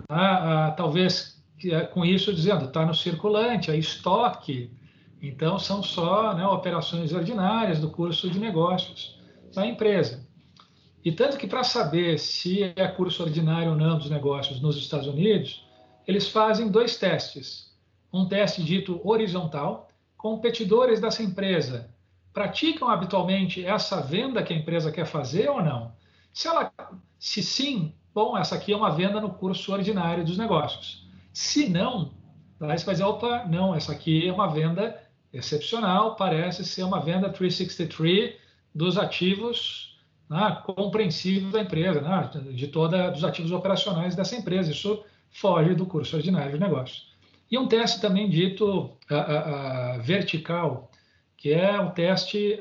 ah, 0.08 0.68
ah, 0.68 0.72
talvez 0.72 1.44
eh, 1.66 1.82
com 1.82 2.06
isso 2.06 2.34
dizendo 2.34 2.66
está 2.66 2.86
no 2.86 2.96
circulante, 2.96 3.70
é 3.70 3.78
estoque, 3.78 4.72
então 5.22 5.60
são 5.60 5.84
só 5.84 6.34
né, 6.34 6.48
operações 6.48 7.12
ordinárias 7.12 7.78
do 7.80 7.90
curso 7.90 8.30
de 8.30 8.40
negócios 8.40 9.20
da 9.54 9.68
empresa. 9.68 10.26
E 11.04 11.12
tanto 11.12 11.38
que 11.38 11.46
para 11.46 11.64
saber 11.64 12.18
se 12.18 12.64
é 12.64 12.88
curso 12.88 13.22
ordinário 13.22 13.72
ou 13.72 13.78
não 13.78 13.98
dos 13.98 14.10
negócios 14.10 14.62
nos 14.62 14.78
Estados 14.78 15.08
Unidos, 15.08 15.68
eles 16.08 16.30
fazem 16.30 16.70
dois 16.70 16.96
testes. 16.96 17.76
Um 18.14 18.30
teste 18.30 18.64
dito 18.64 19.02
horizontal, 19.04 19.90
competidores 20.16 21.02
dessa 21.02 21.22
empresa 21.22 21.94
praticam 22.36 22.90
habitualmente 22.90 23.66
essa 23.66 24.02
venda 24.02 24.44
que 24.44 24.54
a 24.54 24.58
empresa 24.58 24.92
quer 24.92 25.06
fazer 25.06 25.50
ou 25.50 25.64
não? 25.64 25.94
Se 26.34 26.50
ela, 26.50 26.70
se 27.18 27.42
sim, 27.42 27.94
bom, 28.14 28.38
essa 28.38 28.56
aqui 28.56 28.74
é 28.74 28.78
uma 28.78 28.92
venda 28.92 29.22
no 29.22 29.30
curso 29.30 29.72
ordinário 29.72 30.26
dos 30.26 30.38
negócios. 30.38 31.08
Se 31.34 31.70
não, 31.70 32.12
aí 32.60 32.78
você 32.78 32.86
vai 32.86 32.94
dizer, 32.94 33.06
opa, 33.06 33.46
não, 33.46 33.74
essa 33.74 33.94
aqui 33.94 34.28
é 34.28 34.34
uma 34.34 34.48
venda 34.48 35.02
excepcional, 35.32 36.18
parece 36.18 36.66
ser 36.66 36.84
uma 36.84 37.00
venda 37.00 37.30
363 37.30 38.36
dos 38.74 38.98
ativos 38.98 39.98
né, 40.30 40.62
compreensível 40.66 41.52
da 41.52 41.62
empresa, 41.62 42.02
né, 42.02 42.30
de 42.54 42.68
toda 42.68 43.12
dos 43.12 43.24
ativos 43.24 43.54
operacionais 43.54 44.14
dessa 44.14 44.36
empresa. 44.36 44.72
Isso 44.72 45.06
foge 45.30 45.74
do 45.74 45.86
curso 45.86 46.18
ordinário 46.18 46.52
de 46.52 46.60
negócios. 46.60 47.16
E 47.50 47.58
um 47.58 47.68
teste 47.68 48.02
também 48.02 48.30
dito 48.30 48.92
vertical, 50.02 50.92
que 51.46 51.54
é 51.54 51.80
um 51.80 51.92
teste 51.92 52.60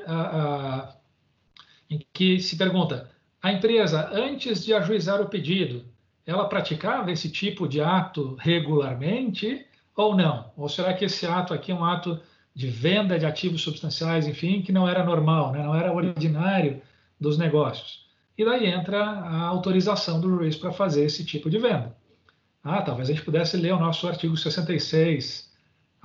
em 1.89 2.05
que 2.13 2.39
se 2.39 2.55
pergunta: 2.55 3.09
a 3.41 3.51
empresa, 3.51 4.11
antes 4.13 4.63
de 4.63 4.75
ajuizar 4.75 5.19
o 5.19 5.27
pedido, 5.27 5.83
ela 6.23 6.47
praticava 6.47 7.11
esse 7.11 7.31
tipo 7.31 7.67
de 7.67 7.81
ato 7.81 8.35
regularmente 8.39 9.65
ou 9.95 10.15
não? 10.15 10.51
Ou 10.55 10.69
será 10.69 10.93
que 10.93 11.05
esse 11.05 11.25
ato 11.25 11.51
aqui 11.51 11.71
é 11.71 11.75
um 11.75 11.83
ato 11.83 12.21
de 12.53 12.67
venda 12.67 13.17
de 13.17 13.25
ativos 13.25 13.63
substanciais, 13.63 14.27
enfim, 14.27 14.61
que 14.61 14.71
não 14.71 14.87
era 14.87 15.03
normal, 15.03 15.51
né? 15.51 15.63
não 15.63 15.73
era 15.73 15.91
ordinário 15.91 16.79
dos 17.19 17.39
negócios. 17.39 18.05
E 18.37 18.45
daí 18.45 18.67
entra 18.67 19.03
a 19.03 19.47
autorização 19.47 20.21
do 20.21 20.29
juiz 20.29 20.55
para 20.55 20.71
fazer 20.71 21.05
esse 21.05 21.25
tipo 21.25 21.49
de 21.49 21.57
venda. 21.57 21.97
Ah, 22.63 22.83
talvez 22.83 23.09
a 23.09 23.13
gente 23.13 23.25
pudesse 23.25 23.57
ler 23.57 23.73
o 23.73 23.79
nosso 23.79 24.07
artigo 24.07 24.37
66 24.37 25.54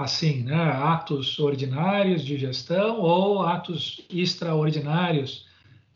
assim, 0.02 0.42
né? 0.42 0.56
Atos 0.56 1.38
ordinários 1.38 2.24
de 2.24 2.36
gestão 2.38 3.00
ou 3.00 3.42
atos 3.42 4.00
extraordinários 4.10 5.46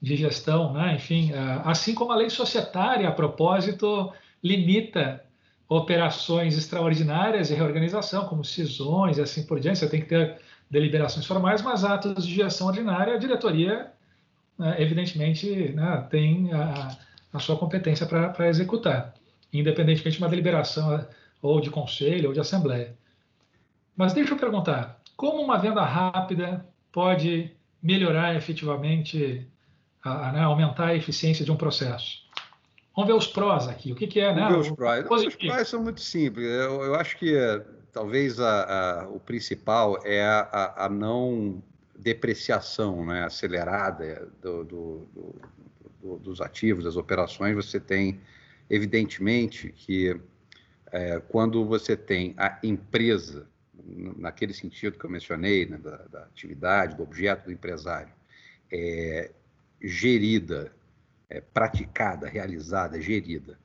de 0.00 0.16
gestão, 0.16 0.72
né? 0.72 0.94
Enfim, 0.94 1.32
ah, 1.32 1.62
assim 1.64 1.94
como 1.94 2.12
a 2.12 2.16
lei 2.16 2.30
societária, 2.30 3.08
a 3.08 3.12
propósito, 3.12 4.12
limita 4.42 5.24
operações 5.68 6.56
extraordinárias 6.58 7.48
de 7.48 7.54
reorganização, 7.54 8.26
como 8.26 8.44
cisões 8.44 9.16
e 9.16 9.22
assim 9.22 9.46
por 9.46 9.58
diante, 9.58 9.78
você 9.78 9.88
tem 9.88 10.00
que 10.00 10.08
ter 10.08 10.38
deliberações 10.70 11.24
formais, 11.24 11.62
mas 11.62 11.84
atos 11.84 12.26
de 12.26 12.34
gestão 12.34 12.66
ordinária, 12.66 13.14
a 13.14 13.18
diretoria 13.18 13.90
né, 14.58 14.76
evidentemente, 14.80 15.72
né, 15.72 16.06
tem 16.10 16.52
a, 16.52 16.96
a, 17.32 17.38
sua 17.38 17.56
competência 17.56 18.06
para 18.06 18.48
executar, 18.48 19.14
independentemente 19.52 20.18
de 20.18 20.22
uma 20.22 20.28
deliberação 20.28 21.06
ou 21.42 21.60
de 21.60 21.70
conselho 21.70 22.28
ou 22.28 22.34
de 22.34 22.40
assembleia. 22.40 22.96
Mas 23.96 24.12
deixa 24.12 24.34
eu 24.34 24.38
perguntar, 24.38 25.00
como 25.16 25.42
uma 25.42 25.58
venda 25.58 25.82
rápida 25.84 26.66
pode 26.92 27.50
melhorar 27.82 28.34
efetivamente, 28.34 29.46
a, 30.02 30.28
a, 30.28 30.32
né, 30.32 30.40
aumentar 30.40 30.88
a 30.88 30.94
eficiência 30.94 31.44
de 31.44 31.52
um 31.52 31.56
processo? 31.56 32.24
Vamos 32.94 33.08
ver 33.08 33.16
os 33.16 33.26
prós 33.26 33.68
aqui. 33.68 33.92
O 33.92 33.94
que, 33.94 34.06
que 34.06 34.20
é, 34.20 34.34
né? 34.34 34.42
Vamos 34.42 34.66
ver 34.66 34.72
os 34.72 34.76
prós. 34.76 35.26
Os 35.26 35.36
prós 35.36 35.68
são 35.68 35.82
muito 35.82 36.00
simples. 36.00 36.46
Eu, 36.46 36.82
eu 36.82 36.94
acho 36.94 37.16
que 37.16 37.34
talvez 37.92 38.40
a, 38.40 39.08
o 39.10 39.20
principal 39.20 39.98
é 40.04 40.24
a, 40.24 40.88
não 40.90 41.62
depreciação 41.96 43.06
né, 43.06 43.24
acelerada 43.24 44.28
do, 44.42 44.64
do, 44.64 45.08
do, 46.02 46.18
dos 46.18 46.40
ativos, 46.40 46.84
das 46.84 46.96
operações, 46.96 47.54
você 47.54 47.80
tem, 47.80 48.20
evidentemente, 48.68 49.70
que 49.70 50.20
é, 50.92 51.20
quando 51.28 51.64
você 51.64 51.96
tem 51.96 52.34
a 52.36 52.58
empresa, 52.62 53.48
naquele 53.86 54.54
sentido 54.54 54.98
que 54.98 55.04
eu 55.04 55.10
mencionei, 55.10 55.66
né, 55.66 55.76
da, 55.78 55.96
da, 56.04 56.22
atividade, 56.24 56.96
do 56.96 57.02
objeto 57.02 57.44
do 57.44 57.52
empresário, 57.52 58.12
é, 58.72 59.30
gerida, 59.80 60.72
é, 61.28 61.40
praticada, 61.40 62.28
realizada, 62.28 63.00
gerida 63.00 63.58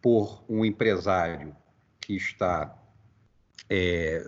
por 0.00 0.44
um 0.48 0.64
empresário 0.64 1.54
que 2.00 2.16
está 2.16 2.76
é, 3.68 4.22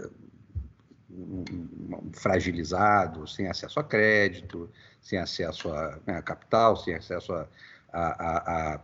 fragilizado, 2.13 3.27
sem 3.27 3.49
acesso 3.49 3.81
a 3.81 3.85
crédito, 3.85 4.71
sem 5.01 5.19
acesso 5.19 5.73
a, 5.73 5.99
né, 6.07 6.17
a 6.17 6.23
capital, 6.23 6.77
sem 6.77 6.95
acesso 6.95 7.33
a, 7.33 7.49
a, 7.93 8.75
a, 8.75 8.81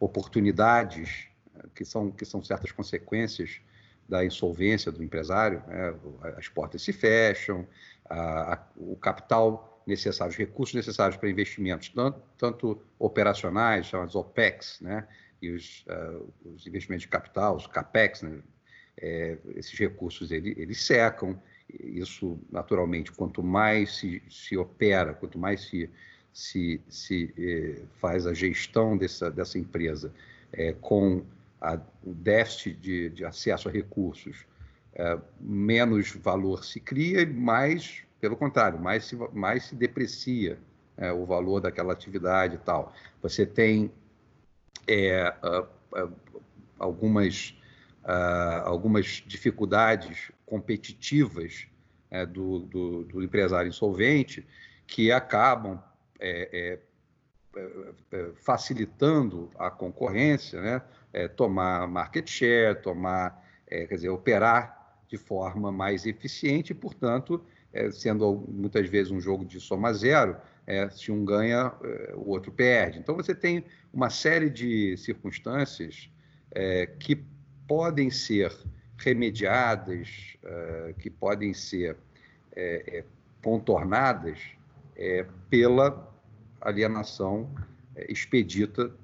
oportunidades 0.00 1.28
que 1.74 1.84
são, 1.84 2.10
que 2.10 2.24
são 2.24 2.42
certas 2.42 2.72
consequências 2.72 3.60
da 4.08 4.24
insolvência 4.24 4.90
do 4.92 5.02
empresário, 5.02 5.62
né? 5.66 5.94
as 6.36 6.48
portas 6.48 6.82
se 6.82 6.92
fecham, 6.92 7.66
o 8.76 8.96
capital 8.96 9.82
necessário, 9.86 10.30
os 10.30 10.36
recursos 10.36 10.74
necessários 10.74 11.16
para 11.16 11.30
investimentos, 11.30 11.88
tanto, 11.88 12.20
tanto 12.36 12.82
operacionais, 12.98 13.86
chamados 13.86 14.14
OPEX, 14.14 14.80
né? 14.80 15.06
e 15.40 15.50
os, 15.50 15.84
uh, 15.88 16.32
os, 16.44 16.66
investimentos 16.66 17.02
de 17.02 17.08
capital, 17.08 17.56
os 17.56 17.66
CAPEX, 17.66 18.22
né? 18.22 18.38
é, 18.96 19.36
esses 19.56 19.76
recursos 19.78 20.30
eles, 20.30 20.56
eles 20.56 20.82
secam, 20.82 21.40
isso, 21.80 22.38
naturalmente, 22.50 23.10
quanto 23.12 23.42
mais 23.42 23.96
se, 23.96 24.22
se 24.28 24.56
opera, 24.56 25.14
quanto 25.14 25.38
mais 25.38 25.62
se, 25.62 25.88
se, 26.32 26.80
se 26.88 27.32
eh, 27.38 27.82
faz 27.98 28.26
a 28.26 28.34
gestão 28.34 28.96
dessa, 28.96 29.30
dessa 29.30 29.58
empresa 29.58 30.12
eh, 30.52 30.74
com 30.80 31.24
a, 31.62 31.80
o 32.02 32.12
déficit 32.12 32.74
de, 32.78 33.08
de, 33.10 33.24
acesso 33.24 33.68
a 33.68 33.72
recursos, 33.72 34.44
eh, 34.94 35.18
menos 35.40 36.12
valor 36.16 36.64
se 36.64 36.80
cria 36.80 37.24
mais, 37.26 38.02
pelo 38.20 38.36
contrário, 38.36 38.78
mais 38.78 39.04
se, 39.04 39.16
mais 39.32 39.64
se 39.64 39.74
deprecia 39.74 40.58
o 41.16 41.24
valor 41.24 41.58
daquela 41.58 41.94
atividade 41.94 42.56
e 42.56 42.58
tal. 42.58 42.92
Você 43.22 43.46
tem 43.46 43.90
algumas, 46.78 47.56
algumas 48.66 49.24
dificuldades 49.26 50.30
competitivas 50.44 51.66
é, 52.12 52.26
do, 52.26 52.58
do, 52.58 53.04
do, 53.04 53.22
empresário 53.22 53.70
insolvente 53.70 54.46
que 54.86 55.10
acabam 55.10 55.82
é, 56.20 56.78
é, 57.56 57.58
é, 57.58 57.88
é 58.12 58.32
facilitando 58.34 59.50
a 59.58 59.70
concorrência, 59.70 60.60
né? 60.60 60.82
Tomar 61.36 61.86
market 61.86 62.28
share, 62.28 62.74
tomar, 62.80 63.42
quer 63.68 63.94
dizer, 63.94 64.08
operar 64.08 64.96
de 65.08 65.16
forma 65.16 65.70
mais 65.70 66.06
eficiente 66.06 66.72
e, 66.72 66.74
portanto, 66.74 67.44
sendo 67.92 68.44
muitas 68.48 68.88
vezes 68.88 69.12
um 69.12 69.20
jogo 69.20 69.44
de 69.44 69.60
soma 69.60 69.92
zero, 69.92 70.36
se 70.90 71.12
um 71.12 71.24
ganha, 71.24 71.72
o 72.14 72.30
outro 72.30 72.50
perde. 72.50 72.98
Então, 72.98 73.14
você 73.14 73.34
tem 73.34 73.64
uma 73.92 74.08
série 74.08 74.48
de 74.48 74.96
circunstâncias 74.96 76.08
que 76.98 77.22
podem 77.68 78.10
ser 78.10 78.52
remediadas, 78.96 80.36
que 80.98 81.10
podem 81.10 81.52
ser 81.52 81.96
é, 82.54 82.98
é, 82.98 83.04
contornadas 83.42 84.38
é, 84.94 85.26
pela 85.48 86.12
alienação 86.60 87.50
é, 87.96 88.12
expedita 88.12 88.94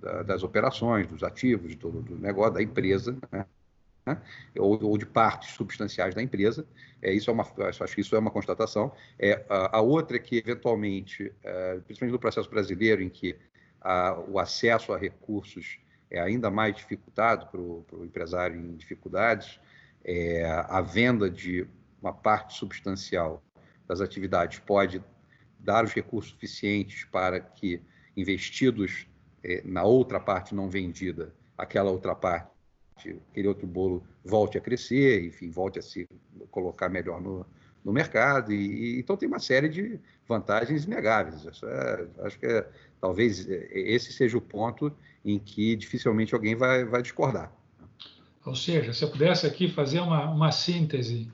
da, 0.00 0.22
das 0.22 0.42
operações, 0.42 1.06
dos 1.06 1.22
ativos, 1.22 1.74
do, 1.76 1.90
negócio, 2.18 2.54
da 2.54 2.62
empresa, 2.62 3.16
né? 3.32 3.46
ou, 4.58 4.82
ou, 4.82 4.96
de 4.96 5.04
partes 5.04 5.54
substanciais 5.54 6.14
da 6.14 6.22
empresa. 6.22 6.66
É, 7.02 7.12
isso 7.12 7.30
é 7.30 7.32
uma, 7.32 7.42
acho 7.42 7.94
que 7.94 8.00
isso 8.00 8.14
é 8.14 8.18
uma 8.18 8.30
constatação. 8.30 8.92
É, 9.18 9.44
a, 9.48 9.78
a 9.78 9.80
outra 9.80 10.16
é 10.16 10.20
que, 10.20 10.36
eventualmente, 10.36 11.32
é, 11.42 11.80
principalmente 11.80 12.12
no 12.12 12.18
processo 12.18 12.48
brasileiro, 12.48 13.02
em 13.02 13.08
que 13.08 13.36
a, 13.80 14.18
o 14.28 14.38
acesso 14.38 14.92
a 14.92 14.98
recursos 14.98 15.78
é 16.10 16.20
ainda 16.20 16.50
mais 16.50 16.76
dificultado 16.76 17.46
para 17.46 17.60
o 17.60 18.04
empresário 18.04 18.56
em 18.56 18.76
dificuldades, 18.76 19.60
é, 20.04 20.44
a 20.68 20.80
venda 20.80 21.28
de 21.28 21.66
uma 22.00 22.12
parte 22.12 22.56
substancial 22.56 23.42
das 23.88 24.00
atividades 24.00 24.60
pode 24.60 25.02
dar 25.58 25.84
os 25.84 25.92
recursos 25.92 26.30
suficientes 26.30 27.04
para 27.04 27.40
que 27.40 27.82
investidos 28.16 29.08
na 29.64 29.84
outra 29.84 30.18
parte 30.18 30.54
não 30.54 30.68
vendida, 30.68 31.32
aquela 31.56 31.90
outra 31.90 32.14
parte, 32.14 32.48
aquele 33.30 33.48
outro 33.48 33.66
bolo 33.66 34.02
volte 34.24 34.58
a 34.58 34.60
crescer, 34.60 35.24
enfim, 35.26 35.50
volte 35.50 35.78
a 35.78 35.82
se 35.82 36.08
colocar 36.50 36.88
melhor 36.88 37.20
no, 37.20 37.46
no 37.84 37.92
mercado. 37.92 38.52
E, 38.52 38.96
e, 38.96 38.98
então 38.98 39.16
tem 39.16 39.28
uma 39.28 39.38
série 39.38 39.68
de 39.68 40.00
vantagens 40.26 40.84
inegáveis. 40.84 41.46
É, 41.62 42.06
acho 42.26 42.38
que 42.38 42.46
é, 42.46 42.68
talvez 43.00 43.48
é, 43.48 43.68
esse 43.72 44.12
seja 44.12 44.36
o 44.36 44.40
ponto 44.40 44.92
em 45.24 45.38
que 45.38 45.76
dificilmente 45.76 46.34
alguém 46.34 46.54
vai, 46.54 46.84
vai 46.84 47.02
discordar. 47.02 47.52
Ou 48.44 48.54
seja, 48.54 48.92
se 48.92 49.04
eu 49.04 49.10
pudesse 49.10 49.46
aqui 49.46 49.68
fazer 49.68 50.00
uma, 50.00 50.30
uma 50.30 50.52
síntese, 50.52 51.28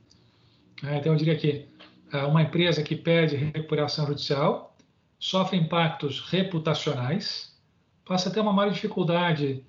né, 0.83 0.99
então 0.99 1.13
eu 1.13 1.19
diria 1.19 1.37
que 1.37 1.69
é, 2.13 2.23
uma 2.25 2.43
empresa 2.43 2.83
que 2.83 2.97
pede 2.97 3.37
recuperação 3.37 4.07
judicial 4.07 4.77
sofre 5.19 5.57
impactos 5.57 6.21
reputacionais, 6.21 7.52
passa 8.05 8.29
a 8.29 8.33
ter 8.33 8.41
uma 8.41 8.53
maior 8.53 8.73
dificuldade 8.73 9.65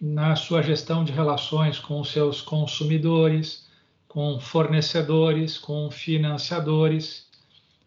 na 0.00 0.34
sua 0.34 0.62
gestão 0.62 1.04
de 1.04 1.12
relações 1.12 1.78
com 1.78 2.02
seus 2.02 2.40
consumidores, 2.40 3.68
com 4.08 4.40
fornecedores, 4.40 5.58
com 5.58 5.90
financiadores, 5.90 7.28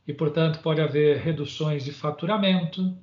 e, 0.07 0.13
portanto, 0.13 0.59
pode 0.59 0.81
haver 0.81 1.17
reduções 1.17 1.83
de 1.83 1.91
faturamento, 1.91 2.95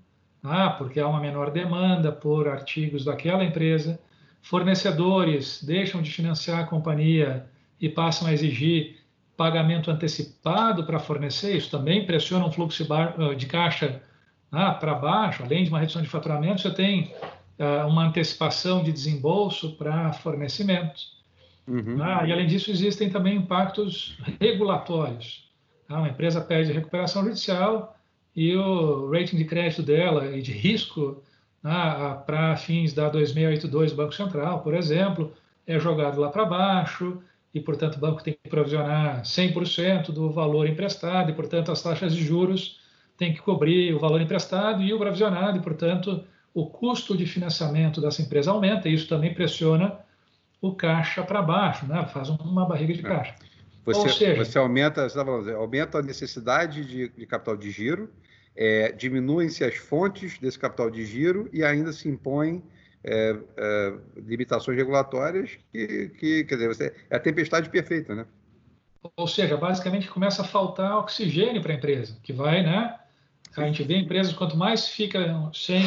ah, 0.43 0.70
porque 0.70 1.01
há 1.01 1.09
uma 1.09 1.20
menor 1.20 1.51
demanda 1.51 2.12
por 2.12 2.49
artigos 2.49 3.05
daquela 3.05 3.45
empresa. 3.45 3.99
Fornecedores 4.43 5.62
deixam 5.62 6.01
de 6.01 6.11
financiar 6.11 6.61
a 6.61 6.66
companhia 6.66 7.47
e 7.80 7.88
passam 7.88 8.28
a 8.28 8.32
exigir 8.32 8.99
pagamento 9.36 9.91
antecipado 9.91 10.84
para 10.84 10.99
fornecer, 10.99 11.57
isso 11.57 11.70
também 11.70 12.05
pressiona 12.05 12.45
um 12.45 12.53
fluxo 12.53 12.86
de 13.36 13.47
caixa 13.47 14.03
ah, 14.53 14.72
para 14.72 14.94
baixo, 14.94 15.42
além 15.42 15.64
de 15.64 15.70
uma 15.70 15.78
redução 15.78 16.03
de 16.03 16.09
faturamento, 16.09 16.62
você 16.62 16.70
tem 16.70 17.14
ah, 17.59 17.86
uma 17.86 18.07
antecipação 18.07 18.82
de 18.82 18.92
desembolso 18.92 19.76
para 19.76 20.12
fornecimento. 20.12 21.01
Uhum. 21.68 22.03
Ah, 22.03 22.26
e 22.26 22.32
além 22.32 22.46
disso, 22.46 22.70
existem 22.70 23.11
também 23.11 23.36
impactos 23.36 24.18
regulatórios. 24.40 25.48
Ah, 25.88 25.98
uma 25.98 26.09
empresa 26.09 26.40
pede 26.40 26.72
recuperação 26.72 27.22
judicial 27.24 27.96
e 28.34 28.57
o 28.57 29.11
rating 29.11 29.36
de 29.36 29.44
crédito 29.44 29.82
dela 29.82 30.36
e 30.36 30.42
de 30.42 30.53
risco 30.53 31.22
ah, 31.62 32.22
para 32.26 32.57
fins 32.57 32.92
da 32.92 33.09
2682 33.09 33.92
do 33.92 33.96
Banco 33.96 34.14
Central, 34.14 34.62
por 34.62 34.74
exemplo, 34.74 35.32
é 35.66 35.78
jogado 35.78 36.20
lá 36.20 36.30
para 36.30 36.44
baixo 36.44 37.22
e, 37.55 37.61
portanto, 37.61 37.96
o 37.96 38.01
banco 38.01 38.22
tem 38.22 38.36
que 38.42 38.48
provisionar 38.48 39.22
100% 39.22 40.11
do 40.12 40.30
valor 40.30 40.66
emprestado 40.68 41.30
e, 41.30 41.34
portanto, 41.34 41.70
as 41.70 41.82
taxas 41.82 42.14
de 42.14 42.24
juros 42.24 42.80
têm 43.21 43.35
que 43.35 43.43
cobrir 43.43 43.95
o 43.95 43.99
valor 43.99 44.18
emprestado 44.18 44.83
e 44.83 44.95
o 44.95 44.99
provisionado 44.99 45.59
e, 45.59 45.61
portanto, 45.61 46.25
o 46.55 46.64
custo 46.64 47.14
de 47.14 47.27
financiamento 47.27 48.01
dessa 48.01 48.23
empresa 48.23 48.51
aumenta 48.51 48.89
e 48.89 48.95
isso 48.95 49.07
também 49.07 49.35
pressiona 49.35 50.01
o 50.59 50.75
caixa 50.75 51.23
para 51.23 51.43
baixo, 51.43 51.87
né? 51.87 52.07
faz 52.07 52.31
uma 52.31 52.64
barriga 52.64 52.95
de 52.95 53.01
é. 53.01 53.09
caixa. 53.09 53.35
Você, 53.85 54.09
seja, 54.09 54.43
você 54.43 54.59
aumenta, 54.59 55.07
você 55.07 55.18
tá 55.18 55.25
falando, 55.25 55.51
aumenta 55.51 55.99
a 55.99 56.03
necessidade 56.03 56.83
de, 56.87 57.09
de 57.11 57.27
capital 57.27 57.59
de 57.59 57.71
giro, 57.71 58.11
é, 58.57 58.91
diminuem-se 58.93 59.64
as 59.64 59.75
fontes 59.75 60.39
desse 60.39 60.59
capital 60.59 60.91
de 60.91 61.05
giro 61.05 61.49
e 61.53 61.62
ainda 61.62 61.93
se 61.93 62.09
impõem 62.09 62.62
é, 63.05 63.37
é, 63.57 63.95
limitações 64.16 64.79
regulatórias 64.79 65.59
que, 65.71 66.09
que, 66.18 66.45
quer 66.45 66.55
dizer, 66.55 66.68
você, 66.68 66.95
é 67.11 67.16
a 67.16 67.21
tempestade 67.21 67.68
perfeita, 67.68 68.14
né? 68.14 68.25
Ou 69.16 69.27
seja, 69.27 69.57
basicamente 69.59 70.09
começa 70.09 70.43
a 70.43 70.45
faltar 70.45 70.97
oxigênio 70.99 71.61
para 71.62 71.73
a 71.73 71.77
empresa, 71.77 72.18
que 72.23 72.33
vai, 72.33 72.62
né? 72.62 72.99
A 73.57 73.66
gente 73.66 73.82
vê 73.82 73.96
empresas, 73.96 74.32
quanto 74.32 74.57
mais 74.57 74.88
fica 74.88 75.51
sem 75.53 75.82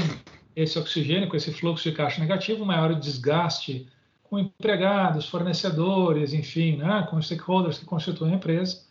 esse 0.55 0.78
oxigênio, 0.78 1.30
com 1.30 1.36
esse 1.36 1.53
fluxo 1.53 1.89
de 1.89 1.95
caixa 1.95 2.20
negativo, 2.20 2.66
maior 2.66 2.91
o 2.91 2.99
desgaste 2.99 3.88
com 4.24 4.39
empregados, 4.39 5.30
fornecedores, 5.30 6.34
enfim, 6.34 6.78
né, 6.78 7.07
com 7.09 7.22
stakeholders 7.22 7.78
que 7.78 7.86
constituem 7.86 8.34
a 8.34 8.36
empresa. 8.36 8.84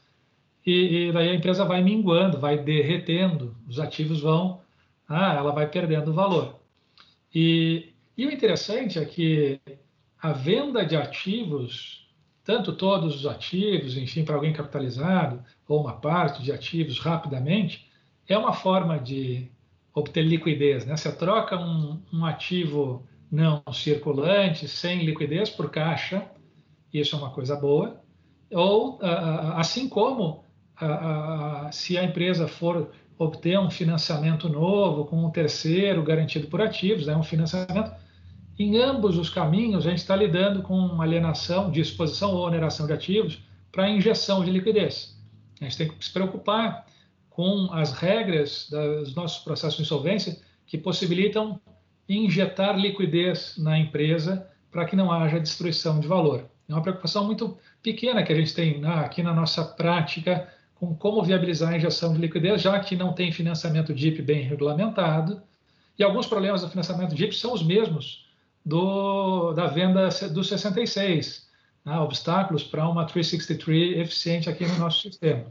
E, 0.65 1.09
e 1.09 1.13
daí 1.13 1.31
a 1.31 1.35
empresa 1.35 1.65
vai 1.65 1.83
minguando, 1.83 2.39
vai 2.39 2.59
derretendo, 2.59 3.57
os 3.69 3.81
ativos 3.81 4.21
vão, 4.21 4.61
ah, 5.09 5.35
ela 5.35 5.53
vai 5.53 5.69
perdendo 5.69 6.13
valor. 6.13 6.61
E, 7.35 7.93
e 8.17 8.27
o 8.27 8.31
interessante 8.31 8.99
é 8.99 9.05
que 9.05 9.61
a 10.21 10.33
venda 10.33 10.87
de 10.87 10.97
ativos, 10.97 12.09
tanto 12.45 12.73
todos 12.73 13.17
os 13.17 13.27
ativos, 13.27 13.97
enfim, 13.97 14.25
para 14.25 14.37
alguém 14.37 14.53
capitalizado, 14.53 15.43
ou 15.67 15.81
uma 15.81 15.95
parte 15.95 16.43
de 16.43 16.53
ativos 16.53 17.01
rapidamente, 17.01 17.91
é 18.29 18.37
uma 18.37 18.53
forma 18.53 18.99
de 18.99 19.51
obter 19.95 20.23
liquidez. 20.23 20.87
Né? 20.87 20.97
Você 20.97 21.13
troca 21.13 21.57
um, 21.59 22.01
um 22.13 22.25
ativo 22.25 23.07
não 23.31 23.63
circulante, 23.73 24.69
sem 24.69 25.05
liquidez 25.05 25.49
por 25.51 25.71
caixa, 25.71 26.27
isso 26.93 27.17
é 27.17 27.19
uma 27.19 27.31
coisa 27.31 27.57
boa. 27.57 28.01
Ou, 28.51 28.99
assim 29.57 29.89
como 29.89 30.45
se 31.71 31.97
a 31.97 32.05
empresa 32.05 32.47
for 32.47 32.91
obter 33.19 33.59
um 33.59 33.71
financiamento 33.71 34.49
novo 34.49 35.07
com 35.07 35.25
um 35.25 35.31
terceiro 35.31 36.03
garantido 36.03 36.49
por 36.49 36.61
ativos, 36.61 37.09
é 37.09 37.17
um 37.17 37.23
financiamento. 37.23 37.93
Em 38.59 38.77
ambos 38.77 39.17
os 39.17 39.31
caminhos, 39.31 39.87
a 39.87 39.91
gente 39.91 40.01
está 40.01 40.15
lidando 40.15 40.63
com 40.63 41.01
alienação 41.01 41.71
de 41.71 41.81
exposição 41.81 42.35
ou 42.35 42.47
oneração 42.47 42.87
de 42.87 42.93
ativos 42.93 43.43
para 43.71 43.89
injeção 43.89 44.45
de 44.45 44.51
liquidez. 44.51 45.19
A 45.61 45.65
gente 45.65 45.79
tem 45.79 45.89
que 45.89 46.05
se 46.05 46.13
preocupar 46.13 46.85
com 47.35 47.73
as 47.73 47.93
regras 47.93 48.69
dos 48.71 49.15
nossos 49.15 49.43
processos 49.43 49.77
de 49.77 49.83
insolvência 49.83 50.39
que 50.67 50.77
possibilitam 50.77 51.61
injetar 52.09 52.79
liquidez 52.79 53.55
na 53.59 53.79
empresa 53.79 54.47
para 54.71 54.85
que 54.85 54.97
não 54.97 55.11
haja 55.11 55.41
destruição 55.41 56.01
de 56.01 56.07
valor. 56.07 56.47
É 56.69 56.73
uma 56.73 56.83
preocupação 56.83 57.25
muito 57.25 57.59
pequena 57.83 58.23
que 58.23 58.33
a 58.33 58.37
gente 58.37 58.55
tem 58.55 58.81
né, 58.81 58.95
aqui 58.95 59.23
na 59.23 59.35
nossa 59.35 59.65
prática 59.65 60.49
com 60.75 60.95
como 60.95 61.23
viabilizar 61.23 61.73
a 61.73 61.77
injeção 61.77 62.13
de 62.13 62.19
liquidez, 62.19 62.63
já 62.63 62.79
que 62.81 62.97
não 62.97 63.13
tem 63.13 63.31
financiamento 63.31 63.95
DIP 63.95 64.23
bem 64.23 64.43
regulamentado. 64.43 65.43
E 65.99 66.03
alguns 66.03 66.27
problemas 66.27 66.63
do 66.63 66.69
financiamento 66.69 67.15
DIP 67.15 67.35
são 67.35 67.53
os 67.53 67.63
mesmos 67.63 68.27
do, 68.65 69.53
da 69.53 69.67
venda 69.67 70.09
do 70.33 70.43
66, 70.43 71.49
né, 71.85 71.99
obstáculos 71.99 72.63
para 72.63 72.89
uma 72.89 73.05
363 73.05 73.99
eficiente 73.99 74.49
aqui 74.49 74.67
no 74.67 74.79
nosso 74.79 75.03
sistema. 75.03 75.47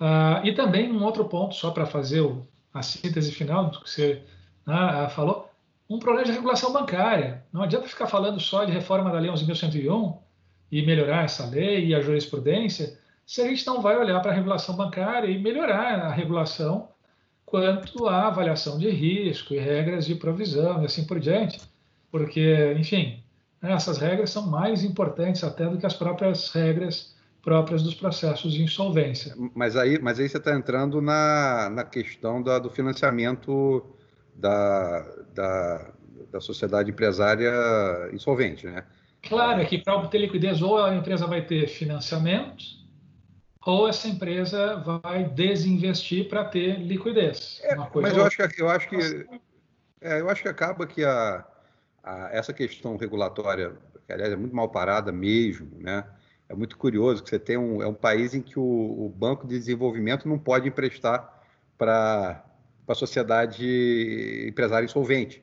Uh, 0.00 0.46
e 0.46 0.52
também 0.54 0.90
um 0.90 1.04
outro 1.04 1.26
ponto, 1.26 1.54
só 1.54 1.70
para 1.70 1.84
fazer 1.84 2.22
o, 2.22 2.46
a 2.72 2.82
síntese 2.82 3.32
final 3.32 3.66
do 3.66 3.80
que 3.80 3.90
você 3.90 4.22
né, 4.66 5.08
falou, 5.10 5.50
um 5.88 5.98
problema 5.98 6.24
de 6.24 6.32
regulação 6.32 6.72
bancária. 6.72 7.44
Não 7.52 7.62
adianta 7.62 7.86
ficar 7.86 8.06
falando 8.06 8.40
só 8.40 8.64
de 8.64 8.72
reforma 8.72 9.10
da 9.10 9.18
Lei 9.18 9.30
11.101 9.30 10.18
e 10.72 10.86
melhorar 10.86 11.24
essa 11.24 11.44
lei 11.46 11.88
e 11.88 11.94
a 11.94 12.00
jurisprudência, 12.00 12.98
se 13.26 13.42
a 13.42 13.48
gente 13.48 13.66
não 13.66 13.82
vai 13.82 13.96
olhar 13.98 14.20
para 14.20 14.30
a 14.30 14.34
regulação 14.34 14.76
bancária 14.76 15.28
e 15.28 15.38
melhorar 15.38 16.00
a 16.00 16.10
regulação 16.10 16.88
quanto 17.44 18.06
à 18.06 18.28
avaliação 18.28 18.78
de 18.78 18.88
risco 18.88 19.52
e 19.52 19.58
regras 19.58 20.06
de 20.06 20.14
provisão 20.14 20.82
e 20.82 20.86
assim 20.86 21.04
por 21.04 21.18
diante, 21.18 21.60
porque, 22.10 22.74
enfim, 22.78 23.22
essas 23.60 23.98
regras 23.98 24.30
são 24.30 24.46
mais 24.46 24.84
importantes 24.84 25.42
até 25.44 25.68
do 25.68 25.76
que 25.76 25.84
as 25.84 25.94
próprias 25.94 26.50
regras 26.50 27.14
próprias 27.42 27.82
dos 27.82 27.94
processos 27.94 28.52
de 28.52 28.62
insolvência. 28.62 29.34
Mas 29.54 29.76
aí, 29.76 29.98
mas 29.98 30.20
aí 30.20 30.28
você 30.28 30.38
está 30.38 30.54
entrando 30.54 31.00
na, 31.00 31.70
na 31.70 31.84
questão 31.84 32.42
da, 32.42 32.58
do 32.58 32.70
financiamento 32.70 33.84
da, 34.34 35.00
da, 35.34 35.92
da 36.30 36.40
sociedade 36.40 36.90
empresária 36.90 37.52
insolvente, 38.12 38.66
né? 38.66 38.84
Claro, 39.22 39.60
é 39.60 39.64
que 39.64 39.78
para 39.78 39.96
obter 39.96 40.18
liquidez 40.18 40.62
ou 40.62 40.82
a 40.82 40.94
empresa 40.94 41.26
vai 41.26 41.42
ter 41.42 41.68
financiamento 41.68 42.64
ou 43.64 43.88
essa 43.88 44.08
empresa 44.08 44.76
vai 45.02 45.24
desinvestir 45.24 46.28
para 46.28 46.44
ter 46.44 46.78
liquidez. 46.78 47.60
É, 47.62 47.74
mas 47.76 48.16
eu 48.16 48.24
acho 48.24 48.36
que 48.36 48.62
eu 48.62 48.68
acho 48.70 48.88
que 48.88 48.96
é, 50.00 50.20
eu 50.20 50.30
acho 50.30 50.42
que 50.42 50.48
acaba 50.48 50.86
que 50.86 51.04
a, 51.04 51.44
a, 52.02 52.30
essa 52.32 52.52
questão 52.54 52.96
regulatória, 52.96 53.76
que 54.06 54.12
aliás 54.12 54.32
é 54.32 54.36
muito 54.36 54.56
mal 54.56 54.70
parada 54.70 55.12
mesmo, 55.12 55.70
né? 55.78 56.04
É 56.50 56.54
muito 56.54 56.76
curioso 56.76 57.22
que 57.22 57.30
você 57.30 57.38
tem 57.38 57.56
um, 57.56 57.80
é 57.80 57.86
um 57.86 57.94
país 57.94 58.34
em 58.34 58.42
que 58.42 58.58
o, 58.58 58.62
o 58.62 59.08
Banco 59.08 59.46
de 59.46 59.56
Desenvolvimento 59.56 60.28
não 60.28 60.36
pode 60.36 60.66
emprestar 60.66 61.40
para 61.78 62.44
a 62.88 62.94
sociedade 62.94 64.46
empresária 64.48 64.84
insolvente. 64.84 65.42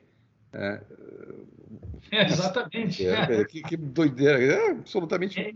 Né? 0.52 0.80
É, 2.10 2.24
exatamente. 2.24 3.06
É, 3.06 3.44
que, 3.44 3.60
que, 3.62 3.76
doideira, 3.76 4.42
é 4.42 4.70
absolutamente. 4.70 5.38
É, 5.38 5.50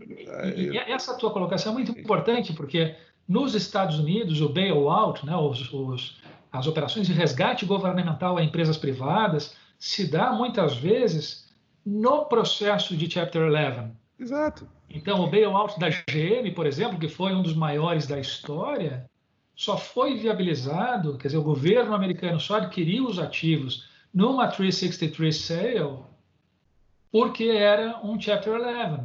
e, 0.55 0.69
e, 0.69 0.77
essa 0.77 1.17
tua 1.17 1.31
colocação 1.31 1.71
é 1.71 1.73
muito 1.73 1.97
importante, 1.97 2.53
porque 2.53 2.95
nos 3.27 3.55
Estados 3.55 3.97
Unidos, 3.97 4.39
o 4.39 4.49
bailout, 4.49 5.25
né, 5.25 5.35
os, 5.35 5.73
os, 5.73 6.21
as 6.51 6.67
operações 6.67 7.07
de 7.07 7.13
resgate 7.13 7.65
governamental 7.65 8.37
a 8.37 8.43
empresas 8.43 8.77
privadas, 8.77 9.55
se 9.79 10.05
dá 10.05 10.31
muitas 10.31 10.75
vezes 10.75 11.51
no 11.83 12.25
processo 12.25 12.95
de 12.95 13.09
Chapter 13.09 13.41
11. 13.51 13.91
Exato. 14.19 14.67
Então, 14.93 15.21
o 15.21 15.27
bailout 15.27 15.79
da 15.79 15.89
GM, 15.89 16.51
por 16.53 16.67
exemplo, 16.67 16.99
que 16.99 17.07
foi 17.07 17.33
um 17.33 17.41
dos 17.41 17.55
maiores 17.55 18.05
da 18.05 18.19
história, 18.19 19.09
só 19.55 19.75
foi 19.75 20.17
viabilizado, 20.17 21.17
quer 21.17 21.29
dizer, 21.29 21.39
o 21.39 21.43
governo 21.43 21.95
americano 21.95 22.39
só 22.39 22.57
adquiriu 22.57 23.07
os 23.07 23.17
ativos 23.17 23.89
numa 24.13 24.47
363 24.47 25.35
sale 25.35 25.97
porque 27.11 27.45
era 27.45 27.99
um 28.03 28.19
Chapter 28.19 28.53
11. 28.53 29.03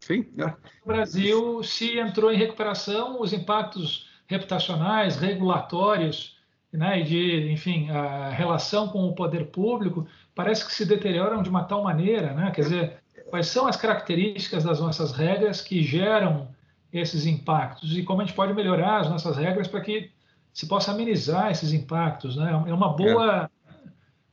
Sim. 0.00 0.26
É. 0.38 0.44
No 0.46 0.54
Brasil, 0.86 1.62
se 1.62 1.98
entrou 1.98 2.30
em 2.30 2.36
recuperação, 2.36 3.20
os 3.20 3.32
impactos 3.32 4.10
reputacionais, 4.26 5.16
regulatórios, 5.16 6.38
né, 6.72 7.00
de, 7.02 7.50
enfim, 7.50 7.88
a 7.90 8.30
relação 8.30 8.88
com 8.88 9.06
o 9.06 9.14
poder 9.14 9.46
público 9.46 10.06
parece 10.34 10.66
que 10.66 10.74
se 10.74 10.84
deterioram 10.84 11.42
de 11.42 11.48
uma 11.48 11.64
tal 11.64 11.84
maneira, 11.84 12.34
né? 12.34 12.50
Quer 12.50 12.62
dizer, 12.62 13.03
quais 13.34 13.48
são 13.48 13.66
as 13.66 13.76
características 13.76 14.62
das 14.62 14.78
nossas 14.78 15.10
regras 15.10 15.60
que 15.60 15.82
geram 15.82 16.46
esses 16.92 17.26
impactos 17.26 17.98
e 17.98 18.04
como 18.04 18.22
a 18.22 18.24
gente 18.24 18.36
pode 18.36 18.54
melhorar 18.54 19.00
as 19.00 19.10
nossas 19.10 19.36
regras 19.36 19.66
para 19.66 19.80
que 19.80 20.12
se 20.52 20.68
possa 20.68 20.92
amenizar 20.92 21.50
esses 21.50 21.72
impactos, 21.72 22.36
né? 22.36 22.52
É 22.52 22.72
uma 22.72 22.90
boa 22.90 23.50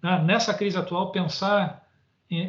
é. 0.04 0.08
Né, 0.08 0.24
nessa 0.24 0.54
crise 0.54 0.78
atual 0.78 1.12
pensar 1.12 1.84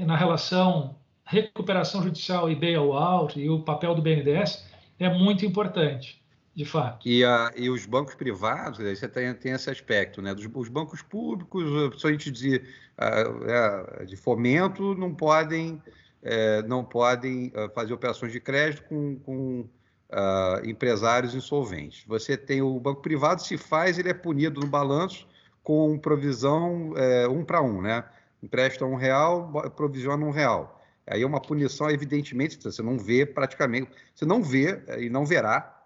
na 0.05 0.15
relação 0.15 0.95
recuperação 1.25 2.03
judicial 2.03 2.51
e 2.51 2.55
bailout 2.55 3.41
e 3.41 3.49
o 3.49 3.61
papel 3.61 3.95
do 3.95 4.03
BNDES 4.03 4.63
é 4.99 5.09
muito 5.09 5.47
importante 5.47 6.23
de 6.55 6.67
fato. 6.67 7.09
E, 7.09 7.25
a, 7.25 7.51
e 7.57 7.71
os 7.71 7.87
bancos 7.87 8.15
privados, 8.15 8.79
aí 8.79 8.95
você 8.95 9.09
tem, 9.09 9.33
tem 9.33 9.53
esse 9.53 9.71
aspecto, 9.71 10.21
né? 10.21 10.35
Dos, 10.35 10.47
os 10.55 10.69
bancos 10.69 11.01
públicos, 11.01 11.65
principalmente 11.89 12.31
de, 12.31 12.63
uh, 12.99 14.05
de 14.05 14.17
fomento, 14.17 14.95
não 14.95 15.15
podem, 15.15 15.81
uh, 16.23 16.69
não 16.69 16.85
podem 16.85 17.49
uh, 17.49 17.71
fazer 17.75 17.93
operações 17.93 18.33
de 18.33 18.41
crédito 18.41 18.85
com, 18.85 19.17
com 19.21 19.61
uh, 19.61 20.65
empresários 20.65 21.35
insolventes. 21.35 22.05
Você 22.07 22.37
tem 22.37 22.63
o 22.63 22.79
banco 22.81 23.03
privado, 23.03 23.43
se 23.43 23.57
faz, 23.57 23.99
ele 23.99 24.11
é 24.11 24.15
punido 24.15 24.61
no 24.61 24.67
balanço 24.67 25.27
com 25.63 25.97
provisão 25.97 26.93
um 27.31 27.45
para 27.45 27.63
um, 27.63 27.81
né? 27.81 28.05
Empresta 28.43 28.85
um 28.85 28.97
real, 28.97 29.53
provisiona 29.77 30.27
um 30.27 30.33
real. 30.33 30.83
Aí 31.07 31.23
é 31.23 31.27
uma 31.27 31.41
punição, 31.41 31.89
evidentemente, 31.89 32.61
você 32.61 32.83
não 32.83 32.99
vê 32.99 33.25
praticamente, 33.25 33.89
você 34.13 34.25
não 34.25 34.43
vê 34.43 34.83
e 34.99 35.09
não 35.09 35.25
verá 35.25 35.83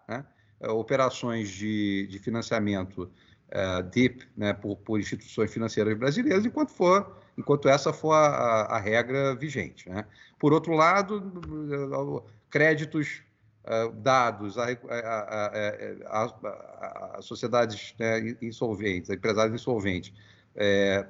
eh, 0.60 0.70
operações 0.70 1.50
de, 1.50 2.06
de 2.06 2.18
financiamento 2.18 3.02
uh, 3.02 3.82
DIP 3.90 4.26
né, 4.34 4.54
por, 4.54 4.76
por, 4.76 4.98
instituições 4.98 5.52
financeiras 5.52 5.96
brasileiras, 5.98 6.46
enquanto, 6.46 6.70
for, 6.70 7.14
enquanto 7.36 7.68
essa 7.68 7.92
for 7.92 8.12
a, 8.12 8.62
a 8.62 8.78
regra 8.78 9.34
vigente. 9.34 9.88
Né? 9.88 10.04
Por 10.38 10.52
outro 10.52 10.72
lado, 10.74 12.24
créditos 12.50 13.22
uh, 13.64 13.92
dados 13.92 14.56
a, 14.58 14.66
a, 14.70 15.90
a, 16.06 17.16
a 17.18 17.22
sociedades 17.22 17.94
né, 17.98 18.36
insolventes, 18.40 19.10
a 19.10 19.14
empresários 19.14 19.60
insolventes, 19.60 20.12
é, 20.54 21.06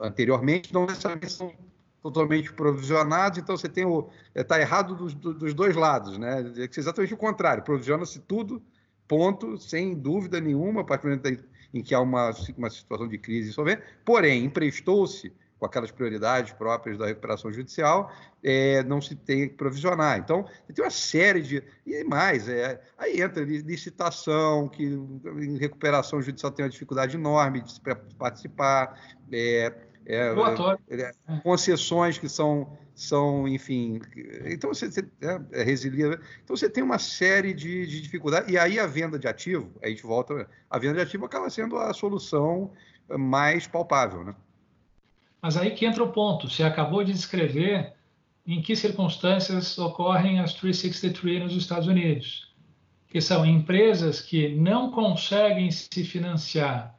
anteriormente 0.00 0.72
não 0.72 0.86
necessariamente 0.86 1.32
são 1.32 1.52
totalmente 2.02 2.52
provisionados, 2.52 3.38
então 3.38 3.56
você 3.56 3.68
tem 3.68 3.84
o. 3.84 4.08
Está 4.34 4.58
errado 4.58 4.94
dos, 4.94 5.14
dos, 5.14 5.52
dois 5.52 5.76
lados, 5.76 6.16
né? 6.16 6.40
É 6.56 6.68
exatamente 6.78 7.12
o 7.12 7.16
contrário, 7.16 7.62
provisiona-se 7.62 8.20
tudo, 8.20 8.62
ponto, 9.06 9.58
sem 9.58 9.94
dúvida 9.94 10.40
nenhuma, 10.40 10.80
a 10.80 10.84
partir 10.84 11.02
do 11.02 11.08
momento 11.10 11.44
em 11.72 11.82
que 11.82 11.94
há 11.94 12.00
uma, 12.00 12.32
uma 12.56 12.70
situação 12.70 13.06
de 13.06 13.18
crise 13.18 13.50
insolvente, 13.50 13.82
porém, 14.04 14.44
emprestou-se 14.44 15.32
com 15.60 15.66
aquelas 15.66 15.90
prioridades 15.90 16.54
próprias 16.54 16.96
da 16.96 17.06
recuperação 17.06 17.52
judicial, 17.52 18.10
é, 18.42 18.82
não 18.84 18.98
se 18.98 19.14
tem 19.14 19.50
que 19.50 19.54
provisionar. 19.54 20.18
Então, 20.18 20.46
tem 20.74 20.82
uma 20.82 20.90
série 20.90 21.42
de. 21.42 21.62
E 21.86 22.02
mais, 22.02 22.48
é, 22.48 22.80
aí 22.96 23.20
entra 23.20 23.44
licitação, 23.44 24.68
que 24.68 24.84
em 24.84 25.58
recuperação 25.58 26.22
judicial 26.22 26.50
tem 26.50 26.64
uma 26.64 26.70
dificuldade 26.70 27.14
enorme 27.14 27.60
de 27.60 27.78
participar. 28.16 28.98
É, 29.30 29.72
é, 30.06 30.32
é, 30.88 31.12
concessões 31.42 32.16
que 32.16 32.28
são, 32.28 32.76
são 32.94 33.46
enfim. 33.46 34.00
Então 34.46 34.72
você, 34.72 34.90
você 34.90 35.06
é, 35.20 35.60
é 35.60 35.62
resilia. 35.62 36.18
Então 36.42 36.56
você 36.56 36.70
tem 36.70 36.82
uma 36.82 36.98
série 36.98 37.52
de, 37.52 37.86
de 37.86 38.00
dificuldades. 38.00 38.50
E 38.50 38.58
aí 38.58 38.80
a 38.80 38.86
venda 38.86 39.18
de 39.18 39.28
ativo, 39.28 39.70
a 39.82 39.88
gente 39.88 40.02
volta. 40.02 40.48
A 40.70 40.78
venda 40.78 40.94
de 40.94 41.02
ativo 41.02 41.26
acaba 41.26 41.50
sendo 41.50 41.76
a 41.76 41.92
solução 41.92 42.72
mais 43.18 43.66
palpável. 43.66 44.24
Né? 44.24 44.34
Mas 45.42 45.56
aí 45.56 45.70
que 45.70 45.86
entra 45.86 46.02
o 46.02 46.12
ponto. 46.12 46.48
Você 46.48 46.62
acabou 46.62 47.02
de 47.02 47.12
descrever 47.12 47.94
em 48.46 48.60
que 48.60 48.74
circunstâncias 48.76 49.78
ocorrem 49.78 50.40
as 50.40 50.54
363 50.54 51.42
nos 51.42 51.56
Estados 51.56 51.88
Unidos, 51.88 52.52
que 53.08 53.20
são 53.20 53.44
empresas 53.46 54.20
que 54.20 54.54
não 54.54 54.90
conseguem 54.90 55.70
se 55.70 56.04
financiar 56.04 56.94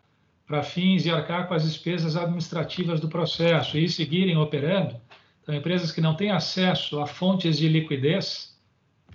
para 0.46 0.64
fins 0.64 1.04
de 1.04 1.12
arcar 1.12 1.48
com 1.48 1.54
as 1.54 1.64
despesas 1.64 2.16
administrativas 2.16 3.00
do 3.00 3.08
processo 3.08 3.78
e 3.78 3.88
seguirem 3.88 4.38
operando, 4.38 5.00
então, 5.42 5.56
empresas 5.56 5.92
que 5.92 6.02
não 6.02 6.16
têm 6.16 6.32
acesso 6.32 7.00
a 7.00 7.08
fontes 7.08 7.58
de 7.58 7.68
liquidez, 7.68 8.58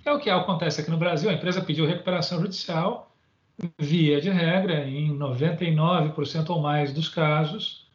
é 0.03 0.11
o 0.11 0.19
que 0.19 0.29
acontece 0.29 0.81
aqui 0.81 0.91
no 0.91 0.97
Brasil. 0.97 1.29
A 1.29 1.33
empresa 1.33 1.61
pediu 1.61 1.85
recuperação 1.85 2.39
judicial, 2.41 3.15
via 3.79 4.21
de 4.21 4.29
regra, 4.29 4.87
em 4.87 5.17
99% 5.17 6.49
ou 6.49 6.61
mais 6.61 6.93
dos 6.93 7.09
casos, 7.09 7.86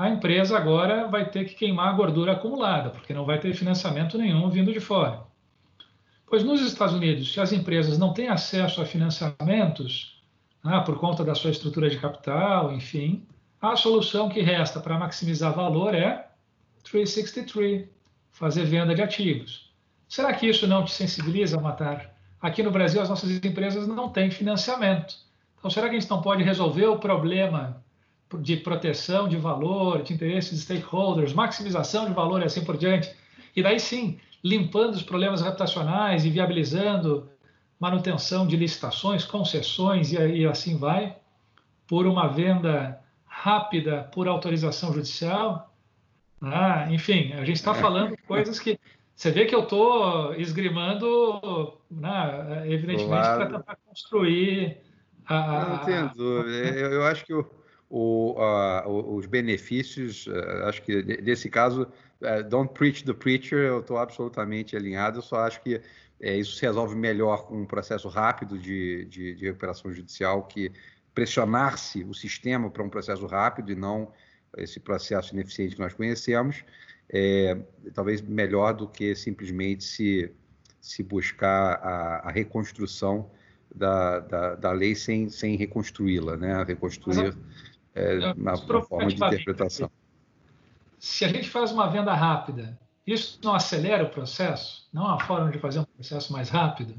a 0.00 0.08
empresa 0.08 0.56
agora 0.56 1.06
vai 1.08 1.28
ter 1.28 1.44
que 1.44 1.54
queimar 1.54 1.88
a 1.88 1.92
gordura 1.92 2.32
acumulada, 2.32 2.88
porque 2.88 3.12
não 3.12 3.26
vai 3.26 3.38
ter 3.38 3.52
financiamento 3.52 4.16
nenhum 4.16 4.48
vindo 4.48 4.72
de 4.72 4.80
fora. 4.80 5.24
Pois 6.26 6.42
nos 6.42 6.62
Estados 6.62 6.94
Unidos, 6.94 7.30
se 7.30 7.38
as 7.38 7.52
empresas 7.52 7.98
não 7.98 8.14
têm 8.14 8.28
acesso 8.28 8.80
a 8.80 8.86
financiamentos, 8.86 10.18
ah, 10.64 10.80
por 10.80 10.98
conta 10.98 11.22
da 11.22 11.34
sua 11.34 11.50
estrutura 11.50 11.90
de 11.90 11.98
capital, 11.98 12.72
enfim, 12.72 13.26
a 13.60 13.76
solução 13.76 14.30
que 14.30 14.40
resta 14.40 14.80
para 14.80 14.98
maximizar 14.98 15.54
valor 15.54 15.94
é 15.94 16.30
363, 16.82 17.86
fazer 18.30 18.64
venda 18.64 18.94
de 18.94 19.02
ativos. 19.02 19.70
Será 20.08 20.32
que 20.32 20.48
isso 20.48 20.66
não 20.66 20.82
te 20.82 20.92
sensibiliza 20.92 21.60
matar? 21.60 22.16
Aqui 22.40 22.62
no 22.62 22.70
Brasil, 22.70 23.02
as 23.02 23.10
nossas 23.10 23.32
empresas 23.44 23.86
não 23.86 24.08
têm 24.08 24.30
financiamento. 24.30 25.14
Então, 25.58 25.70
será 25.70 25.90
que 25.90 25.96
a 25.96 26.00
gente 26.00 26.08
não 26.08 26.22
pode 26.22 26.42
resolver 26.42 26.86
o 26.86 26.98
problema 26.98 27.84
de 28.38 28.56
proteção 28.56 29.28
de 29.28 29.36
valor, 29.36 30.02
de 30.02 30.12
interesses 30.12 30.50
de 30.50 30.60
stakeholders, 30.60 31.32
maximização 31.32 32.06
de 32.06 32.12
valor 32.12 32.40
e 32.42 32.44
assim 32.44 32.64
por 32.64 32.76
diante? 32.76 33.12
E 33.54 33.62
daí 33.62 33.80
sim, 33.80 34.18
limpando 34.42 34.94
os 34.94 35.02
problemas 35.02 35.42
reputacionais 35.42 36.24
e 36.24 36.30
viabilizando 36.30 37.28
manutenção 37.78 38.46
de 38.46 38.56
licitações, 38.56 39.24
concessões 39.24 40.12
e, 40.12 40.16
e 40.16 40.46
assim 40.46 40.76
vai, 40.76 41.16
por 41.86 42.06
uma 42.06 42.28
venda 42.28 43.00
rápida 43.26 44.08
por 44.12 44.28
autorização 44.28 44.92
judicial. 44.92 45.72
Ah, 46.40 46.86
enfim, 46.90 47.32
a 47.32 47.44
gente 47.44 47.56
está 47.56 47.74
falando 47.74 48.16
coisas 48.28 48.58
que 48.58 48.78
você 49.14 49.30
vê 49.30 49.44
que 49.44 49.54
eu 49.54 49.64
estou 49.64 50.34
esgrimando, 50.34 51.74
né, 51.90 52.62
evidentemente, 52.66 53.06
claro. 53.06 53.46
para 53.46 53.58
tentar 53.58 53.76
construir. 53.86 54.78
A, 55.26 55.64
Não 55.68 55.78
tenho 55.84 56.10
dúvida. 56.14 56.56
Eu, 56.56 56.92
eu 56.92 57.04
acho 57.04 57.26
que 57.26 57.34
o, 57.34 57.44
o, 57.90 58.36
a, 58.38 58.88
os 58.88 59.26
benefícios, 59.26 60.28
eh, 60.28 60.62
acho 60.68 60.80
que 60.82 61.02
nesse 61.20 61.50
caso, 61.50 61.88
eh, 62.22 62.40
don't 62.44 62.72
preach 62.72 63.04
the 63.04 63.12
preacher, 63.12 63.58
eu 63.58 63.80
estou 63.80 63.98
absolutamente 63.98 64.76
alinhado. 64.76 65.18
Eu 65.18 65.22
só 65.22 65.40
acho 65.40 65.60
que 65.60 65.80
é, 66.20 66.36
isso 66.36 66.54
se 66.54 66.62
resolve 66.62 66.94
melhor 66.94 67.46
com 67.46 67.62
um 67.62 67.66
processo 67.66 68.08
rápido 68.08 68.56
de, 68.56 69.06
de, 69.06 69.34
de 69.34 69.46
recuperação 69.46 69.92
judicial 69.92 70.44
que 70.44 70.70
pressionar-se 71.12 72.04
o 72.04 72.14
sistema 72.14 72.70
para 72.70 72.84
um 72.84 72.88
processo 72.88 73.26
rápido 73.26 73.72
e 73.72 73.74
não 73.74 74.12
esse 74.56 74.78
processo 74.78 75.34
ineficiente 75.34 75.74
que 75.74 75.80
nós 75.80 75.92
conhecemos, 75.92 76.64
é, 77.08 77.56
talvez 77.92 78.20
melhor 78.20 78.72
do 78.72 78.86
que 78.86 79.16
simplesmente 79.16 79.82
se, 79.82 80.30
se 80.80 81.02
buscar 81.02 81.74
a, 81.82 82.28
a 82.28 82.30
reconstrução 82.30 83.30
da, 83.74 84.20
da, 84.20 84.54
da, 84.56 84.72
lei 84.72 84.94
sem, 84.94 85.28
sem 85.28 85.56
reconstruí-la, 85.56 86.36
né? 86.36 86.62
reconstruir 86.64 87.34
é, 87.94 88.32
uma, 88.32 88.54
uma 88.54 88.82
forma 88.82 89.06
de 89.06 89.14
interpretação. 89.14 89.90
Se 90.98 91.24
a 91.24 91.28
gente 91.28 91.48
faz 91.48 91.72
uma 91.72 91.88
venda 91.88 92.14
rápida 92.14 92.78
isso 93.06 93.40
não 93.42 93.54
acelera 93.54 94.04
o 94.04 94.10
processo? 94.10 94.88
Não 94.92 95.06
há 95.06 95.18
forma 95.20 95.50
de 95.50 95.58
fazer 95.58 95.80
um 95.80 95.84
processo 95.84 96.32
mais 96.32 96.48
rápido? 96.48 96.94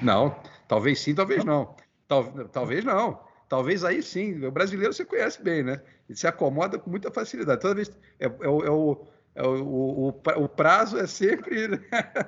Não, 0.00 0.34
talvez 0.68 1.00
sim, 1.00 1.14
talvez 1.14 1.44
não. 1.44 1.74
Tal, 2.08 2.24
talvez 2.48 2.84
não. 2.84 3.20
Talvez 3.48 3.84
aí 3.84 4.02
sim. 4.02 4.44
O 4.44 4.50
brasileiro 4.50 4.92
você 4.92 5.04
conhece 5.04 5.42
bem, 5.42 5.62
né? 5.62 5.82
Ele 6.08 6.16
se 6.16 6.26
acomoda 6.26 6.78
com 6.78 6.88
muita 6.90 7.10
facilidade. 7.10 7.60
Toda 7.60 7.74
vez 7.74 7.90
é, 8.18 8.26
é, 8.26 8.28
é, 8.28 8.48
o, 8.48 9.06
é 9.34 9.42
o, 9.42 9.62
o, 9.62 10.08
o, 10.36 10.48
prazo 10.48 10.98
é 10.98 11.06
sempre 11.06 11.68
né? 11.68 11.78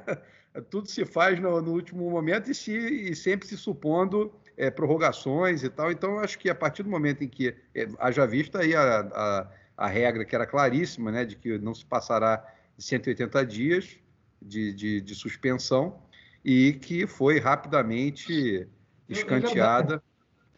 tudo 0.70 0.88
se 0.88 1.04
faz 1.04 1.40
no, 1.40 1.62
no, 1.62 1.72
último 1.72 2.10
momento 2.10 2.50
e, 2.50 2.54
se, 2.54 2.72
e 2.72 3.16
sempre 3.16 3.46
se 3.48 3.56
supondo 3.56 4.32
é, 4.58 4.70
prorrogações 4.70 5.62
e 5.62 5.70
tal. 5.70 5.90
Então, 5.90 6.18
acho 6.18 6.38
que 6.38 6.50
a 6.50 6.54
partir 6.54 6.82
do 6.82 6.90
momento 6.90 7.24
em 7.24 7.28
que 7.28 7.56
é, 7.74 7.88
haja 7.98 8.26
visto 8.26 8.58
aí 8.58 8.74
a, 8.74 9.00
a 9.00 9.48
a 9.78 9.86
regra 9.86 10.24
que 10.24 10.34
era 10.34 10.44
claríssima, 10.44 11.12
né, 11.12 11.24
de 11.24 11.36
que 11.36 11.56
não 11.58 11.72
se 11.72 11.86
passará 11.86 12.44
de 12.76 12.82
180 12.82 13.46
dias, 13.46 13.96
de, 14.42 14.74
de, 14.74 15.00
de 15.00 15.14
suspensão 15.14 16.00
e 16.44 16.72
que 16.72 17.06
foi 17.06 17.38
rapidamente 17.38 18.66
é 19.08 19.12
escanteada. 19.12 20.02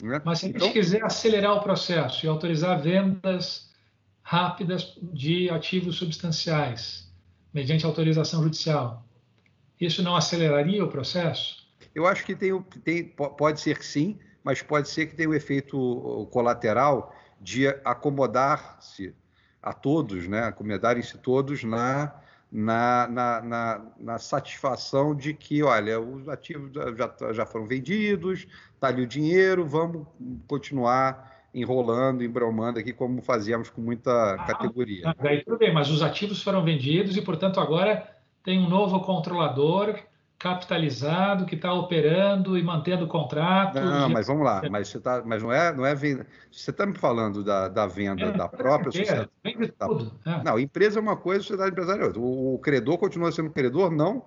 né? 0.03 0.23
Mas 0.25 0.39
se 0.39 0.47
a 0.47 0.49
gente 0.49 0.57
então, 0.57 0.73
quiser 0.73 1.05
acelerar 1.05 1.53
o 1.53 1.63
processo 1.63 2.25
e 2.25 2.29
autorizar 2.29 2.81
vendas 2.81 3.71
rápidas 4.23 4.99
de 5.03 5.51
ativos 5.51 5.97
substanciais, 5.97 7.13
mediante 7.53 7.85
autorização 7.85 8.43
judicial, 8.43 9.05
isso 9.79 10.03
não 10.03 10.17
aceleraria 10.17 10.83
o 10.83 10.89
processo? 10.89 11.60
Eu 11.95 12.07
acho 12.07 12.25
que 12.25 12.35
tem, 12.35 12.61
tem, 12.85 13.05
pode 13.05 13.61
ser 13.61 13.79
que 13.79 13.85
sim, 13.85 14.19
mas 14.43 14.63
pode 14.63 14.89
ser 14.89 15.07
que 15.07 15.15
tenha 15.15 15.29
o 15.29 15.33
um 15.33 15.35
efeito 15.35 16.29
colateral 16.31 17.15
de 17.41 17.69
acomodar-se 17.85 19.15
a 19.63 19.73
todos, 19.73 20.27
né? 20.27 20.45
acomodarem-se 20.45 21.19
todos 21.19 21.65
na, 21.65 22.15
na, 22.51 23.09
na, 23.09 23.41
na, 23.43 23.87
na, 23.99 24.19
satisfação 24.19 25.15
de 25.15 25.35
que, 25.35 25.63
olha, 25.63 26.01
os 26.01 26.29
ativos 26.29 26.71
já, 26.73 27.33
já 27.33 27.47
foram 27.47 27.67
vendidos, 27.67 28.47
está 28.75 28.89
ali 28.89 29.03
o 29.03 29.07
dinheiro, 29.07 29.67
vamos 29.67 30.07
continuar 30.47 31.31
enrolando, 31.53 32.23
embromando 32.23 32.79
aqui 32.79 32.93
como 32.93 33.21
fazíamos 33.21 33.69
com 33.69 33.81
muita 33.81 34.35
ah, 34.35 34.45
categoria. 34.45 35.15
Daí 35.21 35.45
tudo 35.45 35.59
bem, 35.59 35.75
mas 35.75 35.91
os 35.91 36.03
ativos 36.03 36.43
foram 36.43 36.65
vendidos 36.65 37.17
e, 37.17 37.23
portanto, 37.23 37.61
agora 37.61 38.09
tem 38.43 38.59
um 38.59 38.69
novo 38.69 39.01
controlador 39.01 39.99
capitalizado 40.41 41.45
que 41.45 41.55
está 41.55 41.71
operando 41.71 42.57
e 42.57 42.63
mantendo 42.63 43.07
contratos. 43.07 43.79
Não, 43.79 44.09
mas 44.09 44.27
vamos 44.27 44.43
lá, 44.43 44.63
mas 44.71 44.89
você 44.89 44.99
tá, 44.99 45.23
mas 45.23 45.43
não 45.43 45.53
é, 45.53 45.71
não 45.77 45.85
é 45.85 45.95
venda. 45.95 46.27
Você 46.51 46.71
está 46.71 46.87
me 46.87 46.97
falando 46.97 47.45
da, 47.45 47.69
da 47.69 47.87
venda 47.87 48.25
é, 48.25 48.33
da 48.33 48.49
própria 48.49 48.91
sociedade? 48.91 49.29
Vende 49.45 49.71
da, 49.79 49.87
tudo. 49.87 50.19
É. 50.25 50.43
Não, 50.43 50.59
empresa 50.59 50.99
é 50.99 51.03
uma 51.03 51.15
coisa, 51.15 51.43
sociedade 51.43 51.73
empresarial 51.73 52.05
é 52.05 52.07
outra. 52.07 52.23
O, 52.23 52.55
o 52.55 52.59
credor 52.59 52.97
continua 52.97 53.31
sendo 53.31 53.51
credor, 53.51 53.91
não, 53.91 54.25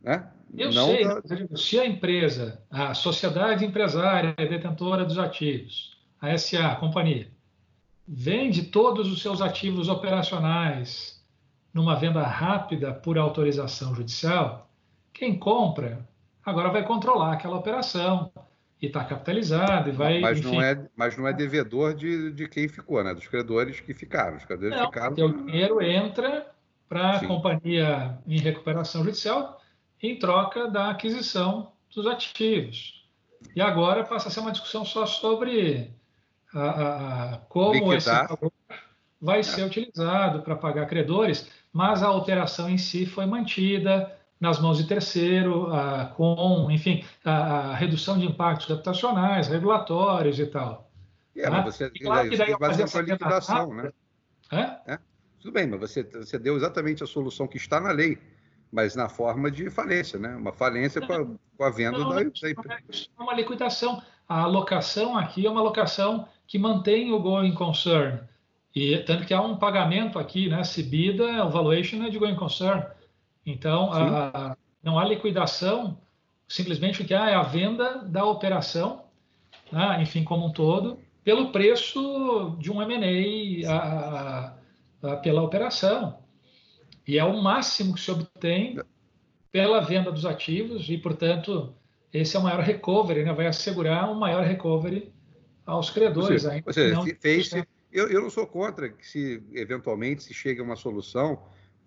né? 0.00 0.26
Eu 0.56 0.72
não 0.72 0.86
sei, 0.86 1.04
da... 1.04 1.20
se 1.54 1.78
a 1.78 1.84
empresa, 1.84 2.62
a 2.70 2.94
sociedade 2.94 3.62
empresária 3.62 4.34
é 4.38 4.46
detentora 4.46 5.04
dos 5.04 5.18
ativos, 5.18 5.98
a 6.18 6.36
SA, 6.38 6.72
a 6.72 6.76
companhia, 6.76 7.28
vende 8.08 8.62
todos 8.64 9.12
os 9.12 9.20
seus 9.20 9.42
ativos 9.42 9.90
operacionais 9.90 11.22
numa 11.74 11.94
venda 11.94 12.22
rápida 12.22 12.94
por 12.94 13.18
autorização 13.18 13.94
judicial, 13.94 14.71
quem 15.22 15.38
compra 15.38 16.04
agora 16.44 16.68
vai 16.68 16.84
controlar 16.84 17.34
aquela 17.34 17.56
operação 17.56 18.32
e 18.80 18.86
está 18.86 19.04
capitalizado 19.04 19.88
e 19.88 19.92
vai. 19.92 20.18
Mas 20.18 20.40
enfim... 20.40 20.50
não 20.50 20.60
é, 20.60 20.88
mas 20.96 21.16
não 21.16 21.28
é 21.28 21.32
devedor 21.32 21.94
de, 21.94 22.32
de 22.32 22.48
quem 22.48 22.66
ficou, 22.66 23.04
né? 23.04 23.14
Dos 23.14 23.28
credores 23.28 23.78
que 23.78 23.94
ficaram. 23.94 24.36
Os 24.36 24.44
credores 24.44 24.76
não, 24.76 24.86
ficaram. 24.86 25.12
O 25.12 25.46
dinheiro 25.46 25.80
entra 25.80 26.50
para 26.88 27.18
a 27.18 27.24
companhia 27.24 28.18
em 28.26 28.40
recuperação 28.40 29.04
judicial 29.04 29.60
em 30.02 30.18
troca 30.18 30.68
da 30.68 30.90
aquisição 30.90 31.70
dos 31.94 32.04
ativos. 32.08 33.06
E 33.54 33.60
agora 33.60 34.02
passa 34.02 34.26
a 34.26 34.30
ser 34.32 34.40
uma 34.40 34.50
discussão 34.50 34.84
só 34.84 35.06
sobre 35.06 35.88
a, 36.52 36.60
a, 36.60 37.34
a 37.34 37.38
como 37.48 37.74
Liquidar. 37.74 37.96
esse 37.96 38.10
valor 38.10 38.52
vai 39.20 39.38
é. 39.38 39.42
ser 39.44 39.62
utilizado 39.62 40.42
para 40.42 40.56
pagar 40.56 40.86
credores, 40.86 41.48
mas 41.72 42.02
a 42.02 42.10
operação 42.10 42.68
em 42.68 42.76
si 42.76 43.06
foi 43.06 43.24
mantida 43.24 44.18
nas 44.42 44.58
mãos 44.58 44.76
de 44.76 44.88
terceiro, 44.88 45.72
ah, 45.72 46.12
com, 46.16 46.68
enfim, 46.68 47.04
a, 47.24 47.30
a, 47.30 47.74
redução 47.76 48.18
de 48.18 48.26
impactos 48.26 48.66
reputacionais, 48.66 49.46
regulatórios 49.46 50.36
e 50.40 50.46
tal. 50.46 50.90
É, 51.36 51.42
tá? 51.42 51.50
mas 51.52 51.64
você, 51.76 51.92
e 51.94 52.00
claro 52.00 52.28
que 52.28 52.36
daí 52.36 52.58
fazer 52.58 52.82
essa 52.82 53.00
liquidação, 53.00 53.72
né? 53.72 53.92
É? 54.50 54.98
Tudo 55.40 55.52
bem, 55.52 55.68
mas 55.68 55.78
você, 55.78 56.02
você 56.02 56.40
deu 56.40 56.56
exatamente 56.56 57.04
a 57.04 57.06
solução 57.06 57.46
que 57.46 57.56
está 57.56 57.80
na 57.80 57.92
lei, 57.92 58.18
mas 58.72 58.96
na 58.96 59.08
forma 59.08 59.48
de 59.48 59.70
falência, 59.70 60.18
né? 60.18 60.34
Uma 60.34 60.52
falência 60.52 61.00
não, 61.00 61.06
com, 61.06 61.14
a, 61.14 61.26
com 61.56 61.64
a 61.64 61.70
venda 61.70 61.98
não, 61.98 62.08
da, 62.08 62.16
da 62.16 62.22
Isso 62.90 63.08
é 63.16 63.22
uma 63.22 63.34
liquidação. 63.34 64.02
A 64.28 64.40
alocação 64.40 65.16
aqui 65.16 65.46
é 65.46 65.50
uma 65.50 65.60
alocação 65.60 66.26
que 66.48 66.58
mantém 66.58 67.12
o 67.12 67.20
going 67.20 67.54
concern. 67.54 68.18
E 68.74 68.98
tanto 69.04 69.24
que 69.24 69.32
há 69.32 69.40
um 69.40 69.56
pagamento 69.56 70.18
aqui, 70.18 70.48
né? 70.48 70.64
Cibida, 70.64 71.44
o 71.44 71.50
valuation 71.50 72.02
é 72.02 72.10
de 72.10 72.18
going 72.18 72.34
concern. 72.34 72.84
Então, 73.44 73.92
a, 73.92 74.56
não 74.82 74.98
há 74.98 75.04
liquidação, 75.04 75.98
simplesmente 76.48 77.02
o 77.02 77.04
que 77.04 77.14
há 77.14 77.30
é 77.30 77.34
a 77.34 77.42
venda 77.42 78.04
da 78.04 78.24
operação, 78.24 79.04
né, 79.70 80.00
enfim, 80.02 80.22
como 80.24 80.46
um 80.46 80.52
todo, 80.52 80.98
pelo 81.24 81.52
preço 81.52 82.56
de 82.58 82.70
um 82.70 82.82
M&A 82.82 84.54
pela 85.22 85.42
operação. 85.42 86.18
E 87.06 87.18
é 87.18 87.24
o 87.24 87.42
máximo 87.42 87.94
que 87.94 88.00
se 88.00 88.10
obtém 88.10 88.78
pela 89.50 89.80
venda 89.80 90.10
dos 90.10 90.24
ativos 90.24 90.88
e, 90.88 90.96
portanto, 90.96 91.74
esse 92.12 92.36
é 92.36 92.40
o 92.40 92.42
maior 92.42 92.60
recovery, 92.60 93.24
né? 93.24 93.32
vai 93.32 93.46
assegurar 93.46 94.10
um 94.10 94.14
maior 94.14 94.44
recovery 94.44 95.12
aos 95.66 95.90
credores. 95.90 96.44
Você, 96.44 96.62
você 96.62 96.92
não... 96.92 97.04
fez, 97.20 97.50
eu, 97.92 98.08
eu 98.08 98.22
não 98.22 98.30
sou 98.30 98.46
contra 98.46 98.88
que 98.88 99.06
se 99.06 99.42
eventualmente 99.52 100.22
se 100.22 100.32
chegue 100.32 100.60
a 100.60 100.64
uma 100.64 100.76
solução 100.76 101.42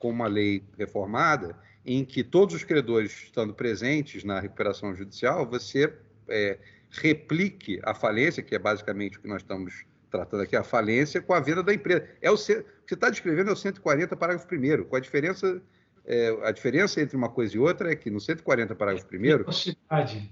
com 0.05 0.11
uma 0.11 0.27
lei 0.27 0.63
reformada, 0.77 1.57
em 1.83 2.05
que 2.05 2.23
todos 2.23 2.53
os 2.53 2.63
credores 2.63 3.11
estando 3.23 3.55
presentes 3.55 4.23
na 4.23 4.39
recuperação 4.39 4.93
judicial, 4.93 5.47
você 5.47 5.91
é, 6.29 6.59
replique 6.91 7.79
a 7.83 7.95
falência, 7.95 8.43
que 8.43 8.53
é 8.53 8.59
basicamente 8.59 9.17
o 9.17 9.21
que 9.21 9.27
nós 9.27 9.41
estamos 9.41 9.83
tratando 10.11 10.43
aqui, 10.43 10.55
a 10.55 10.63
falência 10.63 11.23
com 11.23 11.33
a 11.33 11.39
venda 11.39 11.63
da 11.63 11.73
empresa. 11.73 12.07
É 12.21 12.29
o, 12.29 12.37
você 12.37 12.63
está 12.87 13.09
descrevendo 13.09 13.49
é 13.49 13.53
o 13.53 13.55
140, 13.55 14.15
parágrafo 14.15 14.47
1 14.53 14.83
com 14.83 14.95
a 14.95 14.99
diferença 14.99 15.59
é, 16.05 16.37
a 16.43 16.51
diferença 16.51 17.01
entre 17.01 17.17
uma 17.17 17.29
coisa 17.29 17.55
e 17.55 17.59
outra 17.59 17.91
é 17.91 17.95
que 17.95 18.11
no 18.11 18.21
140, 18.21 18.75
parágrafo 18.75 19.07
1 19.07 19.19
velocidade. 19.19 20.29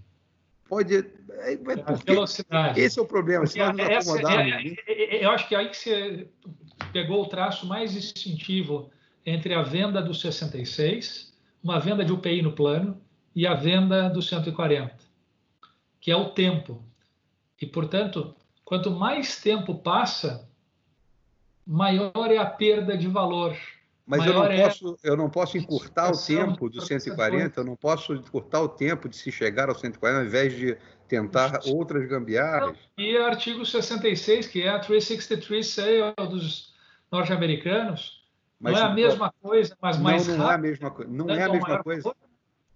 Pode. 0.69 0.95
É, 0.95 1.53
é 1.53 1.57
velocidade. 2.05 2.79
Esse 2.79 2.99
é 2.99 3.01
o 3.01 3.07
problema. 3.07 3.47
Se 3.47 3.57
nós 3.57 3.75
nos 3.75 3.87
acomodarmos. 3.87 4.53
É, 4.87 4.91
é, 4.91 5.15
é, 5.15 5.25
eu 5.25 5.31
acho 5.31 5.47
que 5.47 5.55
aí 5.55 5.67
que 5.67 5.77
você 5.77 6.27
pegou 6.91 7.23
o 7.23 7.27
traço 7.27 7.65
mais 7.65 7.91
distintivo 7.91 8.91
entre 9.25 9.53
a 9.53 9.61
venda 9.61 10.01
do 10.01 10.13
66, 10.13 11.33
uma 11.63 11.79
venda 11.79 12.03
de 12.03 12.11
UPI 12.11 12.41
no 12.41 12.53
plano, 12.53 13.01
e 13.35 13.47
a 13.47 13.53
venda 13.53 14.09
do 14.09 14.21
140, 14.21 14.95
que 15.99 16.11
é 16.11 16.15
o 16.15 16.29
tempo. 16.29 16.83
E, 17.59 17.65
portanto, 17.65 18.35
quanto 18.63 18.91
mais 18.91 19.41
tempo 19.41 19.75
passa, 19.75 20.47
maior 21.65 22.29
é 22.29 22.37
a 22.37 22.45
perda 22.45 22.97
de 22.97 23.07
valor. 23.07 23.57
Mas 24.05 24.25
eu 24.25 24.33
não, 24.33 24.45
é 24.45 24.63
posso, 24.63 24.97
eu 25.01 25.17
não 25.17 25.29
posso 25.29 25.57
encurtar 25.57 26.11
o 26.11 26.25
tempo 26.25 26.69
do 26.69 26.81
140, 26.81 27.61
eu 27.61 27.63
não 27.63 27.75
posso 27.75 28.13
encurtar 28.13 28.61
o 28.61 28.67
tempo 28.67 29.07
de 29.07 29.15
se 29.15 29.31
chegar 29.31 29.69
ao 29.69 29.75
140, 29.75 30.19
ao 30.19 30.25
invés 30.25 30.53
de 30.53 30.77
tentar 31.07 31.61
outras 31.67 32.05
gambiarras. 32.07 32.77
E 32.97 33.17
o 33.17 33.25
artigo 33.25 33.65
66, 33.65 34.47
que 34.47 34.61
é 34.61 34.69
a 34.69 34.79
363 34.79 35.65
sale 35.65 36.13
dos 36.29 36.73
norte-americanos, 37.09 38.22
mas, 38.63 38.73
não 38.73 38.79
é 38.79 38.83
a 38.85 38.93
mesma 38.93 39.33
coisa, 39.41 39.77
mas 39.81 39.97
mais 39.97 40.27
não, 40.27 40.37
não 40.37 40.45
rápido. 40.45 40.53
é 40.53 40.55
a 40.55 40.71
mesma 40.71 40.91
coisa. 40.91 41.11
Não 41.11 41.29
é 41.29 41.43
a 41.43 41.49
mesma 41.49 41.83
coisa. 41.83 42.15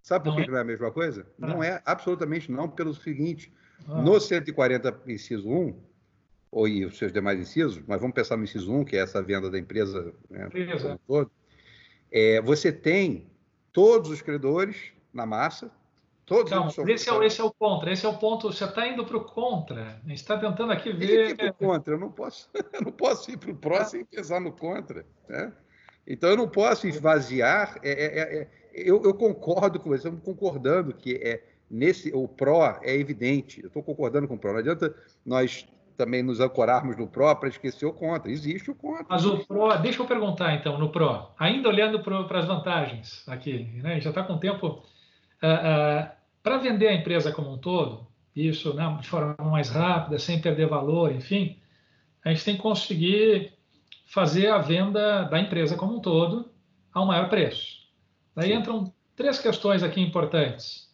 Sabe 0.03 0.23
por 0.25 0.29
não 0.31 0.35
que 0.35 0.43
é? 0.43 0.47
não 0.47 0.57
é 0.57 0.61
a 0.61 0.65
mesma 0.65 0.91
coisa? 0.91 1.27
Ah. 1.41 1.47
Não 1.47 1.63
é, 1.63 1.81
absolutamente 1.85 2.51
não, 2.51 2.67
pelo 2.67 2.93
seguinte: 2.93 3.53
ah. 3.87 4.01
no 4.01 4.19
140, 4.19 5.01
inciso 5.07 5.49
1, 5.49 5.79
ou 6.51 6.67
e 6.67 6.85
os 6.85 6.97
seus 6.97 7.13
demais 7.13 7.39
incisos, 7.39 7.81
mas 7.87 8.01
vamos 8.01 8.13
pensar 8.13 8.35
no 8.35 8.43
inciso 8.43 8.71
1, 8.71 8.83
que 8.83 8.97
é 8.97 8.99
essa 8.99 9.23
venda 9.23 9.49
da 9.49 9.57
empresa 9.57 10.13
né, 10.29 10.49
todo, 11.07 11.31
é, 12.11 12.41
você 12.41 12.71
tem 12.71 13.31
todos 13.71 14.11
os 14.11 14.21
credores 14.21 14.91
na 15.13 15.25
massa, 15.25 15.71
Todos 16.27 16.51
não, 16.51 16.67
esse, 16.67 17.09
é, 17.09 17.25
esse 17.25 17.39
é 17.39 17.43
o 17.45 17.53
contra, 17.53 17.89
esse 17.89 18.05
é 18.05 18.09
o 18.09 18.17
ponto. 18.17 18.51
Você 18.51 18.65
está 18.65 18.85
indo 18.85 19.05
para 19.05 19.15
o 19.15 19.23
contra. 19.23 19.97
A 20.03 20.09
gente 20.09 20.17
está 20.17 20.37
tentando 20.37 20.73
aqui 20.73 20.91
ver. 20.91 21.53
Contra, 21.53 21.93
eu 21.93 21.97
não 21.97 22.11
posso, 22.11 22.49
eu 22.73 22.81
não 22.81 22.91
posso 22.91 23.31
ir 23.31 23.37
para 23.37 23.49
o 23.49 23.55
pró 23.55 23.81
sem 23.85 24.03
pensar 24.03 24.41
no 24.41 24.51
contra. 24.51 25.05
Né? 25.29 25.53
Então, 26.07 26.29
eu 26.29 26.37
não 26.37 26.47
posso 26.47 26.87
esvaziar. 26.87 27.77
É, 27.83 27.91
é, 27.91 28.19
é, 28.19 28.37
é 28.41 28.47
eu, 28.73 29.01
eu, 29.03 29.13
concordo 29.13 29.79
com 29.79 29.89
você, 29.89 29.97
estamos 29.97 30.23
concordando 30.23 30.93
que 30.93 31.15
é 31.15 31.43
nesse 31.69 32.11
o 32.13 32.27
pró 32.27 32.79
é 32.81 32.95
evidente. 32.95 33.61
Eu 33.61 33.67
estou 33.67 33.83
concordando 33.83 34.27
com 34.27 34.35
o 34.35 34.39
pró. 34.39 34.51
Não 34.53 34.59
adianta 34.59 34.95
nós 35.25 35.67
também 35.97 36.21
nos 36.21 36.39
ancorarmos 36.39 36.95
no 36.95 37.07
pró 37.07 37.33
para 37.35 37.49
esquecer 37.49 37.85
o 37.85 37.91
contra. 37.91 38.31
Existe 38.31 38.69
o 38.69 38.75
contra. 38.75 39.05
Mas 39.09 39.25
o 39.25 39.45
pró, 39.45 39.75
deixa 39.77 40.01
eu 40.01 40.05
perguntar 40.05 40.53
então 40.53 40.77
no 40.77 40.91
pró, 40.91 41.33
ainda 41.37 41.67
olhando 41.67 41.99
para 42.01 42.39
as 42.39 42.45
vantagens 42.45 43.27
aqui, 43.27 43.67
né? 43.81 43.99
já 43.99 44.11
está 44.11 44.23
com 44.23 44.37
tempo. 44.37 44.83
Uh, 45.41 45.47
uh, 45.47 46.17
para 46.41 46.57
vender 46.59 46.87
a 46.87 46.93
empresa 46.93 47.31
como 47.31 47.51
um 47.51 47.57
todo, 47.57 48.07
isso 48.35 48.73
né, 48.73 48.97
de 49.01 49.07
forma 49.07 49.35
mais 49.39 49.69
rápida, 49.69 50.17
sem 50.17 50.39
perder 50.39 50.67
valor, 50.67 51.11
enfim, 51.11 51.59
a 52.23 52.29
gente 52.29 52.45
tem 52.45 52.55
que 52.55 52.61
conseguir 52.61 53.56
fazer 54.07 54.47
a 54.47 54.57
venda 54.57 55.23
da 55.23 55.39
empresa 55.39 55.75
como 55.75 55.97
um 55.97 55.99
todo 55.99 56.49
a 56.93 57.01
um 57.01 57.05
maior 57.05 57.29
preço. 57.29 57.87
Daí 58.33 58.53
entram 58.53 58.91
três 59.15 59.37
questões 59.37 59.83
aqui 59.83 60.01
importantes, 60.01 60.89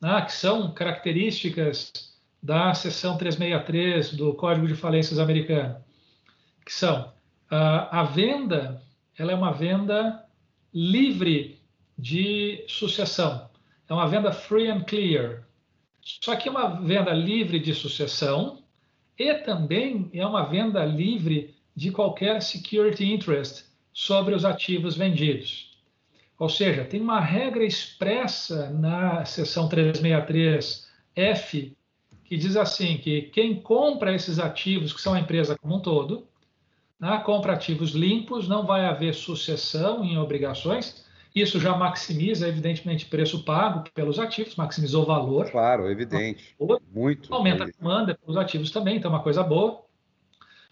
né, 0.00 0.22
que 0.22 0.32
são 0.32 0.72
características 0.72 1.92
da 2.42 2.72
seção 2.72 3.18
363 3.18 4.14
do 4.14 4.34
Código 4.34 4.66
de 4.66 4.74
Falências 4.74 5.18
americano, 5.18 5.76
que 6.64 6.72
são 6.72 7.12
a 7.50 8.04
venda, 8.04 8.82
ela 9.18 9.32
é 9.32 9.34
uma 9.34 9.52
venda 9.52 10.24
livre 10.72 11.60
de 11.98 12.64
sucessão. 12.66 13.50
É 13.86 13.92
uma 13.92 14.08
venda 14.08 14.32
free 14.32 14.68
and 14.68 14.80
clear. 14.84 15.46
Só 16.00 16.34
que 16.34 16.48
é 16.48 16.50
uma 16.50 16.80
venda 16.80 17.12
livre 17.12 17.60
de 17.60 17.74
sucessão 17.74 18.64
e 19.18 19.34
também 19.34 20.10
é 20.14 20.26
uma 20.26 20.44
venda 20.44 20.82
livre 20.84 21.54
de 21.74 21.90
qualquer 21.90 22.42
security 22.42 23.12
interest 23.12 23.64
sobre 23.92 24.34
os 24.34 24.44
ativos 24.44 24.96
vendidos. 24.96 25.72
Ou 26.38 26.48
seja, 26.48 26.84
tem 26.84 27.00
uma 27.00 27.20
regra 27.20 27.64
expressa 27.64 28.70
na 28.70 29.24
seção 29.24 29.68
363F 29.68 31.72
que 32.32 32.38
diz 32.38 32.56
assim 32.56 32.96
que 32.96 33.22
quem 33.22 33.60
compra 33.60 34.14
esses 34.14 34.38
ativos, 34.38 34.94
que 34.94 35.02
são 35.02 35.12
a 35.12 35.20
empresa 35.20 35.54
como 35.58 35.76
um 35.76 35.80
todo, 35.80 36.26
né, 36.98 37.20
compra 37.26 37.52
ativos 37.52 37.90
limpos, 37.90 38.48
não 38.48 38.64
vai 38.64 38.86
haver 38.86 39.12
sucessão 39.12 40.02
em 40.02 40.16
obrigações. 40.16 41.04
Isso 41.34 41.60
já 41.60 41.76
maximiza, 41.76 42.48
evidentemente, 42.48 43.04
preço 43.04 43.44
pago 43.44 43.84
pelos 43.92 44.18
ativos, 44.18 44.56
maximizou 44.56 45.02
o 45.02 45.06
valor. 45.06 45.50
Claro, 45.50 45.90
evidente. 45.90 46.56
Muito. 46.90 47.34
Aumenta 47.34 47.64
a 47.64 47.66
demanda 47.66 48.14
pelos 48.14 48.38
ativos 48.38 48.70
também, 48.70 48.96
então 48.96 49.10
é 49.10 49.14
uma 49.14 49.22
coisa 49.22 49.42
boa. 49.42 49.84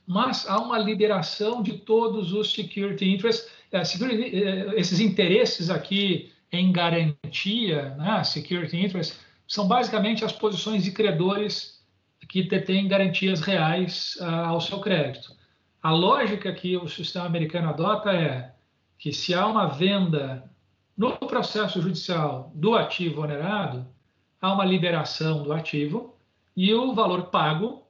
Mas 0.07 0.49
há 0.49 0.59
uma 0.59 0.79
liberação 0.79 1.63
de 1.63 1.75
todos 1.75 2.33
os 2.33 2.53
security 2.53 3.09
interests, 3.09 3.49
é, 3.71 3.79
eh, 3.79 4.75
esses 4.77 4.99
interesses 5.01 5.71
aqui 5.71 6.33
em 6.53 6.73
garantia, 6.73 7.95
né, 7.97 8.25
security 8.25 8.77
interests, 8.77 9.21
são 9.47 9.67
basicamente 9.67 10.25
as 10.25 10.33
posições 10.33 10.85
de 10.85 10.93
credores 10.93 11.81
que 12.29 12.43
detêm 12.43 12.87
garantias 12.87 13.41
reais 13.41 14.17
uh, 14.21 14.47
ao 14.47 14.61
seu 14.61 14.81
crédito. 14.81 15.35
A 15.83 15.91
lógica 15.91 16.53
que 16.53 16.77
o 16.77 16.87
sistema 16.87 17.27
americano 17.27 17.71
adota 17.71 18.13
é 18.13 18.53
que 18.99 19.13
se 19.13 19.35
há 19.35 19.47
uma 19.47 19.67
venda 19.67 20.49
no 20.97 21.13
processo 21.17 21.81
judicial 21.81 22.53
do 22.55 22.77
ativo 22.77 23.23
onerado, 23.23 23.87
há 24.41 24.53
uma 24.53 24.65
liberação 24.65 25.43
do 25.43 25.53
ativo 25.53 26.15
e 26.57 26.73
o 26.75 26.95
valor 26.95 27.25
pago 27.31 27.83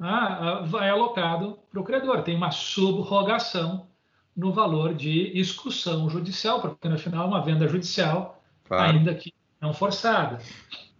ah, 0.00 0.62
vai 0.64 0.88
alocado 0.88 1.58
para 1.70 1.80
o 1.80 1.84
credor. 1.84 2.22
Tem 2.22 2.34
uma 2.34 2.50
subrogação 2.50 3.86
no 4.34 4.50
valor 4.52 4.94
de 4.94 5.38
execução 5.38 6.08
judicial, 6.08 6.60
porque 6.60 6.88
no 6.88 6.98
final 6.98 7.24
é 7.24 7.28
uma 7.28 7.44
venda 7.44 7.68
judicial, 7.68 8.42
claro. 8.64 8.96
ainda 8.96 9.14
que 9.14 9.34
não 9.60 9.74
forçada. 9.74 10.38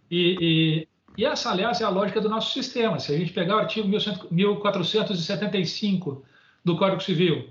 E, 0.09 0.37
e, 0.39 0.87
e, 1.17 1.25
essa, 1.25 1.49
aliás, 1.49 1.81
é 1.81 1.83
a 1.83 1.89
lógica 1.89 2.21
do 2.21 2.29
nosso 2.29 2.53
sistema. 2.53 2.99
Se 2.99 3.13
a 3.13 3.17
gente 3.17 3.33
pegar 3.33 3.55
o 3.55 3.59
artigo 3.59 3.87
1475 3.87 6.23
do 6.63 6.77
Código 6.77 7.01
Civil, 7.01 7.49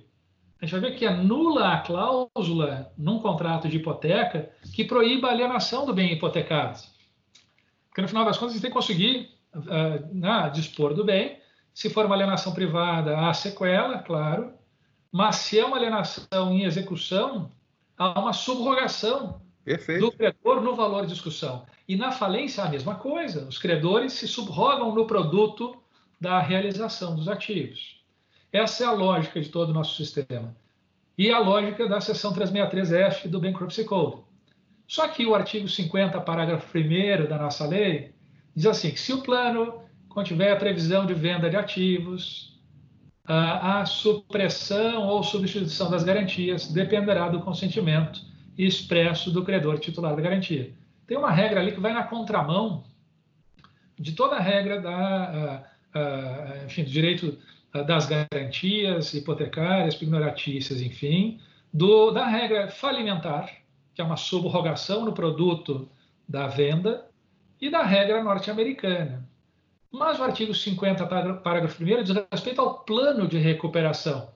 a 0.61 0.67
gente 0.67 0.79
vai 0.79 0.91
ver 0.91 0.97
que 0.97 1.07
é 1.07 1.17
nula 1.17 1.73
a 1.73 1.81
cláusula 1.81 2.93
num 2.97 3.19
contrato 3.19 3.69
de 3.69 3.79
hipoteca 3.79 4.51
que 4.75 4.85
proíba 4.85 5.27
a 5.29 5.33
alienação 5.33 5.85
do 5.87 5.95
bem 5.95 6.13
hipotecado. 6.13 6.79
Porque, 7.89 8.03
no 8.03 8.09
final 8.09 8.25
das 8.25 8.39
contas, 8.39 8.53
a 8.53 8.55
gente 8.55 8.63
tem 8.63 8.71
que 8.71 8.77
conseguir 8.77 9.31
uh, 9.55 10.15
né, 10.15 10.51
dispor 10.55 10.95
do 10.95 11.05
bem. 11.05 11.40
Se 11.75 11.89
for 11.89 12.07
uma 12.07 12.15
alienação 12.15 12.53
privada, 12.53 13.19
há 13.19 13.33
sequela, 13.33 13.99
claro. 13.99 14.53
Mas 15.11 15.37
se 15.37 15.59
é 15.59 15.65
uma 15.65 15.77
alienação 15.77 16.53
em 16.53 16.65
execução, 16.65 17.51
há 17.97 18.19
uma 18.19 18.33
subrogação 18.33 19.41
Perfeito. 19.65 20.01
do 20.01 20.13
credor 20.13 20.61
no 20.61 20.75
valor 20.75 21.03
de 21.03 21.13
discussão. 21.13 21.67
E 21.89 21.97
na 21.97 22.13
falência, 22.13 22.63
a 22.63 22.69
mesma 22.69 22.95
coisa. 22.95 23.47
Os 23.47 23.59
credores 23.59 24.13
se 24.13 24.29
subrogam 24.29 24.95
no 24.95 25.07
produto 25.07 25.77
da 26.21 26.39
realização 26.39 27.17
dos 27.17 27.29
ativos. 27.29 28.01
Essa 28.53 28.85
é 28.85 28.87
a 28.87 28.93
lógica 28.93 29.41
de 29.41 29.49
todo 29.49 29.71
o 29.71 29.75
nosso 29.75 29.97
sistema. 29.97 30.55
E 31.17 31.31
a 31.31 31.39
lógica 31.39 31.89
da 31.89 32.01
seção 32.01 32.33
363F 32.33 33.29
do 33.29 33.41
Bankruptcy 33.41 33.85
Code. 33.85 34.23
Só 34.87 35.07
que 35.09 35.27
o 35.27 35.35
artigo 35.35 35.69
50, 35.69 36.21
parágrafo 36.23 36.77
1 36.77 37.29
da 37.29 37.39
nossa 37.39 37.67
lei, 37.67 38.13
diz 38.55 38.67
assim: 38.67 38.91
que 38.91 38.99
se 38.99 39.13
o 39.13 39.23
plano 39.23 39.83
contiver 40.11 40.51
a 40.53 40.57
previsão 40.57 41.07
de 41.07 41.15
venda 41.15 41.49
de 41.49 41.57
ativos, 41.57 42.61
a 43.25 43.87
supressão 43.87 45.07
ou 45.07 45.23
substituição 45.23 45.89
das 45.89 46.03
garantias 46.03 46.67
dependerá 46.67 47.29
do 47.29 47.41
consentimento 47.41 48.21
expresso 48.59 49.31
do 49.31 49.45
credor 49.45 49.79
titular 49.79 50.17
da 50.17 50.21
garantia. 50.21 50.75
Tem 51.07 51.17
uma 51.17 51.31
regra 51.31 51.61
ali 51.61 51.73
que 51.73 51.81
vai 51.81 51.93
na 51.93 52.03
contramão 52.03 52.85
de 53.99 54.13
toda 54.13 54.37
a 54.37 54.41
regra 54.41 54.81
da, 54.81 55.65
enfim, 56.67 56.83
do 56.83 56.91
direito 56.91 57.39
das 57.87 58.07
garantias 58.07 59.15
hipotecárias, 59.15 59.95
pignoratícias, 59.95 60.81
enfim, 60.83 61.39
do, 61.73 62.11
da 62.11 62.27
regra 62.27 62.69
falimentar, 62.69 63.49
que 63.95 64.03
é 64.03 64.05
uma 64.05 64.17
subrogação 64.17 65.05
no 65.05 65.13
produto 65.13 65.89
da 66.29 66.49
venda, 66.49 67.07
e 67.61 67.71
da 67.71 67.83
regra 67.83 68.25
norte-americana. 68.25 69.29
Mas 69.91 70.19
o 70.19 70.23
artigo 70.23 70.55
50, 70.55 71.07
parágrafo 71.07 71.83
1 71.83 72.03
diz 72.05 72.17
respeito 72.31 72.61
ao 72.61 72.81
plano 72.81 73.27
de 73.27 73.39
recuperação. 73.39 74.33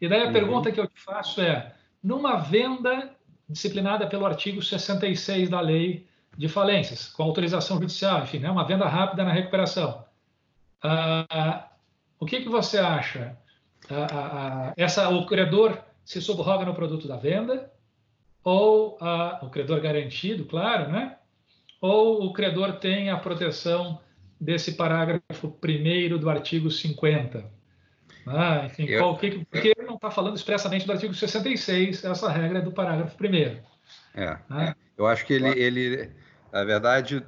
E 0.00 0.08
daí 0.08 0.22
a 0.22 0.26
uhum. 0.26 0.32
pergunta 0.32 0.72
que 0.72 0.80
eu 0.80 0.86
te 0.86 1.00
faço 1.00 1.40
é: 1.40 1.74
numa 2.02 2.36
venda 2.36 3.14
disciplinada 3.48 4.06
pelo 4.06 4.26
artigo 4.26 4.62
66 4.62 5.48
da 5.48 5.60
lei 5.60 6.06
de 6.36 6.48
falências, 6.48 7.08
com 7.08 7.22
autorização 7.22 7.78
judicial, 7.78 8.22
enfim, 8.22 8.38
né, 8.38 8.50
uma 8.50 8.64
venda 8.64 8.86
rápida 8.86 9.24
na 9.24 9.32
recuperação. 9.32 10.04
Ah, 10.82 11.68
o 12.20 12.26
que, 12.26 12.40
que 12.40 12.48
você 12.48 12.78
acha? 12.78 13.36
Ah, 13.90 14.06
ah, 14.12 14.72
essa, 14.76 15.08
o 15.08 15.26
credor 15.26 15.78
se 16.04 16.20
subroga 16.20 16.64
no 16.64 16.74
produto 16.74 17.08
da 17.08 17.16
venda, 17.16 17.72
ou 18.44 18.96
o 19.42 19.50
credor 19.50 19.80
garantido, 19.80 20.44
claro, 20.44 20.90
né? 20.90 21.18
ou 21.80 22.24
o 22.24 22.32
credor 22.32 22.74
tem 22.74 23.10
a 23.10 23.16
proteção 23.16 24.00
desse 24.40 24.72
parágrafo 24.72 25.50
primeiro 25.60 26.18
do 26.18 26.30
artigo 26.30 26.70
50? 26.70 27.44
Ah, 28.26 28.66
enfim, 28.66 28.86
eu, 28.86 29.00
qual, 29.00 29.16
que, 29.16 29.44
porque 29.46 29.74
ele 29.76 29.86
não 29.86 29.94
está 29.94 30.10
falando 30.10 30.36
expressamente 30.36 30.86
do 30.86 30.92
artigo 30.92 31.14
66, 31.14 32.04
essa 32.04 32.30
regra 32.30 32.58
é 32.58 32.62
do 32.62 32.72
parágrafo 32.72 33.16
primeiro. 33.16 33.60
É, 34.14 34.38
né? 34.50 34.74
eu 34.96 35.06
acho 35.06 35.24
que 35.24 35.32
ele, 35.32 35.48
ele, 35.58 36.10
na 36.52 36.64
verdade, 36.64 37.24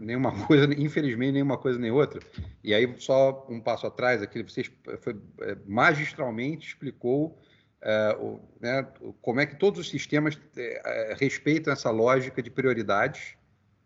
nenhuma 0.00 0.32
coisa, 0.46 0.72
infelizmente, 0.74 1.32
nenhuma 1.32 1.56
coisa 1.56 1.78
nem 1.78 1.90
outra. 1.90 2.20
E 2.62 2.74
aí, 2.74 2.94
só 2.98 3.46
um 3.48 3.60
passo 3.60 3.86
atrás, 3.86 4.22
aqui, 4.22 4.42
você 4.42 4.64
foi, 5.00 5.16
é, 5.42 5.56
magistralmente 5.66 6.68
explicou 6.68 7.38
é, 7.80 8.16
o, 8.18 8.40
né, 8.60 8.86
como 9.22 9.40
é 9.40 9.46
que 9.46 9.56
todos 9.56 9.80
os 9.80 9.88
sistemas 9.88 10.38
é, 10.56 11.16
respeitam 11.18 11.72
essa 11.72 11.90
lógica 11.90 12.42
de 12.42 12.50
prioridades 12.50 13.36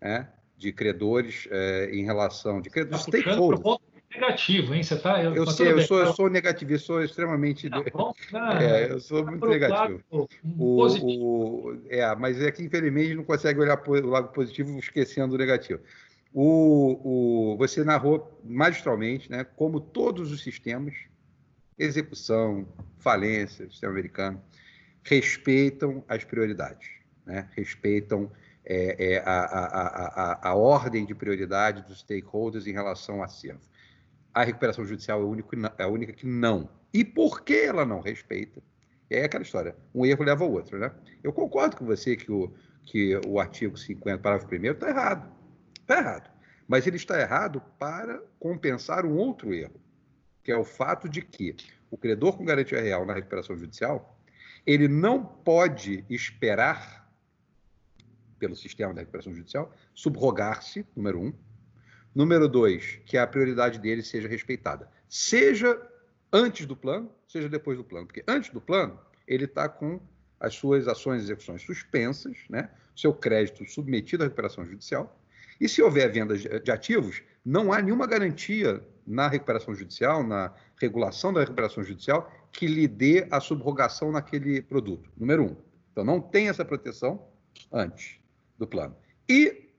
né, 0.00 0.28
de 0.60 0.72
credores 0.72 1.48
é, 1.50 1.90
em 1.90 2.04
relação 2.04 2.60
de 2.60 2.68
credores 2.68 3.06
tá 3.06 3.10
stakeholders. 3.10 3.80
Negativo, 4.12 4.74
hein? 4.74 4.82
Você 4.82 4.98
tá? 4.98 5.22
Eu, 5.22 5.34
eu 5.34 5.46
sei, 5.46 5.72
eu 5.72 5.80
sou, 5.82 6.00
eu 6.00 6.12
sou 6.12 6.28
negativo, 6.28 6.72
eu 6.72 6.78
sou 6.78 7.02
extremamente. 7.02 7.70
Tá 7.70 7.82
bom, 7.92 8.12
tá, 8.30 8.62
é, 8.62 8.90
eu 8.90 9.00
sou 9.00 9.24
tá 9.24 9.30
muito 9.30 9.46
negativo. 9.46 10.02
Lado, 10.10 10.28
o, 10.58 10.86
o, 10.86 11.80
é, 11.88 12.14
mas 12.16 12.42
é 12.42 12.50
que 12.50 12.62
infelizmente 12.62 13.14
não 13.14 13.24
consegue 13.24 13.60
olhar 13.60 13.80
o 13.88 14.06
lado 14.06 14.28
positivo 14.28 14.78
esquecendo 14.78 15.34
o 15.34 15.38
negativo. 15.38 15.80
O, 16.34 17.52
o, 17.52 17.56
você 17.56 17.82
narrou 17.82 18.38
magistralmente, 18.44 19.30
né, 19.30 19.44
como 19.56 19.80
todos 19.80 20.30
os 20.30 20.42
sistemas, 20.42 20.94
execução, 21.78 22.68
falência, 22.98 23.70
sistema 23.70 23.92
americano, 23.92 24.42
respeitam 25.04 26.04
as 26.08 26.24
prioridades, 26.24 26.88
né, 27.24 27.48
respeitam 27.56 28.30
é, 28.64 29.14
é, 29.14 29.18
a, 29.18 29.40
a, 29.40 30.28
a, 30.46 30.48
a, 30.50 30.54
ordem 30.54 31.06
de 31.06 31.14
prioridade 31.14 31.82
dos 31.82 32.00
stakeholders 32.00 32.66
em 32.66 32.72
relação 32.72 33.16
ao 33.16 33.22
acervo 33.22 33.70
a 34.32 34.44
recuperação 34.44 34.84
judicial 34.84 35.20
é, 35.20 35.82
é 35.82 35.84
a 35.84 35.88
única 35.88 36.12
que 36.12 36.26
não. 36.26 36.68
E 36.92 37.04
por 37.04 37.42
que 37.42 37.54
ela 37.54 37.84
não 37.84 38.00
respeita? 38.00 38.62
É 39.08 39.24
aquela 39.24 39.42
história, 39.42 39.76
um 39.94 40.06
erro 40.06 40.24
leva 40.24 40.44
ao 40.44 40.52
outro, 40.52 40.78
né? 40.78 40.92
Eu 41.22 41.32
concordo 41.32 41.76
com 41.76 41.84
você 41.84 42.16
que 42.16 42.30
o, 42.30 42.52
que 42.84 43.20
o 43.26 43.40
artigo 43.40 43.76
50, 43.76 44.18
parágrafo 44.18 44.54
1 44.54 44.64
está 44.66 44.88
errado. 44.88 45.32
Está 45.80 45.98
errado. 45.98 46.30
Mas 46.68 46.86
ele 46.86 46.96
está 46.96 47.20
errado 47.20 47.60
para 47.78 48.22
compensar 48.38 49.04
um 49.04 49.16
outro 49.16 49.52
erro, 49.52 49.80
que 50.44 50.52
é 50.52 50.56
o 50.56 50.64
fato 50.64 51.08
de 51.08 51.22
que 51.22 51.56
o 51.90 51.96
credor 51.96 52.36
com 52.36 52.44
garantia 52.44 52.80
real 52.80 53.04
na 53.04 53.14
recuperação 53.14 53.56
judicial, 53.56 54.16
ele 54.64 54.86
não 54.86 55.24
pode 55.24 56.04
esperar, 56.08 56.99
pelo 58.40 58.56
sistema 58.56 58.92
da 58.92 59.02
recuperação 59.02 59.32
judicial, 59.32 59.72
subrogar-se, 59.94 60.84
número 60.96 61.20
um, 61.20 61.32
Número 62.14 62.48
dois, 62.48 62.98
que 63.06 63.16
a 63.16 63.26
prioridade 63.26 63.78
dele 63.78 64.02
seja 64.02 64.26
respeitada. 64.26 64.90
Seja 65.08 65.80
antes 66.32 66.66
do 66.66 66.74
plano, 66.74 67.10
seja 67.28 67.48
depois 67.48 67.78
do 67.78 67.84
plano. 67.84 68.06
Porque 68.06 68.24
antes 68.26 68.50
do 68.50 68.60
plano, 68.60 68.98
ele 69.28 69.44
está 69.44 69.68
com 69.68 70.00
as 70.40 70.54
suas 70.54 70.88
ações 70.88 71.22
e 71.22 71.24
execuções 71.26 71.62
suspensas, 71.62 72.36
né? 72.48 72.70
seu 72.96 73.14
crédito 73.14 73.64
submetido 73.64 74.24
à 74.24 74.26
recuperação 74.26 74.64
judicial. 74.64 75.20
E 75.60 75.68
se 75.68 75.82
houver 75.82 76.10
venda 76.10 76.36
de 76.36 76.70
ativos, 76.70 77.22
não 77.44 77.72
há 77.72 77.80
nenhuma 77.80 78.06
garantia 78.06 78.82
na 79.06 79.28
recuperação 79.28 79.74
judicial, 79.74 80.26
na 80.26 80.52
regulação 80.80 81.32
da 81.32 81.40
recuperação 81.40 81.84
judicial, 81.84 82.32
que 82.50 82.66
lhe 82.66 82.88
dê 82.88 83.28
a 83.30 83.38
subrogação 83.40 84.10
naquele 84.10 84.62
produto. 84.62 85.10
Número 85.16 85.44
um. 85.44 85.56
Então, 85.92 86.04
não 86.04 86.20
tem 86.20 86.48
essa 86.48 86.64
proteção 86.64 87.28
antes 87.70 88.19
do 88.60 88.66
plano. 88.66 88.94
E, 89.28 89.70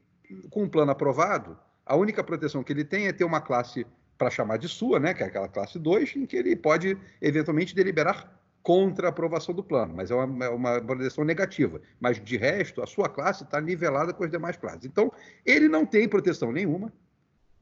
com 0.49 0.63
o 0.63 0.69
plano 0.69 0.91
aprovado, 0.91 1.57
a 1.85 1.95
única 1.95 2.23
proteção 2.23 2.63
que 2.63 2.73
ele 2.73 2.83
tem 2.83 3.07
é 3.07 3.13
ter 3.13 3.23
uma 3.23 3.39
classe 3.39 3.85
para 4.17 4.29
chamar 4.29 4.57
de 4.57 4.67
sua, 4.67 4.99
né, 4.99 5.13
que 5.13 5.23
é 5.23 5.27
aquela 5.27 5.47
classe 5.47 5.79
2, 5.79 6.15
em 6.15 6.25
que 6.25 6.35
ele 6.35 6.55
pode 6.55 6.97
eventualmente 7.21 7.75
deliberar 7.75 8.39
contra 8.61 9.07
a 9.07 9.09
aprovação 9.09 9.55
do 9.55 9.63
plano, 9.63 9.93
mas 9.95 10.11
é 10.11 10.15
uma, 10.15 10.45
é 10.45 10.49
uma 10.49 10.81
proteção 10.81 11.23
negativa. 11.23 11.81
Mas, 11.99 12.23
de 12.23 12.37
resto, 12.37 12.81
a 12.81 12.87
sua 12.87 13.07
classe 13.07 13.43
está 13.43 13.61
nivelada 13.61 14.13
com 14.13 14.23
as 14.23 14.29
demais 14.29 14.57
classes. 14.57 14.85
Então, 14.85 15.11
ele 15.45 15.67
não 15.67 15.85
tem 15.85 16.07
proteção 16.07 16.51
nenhuma 16.51 16.91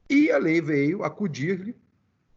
e 0.08 0.30
a 0.30 0.38
lei 0.38 0.60
veio 0.60 1.02
acudir-lhe 1.02 1.74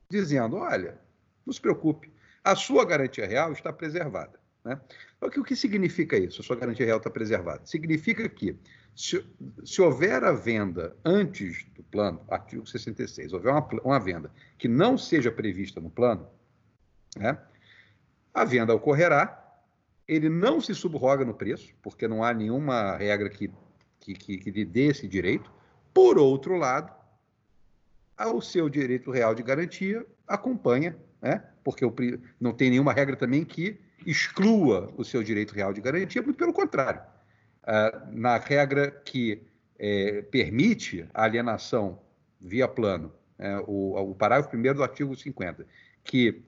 dizendo, 0.09 0.57
olha, 0.57 0.97
não 1.45 1.53
se 1.53 1.59
preocupe, 1.59 2.13
a 2.43 2.55
sua 2.55 2.85
garantia 2.85 3.25
real 3.25 3.51
está 3.51 3.73
preservada. 3.73 4.42
Né? 4.63 4.79
Então, 5.17 5.41
o 5.41 5.45
que 5.45 5.55
significa 5.55 6.17
isso? 6.17 6.41
A 6.41 6.43
sua 6.43 6.55
garantia 6.55 6.85
real 6.85 6.97
está 6.97 7.09
preservada. 7.09 7.65
Significa 7.65 8.27
que, 8.29 8.57
se, 8.95 9.25
se 9.63 9.81
houver 9.81 10.23
a 10.23 10.31
venda 10.31 10.95
antes 11.03 11.65
do 11.75 11.83
plano, 11.83 12.21
artigo 12.29 12.65
66, 12.65 13.33
houver 13.33 13.51
uma, 13.51 13.67
uma 13.83 13.99
venda 13.99 14.31
que 14.57 14.67
não 14.67 14.97
seja 14.97 15.31
prevista 15.31 15.81
no 15.81 15.89
plano, 15.89 16.27
né? 17.17 17.37
a 18.33 18.45
venda 18.45 18.73
ocorrerá, 18.73 19.39
ele 20.07 20.29
não 20.29 20.59
se 20.59 20.73
subroga 20.73 21.23
no 21.23 21.33
preço, 21.33 21.73
porque 21.81 22.07
não 22.07 22.23
há 22.23 22.33
nenhuma 22.33 22.95
regra 22.97 23.29
que, 23.29 23.51
que, 23.99 24.13
que, 24.13 24.37
que 24.37 24.51
lhe 24.51 24.65
dê 24.65 24.87
esse 24.87 25.07
direito. 25.07 25.51
Por 25.93 26.17
outro 26.17 26.57
lado, 26.57 26.91
o 28.17 28.41
seu 28.41 28.69
direito 28.69 29.11
real 29.11 29.35
de 29.35 29.43
garantia 29.43 30.05
acompanha, 30.27 30.97
né? 31.21 31.43
porque 31.63 31.85
não 32.39 32.53
tem 32.53 32.69
nenhuma 32.69 32.93
regra 32.93 33.15
também 33.15 33.45
que 33.45 33.79
exclua 34.05 34.91
o 34.97 35.03
seu 35.03 35.23
direito 35.23 35.53
real 35.53 35.73
de 35.73 35.81
garantia, 35.81 36.21
muito 36.21 36.37
pelo 36.37 36.53
contrário. 36.53 37.01
Ah, 37.65 38.07
na 38.11 38.37
regra 38.37 38.91
que 38.91 39.41
é, 39.79 40.21
permite 40.23 41.05
a 41.13 41.23
alienação 41.23 41.99
via 42.39 42.67
plano, 42.67 43.11
é, 43.39 43.57
o, 43.67 44.11
o 44.11 44.15
parágrafo 44.15 44.55
1 44.55 44.73
do 44.73 44.83
artigo 44.83 45.15
50, 45.15 45.65
que 46.03 46.43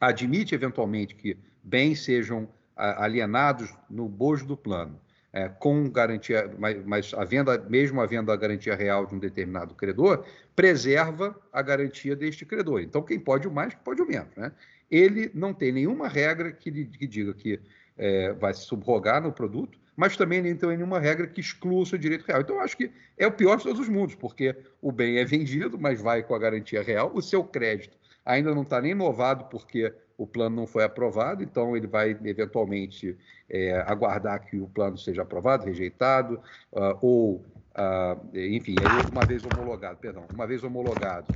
admite 0.00 0.54
eventualmente 0.54 1.14
que 1.14 1.36
bens 1.62 2.04
sejam 2.04 2.48
alienados 2.76 3.74
no 3.90 4.08
bojo 4.08 4.46
do 4.46 4.56
plano, 4.56 4.98
é, 5.32 5.48
com 5.48 5.88
garantia, 5.90 6.50
mas, 6.58 6.84
mas 6.84 7.14
a 7.14 7.24
venda, 7.24 7.58
mesmo 7.58 8.00
havendo 8.00 8.32
a 8.32 8.36
garantia 8.36 8.74
real 8.74 9.06
de 9.06 9.14
um 9.14 9.18
determinado 9.18 9.74
credor, 9.74 10.24
preserva 10.56 11.38
a 11.52 11.62
garantia 11.62 12.16
deste 12.16 12.44
credor. 12.44 12.80
Então, 12.80 13.02
quem 13.02 13.20
pode 13.20 13.46
o 13.46 13.50
mais, 13.50 13.74
pode 13.74 14.00
o 14.02 14.06
menos. 14.06 14.34
Né? 14.36 14.50
Ele 14.90 15.30
não 15.34 15.54
tem 15.54 15.72
nenhuma 15.72 16.08
regra 16.08 16.50
que, 16.52 16.70
que 16.86 17.06
diga 17.06 17.32
que 17.32 17.60
é, 17.96 18.32
vai 18.32 18.52
se 18.54 18.62
subrogar 18.62 19.22
no 19.22 19.32
produto, 19.32 19.78
mas 19.94 20.16
também 20.16 20.42
não 20.42 20.56
tem 20.56 20.76
nenhuma 20.76 20.98
regra 20.98 21.26
que 21.26 21.40
exclua 21.40 21.82
o 21.82 21.86
seu 21.86 21.98
direito 21.98 22.24
real. 22.24 22.40
Então, 22.40 22.56
eu 22.56 22.62
acho 22.62 22.76
que 22.76 22.90
é 23.18 23.26
o 23.26 23.32
pior 23.32 23.56
de 23.56 23.64
todos 23.64 23.80
os 23.80 23.88
mundos, 23.88 24.14
porque 24.14 24.56
o 24.80 24.90
bem 24.90 25.18
é 25.18 25.24
vendido, 25.24 25.78
mas 25.78 26.00
vai 26.00 26.22
com 26.22 26.34
a 26.34 26.38
garantia 26.38 26.82
real, 26.82 27.10
o 27.14 27.20
seu 27.20 27.44
crédito 27.44 27.98
ainda 28.24 28.54
não 28.54 28.62
está 28.62 28.80
nem 28.80 28.94
novado 28.94 29.44
porque 29.44 29.92
o 30.16 30.26
plano 30.26 30.56
não 30.56 30.66
foi 30.66 30.84
aprovado, 30.84 31.42
então 31.42 31.76
ele 31.76 31.86
vai 31.86 32.10
eventualmente 32.24 33.16
é, 33.48 33.82
aguardar 33.86 34.44
que 34.44 34.58
o 34.58 34.68
plano 34.68 34.96
seja 34.98 35.22
aprovado, 35.22 35.64
rejeitado, 35.64 36.40
uh, 36.72 36.98
ou, 37.00 37.34
uh, 37.36 38.36
enfim, 38.36 38.74
uma 39.10 39.24
vez 39.24 39.42
homologado, 39.44 39.98
perdão, 39.98 40.26
uma 40.32 40.46
vez 40.46 40.62
homologado. 40.62 41.26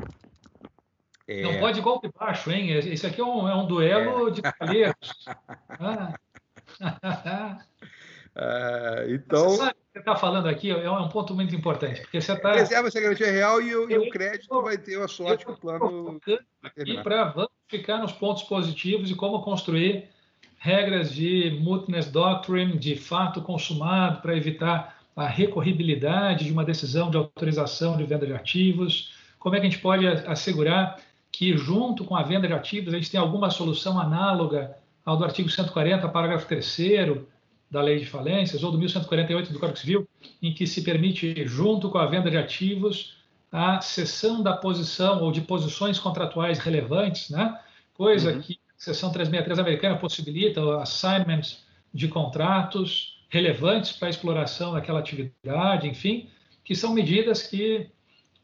É... 1.27 1.43
Não 1.43 1.59
pode 1.59 1.81
golpe 1.81 2.11
baixo, 2.19 2.51
hein? 2.51 2.71
Esse 2.71 3.07
aqui 3.07 3.21
é 3.21 3.25
um, 3.25 3.49
é 3.49 3.55
um 3.55 3.67
duelo 3.67 4.29
é. 4.29 4.31
de 4.31 4.43
calheiros. 4.43 5.27
ah. 5.81 6.15
Uh, 8.37 9.15
então. 9.15 9.49
Você 9.51 9.57
sabe 9.59 9.71
o 9.71 9.75
que 9.75 9.93
você 9.93 9.99
está 10.01 10.17
falando 10.17 10.49
aqui 10.49 10.71
é 10.71 10.91
um 10.91 11.09
ponto 11.09 11.35
muito 11.35 11.55
importante, 11.55 12.01
porque 12.01 12.21
você 12.21 12.33
está. 12.33 12.53
Reserva 12.53 12.89
essa 12.89 13.01
garantia 13.01 13.31
real 13.31 13.63
e 13.63 13.75
o, 13.75 13.89
e 13.91 13.97
o 13.97 14.11
crédito 14.11 14.61
vai 14.61 14.77
ter 14.77 15.01
a 15.01 15.07
sorte 15.07 15.47
que 15.47 15.53
o 15.53 15.57
plano. 15.57 16.21
E 16.85 17.03
para 17.03 17.25
vamos 17.25 17.53
ficar 17.69 17.99
nos 17.99 18.13
pontos 18.13 18.43
positivos 18.43 19.11
e 19.11 19.15
como 19.15 19.43
construir 19.43 20.09
regras 20.59 21.13
de 21.13 21.59
mootness 21.61 22.11
doctrine, 22.11 22.77
de 22.77 22.97
fato 22.97 23.41
consumado, 23.43 24.21
para 24.21 24.37
evitar 24.37 24.99
a 25.15 25.29
recorribilidade 25.29 26.47
de 26.47 26.53
uma 26.53 26.65
decisão 26.65 27.11
de 27.11 27.17
autorização 27.17 27.97
de 27.97 28.05
venda 28.05 28.27
de 28.27 28.33
ativos. 28.33 29.15
Como 29.39 29.55
é 29.55 29.61
que 29.61 29.67
a 29.67 29.71
gente 29.71 29.81
pode 29.81 30.07
assegurar 30.07 30.99
que, 31.37 31.57
junto 31.57 32.05
com 32.05 32.17
a 32.17 32.23
venda 32.23 32.47
de 32.47 32.53
ativos, 32.53 32.95
a 32.95 32.97
gente 32.97 33.11
tem 33.11 33.21
alguma 33.21 33.51
solução 33.51 33.99
análoga 33.99 34.77
ao 35.05 35.17
do 35.17 35.25
artigo 35.25 35.51
140, 35.51 36.09
parágrafo 36.09 36.47
3 36.47 37.25
da 37.71 37.83
Lei 37.83 37.99
de 37.99 38.07
Falências, 38.07 38.63
ou 38.63 38.71
do 38.71 38.79
1148 38.79 39.53
do 39.53 39.59
Código 39.59 39.79
Civil, 39.79 40.09
em 40.41 40.55
que 40.55 40.67
se 40.67 40.83
permite, 40.83 41.47
junto 41.47 41.91
com 41.91 41.99
a 41.99 42.07
venda 42.07 42.31
de 42.31 42.37
ativos, 42.37 43.17
a 43.51 43.81
cessão 43.81 44.43
da 44.43 44.57
posição 44.57 45.23
ou 45.23 45.31
de 45.31 45.41
posições 45.41 45.99
contratuais 45.99 46.59
relevantes, 46.59 47.31
né? 47.31 47.59
coisa 47.95 48.33
uhum. 48.33 48.41
que 48.41 48.55
a 48.55 48.83
seção 48.83 49.11
363 49.13 49.59
americana 49.59 49.97
possibilita, 49.97 50.63
o 50.63 50.79
assignment 50.79 51.43
de 51.93 52.09
contratos 52.09 53.23
relevantes 53.29 53.93
para 53.93 54.09
a 54.09 54.11
exploração 54.11 54.73
daquela 54.73 55.01
atividade, 55.01 55.89
enfim, 55.89 56.29
que 56.65 56.75
são 56.75 56.93
medidas 56.93 57.43
que 57.43 57.89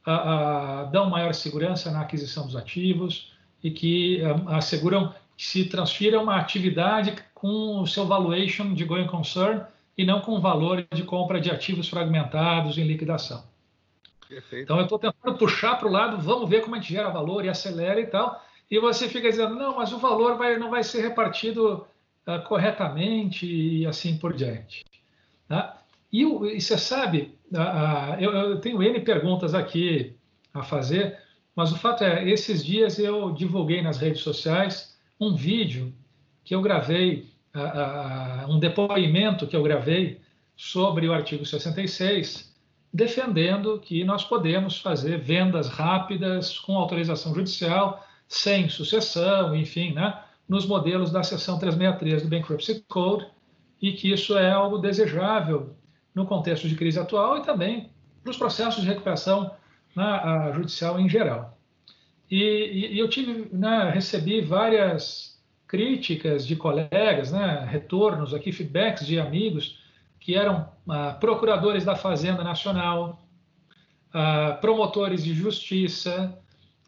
a, 0.05 0.81
a, 0.81 0.85
dão 0.85 1.09
maior 1.09 1.35
segurança 1.35 1.91
na 1.91 2.01
aquisição 2.01 2.47
dos 2.47 2.57
ativos 2.57 3.33
e 3.63 3.71
que 3.71 4.23
a, 4.23 4.57
asseguram 4.57 5.15
que 5.37 5.47
se 5.47 5.65
transfira 5.65 6.21
uma 6.21 6.37
atividade 6.37 7.15
com 7.35 7.81
o 7.81 7.87
seu 7.87 8.07
valuation 8.07 8.75
de 8.75 8.85
going 8.85 9.07
concern 9.07 9.63
e 9.97 10.05
não 10.05 10.21
com 10.21 10.33
o 10.33 10.41
valor 10.41 10.87
de 10.93 11.03
compra 11.03 11.41
de 11.41 11.51
ativos 11.51 11.89
fragmentados 11.89 12.79
em 12.79 12.85
liquidação. 12.85 13.45
Perfeito. 14.29 14.63
Então, 14.63 14.77
eu 14.77 14.85
estou 14.85 14.99
tentando 14.99 15.37
puxar 15.37 15.77
para 15.77 15.89
o 15.89 15.91
lado, 15.91 16.19
vamos 16.19 16.49
ver 16.49 16.63
como 16.63 16.77
a 16.77 16.79
gente 16.79 16.93
gera 16.93 17.09
valor 17.09 17.45
e 17.45 17.49
acelera 17.49 18.01
e 18.01 18.07
tal, 18.07 18.41
e 18.71 18.79
você 18.79 19.09
fica 19.09 19.29
dizendo, 19.29 19.57
não, 19.57 19.77
mas 19.77 19.93
o 19.93 19.99
valor 19.99 20.37
vai, 20.37 20.57
não 20.57 20.71
vai 20.71 20.85
ser 20.85 21.03
repartido 21.03 21.85
uh, 22.27 22.41
corretamente 22.47 23.45
e 23.45 23.85
assim 23.85 24.17
por 24.17 24.33
diante. 24.33 24.85
Tá? 25.49 25.83
E, 26.13 26.23
e, 26.23 26.61
você 26.61 26.79
sabe, 26.79 27.37
uh, 27.53 27.57
uh, 27.57 28.21
eu, 28.21 28.33
eu 28.33 28.61
tenho 28.61 28.83
N 28.83 29.01
perguntas 29.01 29.55
aqui 29.55 30.17
a 30.53 30.63
fazer, 30.63 31.19
mas 31.55 31.73
o 31.73 31.77
fato 31.77 32.05
é, 32.05 32.29
esses 32.29 32.65
dias 32.65 32.99
eu 32.99 33.33
divulguei 33.33 33.83
nas 33.83 33.99
redes 33.99 34.23
sociais 34.23 34.97
um 35.19 35.35
vídeo 35.35 35.93
que 36.45 36.55
eu 36.55 36.63
gravei, 36.63 37.29
uh, 37.55 38.51
um 38.51 38.59
depoimento 38.59 39.47
que 39.47 39.55
eu 39.55 39.63
gravei 39.63 40.21
sobre 40.57 41.09
o 41.09 41.13
artigo 41.13 41.45
66, 41.45 42.55
defendendo 42.93 43.79
que 43.79 44.05
nós 44.05 44.25
podemos 44.25 44.79
fazer 44.79 45.19
vendas 45.19 45.69
rápidas 45.69 46.59
com 46.59 46.77
autorização 46.77 47.35
judicial, 47.35 48.07
sem 48.29 48.69
sucessão, 48.69 49.55
enfim, 49.55 49.93
né, 49.93 50.23
nos 50.49 50.67
modelos 50.67 51.11
da 51.11 51.23
seção 51.23 51.59
363 51.59 52.23
do 52.23 52.29
Bankruptcy 52.29 52.85
Code, 52.89 53.27
e 53.81 53.93
que 53.93 54.13
isso 54.13 54.37
é 54.37 54.51
algo 54.51 54.79
desejável 54.79 55.75
no 56.15 56.27
contexto 56.27 56.69
de 56.69 56.75
crise 56.75 56.99
atual 56.99 57.39
e 57.39 57.43
também 57.43 57.91
nos 58.25 58.37
processos 58.37 58.83
de 58.83 58.89
recuperação 58.89 59.51
né, 59.95 60.53
judicial 60.55 60.99
em 60.99 61.09
geral. 61.09 61.59
E, 62.31 62.93
e 62.93 62.99
eu 62.99 63.09
tive, 63.09 63.49
né, 63.53 63.91
recebi 63.93 64.41
várias 64.41 65.41
críticas 65.67 66.47
de 66.47 66.57
colegas, 66.57 67.33
né, 67.33 67.67
retornos 67.69 68.35
aqui, 68.35 68.53
feedbacks 68.53 69.07
de 69.07 69.19
amigos 69.19 69.79
que 70.21 70.35
eram 70.35 70.69
ah, 70.89 71.13
procuradores 71.19 71.85
da 71.85 71.97
Fazenda 71.97 72.45
Nacional, 72.45 73.23
ah, 74.13 74.59
promotores 74.61 75.25
de 75.25 75.33
justiça, 75.33 76.39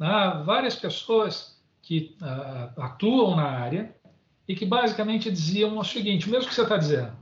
ah, 0.01 0.43
várias 0.44 0.77
pessoas 0.77 1.59
que 1.81 2.15
ah, 2.20 2.73
atuam 2.77 3.35
na 3.35 3.49
área 3.49 3.94
e 4.47 4.55
que 4.55 4.66
basicamente 4.66 5.31
diziam 5.31 5.78
o 5.78 5.85
seguinte: 5.85 6.28
mesmo 6.28 6.49
que 6.49 6.55
você 6.55 6.62
está 6.62 6.77
dizendo, 6.77 7.12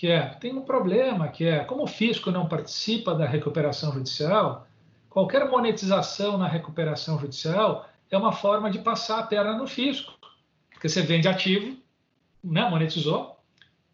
que 0.00 0.10
é 0.10 0.22
tem 0.40 0.56
um 0.56 0.62
problema 0.62 1.28
que 1.28 1.44
é 1.44 1.62
como 1.62 1.82
o 1.82 1.86
fisco 1.86 2.30
não 2.30 2.48
participa 2.48 3.14
da 3.14 3.26
recuperação 3.26 3.92
judicial, 3.92 4.66
qualquer 5.10 5.46
monetização 5.46 6.38
na 6.38 6.48
recuperação 6.48 7.18
judicial 7.18 7.86
é 8.10 8.16
uma 8.16 8.32
forma 8.32 8.70
de 8.70 8.78
passar 8.78 9.18
a 9.18 9.22
perna 9.24 9.58
no 9.58 9.66
fisco, 9.66 10.14
porque 10.70 10.88
você 10.88 11.02
vende 11.02 11.28
ativo, 11.28 11.76
né, 12.42 12.66
monetizou, 12.70 13.36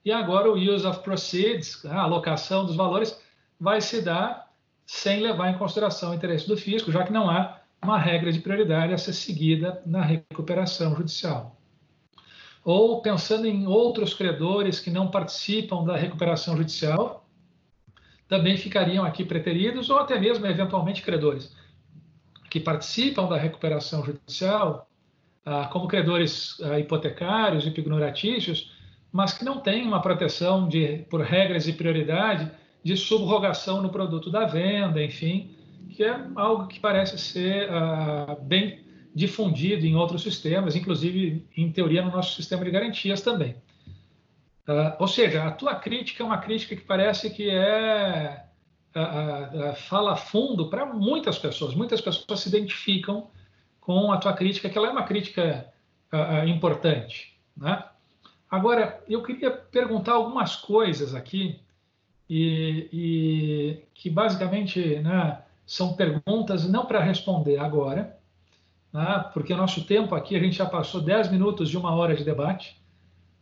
e 0.05 0.13
agora 0.13 0.49
o 0.49 0.55
use 0.55 0.87
of 0.87 1.01
proceeds, 1.01 1.85
a 1.85 2.03
alocação 2.03 2.65
dos 2.65 2.77
valores, 2.77 3.21
vai 3.59 3.81
se 3.81 4.01
dar 4.01 4.53
sem 4.87 5.19
levar 5.19 5.51
em 5.51 5.59
consideração 5.59 6.13
o 6.13 6.15
interesse 6.15 6.47
do 6.47 6.57
fisco, 6.57 6.93
já 6.93 7.03
que 7.03 7.13
não 7.13 7.29
há 7.29 7.59
uma 7.83 7.99
regra 7.99 8.31
de 8.31 8.39
prioridade 8.39 8.95
a 8.95 8.99
ser 8.99 9.13
seguida 9.13 9.83
na 9.85 10.03
recuperação 10.03 10.95
judicial. 10.95 11.61
Ou 12.67 13.01
pensando 13.01 13.47
em 13.47 13.65
outros 13.65 14.13
credores 14.13 14.81
que 14.81 14.91
não 14.91 15.07
participam 15.07 15.85
da 15.85 15.97
recuperação 15.97 16.57
judicial, 16.57 17.25
também 18.27 18.57
ficariam 18.57 19.05
aqui 19.05 19.25
preteridos, 19.25 19.89
ou 19.89 20.01
até 20.01 20.19
mesmo, 20.19 20.45
eventualmente, 20.45 21.01
credores 21.01 21.55
que 22.51 22.59
participam 22.59 23.29
da 23.29 23.37
recuperação 23.37 24.05
judicial, 24.05 24.91
ah, 25.45 25.69
como 25.73 25.87
credores 25.87 26.61
ah, 26.61 26.81
hipotecários 26.81 27.65
e 27.69 27.71
pignoratícios, 27.71 28.73
mas 29.13 29.33
que 29.33 29.45
não 29.45 29.61
tem 29.61 29.87
uma 29.87 30.03
proteção 30.03 30.69
de, 30.69 31.05
por 31.09 31.21
regras 31.21 31.69
e 31.69 31.73
prioridade 31.73 32.51
de 32.83 32.97
subrogação 32.97 33.81
no 33.81 33.91
produto 33.91 34.29
da 34.29 34.45
venda, 34.45 35.01
enfim, 35.01 35.55
que 35.91 36.03
é 36.03 36.21
algo 36.35 36.67
que 36.67 36.81
parece 36.81 37.17
ser 37.17 37.69
uh, 37.71 38.43
bem 38.43 38.86
difundido 39.17 39.87
em 39.87 39.97
outros 39.97 40.23
sistemas, 40.23 40.77
inclusive, 40.77 41.49
em 41.57 41.73
teoria, 41.73 42.03
no 42.03 42.11
nosso 42.11 42.37
sistema 42.37 42.63
de 42.63 42.71
garantias 42.71 43.23
também. 43.23 43.57
Uh, 44.69 44.93
ou 44.99 45.09
seja, 45.09 45.45
a 45.45 45.51
tua 45.51 45.75
crítica 45.75 46.23
é 46.23 46.27
uma 46.27 46.37
crítica 46.37 46.77
que 46.77 46.83
parece 46.83 47.31
que 47.31 47.49
é 47.49 48.45
uh, 48.95 49.75
fala 49.89 50.17
fundo 50.17 50.69
para 50.69 50.85
muitas 50.85 51.39
pessoas. 51.39 51.75
Muitas 51.75 52.03
pessoas 52.03 52.41
se 52.41 52.51
identificam 52.51 53.31
com 53.81 54.13
a 54.13 54.19
tua 54.19 54.35
crítica, 54.35 54.69
que 54.69 54.77
ela 54.77 54.89
é 54.89 54.91
uma 54.91 55.05
crítica 55.05 55.73
importante. 56.47 57.39
Né? 57.57 57.83
Agora, 58.51 59.03
eu 59.09 59.23
queria 59.23 59.51
perguntar 59.51 60.13
algumas 60.13 60.57
coisas 60.57 61.15
aqui 61.15 61.61
e, 62.29 62.89
e 62.93 63.83
que 63.95 64.11
basicamente 64.11 64.97
né, 64.97 65.41
são 65.65 65.95
perguntas 65.95 66.69
não 66.69 66.87
para 66.87 67.01
responder 67.01 67.59
agora, 67.59 68.16
né, 68.97 69.29
porque 69.35 69.53
o 69.53 69.57
nosso 69.59 69.85
tempo 69.85 70.15
aqui, 70.15 70.35
a 70.35 70.41
gente 70.41 70.57
já 70.57 70.65
passou 70.65 71.03
10 71.03 71.31
minutos 71.31 71.69
de 71.69 71.77
uma 71.77 71.95
hora 71.95 72.17
de 72.17 72.25
debate. 72.25 72.81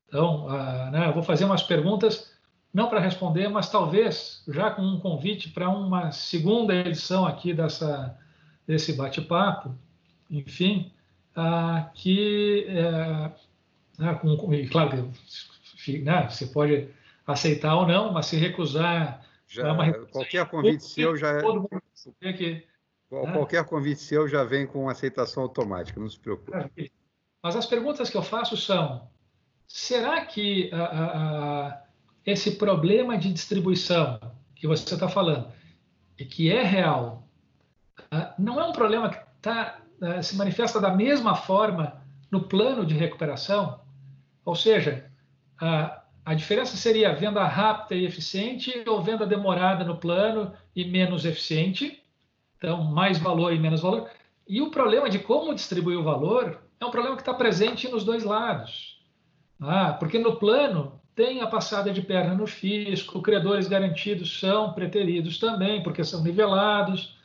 Então, 0.08 0.46
uh, 0.46 0.90
né, 0.90 1.06
eu 1.06 1.14
vou 1.14 1.22
fazer 1.22 1.44
umas 1.44 1.62
perguntas, 1.62 2.32
não 2.72 2.88
para 2.88 2.98
responder, 2.98 3.46
mas 3.46 3.70
talvez 3.70 4.42
já 4.48 4.72
com 4.72 4.82
um 4.82 4.98
convite 4.98 5.50
para 5.50 5.68
uma 5.68 6.10
segunda 6.10 6.74
edição 6.74 7.24
aqui 7.24 7.54
dessa, 7.54 8.18
desse 8.66 8.94
bate-papo, 8.94 9.72
enfim, 10.28 10.92
uh, 11.36 11.88
que, 11.94 12.66
uh, 13.96 14.18
com, 14.18 14.50
claro, 14.72 15.12
né, 16.02 16.28
você 16.28 16.46
pode 16.46 16.88
aceitar 17.24 17.76
ou 17.76 17.86
não, 17.86 18.12
mas 18.12 18.26
se 18.26 18.36
recusar. 18.36 19.24
Já, 19.46 19.68
é 19.68 19.92
qualquer 20.10 20.44
convite 20.46 20.82
seu 20.82 21.16
já. 21.16 21.40
Todo 21.40 21.60
mundo 21.60 21.82
que, 22.20 22.66
né? 23.22 23.32
Qualquer 23.32 23.64
convite 23.64 24.00
seu 24.00 24.26
já 24.26 24.42
vem 24.42 24.66
com 24.66 24.88
aceitação 24.88 25.42
automática, 25.44 26.00
não 26.00 26.08
se 26.08 26.18
preocupe. 26.18 26.92
Mas 27.42 27.56
as 27.56 27.66
perguntas 27.66 28.10
que 28.10 28.16
eu 28.16 28.22
faço 28.22 28.56
são: 28.56 29.08
será 29.66 30.24
que 30.24 30.70
esse 32.26 32.52
problema 32.52 33.16
de 33.16 33.32
distribuição 33.32 34.18
que 34.54 34.66
você 34.66 34.94
está 34.94 35.08
falando, 35.08 35.52
e 36.18 36.24
que 36.24 36.50
é 36.50 36.62
real, 36.62 37.28
não 38.38 38.60
é 38.60 38.64
um 38.64 38.72
problema 38.72 39.10
que 39.10 39.18
tá, 39.42 39.80
se 40.22 40.36
manifesta 40.36 40.80
da 40.80 40.94
mesma 40.94 41.34
forma 41.34 42.02
no 42.30 42.44
plano 42.48 42.86
de 42.86 42.94
recuperação? 42.94 43.80
Ou 44.44 44.54
seja, 44.54 45.10
a 45.58 46.34
diferença 46.34 46.76
seria 46.76 47.14
venda 47.14 47.44
rápida 47.46 47.94
e 47.94 48.06
eficiente 48.06 48.84
ou 48.86 49.02
venda 49.02 49.26
demorada 49.26 49.84
no 49.84 49.98
plano 49.98 50.54
e 50.74 50.84
menos 50.84 51.24
eficiente. 51.24 52.02
Então, 52.64 52.82
mais 52.82 53.18
valor 53.18 53.52
e 53.52 53.58
menos 53.58 53.82
valor. 53.82 54.08
E 54.48 54.62
o 54.62 54.70
problema 54.70 55.10
de 55.10 55.18
como 55.18 55.54
distribuir 55.54 55.98
o 55.98 56.02
valor 56.02 56.58
é 56.80 56.84
um 56.84 56.90
problema 56.90 57.14
que 57.14 57.22
está 57.22 57.34
presente 57.34 57.88
nos 57.88 58.04
dois 58.04 58.24
lados. 58.24 58.98
Ah, 59.60 59.92
porque 59.92 60.18
no 60.18 60.36
plano 60.36 61.00
tem 61.14 61.42
a 61.42 61.46
passada 61.46 61.92
de 61.92 62.00
perna 62.00 62.34
no 62.34 62.46
fisco, 62.46 63.22
credores 63.22 63.68
garantidos 63.68 64.40
são 64.40 64.72
preteridos 64.72 65.38
também, 65.38 65.82
porque 65.82 66.02
são 66.02 66.22
nivelados. 66.22 67.16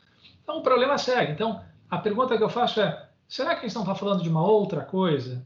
Então, 0.43 0.59
o 0.59 0.61
problema 0.61 0.97
segue. 0.97 1.31
Então, 1.31 1.61
a 1.89 1.97
pergunta 1.97 2.37
que 2.37 2.43
eu 2.43 2.49
faço 2.49 2.81
é: 2.81 3.07
será 3.27 3.55
que 3.55 3.61
eles 3.61 3.75
estão 3.75 3.95
falando 3.95 4.21
de 4.21 4.29
uma 4.29 4.45
outra 4.45 4.81
coisa? 4.81 5.43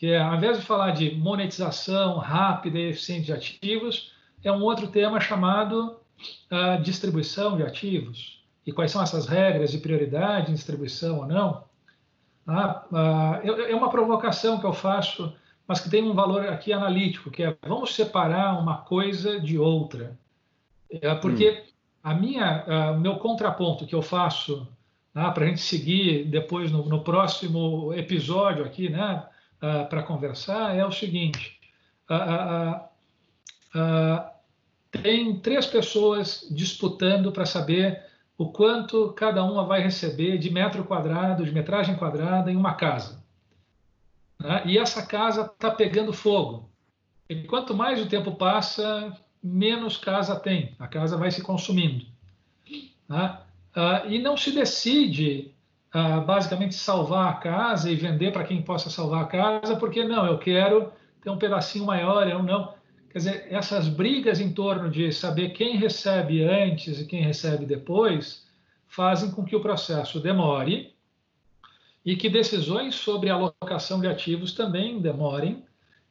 que 0.00 0.06
é, 0.06 0.18
ao 0.18 0.34
invés 0.34 0.58
de 0.58 0.64
falar 0.64 0.92
de 0.92 1.14
monetização 1.14 2.16
rápida 2.16 2.78
e 2.78 2.88
eficiente 2.88 3.26
de 3.26 3.34
ativos, 3.34 4.12
é 4.42 4.50
um 4.50 4.62
outro 4.62 4.88
tema 4.88 5.20
chamado 5.20 6.00
uh, 6.50 6.82
distribuição 6.82 7.54
de 7.58 7.64
ativos. 7.64 8.39
E 8.66 8.72
quais 8.72 8.90
são 8.90 9.02
essas 9.02 9.26
regras 9.26 9.70
de 9.70 9.78
prioridade 9.78 10.50
em 10.50 10.54
distribuição 10.54 11.18
ou 11.18 11.26
não? 11.26 11.64
Ah, 12.46 12.84
uh, 12.90 13.62
é 13.62 13.74
uma 13.74 13.90
provocação 13.90 14.58
que 14.58 14.66
eu 14.66 14.72
faço, 14.72 15.34
mas 15.66 15.80
que 15.80 15.90
tem 15.90 16.02
um 16.02 16.14
valor 16.14 16.46
aqui 16.48 16.72
analítico, 16.72 17.30
que 17.30 17.42
é 17.42 17.56
vamos 17.62 17.94
separar 17.94 18.58
uma 18.58 18.78
coisa 18.78 19.40
de 19.40 19.58
outra. 19.58 20.18
É, 20.90 21.14
porque 21.14 21.50
hum. 21.50 21.72
a 22.02 22.14
minha, 22.14 22.64
uh, 22.66 22.96
o 22.96 23.00
meu 23.00 23.16
contraponto 23.16 23.86
que 23.86 23.94
eu 23.94 24.02
faço 24.02 24.66
ah, 25.14 25.30
para 25.30 25.44
a 25.44 25.48
gente 25.48 25.60
seguir 25.60 26.24
depois 26.24 26.70
no, 26.70 26.84
no 26.86 27.02
próximo 27.02 27.92
episódio 27.94 28.64
aqui, 28.64 28.88
né? 28.88 29.24
uh, 29.60 29.88
para 29.88 30.02
conversar 30.02 30.76
é 30.76 30.84
o 30.84 30.92
seguinte: 30.92 31.58
uh, 32.10 32.80
uh, 33.78 34.30
tem 34.90 35.38
três 35.38 35.66
pessoas 35.66 36.46
disputando 36.50 37.30
para 37.30 37.46
saber 37.46 38.02
o 38.40 38.50
quanto 38.50 39.12
cada 39.12 39.44
uma 39.44 39.66
vai 39.66 39.82
receber 39.82 40.38
de 40.38 40.50
metro 40.50 40.82
quadrado, 40.82 41.44
de 41.44 41.52
metragem 41.52 41.94
quadrada 41.94 42.50
em 42.50 42.56
uma 42.56 42.72
casa. 42.72 43.22
Né? 44.38 44.62
E 44.64 44.78
essa 44.78 45.04
casa 45.04 45.42
está 45.42 45.70
pegando 45.70 46.10
fogo. 46.10 46.70
E 47.28 47.42
quanto 47.42 47.74
mais 47.74 48.00
o 48.00 48.08
tempo 48.08 48.32
passa, 48.36 49.14
menos 49.42 49.98
casa 49.98 50.40
tem. 50.40 50.74
A 50.78 50.88
casa 50.88 51.18
vai 51.18 51.30
se 51.30 51.42
consumindo. 51.42 52.06
Né? 53.06 53.38
e 54.08 54.18
não 54.18 54.38
se 54.38 54.52
decide 54.52 55.54
uh, 55.94 56.22
basicamente 56.22 56.74
salvar 56.74 57.28
a 57.28 57.34
casa 57.34 57.90
e 57.90 57.94
vender 57.94 58.32
para 58.32 58.44
quem 58.44 58.62
possa 58.62 58.88
salvar 58.88 59.24
a 59.24 59.26
casa, 59.26 59.76
porque 59.76 60.02
não, 60.02 60.24
eu 60.24 60.38
quero 60.38 60.90
ter 61.20 61.28
um 61.28 61.36
pedacinho 61.36 61.84
maior, 61.84 62.26
eu 62.26 62.42
não. 62.42 62.72
Quer 63.10 63.18
dizer, 63.18 63.46
essas 63.50 63.88
brigas 63.88 64.40
em 64.40 64.52
torno 64.52 64.88
de 64.88 65.12
saber 65.12 65.50
quem 65.50 65.76
recebe 65.76 66.44
antes 66.44 67.00
e 67.00 67.06
quem 67.06 67.22
recebe 67.22 67.66
depois 67.66 68.46
fazem 68.86 69.30
com 69.30 69.44
que 69.44 69.56
o 69.56 69.60
processo 69.60 70.20
demore 70.20 70.94
e 72.04 72.16
que 72.16 72.28
decisões 72.28 72.94
sobre 72.94 73.28
alocação 73.28 74.00
de 74.00 74.06
ativos 74.06 74.52
também 74.52 75.00
demorem 75.00 75.64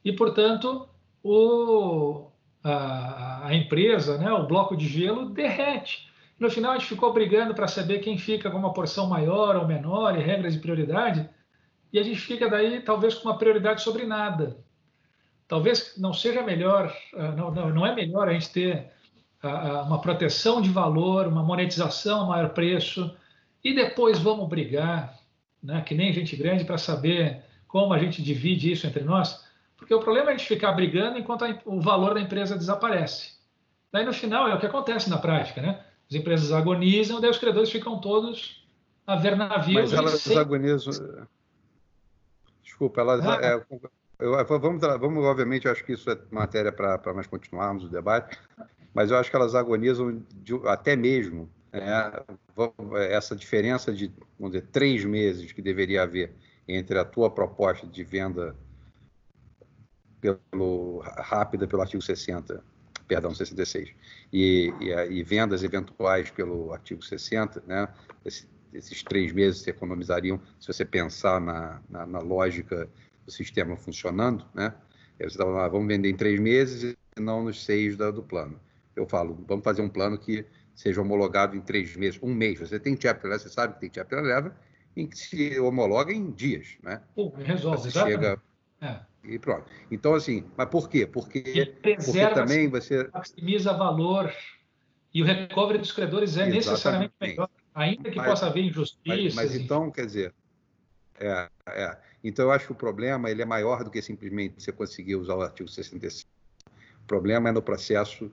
e, 0.04 0.12
portanto, 0.12 0.88
o, 1.22 2.28
a, 2.62 3.48
a 3.48 3.54
empresa, 3.54 4.18
né, 4.18 4.32
o 4.32 4.46
bloco 4.46 4.76
de 4.76 4.86
gelo 4.86 5.30
derrete 5.30 6.10
no 6.40 6.50
final, 6.50 6.72
a 6.72 6.78
gente 6.78 6.88
ficou 6.88 7.12
brigando 7.12 7.54
para 7.54 7.68
saber 7.68 7.98
quem 7.98 8.16
fica 8.16 8.50
com 8.50 8.56
uma 8.56 8.72
porção 8.72 9.06
maior 9.06 9.56
ou 9.56 9.66
menor 9.66 10.18
e 10.18 10.22
regras 10.22 10.54
de 10.54 10.58
prioridade, 10.58 11.28
e 11.92 11.98
a 11.98 12.02
gente 12.02 12.18
fica 12.18 12.48
daí, 12.48 12.80
talvez, 12.80 13.14
com 13.14 13.28
uma 13.28 13.36
prioridade 13.36 13.82
sobre 13.82 14.06
nada. 14.06 14.56
Talvez 15.50 15.94
não 15.98 16.14
seja 16.14 16.44
melhor, 16.44 16.96
ah, 17.12 17.32
não, 17.32 17.50
não 17.50 17.84
é 17.84 17.92
melhor 17.92 18.28
a 18.28 18.32
gente 18.32 18.50
ter 18.50 18.88
ah, 19.42 19.48
ah, 19.48 19.82
uma 19.82 20.00
proteção 20.00 20.62
de 20.62 20.70
valor, 20.70 21.26
uma 21.26 21.42
monetização 21.42 22.22
a 22.22 22.26
maior 22.26 22.50
preço, 22.50 23.12
e 23.64 23.74
depois 23.74 24.20
vamos 24.20 24.48
brigar, 24.48 25.18
né, 25.60 25.80
que 25.80 25.92
nem 25.92 26.12
gente 26.12 26.36
grande, 26.36 26.64
para 26.64 26.78
saber 26.78 27.42
como 27.66 27.92
a 27.92 27.98
gente 27.98 28.22
divide 28.22 28.70
isso 28.70 28.86
entre 28.86 29.02
nós, 29.02 29.44
porque 29.76 29.92
o 29.92 29.98
problema 29.98 30.30
é 30.30 30.34
a 30.34 30.36
gente 30.36 30.46
ficar 30.46 30.70
brigando 30.70 31.18
enquanto 31.18 31.44
o 31.64 31.80
valor 31.80 32.14
da 32.14 32.20
empresa 32.20 32.56
desaparece. 32.56 33.32
Daí, 33.90 34.04
no 34.04 34.12
final, 34.12 34.46
é 34.46 34.54
o 34.54 34.60
que 34.60 34.66
acontece 34.66 35.10
na 35.10 35.18
prática, 35.18 35.60
né? 35.60 35.84
As 36.08 36.14
empresas 36.14 36.52
agonizam, 36.52 37.20
daí 37.20 37.28
os 37.28 37.38
credores 37.38 37.72
ficam 37.72 38.00
todos 38.00 38.64
a 39.04 39.16
ver 39.16 39.36
navios. 39.36 39.90
Mas 39.90 39.98
elas 39.98 40.20
sem... 40.20 40.38
agonizam. 40.38 41.26
Desculpa, 42.62 43.00
elas. 43.00 43.26
Ah. 43.26 43.38
É, 43.42 43.66
eu, 44.20 44.60
vamos, 44.60 44.80
vamos, 44.80 45.24
obviamente, 45.24 45.68
acho 45.68 45.84
que 45.84 45.92
isso 45.92 46.10
é 46.10 46.18
matéria 46.30 46.72
para 46.72 47.14
nós 47.14 47.26
continuarmos 47.26 47.84
o 47.84 47.88
debate, 47.88 48.38
mas 48.94 49.10
eu 49.10 49.16
acho 49.16 49.30
que 49.30 49.36
elas 49.36 49.54
agonizam 49.54 50.22
de, 50.32 50.54
até 50.66 50.96
mesmo 50.96 51.48
né, 51.72 52.12
essa 53.10 53.34
diferença 53.34 53.92
de, 53.92 54.12
vamos 54.38 54.52
dizer, 54.52 54.66
três 54.72 55.04
meses 55.04 55.52
que 55.52 55.62
deveria 55.62 56.02
haver 56.02 56.32
entre 56.66 56.98
a 56.98 57.04
tua 57.04 57.30
proposta 57.30 57.86
de 57.86 58.04
venda 58.04 58.54
pelo, 60.20 60.98
rápida 61.00 61.66
pelo 61.66 61.82
artigo 61.82 62.02
60 62.02 62.62
perdão, 63.10 63.34
66, 63.34 63.90
e, 64.32 64.72
e, 64.80 64.92
e 65.18 65.22
vendas 65.24 65.64
eventuais 65.64 66.30
pelo 66.30 66.72
artigo 66.72 67.02
60, 67.02 67.60
né? 67.66 67.88
Esse, 68.24 68.46
esses 68.72 69.02
três 69.02 69.32
meses 69.32 69.62
se 69.62 69.70
economizariam 69.70 70.40
se 70.60 70.68
você 70.68 70.84
pensar 70.84 71.40
na, 71.40 71.82
na, 71.90 72.06
na 72.06 72.20
lógica 72.20 72.88
do 73.30 73.32
sistema 73.32 73.76
funcionando, 73.76 74.44
né? 74.52 74.74
Você 75.18 75.26
estava 75.26 75.50
lá, 75.50 75.68
vamos 75.68 75.86
vender 75.86 76.10
em 76.10 76.16
três 76.16 76.40
meses 76.40 76.96
e 77.16 77.20
não 77.20 77.44
nos 77.44 77.64
seis 77.64 77.96
da, 77.96 78.10
do 78.10 78.22
plano. 78.22 78.58
Eu 78.96 79.06
falo, 79.06 79.44
vamos 79.46 79.62
fazer 79.62 79.82
um 79.82 79.88
plano 79.88 80.18
que 80.18 80.44
seja 80.74 81.00
homologado 81.00 81.56
em 81.56 81.60
três 81.60 81.94
meses, 81.96 82.18
um 82.22 82.34
mês. 82.34 82.58
Você 82.58 82.80
tem 82.80 82.98
chapter, 83.00 83.30
você 83.30 83.48
sabe 83.48 83.74
que 83.74 83.80
tem 83.80 83.90
chapter 83.94 84.20
leva, 84.20 84.56
em 84.96 85.06
que 85.06 85.16
se 85.16 85.60
homologa 85.60 86.12
em 86.12 86.30
dias, 86.30 86.76
né? 86.82 87.02
Pô, 87.14 87.32
resolve, 87.36 87.82
você 87.82 87.90
chega, 87.90 88.40
é. 88.80 89.00
E 89.22 89.38
pronto. 89.38 89.70
Então, 89.90 90.14
assim, 90.14 90.44
mas 90.56 90.68
por 90.68 90.88
quê? 90.88 91.06
Porque, 91.06 91.76
porque 91.82 92.26
também 92.34 92.68
você. 92.68 93.08
Maximiza 93.12 93.74
valor. 93.74 94.32
E 95.12 95.22
o 95.22 95.26
recovery 95.26 95.78
dos 95.78 95.92
credores 95.92 96.36
é 96.36 96.48
Exatamente. 96.48 96.56
necessariamente 96.56 97.14
melhor, 97.20 97.48
ainda 97.74 98.10
que 98.10 98.16
mas, 98.16 98.26
possa 98.26 98.46
haver 98.46 98.64
injustiças. 98.64 99.34
Mas, 99.34 99.34
mas 99.34 99.54
então, 99.56 99.90
quer 99.90 100.06
dizer, 100.06 100.32
é, 101.20 101.48
é. 101.68 101.98
Então, 102.22 102.46
eu 102.46 102.52
acho 102.52 102.66
que 102.66 102.72
o 102.72 102.74
problema 102.74 103.30
ele 103.30 103.42
é 103.42 103.46
maior 103.46 103.84
do 103.84 103.90
que 103.90 104.02
simplesmente 104.02 104.62
você 104.62 104.72
conseguir 104.72 105.16
usar 105.16 105.36
o 105.36 105.42
artigo 105.42 105.68
65. 105.68 106.28
O 107.02 107.06
problema 107.06 107.48
é 107.48 107.52
no 107.52 107.62
processo 107.62 108.30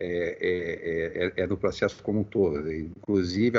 é, 0.00 0.38
é, 0.40 1.24
é, 1.26 1.42
é, 1.42 1.46
no 1.46 1.56
processo 1.56 2.02
como 2.02 2.20
um 2.20 2.24
todo. 2.24 2.72
Inclusive, 2.72 3.58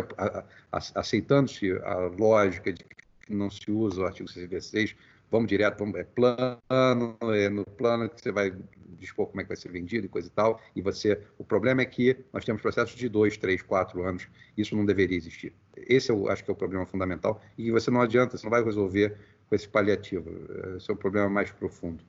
aceitando-se 0.71 1.71
a 1.83 1.95
lógica 2.17 2.71
de 2.71 2.83
que 2.83 3.33
não 3.33 3.49
se 3.49 3.69
usa 3.69 4.01
o 4.01 4.05
artigo 4.05 4.29
66, 4.29 4.95
vamos 5.31 5.47
direto, 5.47 5.79
vamos, 5.79 5.95
é 5.95 6.03
plano, 6.03 7.17
é 7.33 7.49
no 7.49 7.65
plano 7.65 8.09
que 8.09 8.21
você 8.21 8.31
vai 8.31 8.53
dispor 8.99 9.27
como 9.27 9.39
é 9.39 9.43
que 9.43 9.47
vai 9.47 9.57
ser 9.57 9.71
vendido 9.71 10.05
e 10.05 10.09
coisa 10.09 10.27
e 10.27 10.31
tal, 10.31 10.59
e 10.75 10.81
você, 10.81 11.21
o 11.37 11.43
problema 11.43 11.81
é 11.81 11.85
que 11.85 12.17
nós 12.33 12.43
temos 12.43 12.61
processos 12.61 12.95
de 12.95 13.07
dois, 13.07 13.37
três, 13.37 13.61
quatro 13.61 14.03
anos, 14.03 14.27
isso 14.57 14.75
não 14.75 14.85
deveria 14.85 15.17
existir. 15.17 15.53
Esse 15.75 16.11
eu 16.11 16.29
acho 16.29 16.43
que 16.43 16.51
é 16.51 16.53
o 16.53 16.57
problema 16.57 16.85
fundamental, 16.85 17.41
e 17.57 17.71
você 17.71 17.89
não 17.89 18.01
adianta, 18.01 18.37
você 18.37 18.45
não 18.45 18.51
vai 18.51 18.63
resolver 18.63 19.17
com 19.47 19.55
esse 19.55 19.67
paliativo, 19.67 20.29
esse 20.75 20.89
é 20.91 20.93
o 20.93 20.97
problema 20.97 21.29
mais 21.29 21.49
profundo. 21.51 22.03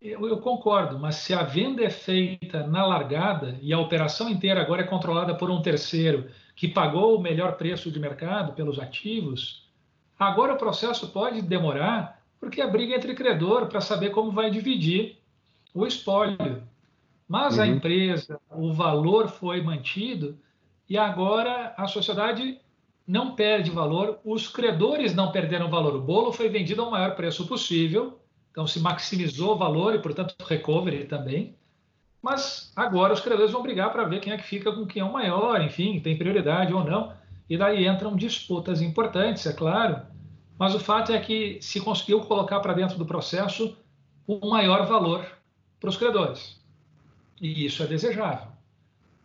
Eu, 0.00 0.28
eu, 0.28 0.38
concordo, 0.38 0.96
mas 0.96 1.16
se 1.16 1.34
a 1.34 1.42
venda 1.42 1.82
é 1.82 1.90
feita 1.90 2.64
na 2.64 2.86
largada 2.86 3.58
e 3.60 3.72
a 3.72 3.80
operação 3.80 4.30
inteira 4.30 4.60
agora 4.60 4.82
é 4.82 4.86
controlada 4.86 5.34
por 5.34 5.50
um 5.50 5.60
terceiro 5.60 6.30
que 6.54 6.68
pagou 6.68 7.16
o 7.16 7.20
melhor 7.20 7.56
preço 7.56 7.90
de 7.90 7.98
mercado 7.98 8.52
pelos 8.52 8.78
ativos, 8.78 9.68
agora 10.16 10.54
o 10.54 10.56
processo 10.56 11.08
pode 11.08 11.42
demorar 11.42 12.17
porque 12.40 12.60
a 12.60 12.66
briga 12.66 12.94
é 12.94 12.96
entre 12.96 13.14
credor 13.14 13.66
para 13.66 13.80
saber 13.80 14.10
como 14.10 14.30
vai 14.30 14.50
dividir 14.50 15.18
o 15.74 15.86
espólio. 15.86 16.62
Mas 17.26 17.56
uhum. 17.56 17.62
a 17.62 17.66
empresa, 17.66 18.40
o 18.50 18.72
valor 18.72 19.28
foi 19.28 19.60
mantido 19.60 20.38
e 20.88 20.96
agora 20.96 21.74
a 21.76 21.86
sociedade 21.86 22.58
não 23.06 23.34
perde 23.34 23.70
valor, 23.70 24.18
os 24.24 24.48
credores 24.48 25.14
não 25.14 25.32
perderam 25.32 25.68
valor. 25.70 25.96
O 25.96 26.00
bolo 26.00 26.32
foi 26.32 26.48
vendido 26.48 26.82
ao 26.82 26.90
maior 26.90 27.14
preço 27.14 27.46
possível 27.46 28.18
então 28.58 28.66
se 28.66 28.80
maximizou 28.80 29.52
o 29.52 29.56
valor 29.56 29.94
e, 29.94 30.00
portanto, 30.00 30.34
recovery 30.44 31.04
também. 31.04 31.54
Mas 32.20 32.72
agora 32.74 33.12
os 33.12 33.20
credores 33.20 33.52
vão 33.52 33.62
brigar 33.62 33.92
para 33.92 34.02
ver 34.02 34.18
quem 34.18 34.32
é 34.32 34.36
que 34.36 34.42
fica 34.42 34.72
com 34.72 34.84
quem 34.84 35.00
é 35.00 35.04
o 35.04 35.12
maior, 35.12 35.62
enfim, 35.62 36.00
tem 36.00 36.18
prioridade 36.18 36.74
ou 36.74 36.82
não. 36.82 37.12
E 37.48 37.56
daí 37.56 37.86
entram 37.86 38.16
disputas 38.16 38.82
importantes, 38.82 39.46
é 39.46 39.52
claro. 39.52 40.02
Mas 40.58 40.74
o 40.74 40.80
fato 40.80 41.12
é 41.12 41.20
que 41.20 41.58
se 41.60 41.80
conseguiu 41.80 42.20
colocar 42.20 42.60
para 42.60 42.72
dentro 42.72 42.98
do 42.98 43.06
processo 43.06 43.76
o 44.26 44.50
maior 44.50 44.86
valor 44.86 45.24
para 45.78 45.88
os 45.88 45.96
credores. 45.96 46.60
E 47.40 47.64
isso 47.64 47.82
é 47.82 47.86
desejável. 47.86 48.48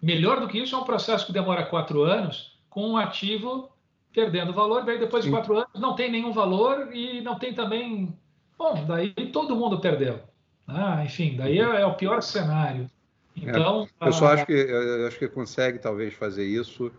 Melhor 0.01 0.39
do 0.39 0.47
que 0.47 0.59
isso 0.59 0.75
é 0.75 0.77
um 0.77 0.83
processo 0.83 1.25
que 1.25 1.33
demora 1.33 1.65
quatro 1.65 2.03
anos 2.03 2.59
com 2.69 2.89
um 2.89 2.97
ativo 2.97 3.69
perdendo 4.13 4.53
valor, 4.53 4.85
daí 4.85 4.99
depois 4.99 5.23
de 5.23 5.31
quatro 5.31 5.57
anos 5.57 5.79
não 5.79 5.95
tem 5.95 6.11
nenhum 6.11 6.31
valor 6.31 6.93
e 6.93 7.19
não 7.21 7.39
tem 7.39 7.53
também 7.53 8.15
Bom, 8.57 8.85
daí 8.85 9.11
todo 9.31 9.55
mundo 9.55 9.79
perdeu. 9.79 10.21
Ah, 10.67 11.03
enfim, 11.03 11.35
daí 11.35 11.59
é, 11.59 11.81
é, 11.81 11.85
o 11.85 11.95
pior 11.95 12.21
cenário. 12.21 12.89
Então, 13.35 13.87
é, 13.99 14.07
eu 14.07 14.13
só 14.13 14.27
a... 14.27 14.33
acho 14.33 14.45
que 14.45 14.53
eu 14.53 15.07
acho 15.07 15.19
que 15.19 15.27
consegue 15.27 15.79
talvez 15.79 16.13
fazer 16.13 16.45
isso 16.45 16.91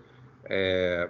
é, 0.45 1.09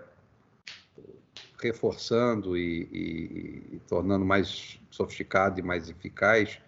reforçando 1.65 2.57
e, 2.57 2.89
e, 2.93 3.77
e, 3.77 3.81
tornando 3.89 4.24
mais 4.24 4.78
sofisticado 4.91 5.59
e 5.59 5.62
mais 5.62 5.89
eficaz 5.89 6.59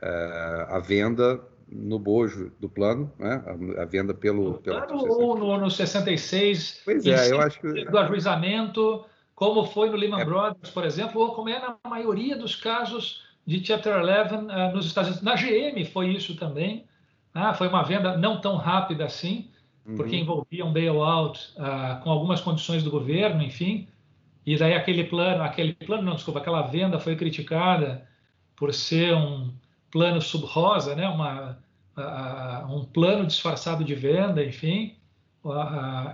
é, 0.00 0.66
a 0.68 0.78
venda 0.78 1.40
no 1.70 1.98
bojo 1.98 2.50
do 2.58 2.68
plano, 2.68 3.12
né? 3.18 3.42
a, 3.46 3.82
a 3.82 3.84
venda 3.84 4.14
pelo, 4.14 4.52
no 4.52 4.58
pelo 4.58 4.86
plano 4.86 5.04
ou 5.06 5.36
no, 5.36 5.58
no 5.58 5.70
66 5.70 6.82
pois 6.84 7.06
é, 7.06 7.30
eu 7.30 7.40
acho 7.40 7.60
que 7.60 7.84
do 7.84 7.98
ajuizamento 7.98 9.04
como 9.34 9.64
foi 9.64 9.88
no 9.88 9.96
Lehman 9.96 10.20
é. 10.20 10.24
Brothers, 10.24 10.70
por 10.70 10.84
exemplo, 10.84 11.20
ou 11.20 11.32
como 11.32 11.48
é 11.48 11.60
na 11.60 11.76
maioria 11.88 12.36
dos 12.36 12.56
casos 12.56 13.22
de 13.46 13.64
Chapter 13.64 13.94
11 13.94 14.10
uh, 14.10 14.50
eh, 14.50 14.72
nos 14.72 14.84
Estados 14.84 15.10
Unidos. 15.10 15.24
Na 15.24 15.36
GM 15.36 15.84
foi 15.84 16.08
isso 16.08 16.36
também. 16.36 16.84
Ah, 17.32 17.54
foi 17.54 17.68
uma 17.68 17.84
venda 17.84 18.16
não 18.16 18.40
tão 18.40 18.56
rápida 18.56 19.04
assim, 19.04 19.48
uhum. 19.86 19.94
porque 19.94 20.16
envolvia 20.16 20.66
um 20.66 20.72
bailout 20.72 21.52
uh, 21.56 22.02
com 22.02 22.10
algumas 22.10 22.40
condições 22.40 22.82
do 22.82 22.90
governo, 22.90 23.40
enfim. 23.40 23.86
E 24.48 24.56
daí 24.56 24.72
aquele 24.72 25.04
plano, 25.04 25.42
aquele 25.42 25.74
plano, 25.74 26.04
não, 26.04 26.14
desculpa, 26.14 26.40
aquela 26.40 26.62
venda 26.62 26.98
foi 26.98 27.14
criticada 27.14 28.08
por 28.56 28.72
ser 28.72 29.14
um 29.14 29.52
plano 29.90 30.22
sub-rosa, 30.22 30.94
né? 30.94 31.06
Uma, 31.06 31.58
um 32.70 32.82
plano 32.82 33.26
disfarçado 33.26 33.84
de 33.84 33.94
venda, 33.94 34.42
enfim, 34.42 34.96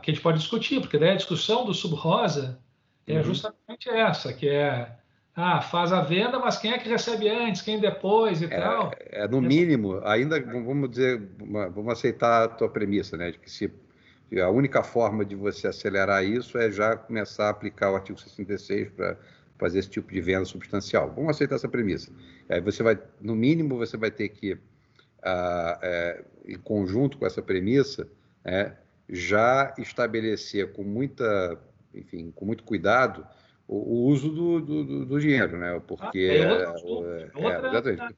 que 0.03 0.11
a 0.11 0.15
gente 0.15 0.21
pode 0.21 0.39
discutir, 0.39 0.81
porque 0.81 0.99
daí 0.99 1.11
a 1.11 1.15
discussão 1.15 1.65
do 1.65 1.73
sub-rosa 1.73 2.59
é 3.07 3.19
uhum. 3.19 3.23
justamente 3.23 3.89
essa, 3.89 4.33
que 4.33 4.49
é 4.49 4.97
ah, 5.37 5.61
faz 5.61 5.93
a 5.93 6.01
venda, 6.01 6.37
mas 6.41 6.59
quem 6.59 6.73
é 6.73 6.79
que 6.79 6.89
recebe 6.89 7.29
antes, 7.29 7.63
quem 7.63 7.79
depois 7.79 8.43
e 8.43 8.47
é, 8.47 8.49
tal. 8.49 8.91
É, 8.99 9.29
no 9.29 9.41
mínimo, 9.41 10.01
ainda 10.05 10.41
vamos 10.41 10.91
dizer, 10.91 11.23
vamos 11.39 11.93
aceitar 11.93 12.43
a 12.43 12.49
tua 12.49 12.69
premissa, 12.69 13.17
né, 13.17 13.31
de 13.31 13.39
que 13.39 13.49
se 13.49 13.73
a 14.41 14.51
única 14.51 14.83
forma 14.83 15.25
de 15.25 15.35
você 15.35 15.69
acelerar 15.69 16.25
isso 16.25 16.59
é 16.59 16.71
já 16.71 16.97
começar 16.97 17.47
a 17.47 17.51
aplicar 17.51 17.93
o 17.93 17.97
artigo 17.97 18.19
66 18.19 18.91
para 18.91 19.17
fazer 19.59 19.79
esse 19.79 19.91
tipo 19.91 20.13
de 20.13 20.21
venda 20.21 20.45
substancial. 20.45 21.13
Vamos 21.15 21.31
aceitar 21.31 21.57
essa 21.57 21.69
premissa. 21.69 22.13
Aí 22.49 22.61
você 22.61 22.83
vai, 22.83 22.99
no 23.21 23.35
mínimo, 23.35 23.77
você 23.77 23.97
vai 23.97 24.11
ter 24.11 24.29
que, 24.31 24.59
ah, 25.23 25.79
é, 25.83 26.25
em 26.47 26.59
conjunto 26.59 27.19
com 27.19 27.27
essa 27.27 27.43
premissa, 27.43 28.09
é, 28.45 28.73
já 29.09 29.75
estabelecer 29.79 30.73
com 30.73 30.83
muita 30.83 31.59
enfim, 31.95 32.33
com 32.35 32.45
muito 32.45 32.65
cuidado, 32.65 33.27
o, 33.67 33.77
o 33.77 34.05
uso 34.07 34.31
do, 34.31 34.61
do, 34.61 35.07
do, 35.07 35.21
dinheiro, 35.21 35.57
né? 35.57 35.81
Porque, 35.87 36.29
ah, 36.31 36.35
é 36.35 36.69
outra, 37.73 37.93
é, 37.93 37.95
é, 37.95 38.09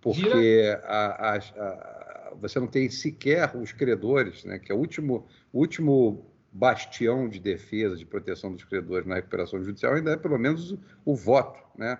porque 0.00 0.78
a, 0.84 1.34
a, 1.34 1.36
a, 1.36 2.32
você 2.40 2.58
não 2.60 2.66
tem 2.66 2.88
sequer 2.88 3.54
os 3.56 3.72
credores, 3.72 4.44
né? 4.44 4.58
Que 4.58 4.72
é 4.72 4.74
o 4.74 4.78
último, 4.78 5.26
último 5.52 6.24
bastião 6.52 7.28
de 7.28 7.38
defesa, 7.38 7.96
de 7.96 8.06
proteção 8.06 8.52
dos 8.52 8.64
credores 8.64 9.06
na 9.06 9.16
recuperação 9.16 9.62
judicial, 9.62 9.94
ainda 9.94 10.12
é 10.12 10.16
pelo 10.16 10.38
menos 10.38 10.72
o, 10.72 10.78
o 11.04 11.14
voto, 11.14 11.60
né? 11.76 11.98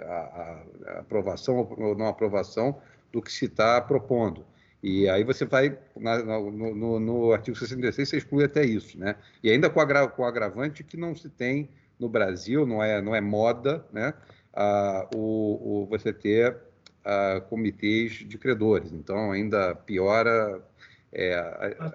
A, 0.00 0.62
a, 0.86 0.98
aprovação 1.00 1.56
ou 1.78 1.96
não 1.96 2.06
aprovação 2.06 2.80
do 3.12 3.20
que 3.20 3.32
se 3.32 3.46
está 3.46 3.80
propondo. 3.80 4.44
E 4.82 5.08
aí 5.08 5.24
você 5.24 5.44
vai, 5.44 5.78
na, 5.96 6.22
no, 6.22 6.74
no, 6.74 7.00
no, 7.00 7.32
artigo 7.32 7.56
66, 7.56 8.08
você 8.08 8.16
exclui 8.16 8.44
até 8.44 8.64
isso, 8.64 8.98
né? 8.98 9.16
E 9.42 9.50
ainda 9.50 9.68
com, 9.68 9.80
agra, 9.80 10.08
com 10.08 10.24
agravante 10.24 10.82
que 10.82 10.96
não 10.96 11.14
se 11.14 11.28
tem 11.28 11.68
no 11.98 12.08
Brasil, 12.08 12.64
não 12.64 12.82
é, 12.82 13.02
não 13.02 13.14
é 13.14 13.20
moda, 13.20 13.84
né? 13.92 14.14
Ah, 14.54 15.06
o, 15.14 15.82
o, 15.82 15.86
você 15.86 16.12
ter 16.12 16.56
ah, 17.04 17.42
comitês 17.48 18.12
de 18.12 18.38
credores. 18.38 18.90
Então, 18.92 19.32
ainda 19.32 19.74
piora 19.74 20.62
é, 21.12 21.34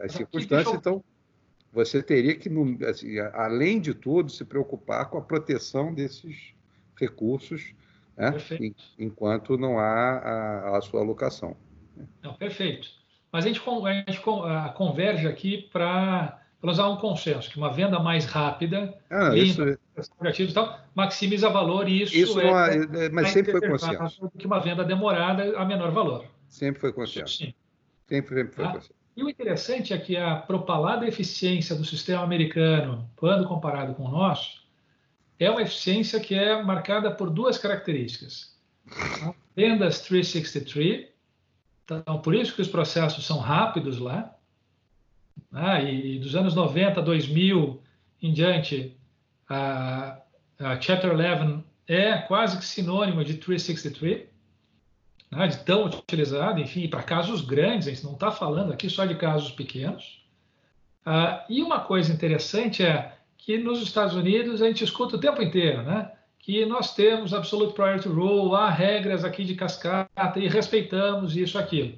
as 0.02 0.12
circunstâncias. 0.12 0.76
Então, 0.76 1.04
você 1.72 2.02
teria 2.02 2.36
que, 2.36 2.50
assim, 2.88 3.20
além 3.34 3.80
de 3.80 3.94
tudo, 3.94 4.32
se 4.32 4.46
preocupar 4.46 5.10
com 5.10 5.18
a 5.18 5.22
proteção 5.22 5.94
desses 5.94 6.54
recursos, 6.98 7.74
né? 8.16 8.34
enquanto 8.98 9.58
não 9.58 9.78
há 9.78 10.18
a, 10.18 10.78
a 10.78 10.82
sua 10.82 11.02
alocação. 11.02 11.56
Não, 12.22 12.34
perfeito. 12.34 12.88
Mas 13.32 13.44
a 13.44 13.48
gente, 13.50 13.62
a 13.68 13.94
gente 14.10 14.22
converge 14.74 15.28
aqui 15.28 15.70
para 15.72 16.42
usar 16.64 16.88
um 16.88 16.96
consenso, 16.96 17.50
que 17.50 17.58
uma 17.58 17.72
venda 17.72 18.00
mais 18.00 18.26
rápida, 18.26 18.98
ah, 19.10 19.30
limpa, 19.30 19.78
isso... 19.98 20.42
e 20.42 20.54
tal, 20.54 20.80
maximiza 20.96 21.50
valor 21.50 21.90
e 21.90 22.04
isso, 22.04 22.16
isso 22.16 22.40
é, 22.40 23.06
é, 23.06 23.10
mas 23.10 23.32
sempre 23.32 23.52
foi 23.52 23.70
consenso. 23.70 24.32
que 24.38 24.48
uma 24.48 24.60
venda 24.60 24.86
demorada 24.86 25.58
a 25.58 25.66
menor 25.66 25.92
valor. 25.92 26.26
Sempre 26.48 26.80
foi 26.80 26.94
consenso. 26.94 27.38
Sim. 27.38 27.54
Sempre, 28.08 28.36
sempre 28.36 28.56
foi 28.56 28.64
ah, 28.64 28.72
consenso. 28.72 29.05
E 29.16 29.24
o 29.24 29.30
interessante 29.30 29.94
é 29.94 29.98
que 29.98 30.18
a 30.18 30.36
propalada 30.36 31.08
eficiência 31.08 31.76
do 31.76 31.86
sistema 31.86 32.24
americano, 32.24 33.10
quando 33.16 33.48
comparado 33.48 33.96
com 33.96 34.04
o 34.04 34.12
nosso, 34.12 34.66
é 35.40 35.50
uma 35.50 35.62
eficiência 35.62 36.20
que 36.20 36.36
é 36.36 36.62
marcada 36.62 37.10
por 37.12 37.30
duas 37.30 37.58
características. 37.58 38.54
Vendas 39.56 40.02
363, 40.02 41.08
então, 41.86 42.20
por 42.20 42.34
isso 42.34 42.56
que 42.56 42.62
os 42.62 42.68
processos 42.68 43.26
são 43.26 43.38
rápidos 43.38 44.00
lá. 44.00 44.36
Ah, 45.52 45.82
e 45.82 46.20
dos 46.20 46.36
anos 46.36 46.56
90 46.56 47.00
a 47.00 47.04
2000 47.04 47.82
em 48.22 48.34
diante, 48.34 48.98
a, 49.48 50.20
a 50.60 50.82
Chapter 50.82 51.12
11 51.14 51.64
é 51.88 52.18
quase 52.18 52.58
que 52.58 52.66
sinônimo 52.66 53.24
de 53.24 53.36
363, 53.36 54.28
né, 55.32 55.48
de 55.48 55.58
tão 55.58 55.86
utilizado, 55.86 56.60
enfim, 56.60 56.88
para 56.88 57.04
casos 57.04 57.42
grandes, 57.42 57.88
a 57.88 57.92
gente 57.92 58.04
não 58.04 58.14
está 58.14 58.32
falando 58.32 58.72
aqui 58.72 58.90
só 58.90 59.06
de 59.06 59.16
casos 59.16 59.52
pequenos. 59.52 60.24
Ah, 61.06 61.46
e 61.50 61.62
uma 61.62 61.80
coisa 61.80 62.12
interessante 62.12 62.84
é 62.84 63.14
que 63.38 63.58
nos 63.58 63.82
Estados 63.82 64.16
Unidos 64.16 64.62
a 64.62 64.68
gente 64.68 64.84
escuta 64.84 65.16
o 65.16 65.20
tempo 65.20 65.42
inteiro, 65.42 65.84
né? 65.84 66.12
que 66.46 66.64
nós 66.64 66.94
temos 66.94 67.34
absolute 67.34 67.74
priority 67.74 68.08
rule, 68.08 68.54
há 68.54 68.70
regras 68.70 69.24
aqui 69.24 69.44
de 69.44 69.56
cascata 69.56 70.40
e 70.40 70.48
respeitamos 70.48 71.36
isso 71.36 71.58
aquilo. 71.58 71.98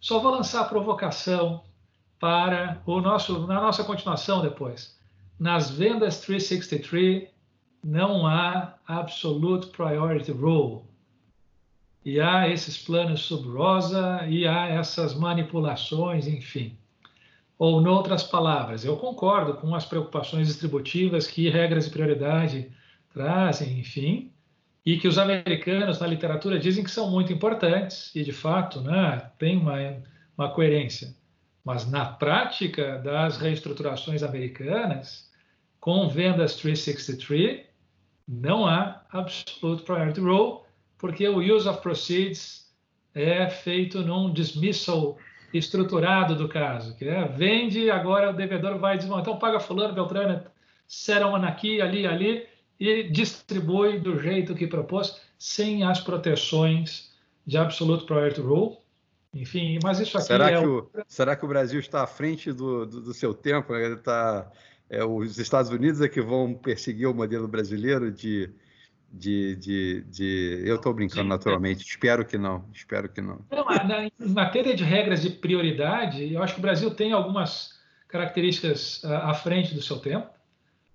Só 0.00 0.18
vou 0.18 0.32
lançar 0.32 0.62
a 0.62 0.64
provocação 0.64 1.62
para 2.18 2.82
o 2.84 3.00
nosso 3.00 3.46
na 3.46 3.60
nossa 3.60 3.84
continuação 3.84 4.42
depois. 4.42 4.98
Nas 5.38 5.70
vendas 5.70 6.20
363 6.20 7.28
não 7.84 8.26
há 8.26 8.74
absolute 8.88 9.68
priority 9.68 10.32
rule. 10.32 10.82
E 12.06 12.20
há 12.20 12.48
esses 12.48 12.78
planos 12.78 13.22
sub 13.22 13.48
rosa 13.48 14.24
e 14.28 14.46
há 14.46 14.68
essas 14.68 15.12
manipulações, 15.12 16.28
enfim. 16.28 16.78
Ou, 17.58 17.82
em 17.82 17.88
outras 17.88 18.22
palavras, 18.22 18.84
eu 18.84 18.96
concordo 18.96 19.54
com 19.54 19.74
as 19.74 19.84
preocupações 19.84 20.46
distributivas 20.46 21.26
que 21.26 21.48
regras 21.48 21.86
de 21.86 21.90
prioridade 21.90 22.70
trazem, 23.12 23.80
enfim, 23.80 24.30
e 24.84 24.96
que 25.00 25.08
os 25.08 25.18
americanos 25.18 25.98
na 25.98 26.06
literatura 26.06 26.60
dizem 26.60 26.84
que 26.84 26.92
são 26.92 27.10
muito 27.10 27.32
importantes, 27.32 28.14
e 28.14 28.22
de 28.22 28.32
fato 28.32 28.80
né, 28.82 29.28
tem 29.36 29.56
uma, 29.56 29.74
uma 30.38 30.48
coerência. 30.50 31.12
Mas 31.64 31.90
na 31.90 32.04
prática 32.04 32.98
das 32.98 33.36
reestruturações 33.36 34.22
americanas, 34.22 35.28
com 35.80 36.08
vendas 36.08 36.54
363, 36.54 37.66
não 38.28 38.64
há 38.64 39.02
absolute 39.10 39.82
priority 39.82 40.20
rule, 40.20 40.65
porque 40.98 41.26
o 41.28 41.38
use 41.38 41.68
of 41.68 41.80
proceeds 41.80 42.70
é 43.14 43.48
feito 43.48 44.02
num 44.02 44.32
dismissal 44.32 45.16
estruturado 45.52 46.34
do 46.34 46.48
caso, 46.48 46.96
que 46.96 47.06
é 47.06 47.26
vende, 47.26 47.90
agora 47.90 48.30
o 48.30 48.34
devedor 48.34 48.78
vai 48.78 48.98
dizer, 48.98 49.12
então 49.12 49.38
paga 49.38 49.58
fulano, 49.58 49.94
Beltrano, 49.94 50.42
settlement 50.86 51.46
aqui, 51.46 51.80
ali, 51.80 52.06
ali, 52.06 52.46
e 52.78 53.04
distribui 53.04 53.98
do 53.98 54.20
jeito 54.20 54.54
que 54.54 54.66
propôs, 54.66 55.20
sem 55.38 55.82
as 55.82 56.00
proteções 56.00 57.14
de 57.46 57.56
absolute 57.56 58.04
priority 58.04 58.40
rule. 58.40 58.76
Enfim, 59.32 59.78
mas 59.82 60.00
isso 60.00 60.16
aqui 60.16 60.26
será 60.26 60.50
é... 60.50 60.60
Que 60.60 60.66
o, 60.66 60.90
será 61.06 61.36
que 61.36 61.44
o 61.44 61.48
Brasil 61.48 61.80
está 61.80 62.02
à 62.02 62.06
frente 62.06 62.52
do, 62.52 62.84
do, 62.86 63.00
do 63.00 63.14
seu 63.14 63.32
tempo? 63.32 63.74
Ele 63.74 63.94
está 63.94 64.50
é, 64.88 65.04
os 65.04 65.38
Estados 65.38 65.70
Unidos 65.70 66.00
é 66.00 66.08
que 66.08 66.20
vão 66.20 66.54
perseguir 66.54 67.06
o 67.06 67.14
modelo 67.14 67.48
brasileiro 67.48 68.10
de. 68.10 68.50
De, 69.12 69.56
de, 69.56 70.04
de... 70.08 70.62
Eu 70.64 70.76
estou 70.76 70.92
brincando 70.92 71.22
Sim, 71.22 71.28
naturalmente, 71.28 71.80
é. 71.80 71.82
espero 71.82 72.24
que 72.24 72.36
não, 72.36 72.64
espero 72.72 73.08
que 73.08 73.20
não. 73.20 73.44
não 73.50 73.64
na, 73.64 74.10
matéria 74.18 74.74
de 74.74 74.84
regras 74.84 75.22
de 75.22 75.30
prioridade, 75.30 76.32
eu 76.32 76.42
acho 76.42 76.54
que 76.54 76.60
o 76.60 76.62
Brasil 76.62 76.90
tem 76.90 77.12
algumas 77.12 77.78
características 78.08 79.02
uh, 79.04 79.12
à 79.12 79.34
frente 79.34 79.74
do 79.74 79.82
seu 79.82 79.98
tempo. 79.98 80.28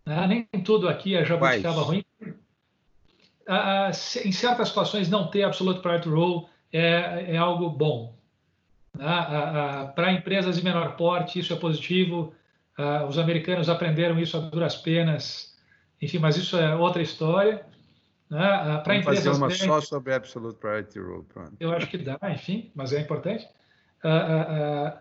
Uh, 0.06 0.28
nem 0.28 0.44
tudo 0.64 0.88
aqui 0.88 1.16
é 1.16 1.24
jabuticaba 1.24 1.82
ruim. 1.82 2.04
Uh, 2.22 3.92
em 4.24 4.32
certas 4.32 4.70
situações, 4.70 5.10
não 5.10 5.28
ter 5.28 5.44
absolute 5.44 5.82
priority 5.82 6.10
rule 6.10 6.46
é, 6.72 7.34
é 7.36 7.38
algo 7.38 7.70
bom. 7.70 8.20
Para 9.96 10.12
empresas 10.12 10.58
de 10.58 10.64
menor 10.64 10.98
porte, 10.98 11.40
isso 11.40 11.54
é 11.54 11.56
positivo 11.56 12.34
os 13.08 13.18
americanos 13.18 13.70
aprenderam 13.70 14.20
isso 14.20 14.38
a 14.38 14.40
duras 14.40 14.76
penas, 14.76 15.56
enfim, 16.02 16.20
mas 16.20 16.38
isso 16.38 16.58
é 16.58 16.76
outra 16.76 17.02
história. 17.02 17.66
Né? 18.32 18.78
Uh, 18.78 18.84
Para 18.84 18.96
empresas 18.96 19.26
fazer 19.26 19.38
uma 19.38 19.48
grandes, 19.48 19.66
só 19.66 19.82
sobre 19.82 20.14
Absolute 20.14 20.58
Priority 20.58 21.00
Rule. 21.00 21.26
Pronto. 21.26 21.54
Eu 21.60 21.74
acho 21.74 21.88
que 21.88 21.98
dá, 21.98 22.18
enfim, 22.32 22.72
mas 22.74 22.94
é 22.94 23.02
importante. 23.02 23.46
Uh, 24.04 24.98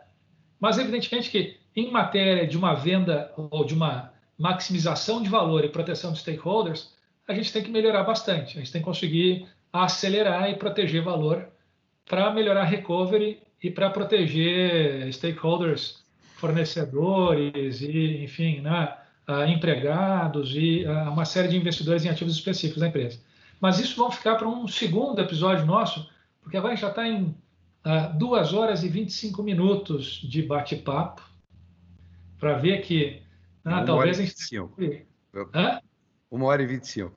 mas 0.59 0.78
evidentemente 0.78 1.31
que 1.31 1.57
em 1.77 1.93
matéria 1.93 2.44
de 2.44 2.59
uma 2.59 2.74
venda 2.74 3.32
ou 3.36 3.65
de 3.65 3.73
uma 3.73 4.12
maximização 4.36 5.23
de 5.23 5.28
valor 5.28 5.65
e 5.65 5.69
proteção 5.69 6.12
de 6.12 6.19
stakeholders, 6.19 6.93
a 7.28 7.32
gente 7.32 7.52
tem 7.52 7.62
que 7.62 7.70
melhorar 7.70 8.02
bastante. 8.02 8.59
A 8.59 8.61
gente 8.61 8.73
tem 8.73 8.81
que 8.81 8.85
conseguir 8.85 9.47
acelerar 9.73 10.51
e 10.51 10.57
proteger 10.57 11.01
valor 11.01 11.47
para 12.05 12.32
melhorar 12.32 12.65
recovery 12.65 13.40
e 13.62 13.70
para 13.70 13.90
proteger 13.90 15.12
stakeholders 15.12 16.02
fornecedores 16.36 17.81
e, 17.81 18.24
enfim, 18.24 18.61
né, 18.61 18.93
empregados 19.48 20.55
e 20.55 20.85
uma 20.86 21.24
série 21.24 21.48
de 21.48 21.57
investidores 21.57 22.05
em 22.05 22.09
ativos 22.09 22.35
específicos 22.35 22.81
da 22.81 22.89
empresa. 22.89 23.19
Mas 23.61 23.78
isso 23.78 23.97
vão 23.97 24.11
ficar 24.11 24.36
para 24.36 24.48
um 24.48 24.66
segundo 24.66 25.20
episódio 25.20 25.66
nosso, 25.66 26.09
porque 26.40 26.57
agora 26.57 26.73
a 26.73 26.77
gente 26.77 26.82
já 26.82 26.89
está 26.89 27.07
em 27.07 27.36
uh, 27.85 28.19
2 28.19 28.55
horas 28.55 28.82
e 28.82 28.89
25 28.89 29.43
minutos 29.43 30.07
de 30.07 30.43
bate-papo, 30.43 31.23
para 32.39 32.55
ver 32.55 32.81
que 32.81 33.23
né, 33.62 33.85
talvez 33.85 34.19
a 34.19 34.23
gente. 34.24 34.57
Hã? 35.55 35.81
Uma 36.31 36.47
hora 36.47 36.62
e 36.62 36.66
25. 36.66 37.15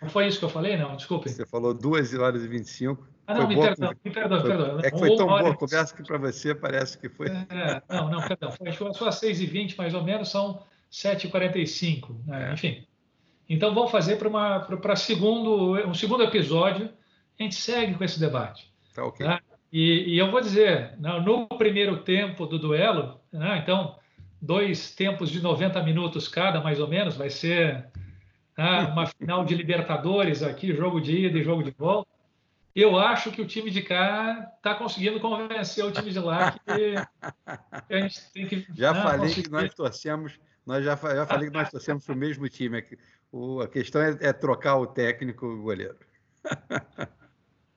Não 0.00 0.08
foi 0.08 0.26
isso 0.26 0.38
que 0.38 0.44
eu 0.46 0.48
falei? 0.48 0.78
Não, 0.78 0.96
desculpe. 0.96 1.28
Você 1.28 1.44
falou 1.44 1.74
2 1.74 2.14
horas 2.14 2.42
e 2.42 2.48
25. 2.48 3.06
Ah, 3.26 3.34
não, 3.34 3.46
me 3.46 3.54
perdão, 3.54 3.92
me 4.04 4.10
perdão, 4.10 4.40
foi, 4.40 4.50
perdão. 4.50 4.80
É 4.80 4.90
que 4.90 4.98
foi 4.98 5.16
tão 5.16 5.26
boa 5.26 5.50
a 5.50 5.56
conversa 5.56 5.94
que 5.94 6.02
para 6.02 6.18
você 6.18 6.54
parece 6.54 6.98
que 6.98 7.08
foi. 7.08 7.28
É, 7.28 7.82
não, 7.88 8.10
não, 8.10 8.22
perdão. 8.22 8.50
Foi, 8.50 8.72
só 8.94 9.08
às 9.08 9.20
6h20, 9.20 9.76
mais 9.76 9.94
ou 9.94 10.02
menos, 10.02 10.30
são 10.30 10.64
7h45. 10.90 12.26
Né? 12.26 12.50
É. 12.50 12.52
Enfim. 12.52 12.86
Então, 13.48 13.74
vamos 13.74 13.90
fazer 13.90 14.16
para 14.16 14.96
segundo, 14.96 15.74
um 15.88 15.94
segundo 15.94 16.22
episódio. 16.22 16.90
A 17.38 17.42
gente 17.42 17.54
segue 17.54 17.94
com 17.94 18.04
esse 18.04 18.20
debate. 18.20 18.72
Tá 18.94 19.04
ok. 19.04 19.26
Né? 19.26 19.40
E, 19.72 20.14
e, 20.14 20.18
eu 20.18 20.30
vou 20.30 20.40
dizer, 20.40 20.96
né, 20.98 21.20
no 21.20 21.46
primeiro 21.46 22.02
tempo 22.02 22.44
do 22.44 22.58
duelo, 22.58 23.20
né, 23.32 23.58
então, 23.62 23.96
dois 24.40 24.94
tempos 24.94 25.30
de 25.30 25.40
90 25.40 25.80
minutos 25.82 26.26
cada, 26.26 26.60
mais 26.60 26.80
ou 26.80 26.88
menos, 26.88 27.16
vai 27.16 27.30
ser 27.30 27.86
né, 28.58 28.80
uma 28.92 29.06
final 29.06 29.44
de 29.44 29.54
Libertadores 29.54 30.42
aqui, 30.42 30.74
jogo 30.74 31.00
de 31.00 31.26
ida 31.26 31.38
e 31.38 31.44
jogo 31.44 31.62
de 31.62 31.70
volta 31.70 32.10
eu 32.74 32.98
acho 32.98 33.30
que 33.30 33.42
o 33.42 33.46
time 33.46 33.70
de 33.70 33.82
cá 33.82 34.52
está 34.56 34.74
conseguindo 34.74 35.18
convencer 35.20 35.84
o 35.84 35.90
time 35.90 36.10
de 36.10 36.18
lá 36.20 36.52
que, 36.52 36.94
a 37.94 38.00
gente 38.00 38.32
tem 38.32 38.46
que. 38.46 38.66
Já 38.74 38.94
falei 38.94 39.28
conseguir. 39.28 39.42
que 39.42 39.50
nós 39.50 39.74
torcemos, 39.74 40.38
nós 40.66 40.84
já, 40.84 40.96
já 40.96 41.26
falei 41.26 41.48
que 41.48 41.56
nós 41.56 41.70
torcemos 41.70 42.04
para 42.04 42.14
o 42.14 42.18
mesmo 42.18 42.48
time. 42.48 42.84
O, 43.32 43.60
a 43.60 43.68
questão 43.68 44.00
é, 44.00 44.16
é, 44.20 44.32
trocar 44.32 44.76
o 44.76 44.86
técnico 44.86 45.46
e 45.46 45.54
o 45.54 45.62
goleiro. 45.62 45.96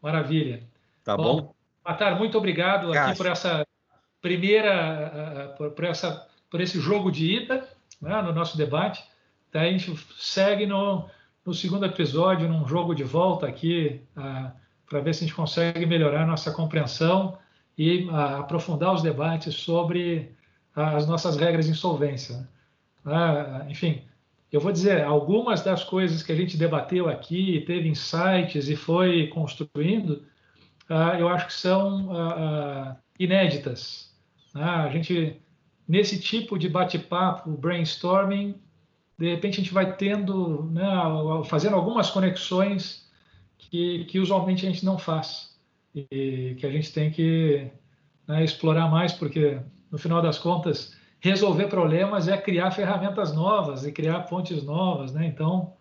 Maravilha. 0.01 0.63
Tá 1.03 1.15
bom? 1.15 1.41
bom? 1.41 1.55
Matar, 1.83 2.17
muito 2.17 2.37
obrigado 2.37 2.91
Cássio. 2.91 3.01
aqui 3.01 3.17
por 3.17 3.25
essa 3.25 3.67
primeira, 4.21 5.53
por, 5.57 5.71
por, 5.71 5.85
essa, 5.85 6.27
por 6.49 6.61
esse 6.61 6.79
jogo 6.79 7.11
de 7.11 7.41
ida 7.41 7.67
né, 8.01 8.21
no 8.21 8.33
nosso 8.33 8.57
debate. 8.57 9.03
Daí 9.51 9.69
a 9.69 9.77
gente 9.77 9.95
segue 10.17 10.65
no, 10.65 11.09
no 11.45 11.53
segundo 11.53 11.85
episódio, 11.85 12.47
num 12.47 12.67
jogo 12.67 12.95
de 12.95 13.03
volta 13.03 13.47
aqui. 13.47 14.01
Uh, 14.17 14.63
para 14.93 15.01
ver 15.01 15.15
se 15.15 15.23
a 15.23 15.27
gente 15.27 15.35
consegue 15.35 15.85
melhorar 15.87 16.25
nossa 16.27 16.51
compreensão 16.51 17.37
e 17.75 18.07
a, 18.11 18.39
aprofundar 18.39 18.93
os 18.93 19.01
debates 19.01 19.55
sobre 19.55 20.31
as 20.75 21.07
nossas 21.07 21.35
regras 21.35 21.65
de 21.65 21.71
insolvência. 21.71 22.47
Ah, 23.05 23.65
enfim, 23.69 24.01
eu 24.51 24.61
vou 24.61 24.71
dizer, 24.71 25.03
algumas 25.03 25.63
das 25.63 25.83
coisas 25.83 26.21
que 26.23 26.31
a 26.31 26.35
gente 26.35 26.57
debateu 26.57 27.09
aqui, 27.09 27.63
teve 27.65 27.89
insights 27.89 28.69
e 28.69 28.75
foi 28.75 29.27
construindo, 29.27 30.25
ah, 30.89 31.19
eu 31.19 31.27
acho 31.27 31.47
que 31.47 31.53
são 31.53 32.11
ah, 32.11 32.35
ah 32.37 32.97
inéditas. 33.19 34.15
Ah, 34.53 34.83
a 34.83 34.89
gente, 34.89 35.41
nesse 35.87 36.19
tipo 36.19 36.57
de 36.57 36.69
bate-papo, 36.69 37.51
brainstorming, 37.51 38.55
de 39.17 39.29
repente 39.29 39.59
a 39.59 39.63
gente 39.63 39.73
vai 39.73 39.95
tendo, 39.95 40.63
né, 40.71 40.83
fazendo 41.45 41.75
algumas 41.75 42.09
conexões 42.09 43.09
que, 43.57 44.05
que 44.05 44.19
usualmente 44.19 44.65
a 44.65 44.69
gente 44.69 44.85
não 44.85 44.97
faz 44.97 45.57
e 45.95 46.55
que 46.59 46.65
a 46.65 46.71
gente 46.71 46.91
tem 46.91 47.11
que 47.11 47.71
né, 48.27 48.43
explorar 48.43 48.89
mais, 48.89 49.13
porque 49.13 49.59
no 49.91 49.97
final 49.97 50.21
das 50.21 50.39
contas 50.39 50.95
resolver 51.23 51.67
problemas 51.67 52.27
é 52.27 52.35
criar 52.35 52.69
ferramentas 52.71 53.33
novas 53.33 53.85
e 53.85 53.93
criar 53.93 54.19
pontes 54.23 54.61
novas, 54.61 55.13
né? 55.13 55.25
Então, 55.25 55.73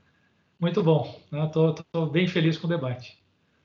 muito 0.59 0.85
bom. 0.85 1.21
Estou 1.33 1.75
né? 2.07 2.13
bem 2.13 2.29
feliz 2.29 2.57
com 2.57 2.69
o 2.69 2.71
debate. 2.71 3.21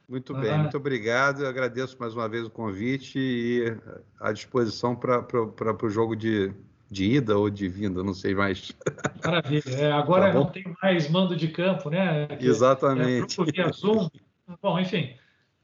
Muito 0.10 0.34
bem, 0.34 0.52
ah, 0.52 0.58
muito 0.58 0.76
obrigado. 0.76 1.44
Eu 1.44 1.50
agradeço 1.50 1.96
mais 2.00 2.16
uma 2.16 2.28
vez 2.28 2.48
o 2.48 2.50
convite 2.50 3.20
e 3.20 3.78
à 4.20 4.32
disposição 4.32 4.96
para 4.96 5.86
o 5.86 5.90
jogo 5.90 6.16
de, 6.16 6.52
de 6.90 7.18
ida 7.18 7.38
ou 7.38 7.48
de 7.48 7.68
vinda, 7.70 8.02
não 8.02 8.14
sei 8.14 8.34
mais. 8.34 8.72
Maravilha. 9.24 9.70
É, 9.70 9.92
agora 9.92 10.32
tá 10.32 10.34
não 10.34 10.46
tem 10.48 10.76
mais 10.82 11.08
mando 11.08 11.36
de 11.36 11.50
campo, 11.50 11.92
né? 11.92 12.26
Que 12.26 12.48
Exatamente. 12.48 13.40
É 13.40 13.46
via 13.46 13.72
Zoom. 13.72 14.10
Bom, 14.64 14.80
enfim, 14.80 15.14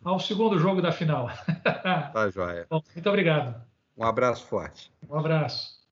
ao 0.04 0.20
segundo 0.20 0.60
jogo 0.60 0.80
da 0.80 0.92
final. 0.92 1.32
Tá 1.64 2.30
joia. 2.30 2.68
Bom, 2.70 2.84
muito 2.94 3.10
obrigado. 3.10 3.60
Um 3.98 4.04
abraço 4.04 4.46
forte. 4.46 4.92
Um 5.10 5.18
abraço. 5.18 5.83